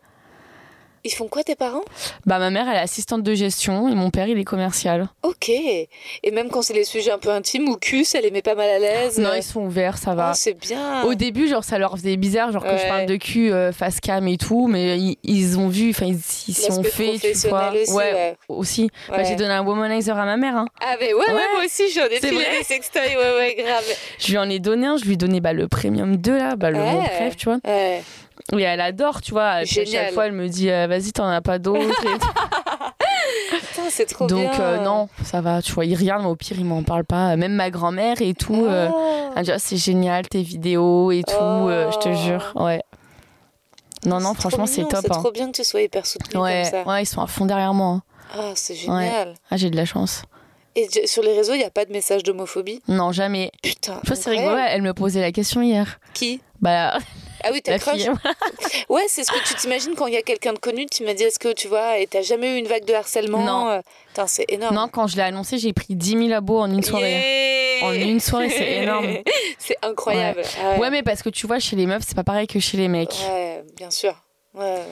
Ils 1.05 1.11
font 1.13 1.29
quoi 1.29 1.43
tes 1.43 1.55
parents? 1.55 1.83
Bah 2.27 2.39
ma 2.39 2.51
mère 2.51 2.69
elle 2.69 2.77
est 2.77 2.81
assistante 2.81 3.23
de 3.23 3.35
gestion 3.35 3.89
et 3.89 3.95
mon 3.95 4.11
père 4.11 4.29
il 4.29 4.39
est 4.39 4.45
commercial. 4.45 5.09
Ok. 5.23 5.49
Et 5.49 5.89
même 6.33 6.49
quand 6.51 6.61
c'est 6.63 6.75
les 6.75 6.85
sujets 6.85 7.11
un 7.11 7.19
peu 7.19 7.31
intimes 7.31 7.69
ou 7.71 7.77
cul, 7.77 8.05
ça 8.05 8.21
les 8.21 8.31
met 8.31 8.43
pas 8.43 8.55
mal 8.55 8.69
à 8.69 8.79
l'aise? 8.79 9.19
Non, 9.19 9.31
ils 9.35 9.43
sont 9.43 9.63
ouverts, 9.63 9.97
ça 9.97 10.15
va. 10.15 10.31
Ah, 10.31 10.35
c'est 10.35 10.53
bien. 10.55 11.03
Au 11.05 11.15
début, 11.15 11.49
genre, 11.49 11.65
ça 11.65 11.79
leur 11.79 11.97
faisait 11.97 12.17
bizarre, 12.17 12.53
genre 12.53 12.63
que 12.63 12.69
je 12.77 12.83
Ouais. 12.83 12.89
parle 12.89 13.07
de 13.07 13.17
cul 13.17 13.51
euh, 13.51 13.73
face 13.73 14.01
cam 14.01 14.27
et 14.29 14.37
tout, 14.37 14.67
mais 14.69 14.99
ils, 14.99 15.17
ils 15.25 15.59
ont 15.59 15.69
vu, 15.69 15.91
enfin, 15.91 16.07
ils, 16.07 16.19
s'y 16.21 16.71
ont 16.71 16.83
fait, 16.83 17.19
tu 17.19 17.49
vois. 17.49 17.73
aussi, 17.73 17.93
ouais. 17.93 18.37
aussi. 18.49 18.91
Bah, 19.09 19.17
Ouais. 19.19 19.25
j'ai 19.25 19.37
donné 19.37 19.55
un 19.55 19.65
womanizer 19.65 20.19
à 20.19 20.25
ma 20.27 20.37
mère. 20.37 20.57
Hein. 20.57 20.67
Ah, 20.81 20.97
mais 21.01 21.15
ouais, 21.15 21.19
ouais, 21.21 21.33
Ouais. 21.35 21.41
moi 21.55 21.65
aussi, 21.65 21.85
j'en 21.95 22.07
ai 22.07 22.21
filé 22.21 22.45
des 22.59 22.65
sextoys, 22.65 23.01
ouais, 23.17 23.37
ouais, 23.39 23.55
grave. 23.59 23.85
Je 24.19 24.31
lui 24.31 24.39
en 24.39 24.49
ai 24.51 24.59
donné 24.59 24.87
un, 24.87 24.97
je 24.99 25.05
lui 25.05 25.15
ai 25.15 25.17
donné 25.17 25.41
bah, 25.41 25.53
le 25.55 25.67
premium 25.67 26.17
2, 26.17 26.37
là, 26.37 26.57
bah, 26.57 26.71
le 26.71 26.79
Ouais. 26.79 26.93
mon 26.93 27.03
préf, 27.05 27.37
tu 27.37 27.47
vois. 27.47 27.59
Ouais. 27.65 28.03
Et 28.57 28.63
elle 28.63 28.81
adore, 28.81 29.21
tu 29.23 29.33
vois. 29.33 29.63
Et 29.63 29.65
puis, 29.65 29.81
à 29.81 29.85
chaque 29.85 30.13
fois, 30.13 30.27
elle 30.27 30.33
me 30.33 30.49
dit, 30.49 30.71
euh, 30.71 30.87
vas-y, 30.87 31.13
t'en 31.13 31.29
as 31.29 31.41
pas 31.41 31.59
d'autres. 31.59 31.81
Putain, 33.51 33.91
c'est 33.91 34.07
trop 34.07 34.27
Donc, 34.27 34.51
bien. 34.51 34.61
euh, 34.61 34.79
non, 34.85 35.09
ça 35.25 35.41
va, 35.41 35.63
tu 35.63 35.73
vois. 35.73 35.85
Il 35.85 35.97
regarde, 35.97 36.23
mais 36.23 36.29
au 36.29 36.37
pire, 36.37 36.57
il 36.59 36.65
m'en 36.65 36.83
parle 36.83 37.05
pas. 37.05 37.37
Même 37.37 37.53
ma 37.53 37.71
grand-mère 37.71 38.21
et 38.21 38.35
tout. 38.35 38.65
euh, 38.67 38.89
dit, 39.43 39.51
Ah, 39.53 39.59
c'est 39.59 39.77
génial, 39.77 40.29
tes 40.29 40.43
vidéos 40.43 41.11
et 41.13 41.23
tout, 41.23 41.35
euh, 41.39 41.91
je 41.93 41.99
te 41.99 42.09
Oh. 42.09 42.15
jure. 42.15 42.53
Ouais. 42.57 42.83
Non, 44.07 44.19
non, 44.21 44.35
franchement, 44.35 44.67
c'est 44.67 44.83
top. 44.89 45.01
C'est 45.03 45.13
hein. 45.13 45.19
trop 45.21 45.31
bien 45.31 45.47
que 45.51 45.57
tu 45.57 45.65
sois 45.65 45.83
hyper 45.83 46.07
soutenu 46.07 46.41
Ouais, 46.41 46.63
comme 46.63 46.71
ça. 46.85 46.89
ouais, 46.91 47.03
ils 47.03 47.07
sont 47.07 47.21
à 47.21 47.27
fond 47.27 47.45
derrière 47.47 47.75
moi. 47.75 47.89
hein. 47.89 48.03
Ah, 48.35 48.53
c'est 48.55 48.75
génial. 48.75 49.35
Ah, 49.51 49.57
j'ai 49.57 49.71
de 49.71 49.77
la 49.77 49.85
chance. 49.85 50.23
Et 50.77 50.89
sur 51.07 51.23
les 51.23 51.35
réseaux, 51.37 51.53
il 51.55 51.59
n'y 51.59 51.65
a 51.65 51.71
pas 51.71 51.85
de 51.85 51.93
message 51.93 52.23
d'homophobie? 52.23 52.81
Non, 52.89 53.11
jamais. 53.13 53.51
Putain. 53.63 53.99
Tu 54.03 54.07
vois, 54.07 54.17
c'est 54.17 54.31
rigolo, 54.31 54.57
elle 54.57 54.83
me 54.83 54.95
posait 54.95 55.21
la 55.21 55.33
question 55.33 55.61
hier. 55.63 55.99
Qui? 56.15 56.41
Bah, 56.61 56.97
Ah 57.45 57.51
oui, 57.53 57.63
ta 57.63 57.73
la 57.73 57.79
crush. 57.79 58.03
Ouais, 58.89 59.03
c'est 59.09 59.25
ce 59.25 59.31
que 59.33 59.47
tu 59.47 59.55
t'imagines 59.55 59.95
quand 59.95 60.07
il 60.07 60.15
y 60.15 60.17
a 60.17 60.23
quelqu'un 60.23 60.53
de 60.53 60.59
connu. 60.59 60.87
Tu 60.87 61.05
m'as 61.05 61.15
dit, 61.15 61.23
est-ce 61.25 61.39
que 61.39 61.53
tu 61.53 61.69
vois, 61.69 61.99
et 61.99 62.07
t'as 62.07 62.23
jamais 62.23 62.55
eu 62.57 62.59
une 62.59 62.67
vague 62.67 62.85
de 62.85 62.93
harcèlement 62.95 63.43
Non. 63.45 63.69
euh, 63.71 63.81
Putain, 64.09 64.27
c'est 64.27 64.45
énorme. 64.49 64.75
Non, 64.75 64.89
quand 64.89 65.07
je 65.07 65.17
l'ai 65.17 65.23
annoncé, 65.23 65.59
j'ai 65.59 65.73
pris 65.73 65.95
10 65.95 66.11
000 66.29 66.33
abos 66.33 66.59
en 66.61 66.71
une 66.71 66.83
soirée. 66.83 67.13
Yeah 67.81 67.87
En 67.87 67.93
une 67.93 68.21
soirée, 68.21 68.51
c'est 68.51 68.83
énorme. 68.83 69.07
c'est 69.59 69.77
incroyable. 69.83 70.43
Ah 70.63 70.79
Ouais, 70.79 70.91
mais 70.91 71.03
parce 71.03 71.23
que 71.23 71.29
tu 71.31 71.47
vois, 71.47 71.59
chez 71.59 71.77
les 71.77 71.87
meufs, 71.87 72.03
c'est 72.07 72.17
pas 72.17 72.25
pareil 72.25 72.47
que 72.47 72.59
chez 72.61 72.77
les 72.77 72.89
mecs. 72.89 73.15
Ouais, 73.31 73.63
bien 73.77 73.91
sûr. 73.91 74.15
Ouais. 74.55 74.83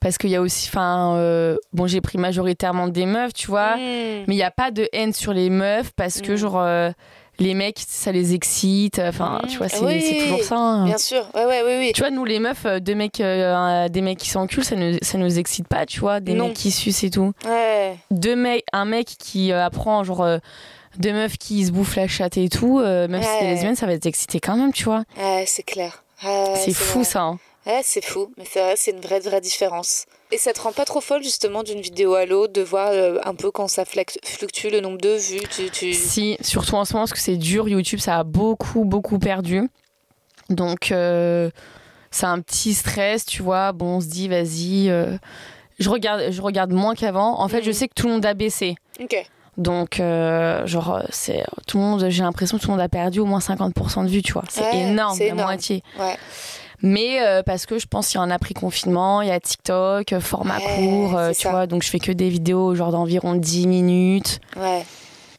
Parce 0.00 0.18
qu'il 0.18 0.30
y 0.30 0.36
a 0.36 0.40
aussi, 0.42 0.68
enfin, 0.68 1.16
euh, 1.16 1.56
bon, 1.72 1.86
j'ai 1.86 2.00
pris 2.02 2.18
majoritairement 2.18 2.88
des 2.88 3.06
meufs, 3.06 3.32
tu 3.32 3.46
vois, 3.46 3.76
Mmh. 3.76 3.80
mais 4.26 4.34
il 4.34 4.36
n'y 4.36 4.42
a 4.42 4.50
pas 4.50 4.70
de 4.70 4.88
haine 4.92 5.12
sur 5.14 5.32
les 5.32 5.48
meufs 5.48 5.92
parce 5.96 6.20
que, 6.20 6.32
Mm. 6.32 6.36
genre, 6.36 6.60
euh, 6.60 6.90
les 7.38 7.54
mecs, 7.54 7.78
ça 7.86 8.12
les 8.12 8.34
excite. 8.34 8.98
Enfin, 8.98 9.40
Mm. 9.44 9.48
tu 9.48 9.58
vois, 9.58 9.68
c'est 9.68 9.80
Oui. 9.84 10.18
toujours 10.22 10.42
ça. 10.42 10.56
hein. 10.56 10.84
Bien 10.84 10.98
sûr. 10.98 11.26
Ouais, 11.34 11.44
ouais, 11.46 11.62
oui, 11.66 11.72
oui. 11.78 11.92
Tu 11.94 12.00
vois, 12.00 12.10
nous, 12.10 12.24
les 12.24 12.38
meufs, 12.38 12.64
euh, 12.66 12.80
deux 12.80 12.94
mecs, 12.94 13.20
euh, 13.20 13.88
des 13.88 14.00
mecs 14.00 14.18
qui 14.18 14.28
s'enculent, 14.30 14.64
ça 14.64 14.76
ne 14.76 14.96
ça 15.02 15.18
nous 15.18 15.38
excite 15.38 15.66
pas, 15.68 15.86
tu 15.86 16.00
vois, 16.00 16.20
des 16.20 16.34
Non. 16.34 16.48
mecs 16.48 16.54
qui 16.54 16.70
sucent 16.70 17.04
et 17.04 17.10
tout. 17.10 17.32
Ouais. 17.46 17.96
deux 18.10 18.36
mecs, 18.36 18.64
un 18.72 18.84
mec 18.84 19.06
qui 19.18 19.52
euh, 19.52 19.64
apprend 19.64 20.04
genre 20.04 20.22
euh, 20.22 20.38
deux 20.98 21.12
meufs 21.12 21.38
qui 21.38 21.64
se 21.66 21.72
bouffent 21.72 21.96
la 21.96 22.06
chatte 22.08 22.36
et 22.36 22.48
tout, 22.48 22.78
même 22.78 23.20
si 23.22 23.28
c'est 23.40 23.44
lesbienne, 23.46 23.74
ça 23.74 23.86
va 23.86 23.98
t'exciter 23.98 24.38
quand 24.38 24.56
même, 24.56 24.72
tu 24.72 24.84
vois. 24.84 25.02
Ouais, 25.18 25.44
c'est 25.46 25.64
clair. 25.64 26.04
C'est 26.56 26.72
fou 26.72 26.98
vrai. 27.00 27.04
ça. 27.04 27.20
hein. 27.22 27.38
Ouais, 27.66 27.80
c'est 27.82 28.04
fou. 28.04 28.30
Mais 28.38 28.44
c'est 28.50 28.60
vrai, 28.60 28.74
c'est 28.76 28.90
une 28.92 29.00
vraie, 29.00 29.20
vraie 29.20 29.40
différence. 29.40 30.04
Et 30.34 30.38
ça 30.38 30.52
te 30.52 30.60
rend 30.60 30.72
pas 30.72 30.84
trop 30.84 31.00
folle, 31.00 31.22
justement, 31.22 31.62
d'une 31.62 31.80
vidéo 31.80 32.14
à 32.14 32.26
l'autre, 32.26 32.52
de 32.52 32.60
voir 32.62 32.88
euh, 32.90 33.18
un 33.24 33.34
peu 33.36 33.50
quand 33.52 33.68
ça 33.68 33.84
fluctue 33.84 34.66
le 34.68 34.80
nombre 34.80 34.98
de 34.98 35.10
vues 35.16 35.46
tu, 35.48 35.70
tu... 35.70 35.94
Si, 35.94 36.36
surtout 36.40 36.74
en 36.74 36.84
ce 36.84 36.92
moment, 36.92 37.02
parce 37.04 37.12
que 37.12 37.20
c'est 37.20 37.36
dur, 37.36 37.68
YouTube, 37.68 38.00
ça 38.00 38.18
a 38.18 38.24
beaucoup, 38.24 38.84
beaucoup 38.84 39.20
perdu. 39.20 39.68
Donc, 40.50 40.90
euh, 40.90 41.50
c'est 42.10 42.26
un 42.26 42.40
petit 42.40 42.74
stress, 42.74 43.24
tu 43.24 43.42
vois. 43.42 43.70
Bon, 43.72 43.96
on 43.96 44.00
se 44.00 44.06
dit, 44.06 44.26
vas-y. 44.28 44.88
euh, 44.90 45.16
je, 45.78 45.88
regarde, 45.88 46.30
je 46.32 46.42
regarde 46.42 46.72
moins 46.72 46.94
qu'avant. 46.96 47.40
En 47.40 47.46
fait, 47.48 47.62
je 47.62 47.68
Mhm. 47.68 47.74
sais 47.74 47.88
que 47.88 47.94
tout 47.94 48.06
le 48.08 48.14
monde 48.14 48.26
a 48.26 48.34
baissé. 48.34 48.74
Ok. 49.00 49.14
Donc, 49.56 50.00
euh, 50.00 50.66
genre, 50.66 51.00
c'est 51.10 51.44
tout 51.68 51.78
le 51.78 51.84
monde, 51.84 52.06
j'ai 52.08 52.22
l'impression 52.24 52.58
que 52.58 52.62
tout 52.62 52.68
le 52.70 52.72
monde 52.72 52.82
a 52.82 52.88
perdu 52.88 53.20
au 53.20 53.24
moins 53.24 53.38
50% 53.38 54.02
de 54.02 54.08
vues, 54.08 54.20
tu 54.22 54.32
vois. 54.32 54.42
C'est 54.48 54.62
Ouais, 54.62 54.80
énorme, 54.80 55.16
c'est 55.16 55.26
la 55.28 55.30
énorme. 55.34 55.48
moitié. 55.48 55.82
Ouais. 55.96 56.16
Mais 56.86 57.22
euh, 57.22 57.42
parce 57.42 57.64
que 57.64 57.78
je 57.78 57.86
pense 57.86 58.08
qu'il 58.08 58.20
y 58.20 58.22
en 58.22 58.30
a 58.30 58.38
pris 58.38 58.52
confinement, 58.52 59.22
il 59.22 59.28
y 59.28 59.32
a 59.32 59.40
TikTok, 59.40 60.12
euh, 60.12 60.20
format 60.20 60.58
Ouais, 60.58 60.76
court, 60.76 61.16
euh, 61.16 61.30
tu 61.30 61.40
ça. 61.42 61.50
vois. 61.50 61.66
Donc 61.66 61.82
je 61.82 61.88
fais 61.88 61.98
que 61.98 62.12
des 62.12 62.28
vidéos 62.28 62.74
genre 62.74 62.90
d'environ 62.92 63.34
10 63.36 63.66
minutes. 63.66 64.40
Ouais. 64.56 64.84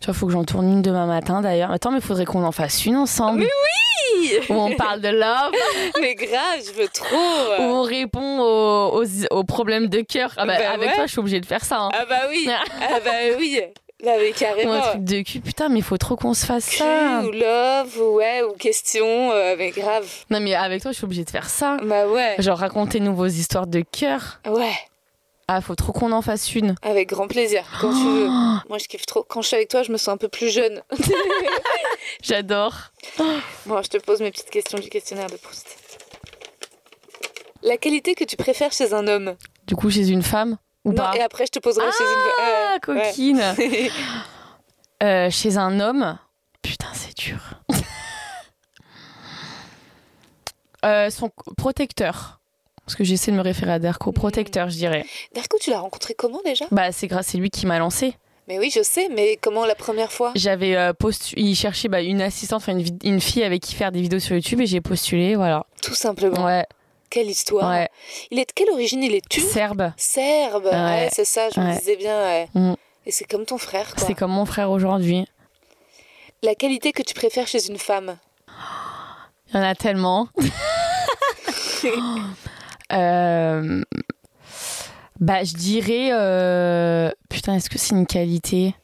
Tu 0.01 0.05
vois, 0.07 0.13
faut 0.15 0.25
que 0.25 0.31
j'en 0.33 0.43
tourne 0.43 0.67
une 0.71 0.81
demain 0.81 1.05
matin 1.05 1.41
d'ailleurs. 1.41 1.69
Attends, 1.71 1.91
mais 1.91 2.01
faudrait 2.01 2.25
qu'on 2.25 2.43
en 2.43 2.51
fasse 2.51 2.85
une 2.87 2.95
ensemble. 2.97 3.41
Mais 3.41 4.39
Où 4.49 4.53
on 4.53 4.71
parle 4.75 5.01
de 5.01 5.09
love, 5.09 5.51
Mais 6.01 6.15
grave, 6.15 6.59
je 6.65 6.71
veux 6.81 6.87
trop. 6.87 7.15
où 7.59 7.63
on 7.63 7.81
répond 7.83 8.39
aux, 8.39 9.03
aux, 9.03 9.05
aux 9.31 9.43
problèmes 9.43 9.87
de 9.87 10.01
cœur. 10.01 10.31
Ah 10.37 10.45
bah, 10.47 10.53
Bah 10.57 10.71
avec 10.73 10.89
ouais. 10.89 10.95
toi, 10.95 11.05
je 11.05 11.11
suis 11.11 11.19
obligée 11.19 11.41
de 11.41 11.45
faire 11.45 11.63
ça. 11.63 11.77
hein. 11.81 11.89
Ah 11.93 12.05
bah 12.09 12.21
oui. 12.29 12.47
ah 12.81 12.99
bah 13.05 13.11
oui. 13.37 13.61
Bah 14.05 14.11
mais 14.19 14.29
Ou 14.29 14.33
carrément. 14.33 14.73
un 14.73 14.81
truc 14.81 15.03
de 15.03 15.21
cul, 15.21 15.39
putain, 15.41 15.67
mais 15.69 15.79
il 15.79 15.83
faut 15.83 15.97
trop 15.97 16.15
qu'on 16.15 16.35
se 16.35 16.45
fasse 16.45 16.65
ça. 16.65 17.21
Cul 17.21 17.27
ou 17.27 17.31
love 17.31 17.97
ou 17.99 18.15
ouais 18.17 18.43
ou 18.43 18.53
question 18.53 19.31
euh, 19.31 19.55
mais 19.57 19.71
grave. 19.71 20.07
Non, 20.29 20.39
mais 20.39 20.53
avec 20.53 20.83
toi, 20.83 20.91
je 20.91 20.97
suis 20.97 21.05
obligée 21.05 21.25
de 21.25 21.29
faire 21.31 21.49
ça. 21.49 21.77
Bah 21.83 22.07
ouais. 22.07 22.35
Genre 22.37 22.57
raconter 22.57 22.99
nos 22.99 23.13
vos 23.13 23.25
histoires 23.25 23.65
de 23.67 23.81
cœur. 23.81 24.39
Ouais. 24.47 24.75
Ah, 25.47 25.61
faut 25.61 25.75
trop 25.75 25.91
qu'on 25.91 26.11
en 26.11 26.21
fasse 26.21 26.53
une. 26.55 26.75
Avec 26.81 27.09
grand 27.09 27.27
plaisir 27.27 27.63
quand 27.79 27.91
tu 27.91 28.03
veux. 28.03 28.27
Moi 28.69 28.77
je 28.79 28.87
kiffe 28.87 29.05
trop. 29.05 29.23
Quand 29.23 29.41
je 29.41 29.47
suis 29.47 29.55
avec 29.55 29.69
toi, 29.69 29.83
je 29.83 29.91
me 29.91 29.97
sens 29.97 30.09
un 30.09 30.17
peu 30.17 30.27
plus 30.27 30.49
jeune. 30.49 30.81
J'adore. 32.23 32.73
Bon, 33.65 33.81
je 33.81 33.89
te 33.89 33.97
pose 33.97 34.21
mes 34.21 34.31
petites 34.31 34.49
questions 34.49 34.79
du 34.79 34.89
questionnaire 34.89 35.29
de 35.29 35.35
Proust. 35.35 35.77
La 37.61 37.77
qualité 37.77 38.15
que 38.15 38.23
tu 38.23 38.37
préfères 38.37 38.71
chez 38.71 38.93
un 38.93 39.07
homme? 39.07 39.35
Du 39.67 39.75
coup, 39.75 39.89
chez 39.89 40.07
une 40.09 40.21
femme? 40.23 40.57
Ou 40.85 40.89
Non, 40.91 40.95
pas 40.95 41.15
et 41.17 41.21
après 41.21 41.45
je 41.45 41.51
te 41.51 41.59
poserai 41.59 41.85
chez 41.87 42.03
Ah, 42.39 42.75
une. 42.75 42.79
coquine. 42.79 43.43
ouais. 43.57 43.91
Euh, 45.03 45.29
chez 45.29 45.57
un 45.57 45.79
homme, 45.81 46.17
putain, 46.61 46.87
c'est 46.93 47.15
dur. 47.17 47.39
Euh, 50.85 51.09
son 51.09 51.31
protecteur. 51.57 52.39
Parce 52.85 52.95
que 52.95 53.03
j'essaie 53.03 53.31
de 53.31 53.37
me 53.37 53.41
référer 53.41 53.71
à 53.71 53.79
Darko. 53.79 54.11
Protecteur, 54.11 54.69
je 54.69 54.75
dirais. 54.75 55.03
Darko, 55.33 55.57
tu 55.59 55.71
l'as 55.71 55.79
rencontré 55.79 56.13
comment 56.13 56.41
déjà? 56.45 56.65
Bah, 56.69 56.91
c'est 56.91 57.07
grâce, 57.07 57.27
c'est 57.27 57.39
lui 57.39 57.49
qui 57.49 57.65
m'a 57.65 57.79
lancé. 57.79 58.13
Mais 58.47 58.59
oui, 58.59 58.69
je 58.71 58.83
sais, 58.83 59.09
mais 59.09 59.39
comment 59.41 59.65
la 59.65 59.73
première 59.73 60.11
fois? 60.11 60.31
J'avais 60.35 60.75
euh, 60.75 60.93
postulé, 60.93 61.41
il 61.41 61.55
cherchait 61.55 61.87
bah, 61.87 62.01
une 62.03 62.21
assistante, 62.21 62.57
enfin 62.61 62.77
une, 62.77 62.85
une 63.03 63.19
fille 63.19 63.41
avec 63.43 63.63
qui 63.63 63.73
faire 63.73 63.91
des 63.91 63.99
vidéos 64.01 64.19
sur 64.19 64.35
YouTube 64.35 64.61
et 64.61 64.67
j'ai 64.67 64.81
postulé, 64.81 65.33
voilà. 65.35 65.65
Tout 65.81 65.95
simplement. 65.95 66.45
Ouais, 66.45 66.67
Quelle 67.09 67.29
histoire. 67.29 67.69
ouais. 67.71 67.89
Il 68.31 68.39
est 68.39 68.45
de 68.47 68.51
quelle 68.53 68.69
origine 68.71 69.03
Il 69.03 69.13
est 69.15 69.27
turc 69.27 69.45
Serbe. 69.47 69.91
Serbe. 69.97 70.65
Ouais, 70.65 70.71
Ouais. 70.71 71.09
c'est 71.13 71.25
ça, 71.25 71.49
je 71.53 71.59
me 71.59 71.77
disais 71.77 71.95
bien. 71.95 72.45
Mm. 72.53 72.73
Et 73.05 73.11
c'est 73.11 73.25
comme 73.25 73.45
ton 73.45 73.57
frère. 73.57 73.93
C'est 73.97 74.13
comme 74.15 74.31
mon 74.31 74.45
frère 74.45 74.69
aujourd'hui. 74.71 75.25
La 76.43 76.55
qualité 76.55 76.91
que 76.91 77.01
tu 77.03 77.13
préfères 77.13 77.47
chez 77.47 77.67
une 77.69 77.77
femme 77.77 78.17
Il 79.49 79.55
y 79.55 79.59
en 79.59 79.63
a 79.63 79.75
tellement. 79.75 80.27
Euh, 82.91 83.83
Bah, 85.19 85.43
je 85.43 85.53
dirais. 85.53 86.09
euh, 86.11 87.09
Putain, 87.29 87.55
est-ce 87.55 87.69
que 87.69 87.77
c'est 87.79 87.95
une 87.95 88.05
qualité? 88.05 88.75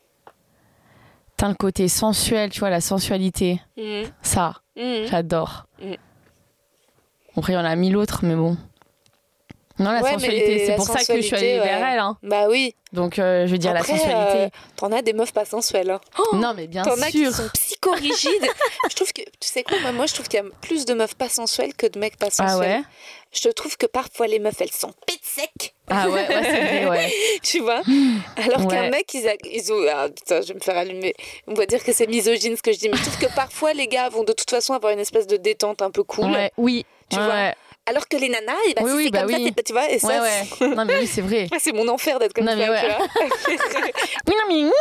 Putain, 1.32 1.50
le 1.50 1.56
côté 1.56 1.88
sensuel, 1.88 2.50
tu 2.50 2.60
vois, 2.62 2.70
la 2.70 2.82
sensualité. 2.82 3.60
Mhm. 3.78 4.06
Ça, 4.22 4.56
Mhm. 4.78 5.08
j'adore. 5.10 5.66
Mm. 5.82 5.94
Après, 7.38 7.54
il 7.54 7.56
y 7.56 7.60
en 7.60 7.66
a 7.66 7.76
mille 7.76 7.98
autres, 7.98 8.20
mais 8.24 8.36
bon. 8.36 8.58
Non, 9.80 9.92
la 9.94 10.02
Ouais, 10.04 10.12
sensualité, 10.14 10.66
c'est 10.68 10.76
pour 10.76 10.86
ça 10.86 11.04
que 11.04 11.16
je 11.16 11.22
suis 11.26 11.36
allée 11.36 11.58
vers 11.58 11.80
ouais. 11.82 11.90
elle. 11.94 12.00
Hein. 12.00 12.18
Bah 12.22 12.48
oui. 12.50 12.76
Donc, 12.94 13.18
euh, 13.18 13.48
je 13.48 13.52
veux 13.54 13.58
dire, 13.58 13.72
Après, 13.76 13.94
la 13.94 13.98
sensualité. 14.00 14.38
euh, 14.44 14.50
T'en 14.76 14.92
as 14.92 15.02
des 15.02 15.14
meufs 15.14 15.32
pas 15.34 15.46
sensuelles. 15.46 15.90
hein. 15.90 16.02
non, 16.34 16.54
mais 16.56 16.68
bien 16.68 16.84
T'en 16.84 17.02
as 17.02 17.10
qui 17.10 17.24
sûr. 17.24 17.32
sont 17.34 17.48
psychorigides. 17.54 18.46
je 18.92 18.96
trouve 18.96 19.12
que, 19.12 19.22
tu 19.22 19.48
sais 19.48 19.64
quoi, 19.64 19.78
moi, 19.94 20.06
je 20.06 20.14
trouve 20.14 20.28
qu'il 20.28 20.40
y 20.40 20.44
a 20.44 20.46
plus 20.62 20.86
de 20.86 20.94
meufs 20.94 21.16
pas 21.16 21.30
sensuelles 21.30 21.74
que 21.74 21.88
de 21.88 21.98
mecs 21.98 22.18
pas 22.18 22.30
sensuels. 22.30 22.48
Ah 22.52 22.58
ouais? 22.60 22.82
Je 23.34 23.48
trouve 23.50 23.76
que 23.78 23.86
parfois 23.88 24.28
les 24.28 24.40
meufs, 24.40 24.60
elles 24.62 24.72
sont 24.72 24.92
pète 25.08 25.20
sec, 25.24 25.74
Ah 25.90 26.10
ouais, 26.10 26.28
ouais 26.28 26.44
c'est 26.44 26.62
vrai, 26.84 26.86
ouais. 26.90 27.12
tu 27.42 27.62
vois? 27.62 27.82
Alors 28.46 28.68
qu'un 28.68 28.90
mec, 28.90 29.12
ils, 29.16 29.28
a- 29.28 29.36
ils 29.50 29.72
ont. 29.74 29.80
Ah, 29.92 30.10
putain, 30.10 30.42
je 30.42 30.50
vais 30.50 30.56
me 30.56 30.60
faire 30.60 30.78
allumer. 30.78 31.16
On 31.48 31.54
va 31.54 31.66
dire 31.66 31.82
que 31.84 31.94
c'est 31.94 32.08
misogyne 32.08 32.56
ce 32.58 32.62
que 32.62 32.74
je 32.74 32.78
dis, 32.78 32.90
mais 32.90 32.98
je 32.98 33.04
trouve 33.04 33.18
que 33.18 33.34
parfois 33.34 33.74
les 33.74 33.88
gars 33.88 34.10
vont 34.10 34.26
de 34.26 34.34
toute 34.34 34.50
façon 34.50 34.74
avoir 34.74 34.92
une 34.92 35.00
espèce 35.00 35.28
de 35.28 35.38
détente 35.38 35.82
un 35.82 35.92
peu 35.92 36.04
cool. 36.04 36.30
Ouais, 36.30 36.52
oui. 36.58 36.86
Tu 37.12 37.18
ouais, 37.18 37.26
vois. 37.26 37.34
ouais. 37.34 37.56
Alors 37.88 38.08
que 38.08 38.16
les 38.16 38.30
nanas, 38.30 38.54
eh 38.70 38.74
ben, 38.76 38.84
Oui, 38.84 38.90
si 38.92 38.96
oui, 38.98 39.04
c'est 39.06 39.10
bah 39.12 39.22
comme 39.24 39.34
oui. 39.34 39.54
c'est- 39.58 39.64
tu 39.64 39.74
vois, 39.74 39.90
et 39.90 39.98
ça, 40.00 40.08
Ouais, 40.08 40.20
ouais. 40.20 40.76
Non, 40.76 40.86
mais 40.86 41.00
oui, 41.00 41.08
c'est 41.08 41.22
vrai. 41.22 41.48
c'est- 41.60 41.72
mon 41.74 41.88
enfer 41.88 42.20
d'être 42.20 42.32
comme 42.34 42.46
Non, 42.46 42.52
ça. 42.52 42.58
mais 42.58 42.70
ouais. 42.70 42.80
tu 42.80 42.86
vois. 42.88 43.08
Oui, 44.28 44.36
non, 44.38 44.72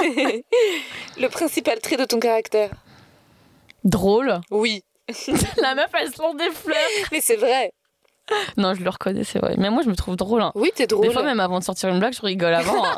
mais. 0.00 0.44
Le 1.20 1.28
principal 1.28 1.80
trait 1.80 1.96
de 1.96 2.04
ton 2.04 2.20
caractère. 2.20 2.70
Drôle. 3.82 4.40
Oui. 4.50 4.82
La 5.58 5.74
meuf, 5.74 5.90
elle 6.00 6.12
se 6.14 6.22
lance 6.22 6.36
des 6.36 6.50
fleurs. 6.50 6.78
Mais 7.12 7.20
c'est 7.20 7.36
vrai. 7.36 7.72
Non, 8.56 8.72
je 8.74 8.82
le 8.82 8.88
reconnais, 8.88 9.24
c'est 9.24 9.38
vrai. 9.38 9.54
Mais 9.58 9.68
moi, 9.68 9.82
je 9.84 9.90
me 9.90 9.96
trouve 9.96 10.16
drôle. 10.16 10.40
hein. 10.40 10.52
Oui, 10.54 10.72
t'es 10.74 10.86
drôle. 10.86 11.06
Des 11.08 11.12
fois, 11.12 11.22
même 11.22 11.40
avant 11.40 11.58
de 11.58 11.64
sortir 11.64 11.90
une 11.90 11.98
blague, 11.98 12.14
je 12.14 12.22
rigole 12.22 12.54
avant. 12.54 12.82
hein. 12.84 12.96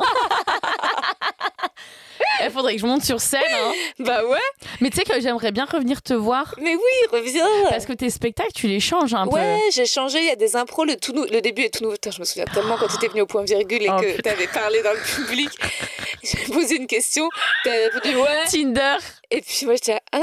Il 2.43 2.51
faudrait 2.51 2.75
que 2.75 2.81
je 2.81 2.85
monte 2.85 3.03
sur 3.03 3.19
scène. 3.21 3.41
hein. 3.51 3.71
Bah 3.99 4.23
ouais. 4.25 4.37
Mais 4.81 4.89
tu 4.89 4.97
sais 4.97 5.03
que 5.03 5.19
j'aimerais 5.19 5.51
bien 5.51 5.65
revenir 5.65 6.01
te 6.01 6.13
voir. 6.13 6.53
Mais 6.61 6.75
oui, 6.75 7.07
reviens. 7.11 7.47
Parce 7.69 7.85
que 7.85 7.93
tes 7.93 8.09
spectacles, 8.09 8.51
tu 8.53 8.67
les 8.67 8.79
changes 8.79 9.13
un 9.13 9.25
Ouais, 9.27 9.59
j'ai 9.71 9.85
changé, 9.85 10.19
il 10.19 10.25
y 10.25 10.31
a 10.31 10.35
des 10.35 10.55
impros, 10.55 10.85
le, 10.85 10.95
tout 10.95 11.13
le 11.13 11.41
début 11.41 11.63
est 11.63 11.73
tout 11.73 11.83
nouveau. 11.83 11.93
Putain, 11.95 12.11
je 12.11 12.19
me 12.19 12.25
souviens 12.25 12.45
tellement 12.45 12.77
quand 12.77 12.87
tu 12.87 12.95
étais 12.95 13.07
venu 13.07 13.21
au 13.21 13.25
point 13.25 13.43
virgule 13.43 13.83
et 13.83 13.89
Oh, 13.89 13.99
que 13.99 14.21
tu 14.21 14.29
avais 14.29 14.47
parlé 14.47 14.81
dans 14.83 14.93
le 14.93 14.99
public. 14.99 15.49
J'ai 16.23 16.51
posé 16.53 16.75
une 16.75 16.87
question, 16.87 17.27
tu 17.63 17.69
avais 17.69 17.87
répondu 17.87 18.15
ouais. 18.15 18.43
peu. 18.45 18.51
Tinder. 18.51 18.97
Et 19.29 19.41
puis 19.41 19.65
moi 19.65 19.73
j'étais 19.75 19.97
ah, 20.13 20.21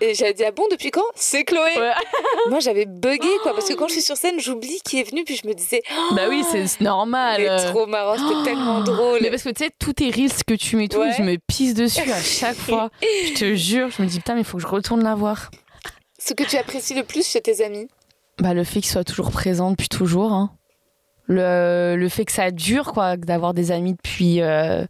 et 0.00 0.14
j'avais 0.14 0.32
dit 0.32 0.42
ah 0.44 0.50
bon, 0.50 0.64
depuis 0.70 0.90
quand? 0.90 1.02
C'est 1.14 1.44
Chloé. 1.44 1.76
Ouais. 1.78 1.92
Moi 2.48 2.60
j'avais 2.60 2.86
bugué 2.86 3.28
quoi, 3.42 3.52
parce 3.54 3.68
que 3.68 3.74
quand 3.74 3.86
je 3.88 3.92
suis 3.94 4.02
sur 4.02 4.16
scène, 4.16 4.40
j'oublie 4.40 4.80
qui 4.82 4.98
est 4.98 5.02
venu, 5.10 5.24
puis 5.24 5.36
je 5.36 5.46
me 5.46 5.52
disais 5.52 5.82
Bah 6.12 6.22
oui, 6.30 6.42
c'est 6.50 6.66
c'est 6.66 6.80
normal. 6.80 7.42
euh. 7.42 7.70
trop 7.70 7.84
marrant, 7.86 8.16
c'était 8.16 8.50
tellement 8.50 8.80
drôle. 8.84 9.18
Mais 9.20 9.28
parce 9.30 9.42
que 9.42 9.50
tu 9.50 9.64
sais, 9.64 9.70
tous 9.78 9.92
tes 9.92 10.10
reels 10.10 10.30
que 10.46 10.54
tu 10.54 10.76
mets 10.76 10.88
tout, 10.88 10.98
Ouais. 11.00 11.12
je 11.18 11.22
me 11.22 11.36
pisse 11.46 11.74
dessus 11.74 12.10
à 12.10 12.22
chaque 12.22 12.56
fois. 12.56 12.88
Je 13.02 13.34
te 13.34 13.54
jure, 13.54 13.90
je 13.90 14.00
me 14.02 14.06
dis 14.08 14.18
putain, 14.18 14.34
mais 14.34 14.40
il 14.40 14.46
faut 14.46 14.56
que 14.56 14.62
je 14.62 14.68
retourne 14.68 15.02
la 15.04 15.14
voir. 15.14 15.50
Ce 16.18 16.32
que 16.32 16.44
tu 16.44 16.56
apprécies 16.56 16.94
le 16.94 17.02
plus 17.02 17.28
chez 17.28 17.42
tes 17.42 17.62
amis? 17.62 17.88
Bah 18.38 18.54
le 18.54 18.64
fait 18.64 18.80
qu'ils 18.80 18.90
soient 18.90 19.04
toujours 19.04 19.30
présents 19.32 19.70
depuis 19.70 19.88
toujours. 19.90 20.32
hein. 20.32 20.50
Le, 21.28 21.96
le 21.96 22.08
fait 22.08 22.24
que 22.24 22.32
ça 22.32 22.50
dure, 22.52 22.92
quoi, 22.92 23.16
d'avoir 23.16 23.52
des 23.52 23.72
amis 23.72 23.94
depuis, 23.94 24.40
euh, 24.42 24.84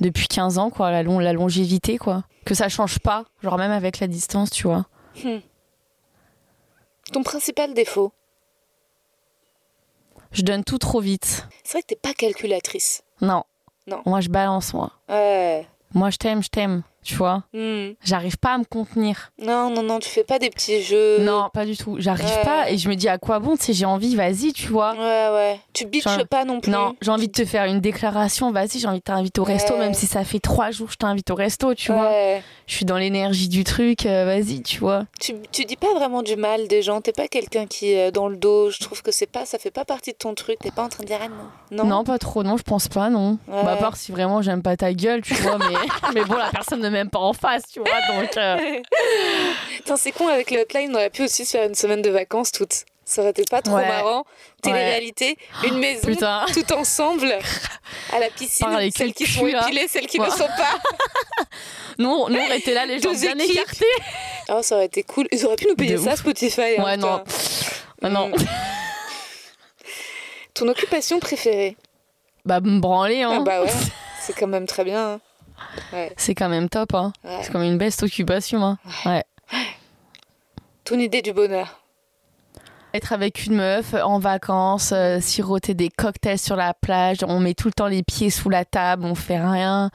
depuis 0.00 0.28
15 0.28 0.58
ans, 0.58 0.70
quoi, 0.70 0.90
la, 0.92 1.02
long- 1.02 1.18
la 1.18 1.32
longévité, 1.32 1.98
quoi. 1.98 2.22
Que 2.50 2.56
ça 2.56 2.68
change 2.68 2.98
pas, 2.98 3.26
genre 3.44 3.58
même 3.58 3.70
avec 3.70 4.00
la 4.00 4.08
distance, 4.08 4.50
tu 4.50 4.66
vois. 4.66 4.84
Ton 7.12 7.22
principal 7.22 7.74
défaut 7.74 8.12
Je 10.32 10.42
donne 10.42 10.64
tout 10.64 10.78
trop 10.78 10.98
vite. 10.98 11.46
C'est 11.62 11.74
vrai 11.74 11.82
que 11.82 11.86
t'es 11.86 11.94
pas 11.94 12.12
calculatrice. 12.12 13.04
Non. 13.20 13.44
Non. 13.86 14.02
Moi, 14.04 14.20
je 14.20 14.30
balance, 14.30 14.74
moi. 14.74 14.90
Ouais. 15.08 15.64
Moi, 15.94 16.10
je 16.10 16.16
t'aime, 16.16 16.42
je 16.42 16.48
t'aime, 16.48 16.82
tu 17.02 17.14
vois. 17.14 17.44
Hmm. 17.52 17.90
J'arrive 18.02 18.38
pas 18.38 18.54
à 18.54 18.58
me 18.58 18.64
contenir. 18.64 19.32
Non, 19.40 19.70
non, 19.70 19.82
non, 19.82 19.98
tu 19.98 20.08
fais 20.08 20.24
pas 20.24 20.38
des 20.38 20.50
petits 20.50 20.82
jeux. 20.82 21.18
Non, 21.20 21.48
pas 21.52 21.64
du 21.64 21.76
tout. 21.76 21.96
J'arrive 21.98 22.26
ouais. 22.26 22.44
pas 22.44 22.70
et 22.70 22.78
je 22.78 22.88
me 22.88 22.94
dis 22.94 23.08
à 23.08 23.18
quoi 23.18 23.38
bon, 23.38 23.56
tu 23.56 23.64
sais, 23.64 23.72
j'ai 23.72 23.84
envie, 23.84 24.16
vas-y, 24.16 24.52
tu 24.52 24.68
vois. 24.68 24.92
Ouais, 24.92 25.34
ouais. 25.34 25.60
Tu 25.72 25.86
bitches 25.86 26.24
pas 26.28 26.44
non 26.44 26.60
plus. 26.60 26.70
Non, 26.70 26.94
j'ai 27.00 27.10
envie 27.10 27.28
de 27.28 27.32
te 27.32 27.44
faire 27.44 27.64
une 27.64 27.80
déclaration, 27.80 28.52
vas-y, 28.52 28.78
j'ai 28.78 28.86
envie 28.86 28.98
de 28.98 29.04
t'inviter 29.04 29.40
au 29.40 29.44
resto, 29.44 29.76
même 29.76 29.94
si 29.94 30.06
ça 30.06 30.24
fait 30.24 30.40
trois 30.40 30.70
jours 30.70 30.88
que 30.88 30.92
je 30.92 30.98
t'invite 30.98 31.30
au 31.30 31.34
resto, 31.34 31.74
tu 31.74 31.92
vois. 31.92 32.10
Ouais. 32.10 32.42
Je 32.66 32.74
suis 32.74 32.84
dans 32.84 32.98
l'énergie 32.98 33.48
du 33.48 33.64
truc, 33.64 34.06
euh, 34.06 34.24
vas-y, 34.24 34.62
tu 34.62 34.78
vois. 34.78 35.04
Tu, 35.18 35.34
tu 35.50 35.64
dis 35.64 35.76
pas 35.76 35.92
vraiment 35.94 36.22
du 36.22 36.36
mal 36.36 36.68
des 36.68 36.82
gens. 36.82 37.00
T'es 37.00 37.12
pas 37.12 37.28
quelqu'un 37.28 37.66
qui 37.66 37.92
est 37.92 38.12
dans 38.12 38.28
le 38.28 38.36
dos. 38.36 38.70
Je 38.70 38.78
trouve 38.78 39.02
que 39.02 39.10
c'est 39.10 39.26
pas, 39.26 39.44
ça 39.44 39.58
fait 39.58 39.70
pas 39.70 39.84
partie 39.84 40.12
de 40.12 40.16
ton 40.16 40.34
truc. 40.34 40.58
T'es 40.60 40.70
pas 40.70 40.84
en 40.84 40.88
train 40.88 41.02
de 41.02 41.08
dire 41.08 41.18
ah 41.22 41.28
non. 41.74 41.84
Non, 41.84 42.04
pas 42.04 42.18
trop, 42.18 42.42
non, 42.42 42.56
je 42.56 42.62
pense 42.62 42.88
pas, 42.88 43.10
non. 43.10 43.38
Bah, 43.48 43.72
à 43.72 43.76
part 43.76 43.96
si 43.96 44.12
vraiment 44.12 44.42
j'aime 44.42 44.62
pas 44.62 44.76
ta 44.76 44.92
gueule, 44.92 45.22
tu 45.22 45.34
vois, 45.34 45.58
mais, 45.58 45.74
mais 46.14 46.24
bon, 46.24 46.34
la 46.34 46.50
personne 46.50 46.80
ne 46.80 46.89
m'aime 46.90 47.10
pas 47.10 47.18
en 47.18 47.32
face, 47.32 47.62
tu 47.72 47.80
vois, 47.80 48.00
donc. 48.16 48.36
euh, 48.36 48.80
c'est 49.96 50.12
con 50.12 50.28
avec 50.28 50.50
le 50.50 50.60
hotline. 50.60 50.90
On 50.92 50.94
aurait 50.96 51.10
pu 51.10 51.22
aussi 51.24 51.44
se 51.44 51.52
faire 51.52 51.66
une 51.66 51.74
semaine 51.74 52.02
de 52.02 52.10
vacances 52.10 52.52
toutes. 52.52 52.84
Ça 53.04 53.22
aurait 53.22 53.30
été 53.32 53.42
pas 53.50 53.60
trop 53.60 53.74
Ouais. 53.74 53.88
marrant. 53.88 54.24
Télé-réalité, 54.62 55.36
une 55.64 55.78
maison, 55.78 56.06
Putain. 56.06 56.44
tout 56.52 56.72
ensemble, 56.74 57.32
à 58.12 58.18
la 58.20 58.28
piscine. 58.30 58.66
Par 58.68 58.78
les 58.78 58.90
celles 58.92 59.12
qui 59.14 59.26
sont 59.26 59.46
là. 59.46 59.62
épilées, 59.66 59.88
celles 59.88 60.06
qui 60.06 60.20
Ouais. 60.20 60.26
ne 60.26 60.30
sont 60.32 60.46
pas. 60.46 60.78
Nous, 61.98 62.08
nous, 62.28 62.38
on 62.38 62.52
était 62.52 62.72
là, 62.72 62.86
les 62.86 63.00
gens 63.00 63.12
bien 63.12 63.36
écartés. 63.36 63.84
Oh, 64.48 64.60
ça 64.62 64.76
aurait 64.76 64.86
été 64.86 65.02
cool. 65.02 65.26
Ils 65.32 65.44
auraient 65.44 65.56
pu 65.56 65.66
nous 65.66 65.74
payer 65.74 65.92
De 65.94 65.98
ça, 65.98 66.12
ouf. 66.12 66.20
Spotify. 66.20 66.76
hein, 66.78 66.84
Ouais, 66.84 66.96
non. 66.96 67.18
putain. 67.18 67.24
Ah, 68.02 68.08
non. 68.08 68.28
Mm. 68.28 68.34
Ton 70.54 70.68
occupation 70.68 71.18
préférée? 71.20 71.76
Bah, 72.44 72.60
me 72.60 72.78
branler, 72.80 73.22
hein. 73.22 73.38
Ah 73.38 73.40
bah 73.40 73.62
ouais, 73.62 73.70
c'est 74.22 74.34
quand 74.34 74.46
même 74.46 74.66
très 74.66 74.84
bien. 74.84 75.14
hein. 75.14 75.20
Ouais. 75.92 76.12
C'est 76.16 76.34
quand 76.34 76.48
même 76.48 76.68
top, 76.68 76.94
hein. 76.94 77.12
Ouais. 77.24 77.40
C'est 77.42 77.52
comme 77.52 77.62
une 77.62 77.78
best 77.78 78.02
occupation, 78.02 78.62
hein. 78.64 78.78
Ouais. 79.04 79.24
Ton 80.84 80.98
idée 80.98 81.22
du 81.22 81.32
bonheur. 81.32 81.76
Être 82.92 83.12
avec 83.12 83.46
une 83.46 83.54
meuf 83.54 83.94
en 83.94 84.18
vacances, 84.18 84.90
euh, 84.92 85.20
siroter 85.20 85.74
des 85.74 85.90
cocktails 85.90 86.40
sur 86.40 86.56
la 86.56 86.74
plage, 86.74 87.18
on 87.22 87.38
met 87.38 87.54
tout 87.54 87.68
le 87.68 87.72
temps 87.72 87.86
les 87.86 88.02
pieds 88.02 88.30
sous 88.30 88.50
la 88.50 88.64
table, 88.64 89.04
on 89.04 89.14
fait 89.14 89.38
rien. 89.38 89.90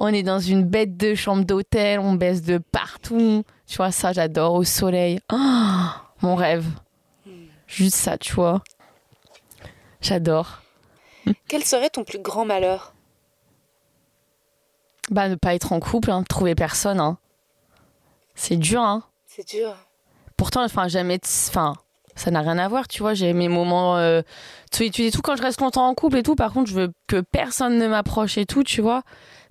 On 0.00 0.08
est 0.08 0.24
dans 0.24 0.40
une 0.40 0.64
bête 0.64 0.96
de 0.96 1.14
chambre 1.14 1.44
d'hôtel, 1.44 2.00
on 2.00 2.14
baisse 2.14 2.42
de 2.42 2.58
partout. 2.58 3.44
Tu 3.68 3.76
vois, 3.76 3.92
ça, 3.92 4.12
j'adore 4.12 4.54
au 4.54 4.64
soleil. 4.64 5.20
Ah, 5.28 6.02
mon 6.20 6.34
rêve. 6.34 6.66
Juste 7.68 7.94
ça, 7.94 8.18
tu 8.18 8.32
vois. 8.32 8.62
J'adore. 10.00 10.62
Quel 11.46 11.62
serait 11.62 11.90
ton 11.90 12.02
plus 12.02 12.18
grand 12.18 12.44
malheur? 12.44 12.91
Bah, 15.12 15.28
ne 15.28 15.34
pas 15.34 15.54
être 15.54 15.72
en 15.72 15.78
couple, 15.80 16.10
hein, 16.10 16.24
trouver 16.28 16.54
personne. 16.54 16.98
Hein. 16.98 17.18
C'est 18.34 18.56
dur, 18.56 18.80
hein. 18.80 19.02
C'est 19.26 19.46
dur. 19.46 19.74
Pourtant, 20.36 20.64
enfin, 20.64 20.88
jamais. 20.88 21.20
Enfin, 21.48 21.74
ça 22.16 22.30
n'a 22.30 22.40
rien 22.40 22.58
à 22.58 22.66
voir, 22.66 22.88
tu 22.88 23.02
vois. 23.02 23.12
J'ai 23.14 23.32
mes 23.34 23.48
moments. 23.48 23.98
Euh, 23.98 24.22
solitude 24.72 25.04
et 25.04 25.10
tout. 25.10 25.20
Quand 25.22 25.36
je 25.36 25.42
reste 25.42 25.60
longtemps 25.60 25.86
en 25.86 25.94
couple 25.94 26.16
et 26.16 26.22
tout, 26.22 26.34
par 26.34 26.52
contre, 26.52 26.70
je 26.70 26.74
veux 26.74 26.92
que 27.06 27.20
personne 27.20 27.78
ne 27.78 27.86
m'approche 27.86 28.38
et 28.38 28.46
tout, 28.46 28.64
tu 28.64 28.80
vois. 28.80 29.02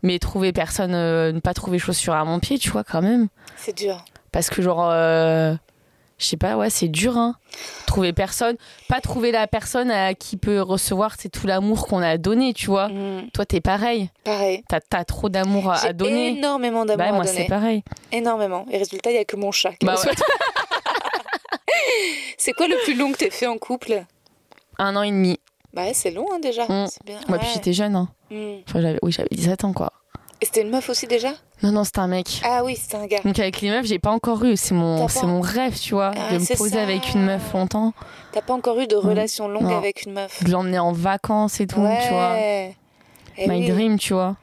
Mais 0.01 0.17
trouver 0.17 0.51
personne, 0.51 0.95
euh, 0.95 1.31
ne 1.31 1.39
pas 1.39 1.53
trouver 1.53 1.77
chaussures 1.77 2.15
à 2.15 2.25
mon 2.25 2.39
pied, 2.39 2.57
tu 2.57 2.71
vois, 2.71 2.83
quand 2.83 3.03
même. 3.03 3.27
C'est 3.55 3.77
dur. 3.77 4.03
Parce 4.31 4.49
que, 4.49 4.61
genre. 4.63 4.89
euh, 4.91 5.55
je 6.21 6.27
sais 6.27 6.37
pas, 6.37 6.55
ouais, 6.55 6.69
c'est 6.69 6.87
dur, 6.87 7.17
hein. 7.17 7.35
Trouver 7.87 8.13
personne. 8.13 8.55
Pas 8.87 9.01
trouver 9.01 9.31
la 9.31 9.47
personne 9.47 9.89
à 9.91 10.13
qui 10.13 10.37
peut 10.37 10.61
recevoir, 10.61 11.15
c'est 11.19 11.29
tout 11.29 11.47
l'amour 11.47 11.87
qu'on 11.87 12.01
a 12.01 12.17
donné, 12.17 12.53
tu 12.53 12.67
vois. 12.67 12.89
Mm, 12.89 13.29
Toi, 13.33 13.45
t'es 13.45 13.59
pareil. 13.61 14.09
pareil. 14.23 14.63
T'as 14.69 14.79
as 14.93 15.03
trop 15.05 15.29
d'amour 15.29 15.71
à, 15.71 15.91
donner. 15.93 16.37
énormément 16.37 16.85
d'amour 16.85 16.97
Bah, 17.05 17.09
à 17.09 17.13
moi, 17.13 17.25
donner. 17.25 17.37
c'est 17.37 17.47
pareil. 17.47 17.83
Énormément. 18.11 18.65
Et 18.71 18.77
résultat, 18.77 19.09
il 19.09 19.13
n'y 19.13 19.19
a 19.19 19.25
que 19.25 19.35
mon 19.35 19.51
chat. 19.51 19.73
Bah, 19.83 19.95
ouais. 19.95 20.11
C'est 22.37 22.53
quoi 22.53 22.67
le 22.67 22.75
plus 22.83 22.95
long 22.95 23.11
que 23.11 23.17
t'aies 23.17 23.29
fait 23.29 23.47
en 23.47 23.57
couple? 23.57 24.03
Un 24.79 24.95
an 24.95 25.03
et 25.03 25.11
demi. 25.11 25.39
Bah 25.73 25.83
ouais, 25.83 25.93
c'est 25.93 26.11
long 26.11 26.25
hein, 26.33 26.39
déjà. 26.39 26.63
Mm. 26.65 26.87
Bien. 27.05 27.19
Ouais, 27.29 27.37
puis 27.39 27.47
j'étais 27.53 27.73
jeune, 27.73 27.95
hein. 27.95 28.09
Mm. 28.29 28.55
Enfin, 28.67 28.95
oui, 29.03 29.11
j'avais 29.11 29.29
17 29.31 29.63
ans, 29.63 29.73
quoi. 29.73 29.93
Et 30.41 30.45
c'était 30.45 30.61
une 30.61 30.69
meuf 30.71 30.89
aussi 30.89 31.05
déjà 31.05 31.29
Non, 31.61 31.71
non, 31.71 31.83
c'était 31.83 31.99
un 31.99 32.07
mec. 32.07 32.41
Ah 32.43 32.63
oui, 32.63 32.75
c'était 32.75 32.97
un 32.97 33.05
gars. 33.05 33.19
Donc 33.23 33.37
avec 33.37 33.61
les 33.61 33.69
meufs, 33.69 33.85
j'ai 33.85 33.99
pas 33.99 34.09
encore 34.09 34.43
eu. 34.43 34.57
C'est 34.57 34.73
mon, 34.73 35.07
c'est 35.07 35.27
mon 35.27 35.39
rêve, 35.39 35.77
tu 35.79 35.93
vois, 35.93 36.11
Ah, 36.17 36.33
de 36.33 36.39
me 36.39 36.57
poser 36.57 36.77
ça. 36.77 36.81
avec 36.83 37.13
une 37.13 37.23
meuf 37.25 37.53
longtemps, 37.53 37.93
T'as 38.31 38.41
pas 38.41 38.53
encore 38.53 38.79
eu 38.79 38.87
de 38.87 38.95
relation 38.95 39.47
longue 39.47 39.63
Non. 39.63 39.77
avec 39.77 40.03
une 40.03 40.13
meuf 40.13 40.43
de 40.43 40.49
l'emmener 40.51 40.79
en 40.79 40.93
vacances 40.93 41.59
et 41.59 41.67
tout, 41.67 41.75
tu 42.01 42.09
vois. 42.09 42.31
Ouais. 42.33 42.75
Eh 43.37 43.47
My 43.47 43.59
oui. 43.59 43.67
dream, 43.69 43.97
tu 43.99 44.13
vois. 44.13 44.35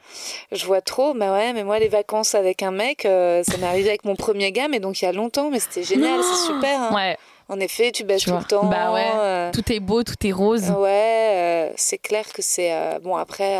Je 0.51 0.65
vois 0.65 0.81
trop, 0.81 1.13
mais 1.13 1.29
ouais, 1.29 1.53
mais 1.53 1.63
moi 1.63 1.77
les 1.79 1.89
vacances 1.89 2.33
avec 2.33 2.63
un 2.63 2.71
mec, 2.71 3.05
euh, 3.05 3.43
ça 3.43 3.57
m'est 3.57 3.67
arrivé 3.67 3.89
avec 3.89 4.03
mon 4.05 4.15
premier 4.15 4.51
gars, 4.51 4.67
mais 4.67 4.79
donc 4.79 5.01
il 5.01 5.05
y 5.05 5.07
a 5.07 5.11
longtemps, 5.11 5.49
mais 5.51 5.59
c'était 5.59 5.83
génial, 5.83 6.19
c'est 6.23 6.45
super. 6.53 6.81
hein. 6.81 6.95
Ouais, 6.95 7.17
En 7.49 7.59
effet, 7.59 7.91
tu 7.91 8.03
baisses 8.03 8.21
Tu 8.21 8.25
tout 8.25 8.31
vois. 8.31 8.39
le 8.39 8.45
temps. 8.45 8.65
Bah 8.65 8.91
ouais. 8.93 9.05
euh, 9.15 9.51
tout 9.51 9.71
est 9.71 9.79
beau, 9.79 10.03
tout 10.03 10.15
est 10.25 10.31
rose. 10.31 10.71
ouais, 10.71 11.31
euh, 11.35 11.71
c'est 11.75 11.97
clair 11.99 12.25
que 12.33 12.41
c'est 12.41 12.71
bon 13.03 13.15
après, 13.15 13.57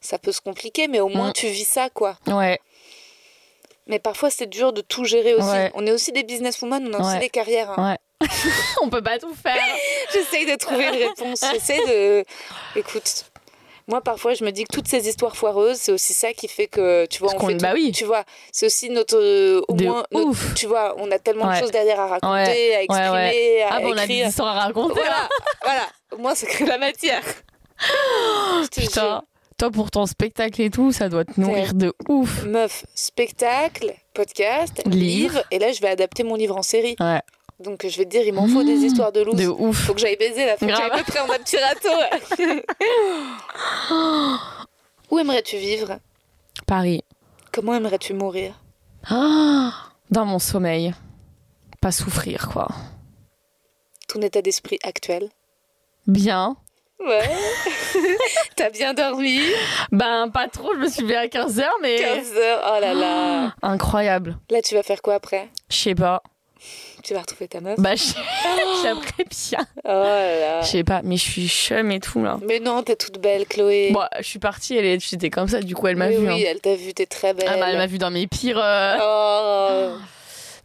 ça 0.00 0.18
peut 0.18 0.32
se 0.32 0.40
compliquer, 0.40 0.88
mais 0.88 1.00
au 1.00 1.08
moins 1.08 1.30
Mm. 1.30 1.34
tu 1.34 1.46
vis 1.48 1.64
ça 1.64 1.90
quoi. 1.90 2.16
Ouais, 2.26 2.58
Mais 3.86 3.98
parfois 3.98 4.30
c'est 4.30 4.46
dur 4.46 4.72
de 4.72 4.80
tout 4.82 5.04
gérer 5.04 5.34
aussi. 5.34 5.48
Ouais. 5.48 5.70
On 5.74 5.86
est 5.86 5.92
aussi 5.92 6.12
des 6.12 6.22
businesswomen, 6.22 6.88
on 6.94 6.98
a 6.98 7.08
aussi 7.10 7.18
des 7.20 7.30
carrières. 7.30 7.70
hein. 7.78 7.92
ouais. 7.92 7.98
On 8.82 8.88
peut 8.90 9.02
pas 9.02 9.18
tout 9.18 9.32
faire. 9.34 9.56
J'essaye 10.12 10.44
de 10.44 10.56
trouver 10.56 10.84
une 10.88 11.08
réponse. 11.08 11.40
J'essaye 11.52 11.84
de. 11.86 12.24
Écoute. 12.76 13.24
Moi, 13.86 14.02
parfois, 14.02 14.34
je 14.34 14.44
me 14.44 14.50
dis 14.50 14.64
que 14.64 14.72
toutes 14.74 14.86
ces 14.88 15.08
histoires 15.08 15.34
foireuses, 15.34 15.78
c'est 15.78 15.92
aussi 15.92 16.12
ça 16.12 16.34
qui 16.34 16.46
fait 16.46 16.66
que, 16.66 17.06
tu 17.06 17.20
vois, 17.20 17.30
Parce 17.32 17.42
on 17.42 17.46
fait 17.46 17.56
tout- 17.56 17.62
bah 17.62 17.70
oui. 17.72 17.90
Tu 17.92 18.04
vois, 18.04 18.24
c'est 18.52 18.66
aussi 18.66 18.90
notre, 18.90 19.16
euh, 19.16 19.62
au 19.68 19.72
De 19.72 19.84
moins, 19.86 20.04
notre- 20.12 20.26
ouf. 20.26 20.54
tu 20.54 20.66
vois, 20.66 20.94
on 20.98 21.10
a 21.10 21.18
tellement 21.18 21.50
de 21.50 21.56
choses 21.56 21.70
derrière 21.70 21.98
à 22.00 22.06
raconter, 22.08 22.32
Ouais. 22.34 22.74
à 22.74 22.82
exprimer, 22.82 23.10
ouais. 23.10 23.62
à 23.62 23.68
Ah 23.76 23.80
bon, 23.80 23.88
on 23.88 23.92
a 23.92 24.06
des 24.06 24.12
écrire. 24.14 24.28
histoires 24.28 24.54
à 24.58 24.64
raconter. 24.64 24.92
Voilà, 25.00 25.28
voilà. 25.62 25.86
Au 26.12 26.18
moins, 26.18 26.34
ça 26.34 26.46
crée 26.46 26.64
de 26.64 26.68
la 26.68 26.76
matière. 26.76 27.22
Je 27.80 28.66
te 28.68 28.80
Putain, 28.80 29.00
jure. 29.08 29.22
Toi 29.58 29.70
pour 29.70 29.90
ton 29.90 30.06
spectacle 30.06 30.62
et 30.62 30.70
tout, 30.70 30.92
ça 30.92 31.08
doit 31.08 31.24
te 31.24 31.38
nourrir 31.40 31.74
de 31.74 31.92
ouf. 32.08 32.44
Meuf, 32.44 32.86
spectacle, 32.94 33.92
podcast, 34.14 34.80
Livre. 34.86 34.94
livre. 35.34 35.42
Et 35.50 35.58
là, 35.58 35.72
je 35.72 35.80
vais 35.80 35.88
adapter 35.88 36.22
mon 36.22 36.36
livre 36.36 36.56
en 36.56 36.62
série. 36.62 36.96
Ouais, 37.00 37.20
Donc, 37.60 37.84
je 37.86 37.98
vais 37.98 38.04
te 38.04 38.10
dire, 38.10 38.22
il 38.24 38.32
m'en 38.32 38.46
faut 38.46 38.62
des 38.62 38.76
Mmh. 38.76 38.84
histoires 38.84 39.10
de 39.12 39.20
loups. 39.20 39.34
de 39.34 39.46
ouf. 39.48 39.76
Faut 39.86 39.94
que 39.94 40.00
j'aille 40.00 40.16
baiser 40.16 40.46
là. 40.46 40.56
Faut 40.56 40.66
que 40.66 40.72
j'aille 40.74 40.90
me 40.90 41.02
prendre 41.10 41.32
un 41.34 41.38
petit 41.38 41.56
râteau. 41.58 41.88
Où 45.10 45.18
aimerais-tu 45.18 45.56
vivre? 45.56 45.98
Paris. 46.66 47.02
Comment 47.52 47.74
aimerais-tu 47.74 48.12
mourir? 48.14 48.54
Ah, 49.08 49.72
dans 50.10 50.24
mon 50.24 50.38
sommeil. 50.38 50.94
Pas 51.80 51.92
souffrir, 51.92 52.48
quoi. 52.48 52.68
Ton 54.08 54.20
état 54.22 54.42
d'esprit 54.42 54.78
actuel? 54.82 55.28
Bien. 56.06 56.56
Ouais. 57.00 57.22
T'as 58.56 58.70
bien 58.70 58.92
dormi 58.94 59.38
Ben, 59.92 60.28
pas 60.30 60.48
trop, 60.48 60.74
je 60.74 60.78
me 60.80 60.88
suis 60.88 61.02
levée 61.02 61.16
à 61.16 61.26
15h, 61.26 61.64
mais 61.82 61.96
15 62.00 62.32
heures. 62.36 62.72
Oh 62.76 62.80
là 62.80 62.94
là. 62.94 63.54
incroyable. 63.62 64.36
Là, 64.50 64.60
tu 64.62 64.74
vas 64.74 64.82
faire 64.82 65.00
quoi 65.02 65.14
après? 65.14 65.48
Je 65.70 65.76
sais 65.76 65.94
pas. 65.94 66.22
Tu 67.04 67.14
vas 67.14 67.20
retrouver 67.20 67.46
ta 67.46 67.60
meuf? 67.60 67.78
Bah, 67.78 67.94
je- 67.94 68.12
j'aimerais 68.82 69.06
bien. 69.30 69.64
Oh 69.84 69.88
là 69.88 70.40
là. 70.40 70.60
Je 70.62 70.66
sais 70.66 70.82
pas, 70.84 71.00
mais 71.04 71.16
je 71.16 71.22
suis 71.22 71.48
chum 71.48 71.90
et 71.92 72.00
tout, 72.00 72.22
là. 72.24 72.38
Mais 72.44 72.58
non, 72.58 72.82
t'es 72.82 72.96
toute 72.96 73.18
belle, 73.20 73.46
Chloé. 73.46 73.90
Bon, 73.92 74.02
je 74.18 74.24
suis 74.24 74.40
partie, 74.40 74.76
elle 74.76 74.84
est- 74.84 75.00
j'étais 75.08 75.30
comme 75.30 75.46
ça, 75.46 75.60
du 75.60 75.74
coup, 75.76 75.86
elle 75.86 75.96
m'a 75.96 76.08
oui, 76.08 76.16
vue. 76.16 76.26
oui, 76.28 76.42
hein. 76.42 76.48
elle 76.50 76.60
t'a 76.60 76.74
vu, 76.74 76.92
t'es 76.94 77.06
très 77.06 77.32
belle. 77.32 77.48
Ah, 77.48 77.56
bah, 77.58 77.66
elle 77.70 77.76
m'a 77.78 77.86
vue 77.86 77.98
dans 77.98 78.10
mes 78.10 78.26
pires. 78.26 78.58
euh, 78.60 78.96
Oh. 79.00 79.98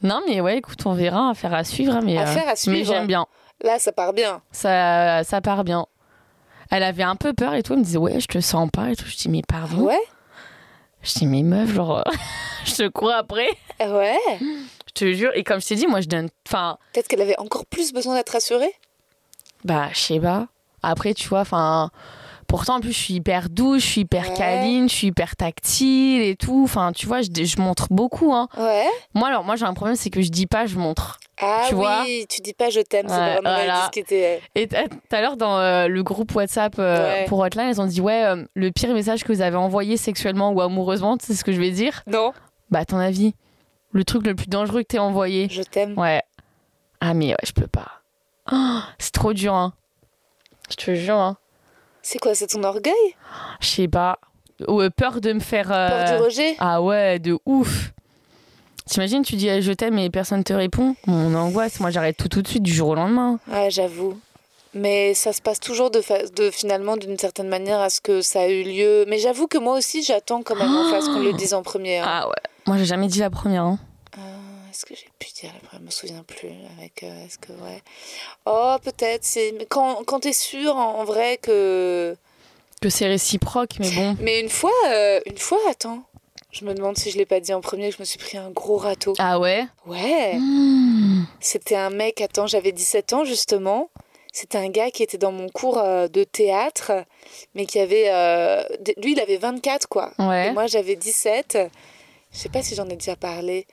Non, 0.01 0.21
mais 0.27 0.41
ouais, 0.41 0.57
écoute, 0.57 0.79
on 0.85 0.93
verra, 0.93 1.29
affaire 1.29 1.53
à 1.53 1.63
suivre. 1.63 1.93
hein, 1.95 2.01
Mais, 2.03 2.17
euh, 2.17 2.21
Affaire 2.23 2.43
à 2.47 2.51
Mais 2.51 2.55
suivre. 2.55 2.91
j'aime 2.91 3.05
bien. 3.07 3.27
Là, 3.61 3.77
ça 3.79 3.91
part 3.93 4.11
bien. 4.11 4.41
Ça, 4.51 5.23
ça 5.23 5.39
part 5.39 5.63
bien. 5.63 5.85
Elle 6.71 6.83
avait 6.83 7.03
un 7.03 7.15
peu 7.15 7.33
peur 7.33 7.53
et 7.53 7.63
tout. 7.63 7.73
Elle 7.73 7.79
me 7.79 7.83
disait, 7.83 7.97
ouais, 7.97 8.19
je 8.19 8.27
te 8.27 8.39
sens 8.39 8.69
pas 8.71 8.91
et 8.91 8.95
tout. 8.95 9.05
Je 9.07 9.15
dis, 9.15 9.29
mais 9.29 9.41
pardon? 9.47 9.81
Ouais 9.81 9.99
Je 11.01 11.13
dis, 11.13 11.25
mais 11.27 11.43
meuf, 11.43 11.71
genre, 11.73 12.03
je 12.65 12.73
te 12.75 12.87
cours 12.87 13.11
après. 13.13 13.47
Ouais. 13.79 14.17
Je 14.39 14.91
te 14.93 15.13
jure. 15.13 15.31
Et 15.35 15.43
comme 15.43 15.59
je 15.61 15.67
t'ai 15.67 15.75
dit, 15.75 15.87
moi, 15.87 16.01
je 16.01 16.07
donne. 16.07 16.29
Enfin, 16.47 16.77
Peut-être 16.93 17.07
qu'elle 17.07 17.21
avait 17.21 17.37
encore 17.39 17.65
plus 17.65 17.91
besoin 17.93 18.15
d'être 18.15 18.29
rassurée. 18.31 18.73
bah, 19.63 19.89
je 19.93 19.99
sais 19.99 20.19
pas. 20.19 20.47
Après, 20.81 21.13
tu 21.13 21.27
vois, 21.29 21.41
enfin. 21.41 21.89
Pourtant, 22.47 22.75
en 22.75 22.79
plus, 22.81 22.91
je 22.91 22.99
suis 22.99 23.13
hyper 23.15 23.49
douce, 23.49 23.81
je 23.81 23.87
suis 23.87 24.01
hyper 24.01 24.29
Ouais. 24.29 24.35
câline, 24.35 24.87
je 24.87 24.93
suis 24.93 25.07
hyper 25.07 25.35
tactile 25.35 26.21
et 26.21 26.35
tout. 26.35 26.61
Enfin, 26.65 26.91
tu 26.91 27.07
vois, 27.07 27.21
je, 27.23 27.29
je 27.43 27.59
montre 27.59 27.87
beaucoup. 27.89 28.31
Hein. 28.33 28.47
Ouais. 28.57 28.85
Moi, 29.15 29.29
alors, 29.29 29.43
moi, 29.43 29.55
j'ai 29.55 29.65
un 29.65 29.73
problème, 29.73 29.95
c'est 29.95 30.09
que 30.11 30.21
je 30.21 30.29
dis 30.29 30.45
pas, 30.45 30.67
je 30.67 30.77
montre. 30.77 31.19
Ah 31.41 31.65
Tu 31.67 31.73
oui, 31.75 31.81
vois 31.81 32.05
tu 32.29 32.41
dis 32.41 32.53
pas 32.53 32.69
je 32.69 32.79
t'aime, 32.81 33.07
c'est 33.07 33.15
Ouais, 33.15 33.33
vraiment 33.33 33.53
voilà. 33.55 33.81
discuter. 33.81 34.39
Et 34.55 34.67
t- 34.67 34.87
tout 34.87 35.15
à 35.15 35.21
l'heure, 35.21 35.35
dans 35.35 35.57
euh, 35.57 35.87
le 35.87 36.03
groupe 36.03 36.33
WhatsApp 36.35 36.75
euh, 36.79 37.03
Ouais. 37.21 37.25
pour 37.25 37.39
Hotline, 37.39 37.69
elles 37.69 37.81
ont 37.81 37.85
dit 37.87 38.01
Ouais, 38.01 38.23
euh, 38.25 38.43
le 38.53 38.71
pire 38.71 38.93
message 38.93 39.23
que 39.23 39.33
vous 39.33 39.41
avez 39.41 39.57
envoyé 39.57 39.97
sexuellement 39.97 40.51
ou 40.51 40.61
amoureusement, 40.61 41.17
sais 41.19 41.33
ce 41.33 41.43
que 41.43 41.51
je 41.51 41.59
vais 41.59 41.71
dire? 41.71 42.03
Non, 42.07 42.33
Bah, 42.69 42.85
ton 42.85 42.97
avis, 42.97 43.33
le 43.91 44.03
truc 44.05 44.25
le 44.27 44.35
plus 44.35 44.47
dangereux 44.47 44.83
que 44.83 44.87
t'aies 44.87 44.99
envoyé 44.99 45.47
je 45.49 45.63
t'aime. 45.63 45.97
Ouais. 45.97 46.21
Ah, 47.01 47.13
mais 47.13 47.29
ouais, 47.31 47.37
je 47.43 47.51
peux 47.51 47.67
pas. 47.67 48.01
Oh, 48.51 48.79
c'est 48.99 49.11
trop 49.13 49.33
dur, 49.33 49.53
hein. 49.53 49.73
Je 50.69 50.75
te 50.75 50.93
jure, 50.95 51.15
hein. 51.17 51.37
C'est 52.01 52.19
quoi, 52.19 52.35
c'est 52.35 52.47
ton 52.47 52.63
orgueil? 52.63 52.93
Je 53.59 53.67
sais 53.67 53.87
pas. 53.87 54.19
Ou 54.67 54.81
euh, 54.81 54.89
peur 54.89 55.19
de 55.19 55.33
me 55.33 55.39
faire. 55.39 55.71
euh, 55.71 55.87
Peur 55.89 56.17
du 56.17 56.23
rejet? 56.23 56.55
Ah 56.59 56.81
ouais, 56.81 57.17
de 57.19 57.37
ouf. 57.45 57.91
T'imagines, 58.85 59.23
tu 59.23 59.35
dis 59.35 59.47
eh, 59.47 59.61
je 59.61 59.71
t'aime 59.71 59.97
et 59.97 60.09
personne 60.09 60.43
te 60.43 60.53
répond 60.53 60.95
Mon 61.07 61.33
angoisse, 61.35 61.79
moi 61.79 61.89
j'arrête 61.89 62.17
tout 62.17 62.27
tout 62.27 62.41
de 62.41 62.47
suite 62.47 62.63
du 62.63 62.73
jour 62.73 62.89
au 62.89 62.95
lendemain. 62.95 63.39
Ouais, 63.51 63.69
j'avoue. 63.71 64.19
Mais 64.75 65.13
ça 65.13 65.33
se 65.33 65.41
passe 65.41 65.59
toujours 65.59 65.91
de, 65.91 66.01
de 66.35 66.49
finalement 66.49 66.97
d'une 66.97 67.17
certaine 67.17 67.47
manière 67.47 67.79
à 67.79 67.89
ce 67.91 68.01
que 68.01 68.21
ça 68.21 68.41
a 68.41 68.47
eu 68.47 68.63
lieu. 68.63 69.05
Mais 69.07 69.19
j'avoue 69.19 69.47
que 69.47 69.57
moi 69.59 69.77
aussi, 69.77 70.01
j'attends 70.03 70.41
quand 70.41 70.55
même 70.55 70.73
en 70.75 70.89
face 70.89 71.05
qu'on 71.05 71.19
le 71.19 71.33
dise 71.33 71.53
en 71.53 71.61
premier. 71.61 71.99
hein. 71.99 72.05
Ah 72.07 72.27
ouais. 72.27 72.33
Moi 72.65 72.77
j'ai 72.77 72.85
jamais 72.85 73.07
dit 73.07 73.19
la 73.19 73.29
première. 73.29 73.63
Hein. 73.63 73.79
Euh, 74.17 74.21
est-ce 74.71 74.85
que 74.85 74.95
j'ai 74.95 75.07
pu 75.19 75.29
dire 75.39 75.51
la 75.53 75.59
première? 75.67 75.81
Je 75.81 75.85
me 75.85 75.91
souviens 75.91 76.23
plus. 76.23 76.49
Avec, 76.79 77.03
euh, 77.03 77.25
est-ce 77.25 77.37
que 77.37 77.51
ouais. 77.51 77.81
Oh, 78.47 78.75
peut-être. 78.83 79.23
C'est 79.23 79.53
mais 79.57 79.65
quand 79.67 80.03
quand 80.05 80.21
t'es 80.21 80.33
sûr 80.33 80.75
en, 80.75 80.99
en 80.99 81.03
vrai 81.03 81.37
que. 81.41 82.17
Que 82.81 82.89
c'est 82.89 83.05
réciproque, 83.07 83.75
mais 83.79 83.91
bon. 83.91 84.17
Mais 84.19 84.41
une 84.41 84.49
fois, 84.49 84.71
euh, 84.89 85.21
une 85.27 85.37
fois, 85.37 85.59
attends. 85.69 86.03
Je 86.53 86.65
me 86.65 86.73
demande 86.73 86.97
si 86.97 87.09
je 87.11 87.17
l'ai 87.17 87.25
pas 87.25 87.39
dit 87.39 87.53
en 87.53 87.59
premier. 87.61 87.91
Je 87.91 87.97
me 87.99 88.05
suis 88.05 88.19
pris 88.19 88.37
un 88.37 88.51
gros 88.51 88.77
râteau. 88.77 89.13
Ah 89.17 89.39
ouais 89.39 89.65
Ouais. 89.87 90.35
Mmh. 90.35 91.25
C'était 91.39 91.75
un 91.75 91.89
mec, 91.89 92.21
attends, 92.21 92.47
j'avais 92.47 92.71
17 92.71 93.13
ans 93.13 93.25
justement. 93.25 93.89
C'était 94.31 94.57
un 94.59 94.69
gars 94.69 94.89
qui 94.91 95.03
était 95.03 95.17
dans 95.17 95.31
mon 95.31 95.49
cours 95.49 95.77
euh, 95.79 96.07
de 96.07 96.23
théâtre, 96.23 96.91
mais 97.55 97.65
qui 97.65 97.79
avait. 97.79 98.05
euh, 98.09 98.63
lui, 98.97 99.11
il 99.13 99.19
avait 99.19 99.37
24, 99.37 99.87
quoi. 99.87 100.11
Ouais. 100.19 100.47
Et 100.47 100.51
moi, 100.51 100.65
j'avais 100.67 100.95
17. 100.95 101.57
Je 102.31 102.37
sais 102.37 102.49
pas 102.49 102.63
si 102.63 102.73
j'en 102.75 102.87
ai 102.89 102.95
déjà 102.95 103.15
parlé. 103.15 103.67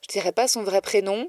Je 0.00 0.08
dirais 0.08 0.32
pas 0.32 0.48
son 0.48 0.62
vrai 0.64 0.80
prénom. 0.80 1.28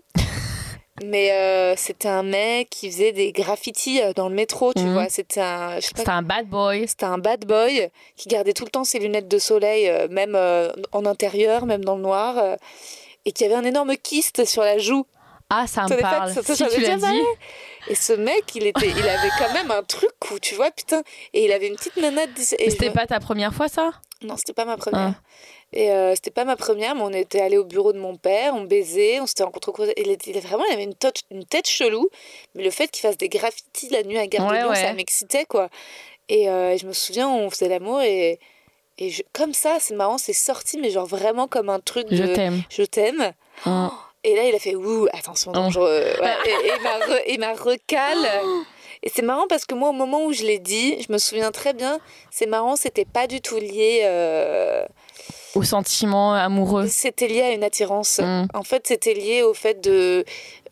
Mais 1.02 1.32
euh, 1.32 1.76
c'était 1.76 2.08
un 2.10 2.24
mec 2.24 2.70
qui 2.70 2.92
faisait 2.92 3.12
des 3.12 3.32
graffitis 3.32 4.02
euh, 4.02 4.14
dans 4.14 4.30
le 4.30 4.36
métro, 4.36 4.74
tu 4.74 4.84
Mhm. 4.84 4.94
vois. 4.94 5.10
C'était 5.10 5.42
un. 5.42 5.80
C'était 5.82 6.10
un 6.10 6.22
bad 6.22 6.48
boy. 6.48 6.88
c'était 6.88 7.06
un 7.06 7.18
bad 7.18 7.46
boy 7.46 7.90
qui 8.16 8.30
gardait 8.30 8.54
tout 8.54 8.66
le 8.66 8.70
temps 8.70 8.84
ses 8.84 9.00
lunettes 9.00 9.28
de 9.28 9.40
soleil, 9.40 9.90
euh, 9.90 10.08
même 10.10 10.36
euh, 10.36 10.72
en 10.92 11.06
intérieur, 11.06 11.66
même 11.66 11.84
dans 11.84 11.96
le 11.96 12.02
noir, 12.04 12.58
et 13.26 13.32
qui 13.32 13.44
avait 13.46 13.56
un 13.56 13.64
énorme 13.66 13.96
kyste 13.98 14.46
sur 14.46 14.62
la 14.62 14.78
joue. 14.78 15.06
Ah, 15.50 15.68
ça 15.68 15.84
me 15.84 16.00
parle. 16.02 16.34
ça- 16.34 16.42
ça, 16.42 16.56
si 16.56 16.68
tu 16.68 16.82
l'as 16.82 16.96
dit. 16.98 17.22
Et 17.88 17.96
ce 17.96 18.14
mec, 18.14 18.44
il, 18.56 18.66
était, 18.66 18.88
il 18.90 19.08
avait 19.10 19.30
quand 19.38 19.54
même 19.54 19.70
un 19.70 19.84
truc 19.84 20.10
où, 20.32 20.40
tu 20.40 20.56
vois, 20.56 20.72
putain, 20.72 21.04
et 21.34 21.46
il 21.46 21.52
avait 21.52 21.68
une 21.68 21.76
petite 21.76 21.98
nana 21.98 22.26
de 22.28 22.32
17 22.32 22.60
et 22.60 22.64
Mais 22.66 22.70
je 22.72 22.76
C'était 22.76 22.90
pas 22.92 23.06
ta 23.06 23.20
première 23.20 23.54
fois 23.54 23.68
ça? 23.68 23.92
Non, 24.22 24.36
c'était 24.38 24.54
pas 24.54 24.64
ma 24.66 24.78
première. 24.78 25.22
Et 25.74 25.92
euh, 25.92 26.14
c'était 26.16 26.32
pas 26.32 26.46
ma 26.46 26.56
première, 26.56 26.94
mais 26.96 27.02
on 27.02 27.10
était 27.12 27.42
allé 27.42 27.58
au 27.58 27.64
bureau 27.64 27.94
de 27.94 28.00
mon 28.00 28.16
père, 28.16 28.54
on 28.56 28.62
baisait, 28.62 29.20
on 29.20 29.26
s'était 29.26 29.44
rencontrés. 29.44 29.94
Il, 29.98 30.10
était, 30.12 30.32
il 30.32 30.38
avait 30.38 30.48
vraiment 30.48 30.66
il 30.70 30.74
avait 30.74 30.84
une, 30.84 30.94
tête- 30.94 31.24
une 31.32 31.46
tête 31.46 31.68
chelou, 31.68 32.10
mais 32.56 32.64
le 32.64 32.70
fait 32.70 32.90
qu'il 32.90 33.02
fasse 33.02 33.18
des 33.18 33.30
graffitis 33.30 33.90
la 33.90 34.04
nuit 34.04 34.18
à 34.20 34.28
Gare 34.28 34.46
de 34.48 34.52
Ouais, 34.52 34.60
Lyon, 34.60 34.70
ouais. 34.70 34.76
ça 34.76 34.94
m'excitait, 34.94 35.46
quoi. 35.46 35.70
Et 36.30 36.48
euh, 36.50 36.78
je 36.78 36.86
me 36.86 36.94
souviens, 36.94 37.28
on 37.30 37.50
faisait 37.50 37.68
l'amour 37.70 38.02
et, 38.02 38.40
et 39.00 39.10
je- 39.10 39.24
comme 39.34 39.54
ça, 39.54 39.78
c'est 39.80 39.96
marrant, 39.96 40.18
c'est 40.18 40.32
sorti, 40.34 40.78
mais 40.78 40.90
genre 40.92 41.08
vraiment 41.08 41.48
comme 41.48 41.70
un 41.70 41.80
truc 41.80 42.08
Je 42.12 42.24
de 42.24 42.36
t'aime. 42.36 42.62
je 42.70 42.84
t'aime. 42.84 43.34
Hein. 43.66 43.92
Et 44.24 44.36
là, 44.36 44.44
il 44.46 44.56
a 44.56 44.60
fait 44.60 44.76
ouh, 44.76 45.08
attention, 45.12 45.52
Oh. 45.52 45.56
dangereux. 45.56 46.04
Ouais, 46.22 46.34
et, 46.46 46.68
et 46.68 46.72
il 47.30 47.40
m'a 47.40 47.54
re- 47.54 47.60
recale. 47.62 48.30
Et 49.06 49.10
c'est 49.14 49.22
marrant 49.22 49.48
parce 49.50 49.66
que 49.66 49.76
moi, 49.76 49.90
au 49.90 49.94
moment 49.94 50.24
où 50.24 50.32
je 50.32 50.44
l'ai 50.44 50.60
dit, 50.60 51.02
je 51.06 51.12
me 51.12 51.18
souviens 51.18 51.52
très 51.52 51.74
bien, 51.74 52.00
c'est 52.32 52.46
marrant, 52.46 52.78
c'était 52.78 53.04
pas 53.04 53.28
du 53.28 53.42
tout 53.42 53.58
lié. 53.58 54.02
euh, 54.04 54.86
Au 55.56 55.62
sentiment 55.64 56.34
amoureux. 56.34 56.88
C'était 56.88 57.28
lié 57.28 57.42
à 57.42 57.52
une 57.52 57.64
attirance. 57.64 58.20
Mm. 58.20 58.48
En 58.56 58.64
fait, 58.64 58.88
c'était 58.88 59.14
lié 59.14 59.44
au 59.44 59.54
fait 59.54 59.80
de 59.84 60.26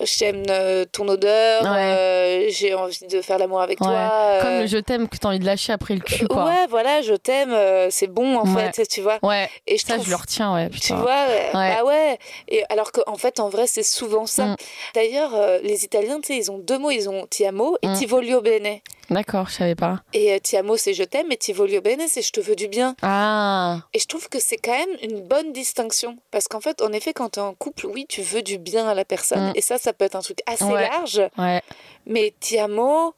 j'aime 0.03 0.43
euh, 0.49 0.86
ton 0.91 1.07
odeur, 1.07 1.61
Ouais. 1.61 1.69
euh, 1.69 2.45
j'ai 2.49 2.73
envie 2.73 3.05
de 3.07 3.21
faire 3.21 3.38
l'amour 3.38 3.61
avec 3.61 3.79
Ouais. 3.79 3.86
toi. 3.88 4.39
Comme 4.41 4.49
euh, 4.49 4.61
le 4.61 4.67
je 4.67 4.77
t'aime 4.77 5.07
que 5.07 5.17
t'as 5.17 5.27
envie 5.29 5.38
de 5.38 5.45
lâcher 5.45 5.71
après 5.73 5.93
le 5.93 5.99
cul, 5.99 6.27
quoi. 6.27 6.45
Ouais, 6.45 6.65
voilà, 6.69 7.03
je 7.03 7.13
t'aime, 7.13 7.55
c'est 7.91 8.07
bon 8.07 8.38
en 8.38 8.55
Ouais. 8.55 8.71
fait, 8.73 8.88
tu 8.88 9.01
vois. 9.01 9.19
Ouais, 9.21 9.47
Et 9.67 9.77
je 9.77 9.86
ça, 9.86 9.93
trouve- 9.93 10.05
je 10.05 10.09
le 10.09 10.15
retiens, 10.15 10.53
ouais. 10.55 10.69
tu 10.69 10.93
vois, 10.93 11.25
Ouais. 11.27 11.49
bah 11.53 11.84
ouais. 11.86 12.17
Et 12.47 12.63
alors 12.69 12.91
qu'en 12.91 13.15
fait, 13.17 13.39
en 13.39 13.49
vrai, 13.49 13.67
c'est 13.67 13.84
souvent 13.84 14.25
ça. 14.25 14.45
Mm. 14.47 14.55
D'ailleurs, 14.95 15.32
les 15.61 15.86
Italiens, 15.86 16.19
tu 16.21 16.34
sais, 16.34 16.38
ils 16.39 16.51
ont 16.51 16.57
deux 16.57 16.79
mots. 16.79 16.89
Ils 16.91 17.07
ont 17.07 17.27
ti 17.27 17.45
amo 17.45 17.77
et 17.84 17.88
Mm. 17.88 17.93
ti 17.93 18.05
voglio 18.07 18.41
bene. 18.41 18.82
D'accord, 19.12 19.49
je 19.49 19.55
savais 19.55 19.76
pas. 19.76 20.01
Et 20.14 20.34
euh, 20.34 20.39
ti 20.39 20.55
amo, 20.57 20.78
c'est 20.78 20.93
je 20.93 21.03
t'aime, 21.03 21.32
et 21.32 21.38
ti 21.38 21.51
voglio 21.53 21.82
bene, 21.82 22.03
c'est 22.07 22.22
je 22.22 22.32
te 22.32 22.39
veux 22.39 22.55
du 22.55 22.68
bien. 22.68 22.95
Ah, 23.03 23.82
Et 23.93 23.99
je 23.99 24.07
trouve 24.07 24.30
que 24.30 24.39
c'est 24.39 24.57
quand 24.57 24.72
même 24.72 24.97
une 25.03 25.22
bonne 25.22 25.51
distinction. 25.53 26.18
Parce 26.32 26.47
qu'en 26.47 26.62
fait, 26.62 26.82
en 26.82 26.91
effet, 26.93 27.12
quand 27.14 27.30
tu 27.32 27.39
es 27.39 27.43
en 27.43 27.53
couple, 27.53 27.86
oui, 27.88 28.05
tu 28.07 28.22
veux 28.22 28.41
du 28.41 28.57
bien 28.57 28.88
à 28.88 28.93
la 28.95 29.05
personne. 29.05 29.49
Mm. 29.49 29.53
Et 29.55 29.62
ça, 29.62 29.78
ça 29.78 29.91
peut 29.93 30.05
être 30.05 30.16
un 30.16 30.21
truc 30.21 30.39
assez 30.47 30.63
Ouais. 30.63 30.88
large. 30.89 31.21
ouais. 31.38 31.62
Mais 32.05 32.33
ti 32.39 32.58
amo, 32.58 33.13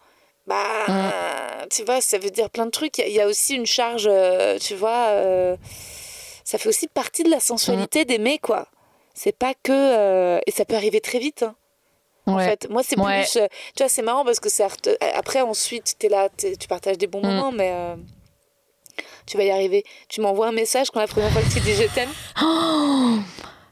bah, 0.47 0.55
Mm. 0.87 1.67
tu 1.69 1.83
vois, 1.83 2.01
ça 2.01 2.17
veut 2.17 2.31
dire 2.31 2.49
plein 2.49 2.65
de 2.65 2.71
trucs. 2.71 2.97
Il 2.97 3.01
y 3.01 3.03
a- 3.05 3.07
il 3.09 3.13
y, 3.13 3.21
a 3.21 3.27
aussi 3.27 3.55
une 3.55 3.65
charge, 3.67 4.07
euh, 4.11 4.57
tu 4.59 4.73
vois, 4.75 5.09
euh, 5.11 5.55
ça 6.43 6.57
fait 6.57 6.69
aussi 6.69 6.87
partie 6.87 7.23
de 7.23 7.29
la 7.29 7.39
sensualité 7.39 8.01
Mm. 8.01 8.05
d'aimer, 8.05 8.39
quoi. 8.39 8.67
C'est 9.13 9.37
pas 9.37 9.53
que. 9.53 9.71
euh, 9.71 10.39
et 10.47 10.51
ça 10.51 10.65
peut 10.65 10.75
arriver 10.75 10.99
très 11.01 11.19
vite. 11.19 11.43
hein, 11.43 11.55
En 12.25 12.37
Ouais. 12.37 12.45
fait, 12.45 12.69
moi, 12.69 12.83
c'est 12.83 12.97
Ouais. 12.97 13.23
plus. 13.23 13.35
euh, 13.41 13.47
tu 13.75 13.83
vois, 13.83 13.89
c'est 13.89 14.01
marrant 14.01 14.23
parce 14.23 14.39
que 14.39 14.47
arte- 14.61 14.97
Après, 15.15 15.41
ensuite, 15.41 15.95
tu 15.99 16.05
es 16.05 16.09
là, 16.09 16.29
tu 16.37 16.67
partages 16.69 16.97
des 16.97 17.07
bons 17.07 17.19
Mm. 17.21 17.25
moments, 17.27 17.51
mais. 17.51 17.71
euh, 17.73 17.95
tu 19.25 19.37
vas 19.37 19.43
y 19.43 19.51
arriver. 19.51 19.83
Tu 20.09 20.21
m'envoies 20.21 20.47
un 20.47 20.51
message 20.51 20.91
quand 20.91 20.99
la 20.99 21.07
première 21.07 21.31
fois 21.31 21.41
que 21.41 21.51
tu 21.53 21.59
dis 21.61 21.73
je 21.73 21.87
t'aime. 21.93 22.09
Oh 22.41 23.17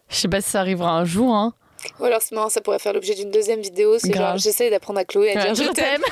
je 0.10 0.16
sais 0.16 0.28
pas 0.28 0.42
si 0.42 0.50
ça 0.50 0.60
arrivera 0.60 0.92
un 0.92 1.06
jour, 1.06 1.34
hein. 1.34 1.54
Ou 2.00 2.06
alors, 2.06 2.22
c'est 2.22 2.36
marrant, 2.36 2.50
ça 2.50 2.62
pourrait 2.62 2.80
faire 2.80 2.94
l'objet 2.94 3.16
d'une 3.16 3.32
deuxième 3.32 3.62
vidéo. 3.62 3.98
C'est 4.00 4.14
genre, 4.14 4.38
j'essaye 4.38 4.70
d'apprendre 4.70 5.00
à 5.00 5.06
Chloé 5.06 5.32
à 5.32 5.36
Ouais, 5.46 5.52
dire 5.54 5.66
je 5.66 5.72
t'aime. 5.72 6.02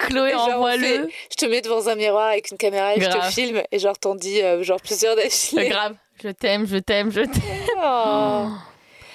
Chloé, 0.00 0.34
envoie-le. 0.34 1.08
Je 1.30 1.36
te 1.36 1.46
mets 1.46 1.60
devant 1.60 1.86
un 1.88 1.94
miroir 1.94 2.28
avec 2.28 2.50
une 2.50 2.56
caméra 2.58 2.94
et 2.96 3.00
je 3.00 3.08
te 3.08 3.20
filme. 3.32 3.62
Et 3.72 3.78
genre, 3.78 3.98
t'en 3.98 4.14
dis 4.14 4.40
euh, 4.42 4.62
genre 4.62 4.80
plusieurs 4.80 5.16
d'affilée. 5.16 5.68
grave. 5.68 5.94
Je 6.22 6.28
t'aime, 6.30 6.66
je 6.66 6.76
t'aime, 6.78 7.10
je 7.12 7.20
t'aime. 7.22 7.66
Oh. 7.82 8.46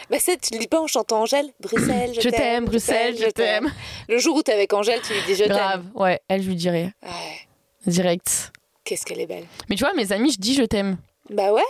Bah 0.09 0.19
ça, 0.19 0.33
tu 0.35 0.53
le 0.53 0.59
dis 0.59 0.67
pas 0.67 0.81
en 0.81 0.87
chantant 0.87 1.21
Angèle 1.21 1.49
Bruxelles, 1.59 2.11
je, 2.15 2.21
Je 2.21 2.29
t'aime, 2.29 2.65
Bruxelles, 2.65 3.15
je 3.17 3.29
t'aime. 3.29 3.71
Le 4.09 4.17
jour 4.17 4.35
où 4.35 4.43
t'es 4.43 4.51
avec 4.53 4.73
Angèle, 4.73 4.99
tu 5.01 5.13
lui 5.13 5.21
dis 5.27 5.35
je 5.35 5.45
Grave, 5.45 5.83
t'aime. 5.83 5.91
ouais, 6.01 6.19
elle, 6.27 6.41
je 6.41 6.49
lui 6.49 6.55
dirais. 6.55 6.91
Ouais, 7.01 7.47
Direct. 7.87 8.51
qu'est-ce 8.83 9.05
qu'elle 9.05 9.21
est 9.21 9.27
belle. 9.27 9.45
Mais 9.69 9.75
tu 9.75 9.83
vois, 9.83 9.93
mes 9.93 10.11
amis, 10.11 10.31
je 10.31 10.39
dis 10.39 10.55
je 10.55 10.63
t'aime. 10.63 10.97
Bah 11.29 11.53
ouais, 11.53 11.61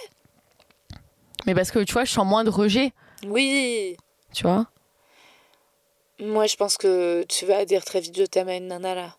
Mais 1.46 1.54
parce 1.54 1.70
que 1.72 1.80
tu 1.80 1.94
vois, 1.94 2.06
je 2.06 2.12
sens 2.12 2.26
moins 2.26 2.44
de 2.44 2.50
rejet, 2.50 2.92
oui. 3.28 3.96
tu 4.34 4.44
vois? 4.44 4.66
Moi, 6.20 6.48
je 6.48 6.56
pense 6.56 6.78
que 6.78 7.24
tu 7.28 7.46
vas 7.46 7.66
dire 7.66 7.84
très 7.86 8.00
vite 8.00 8.18
je 8.18 8.24
t'aime 8.24 8.50
à 8.50 8.56
une 8.56 8.68
nana 8.68 8.96
là. 8.96 9.16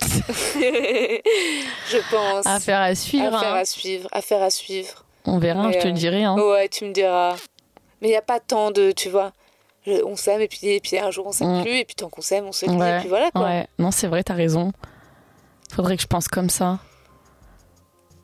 je 0.00 2.10
pense. 2.10 2.46
Affaire 2.46 2.80
à 2.80 2.94
suivre. 2.94 3.34
Affaire 3.34 3.54
hein. 3.54 3.58
à 3.58 3.64
suivre, 3.64 4.08
affaire 4.12 4.42
à 4.42 4.50
suivre. 4.50 5.04
On 5.24 5.38
verra, 5.38 5.68
Mais, 5.68 5.74
je 5.74 5.78
te 5.80 5.88
euh, 5.88 5.92
dirai. 5.92 6.24
Hein. 6.24 6.36
Ouais, 6.36 6.68
tu 6.68 6.84
me 6.84 6.92
diras. 6.92 7.36
Mais 8.00 8.08
il 8.08 8.10
n'y 8.10 8.16
a 8.16 8.22
pas 8.22 8.40
tant 8.40 8.70
de, 8.70 8.92
tu 8.92 9.08
vois. 9.10 9.32
je- 9.86 10.02
on 10.04 10.16
s'aime 10.16 10.40
et 10.42 10.48
puis, 10.48 10.68
et 10.68 10.80
puis 10.80 10.98
un 10.98 11.10
jour 11.10 11.26
on 11.26 11.32
s'aime 11.32 11.60
Mm. 11.60 11.62
plus 11.62 11.76
et 11.78 11.84
puis 11.84 11.94
tant 11.94 12.08
qu'on 12.10 12.20
s'aime 12.20 12.44
on 12.46 12.52
se 12.52 12.66
Ouais, 12.66 12.96
et 12.96 13.00
puis 13.00 13.08
voilà 13.08 13.30
quoi. 13.30 13.42
Ouais, 13.44 13.66
non, 13.78 13.90
c'est 13.90 14.06
vrai, 14.06 14.22
t'as 14.22 14.34
raison. 14.34 14.72
Faudrait 15.74 15.96
que 15.96 16.02
je 16.02 16.06
pense 16.06 16.28
comme 16.28 16.50
ça. 16.50 16.78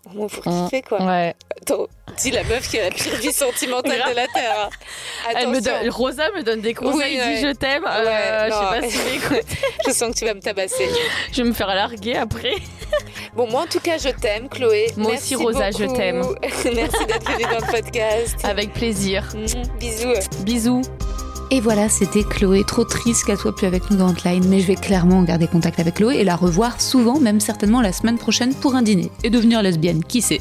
Au 0.06 0.10
moins 0.10 0.26
pour 0.26 0.46
Mm. 0.46 0.64
kiffer 0.64 0.82
quoi. 0.82 1.02
Ouais. 1.02 1.34
Attends, 1.62 1.86
dis 2.18 2.30
la 2.30 2.44
meuf 2.44 2.68
qui 2.68 2.78
a 2.78 2.84
la 2.84 2.90
pire 2.90 3.16
vie 3.16 3.32
sentimentale 3.32 4.02
de 4.10 4.14
la 4.14 4.26
terre. 4.28 4.68
hein. 5.26 5.32
Elle 5.38 5.48
me 5.48 5.60
donne, 5.62 5.88
Rosa 5.88 6.30
me 6.32 6.42
donne 6.42 6.60
des 6.60 6.74
conseils, 6.74 7.14
Oui, 7.14 7.18
ouais. 7.18 7.34
dit 7.36 7.40
je 7.40 7.52
t'aime. 7.52 7.84
euh, 7.86 8.04
Ouais, 8.04 8.50
je 8.50 8.54
sais 8.54 8.80
pas 8.80 9.40
si 9.40 9.46
je 9.86 9.90
sens 9.92 10.12
que 10.12 10.18
tu 10.18 10.24
vas 10.26 10.34
me 10.34 10.40
tabasser. 10.40 10.86
je 11.32 11.42
vais 11.42 11.48
me 11.48 11.54
faire 11.54 11.68
larguer 11.68 12.16
après. 12.16 12.56
Bon, 13.36 13.48
moi 13.50 13.62
en 13.62 13.66
tout 13.66 13.80
cas, 13.80 13.98
je 13.98 14.10
t'aime, 14.10 14.48
Chloé. 14.48 14.92
Moi 14.96 15.12
Merci 15.12 15.34
aussi, 15.34 15.44
Rosa, 15.44 15.70
je 15.72 15.84
t'aime. 15.86 16.20
Merci 16.42 17.06
d'être 17.06 17.32
venue 17.32 17.42
dans 17.44 17.66
le 17.66 17.72
podcast. 17.72 18.36
Avec 18.44 18.72
plaisir. 18.72 19.28
Mm, 19.34 19.78
Bisous. 19.78 20.42
Bisous. 20.44 20.82
Et 21.50 21.60
voilà, 21.60 21.88
c'était 21.88 22.24
Chloé. 22.24 22.64
Trop 22.64 22.84
triste 22.84 23.24
qu'elle 23.24 23.38
soit 23.38 23.54
plus 23.54 23.66
avec 23.66 23.90
nous 23.90 23.96
dans 23.96 24.10
Hotline, 24.10 24.46
mais 24.48 24.60
je 24.60 24.66
vais 24.66 24.74
clairement 24.74 25.22
garder 25.22 25.46
contact 25.46 25.78
avec 25.78 25.94
Chloé 25.94 26.16
et 26.16 26.24
la 26.24 26.36
revoir 26.36 26.80
souvent, 26.80 27.20
même 27.20 27.40
certainement 27.40 27.80
la 27.80 27.92
semaine 27.92 28.18
prochaine 28.18 28.54
pour 28.54 28.74
un 28.74 28.82
dîner. 28.82 29.10
Et 29.22 29.30
devenir 29.30 29.62
lesbienne, 29.62 30.02
qui 30.04 30.22
sait 30.22 30.40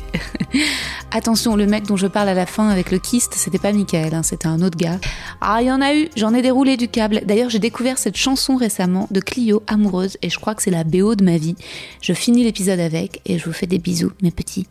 Attention, 1.11 1.55
le 1.55 1.65
mec 1.65 1.85
dont 1.85 1.97
je 1.97 2.07
parle 2.07 2.29
à 2.29 2.33
la 2.33 2.45
fin 2.45 2.69
avec 2.69 2.89
le 2.89 2.99
kyste, 2.99 3.33
c'était 3.35 3.59
pas 3.59 3.73
Michael, 3.73 4.13
hein, 4.13 4.23
c'était 4.23 4.47
un 4.47 4.61
autre 4.61 4.77
gars. 4.77 4.99
Ah, 5.41 5.59
il 5.61 5.67
y 5.67 5.71
en 5.71 5.81
a 5.81 5.93
eu, 5.93 6.09
j'en 6.15 6.33
ai 6.33 6.41
déroulé 6.41 6.77
du 6.77 6.87
câble. 6.87 7.21
D'ailleurs, 7.25 7.49
j'ai 7.49 7.59
découvert 7.59 7.97
cette 7.97 8.17
chanson 8.17 8.55
récemment 8.55 9.07
de 9.11 9.19
Clio, 9.19 9.61
Amoureuse, 9.67 10.17
et 10.21 10.29
je 10.29 10.39
crois 10.39 10.55
que 10.55 10.63
c'est 10.63 10.71
la 10.71 10.83
BO 10.83 11.15
de 11.15 11.23
ma 11.23 11.37
vie. 11.37 11.55
Je 12.01 12.13
finis 12.13 12.43
l'épisode 12.43 12.79
avec, 12.79 13.21
et 13.25 13.37
je 13.37 13.45
vous 13.45 13.53
fais 13.53 13.67
des 13.67 13.79
bisous, 13.79 14.11
mes 14.21 14.31
petits. 14.31 14.67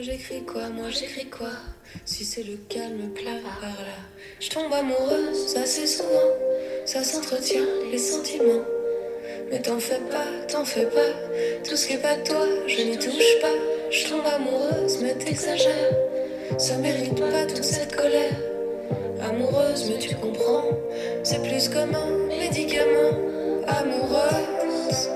J'écris 0.00 0.44
quoi, 0.44 0.70
moi 0.70 0.90
j'écris 0.90 1.28
quoi? 1.28 1.50
Si 2.04 2.24
c'est 2.24 2.42
le 2.42 2.56
calme 2.68 3.10
plat 3.14 3.38
par 3.60 3.60
là. 3.60 4.00
Je 4.40 4.50
tombe 4.50 4.72
amoureuse 4.72 5.56
assez 5.56 5.86
souvent. 5.86 6.32
Ça 6.84 7.02
s'entretient 7.02 7.66
les 7.90 7.98
sentiments. 7.98 8.64
Mais 9.50 9.60
t'en 9.60 9.78
fais 9.78 10.00
pas, 10.10 10.26
t'en 10.48 10.64
fais 10.64 10.86
pas. 10.86 11.12
Tout 11.68 11.76
ce 11.76 11.86
qui 11.86 11.94
est 11.94 11.98
pas 11.98 12.16
toi, 12.16 12.46
je 12.66 12.82
n'y 12.82 12.98
touche 12.98 13.40
pas. 13.40 13.54
Je 13.90 14.08
tombe 14.08 14.26
amoureuse 14.26 14.98
mais 15.02 15.14
t'exagères. 15.14 15.94
Ça 16.58 16.76
mérite 16.76 17.18
pas 17.18 17.46
toute 17.46 17.64
cette 17.64 17.94
colère. 17.96 18.36
Amoureuse 19.22 19.90
mais 19.90 19.98
tu 19.98 20.14
comprends. 20.14 20.64
C'est 21.22 21.42
plus 21.42 21.68
comme 21.68 21.94
un 21.94 22.28
médicament. 22.28 23.16
Amoureuse. 23.66 25.08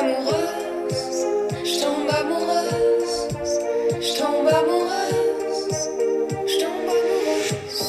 Amoureuse. 0.00 1.26
Je 1.64 1.80
tombe 1.82 2.10
amoureuse. 2.10 2.78
Je 4.00 4.14
tombe 4.16 4.48
amoureuse, 4.48 5.17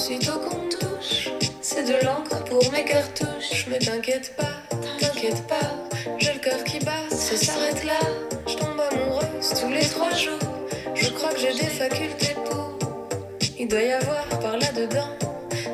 amoureuse. 0.09 0.19
Sitôt 0.21 0.39
qu'on 0.39 0.69
touche, 0.69 1.29
c'est 1.61 1.83
de 1.83 2.05
l'encre 2.05 2.43
pour 2.45 2.71
mes 2.71 2.83
cartouches. 2.83 3.65
Mais 3.69 3.79
t'inquiète 3.79 4.35
pas, 4.35 4.77
t'inquiète 4.99 5.45
pas, 5.47 5.87
j'ai 6.17 6.33
le 6.33 6.39
cœur 6.39 6.63
qui 6.63 6.79
bat, 6.79 6.91
ça 7.09 7.35
s'arrête 7.35 7.83
là. 7.85 7.99
Je 8.47 8.55
tombe 8.55 8.81
amoureuse 8.91 9.53
tous 9.59 9.69
les 9.69 9.85
trois 9.85 10.11
jours. 10.11 10.39
Je 10.95 11.09
crois 11.09 11.33
que 11.33 11.39
j'ai 11.39 11.53
des 11.53 11.69
facultés 11.69 12.35
pour. 12.45 12.77
Il 13.57 13.67
doit 13.67 13.81
y 13.81 13.91
avoir 13.91 14.27
par 14.41 14.57
là-dedans 14.57 15.09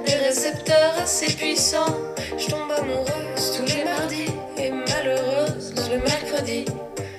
des 0.06 0.16
récepteurs 0.16 0.94
assez 1.02 1.28
puissants. 1.34 1.95
Je 2.38 2.48
tombe 2.48 2.72
amoureuse 2.72 3.57
tous 3.57 3.76
les 3.76 3.84
mardis 3.84 4.32
et 4.57 4.72
malheureuse 4.72 5.74
le 5.90 5.98
mercredi. 5.99 6.66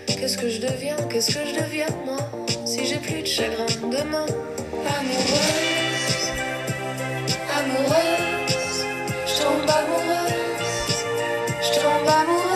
Qu'est-ce 0.06 0.38
que 0.38 0.48
je 0.48 0.60
deviens, 0.60 0.96
qu'est-ce 1.08 1.34
que 1.34 1.46
je 1.46 1.54
deviens 1.54 1.86
moi? 2.04 2.18
Si 2.64 2.84
j'ai 2.84 2.96
plus 2.96 3.22
de 3.22 3.26
chagrin 3.26 3.66
demain 3.82 4.26
Amoureuse, 4.98 5.75
amoureuse. 7.66 8.86
Je 9.26 9.42
tombe 9.42 9.70
amoureuse, 9.70 11.04
je 11.62 11.80
tombe 11.80 12.08
amoureuse 12.08 12.55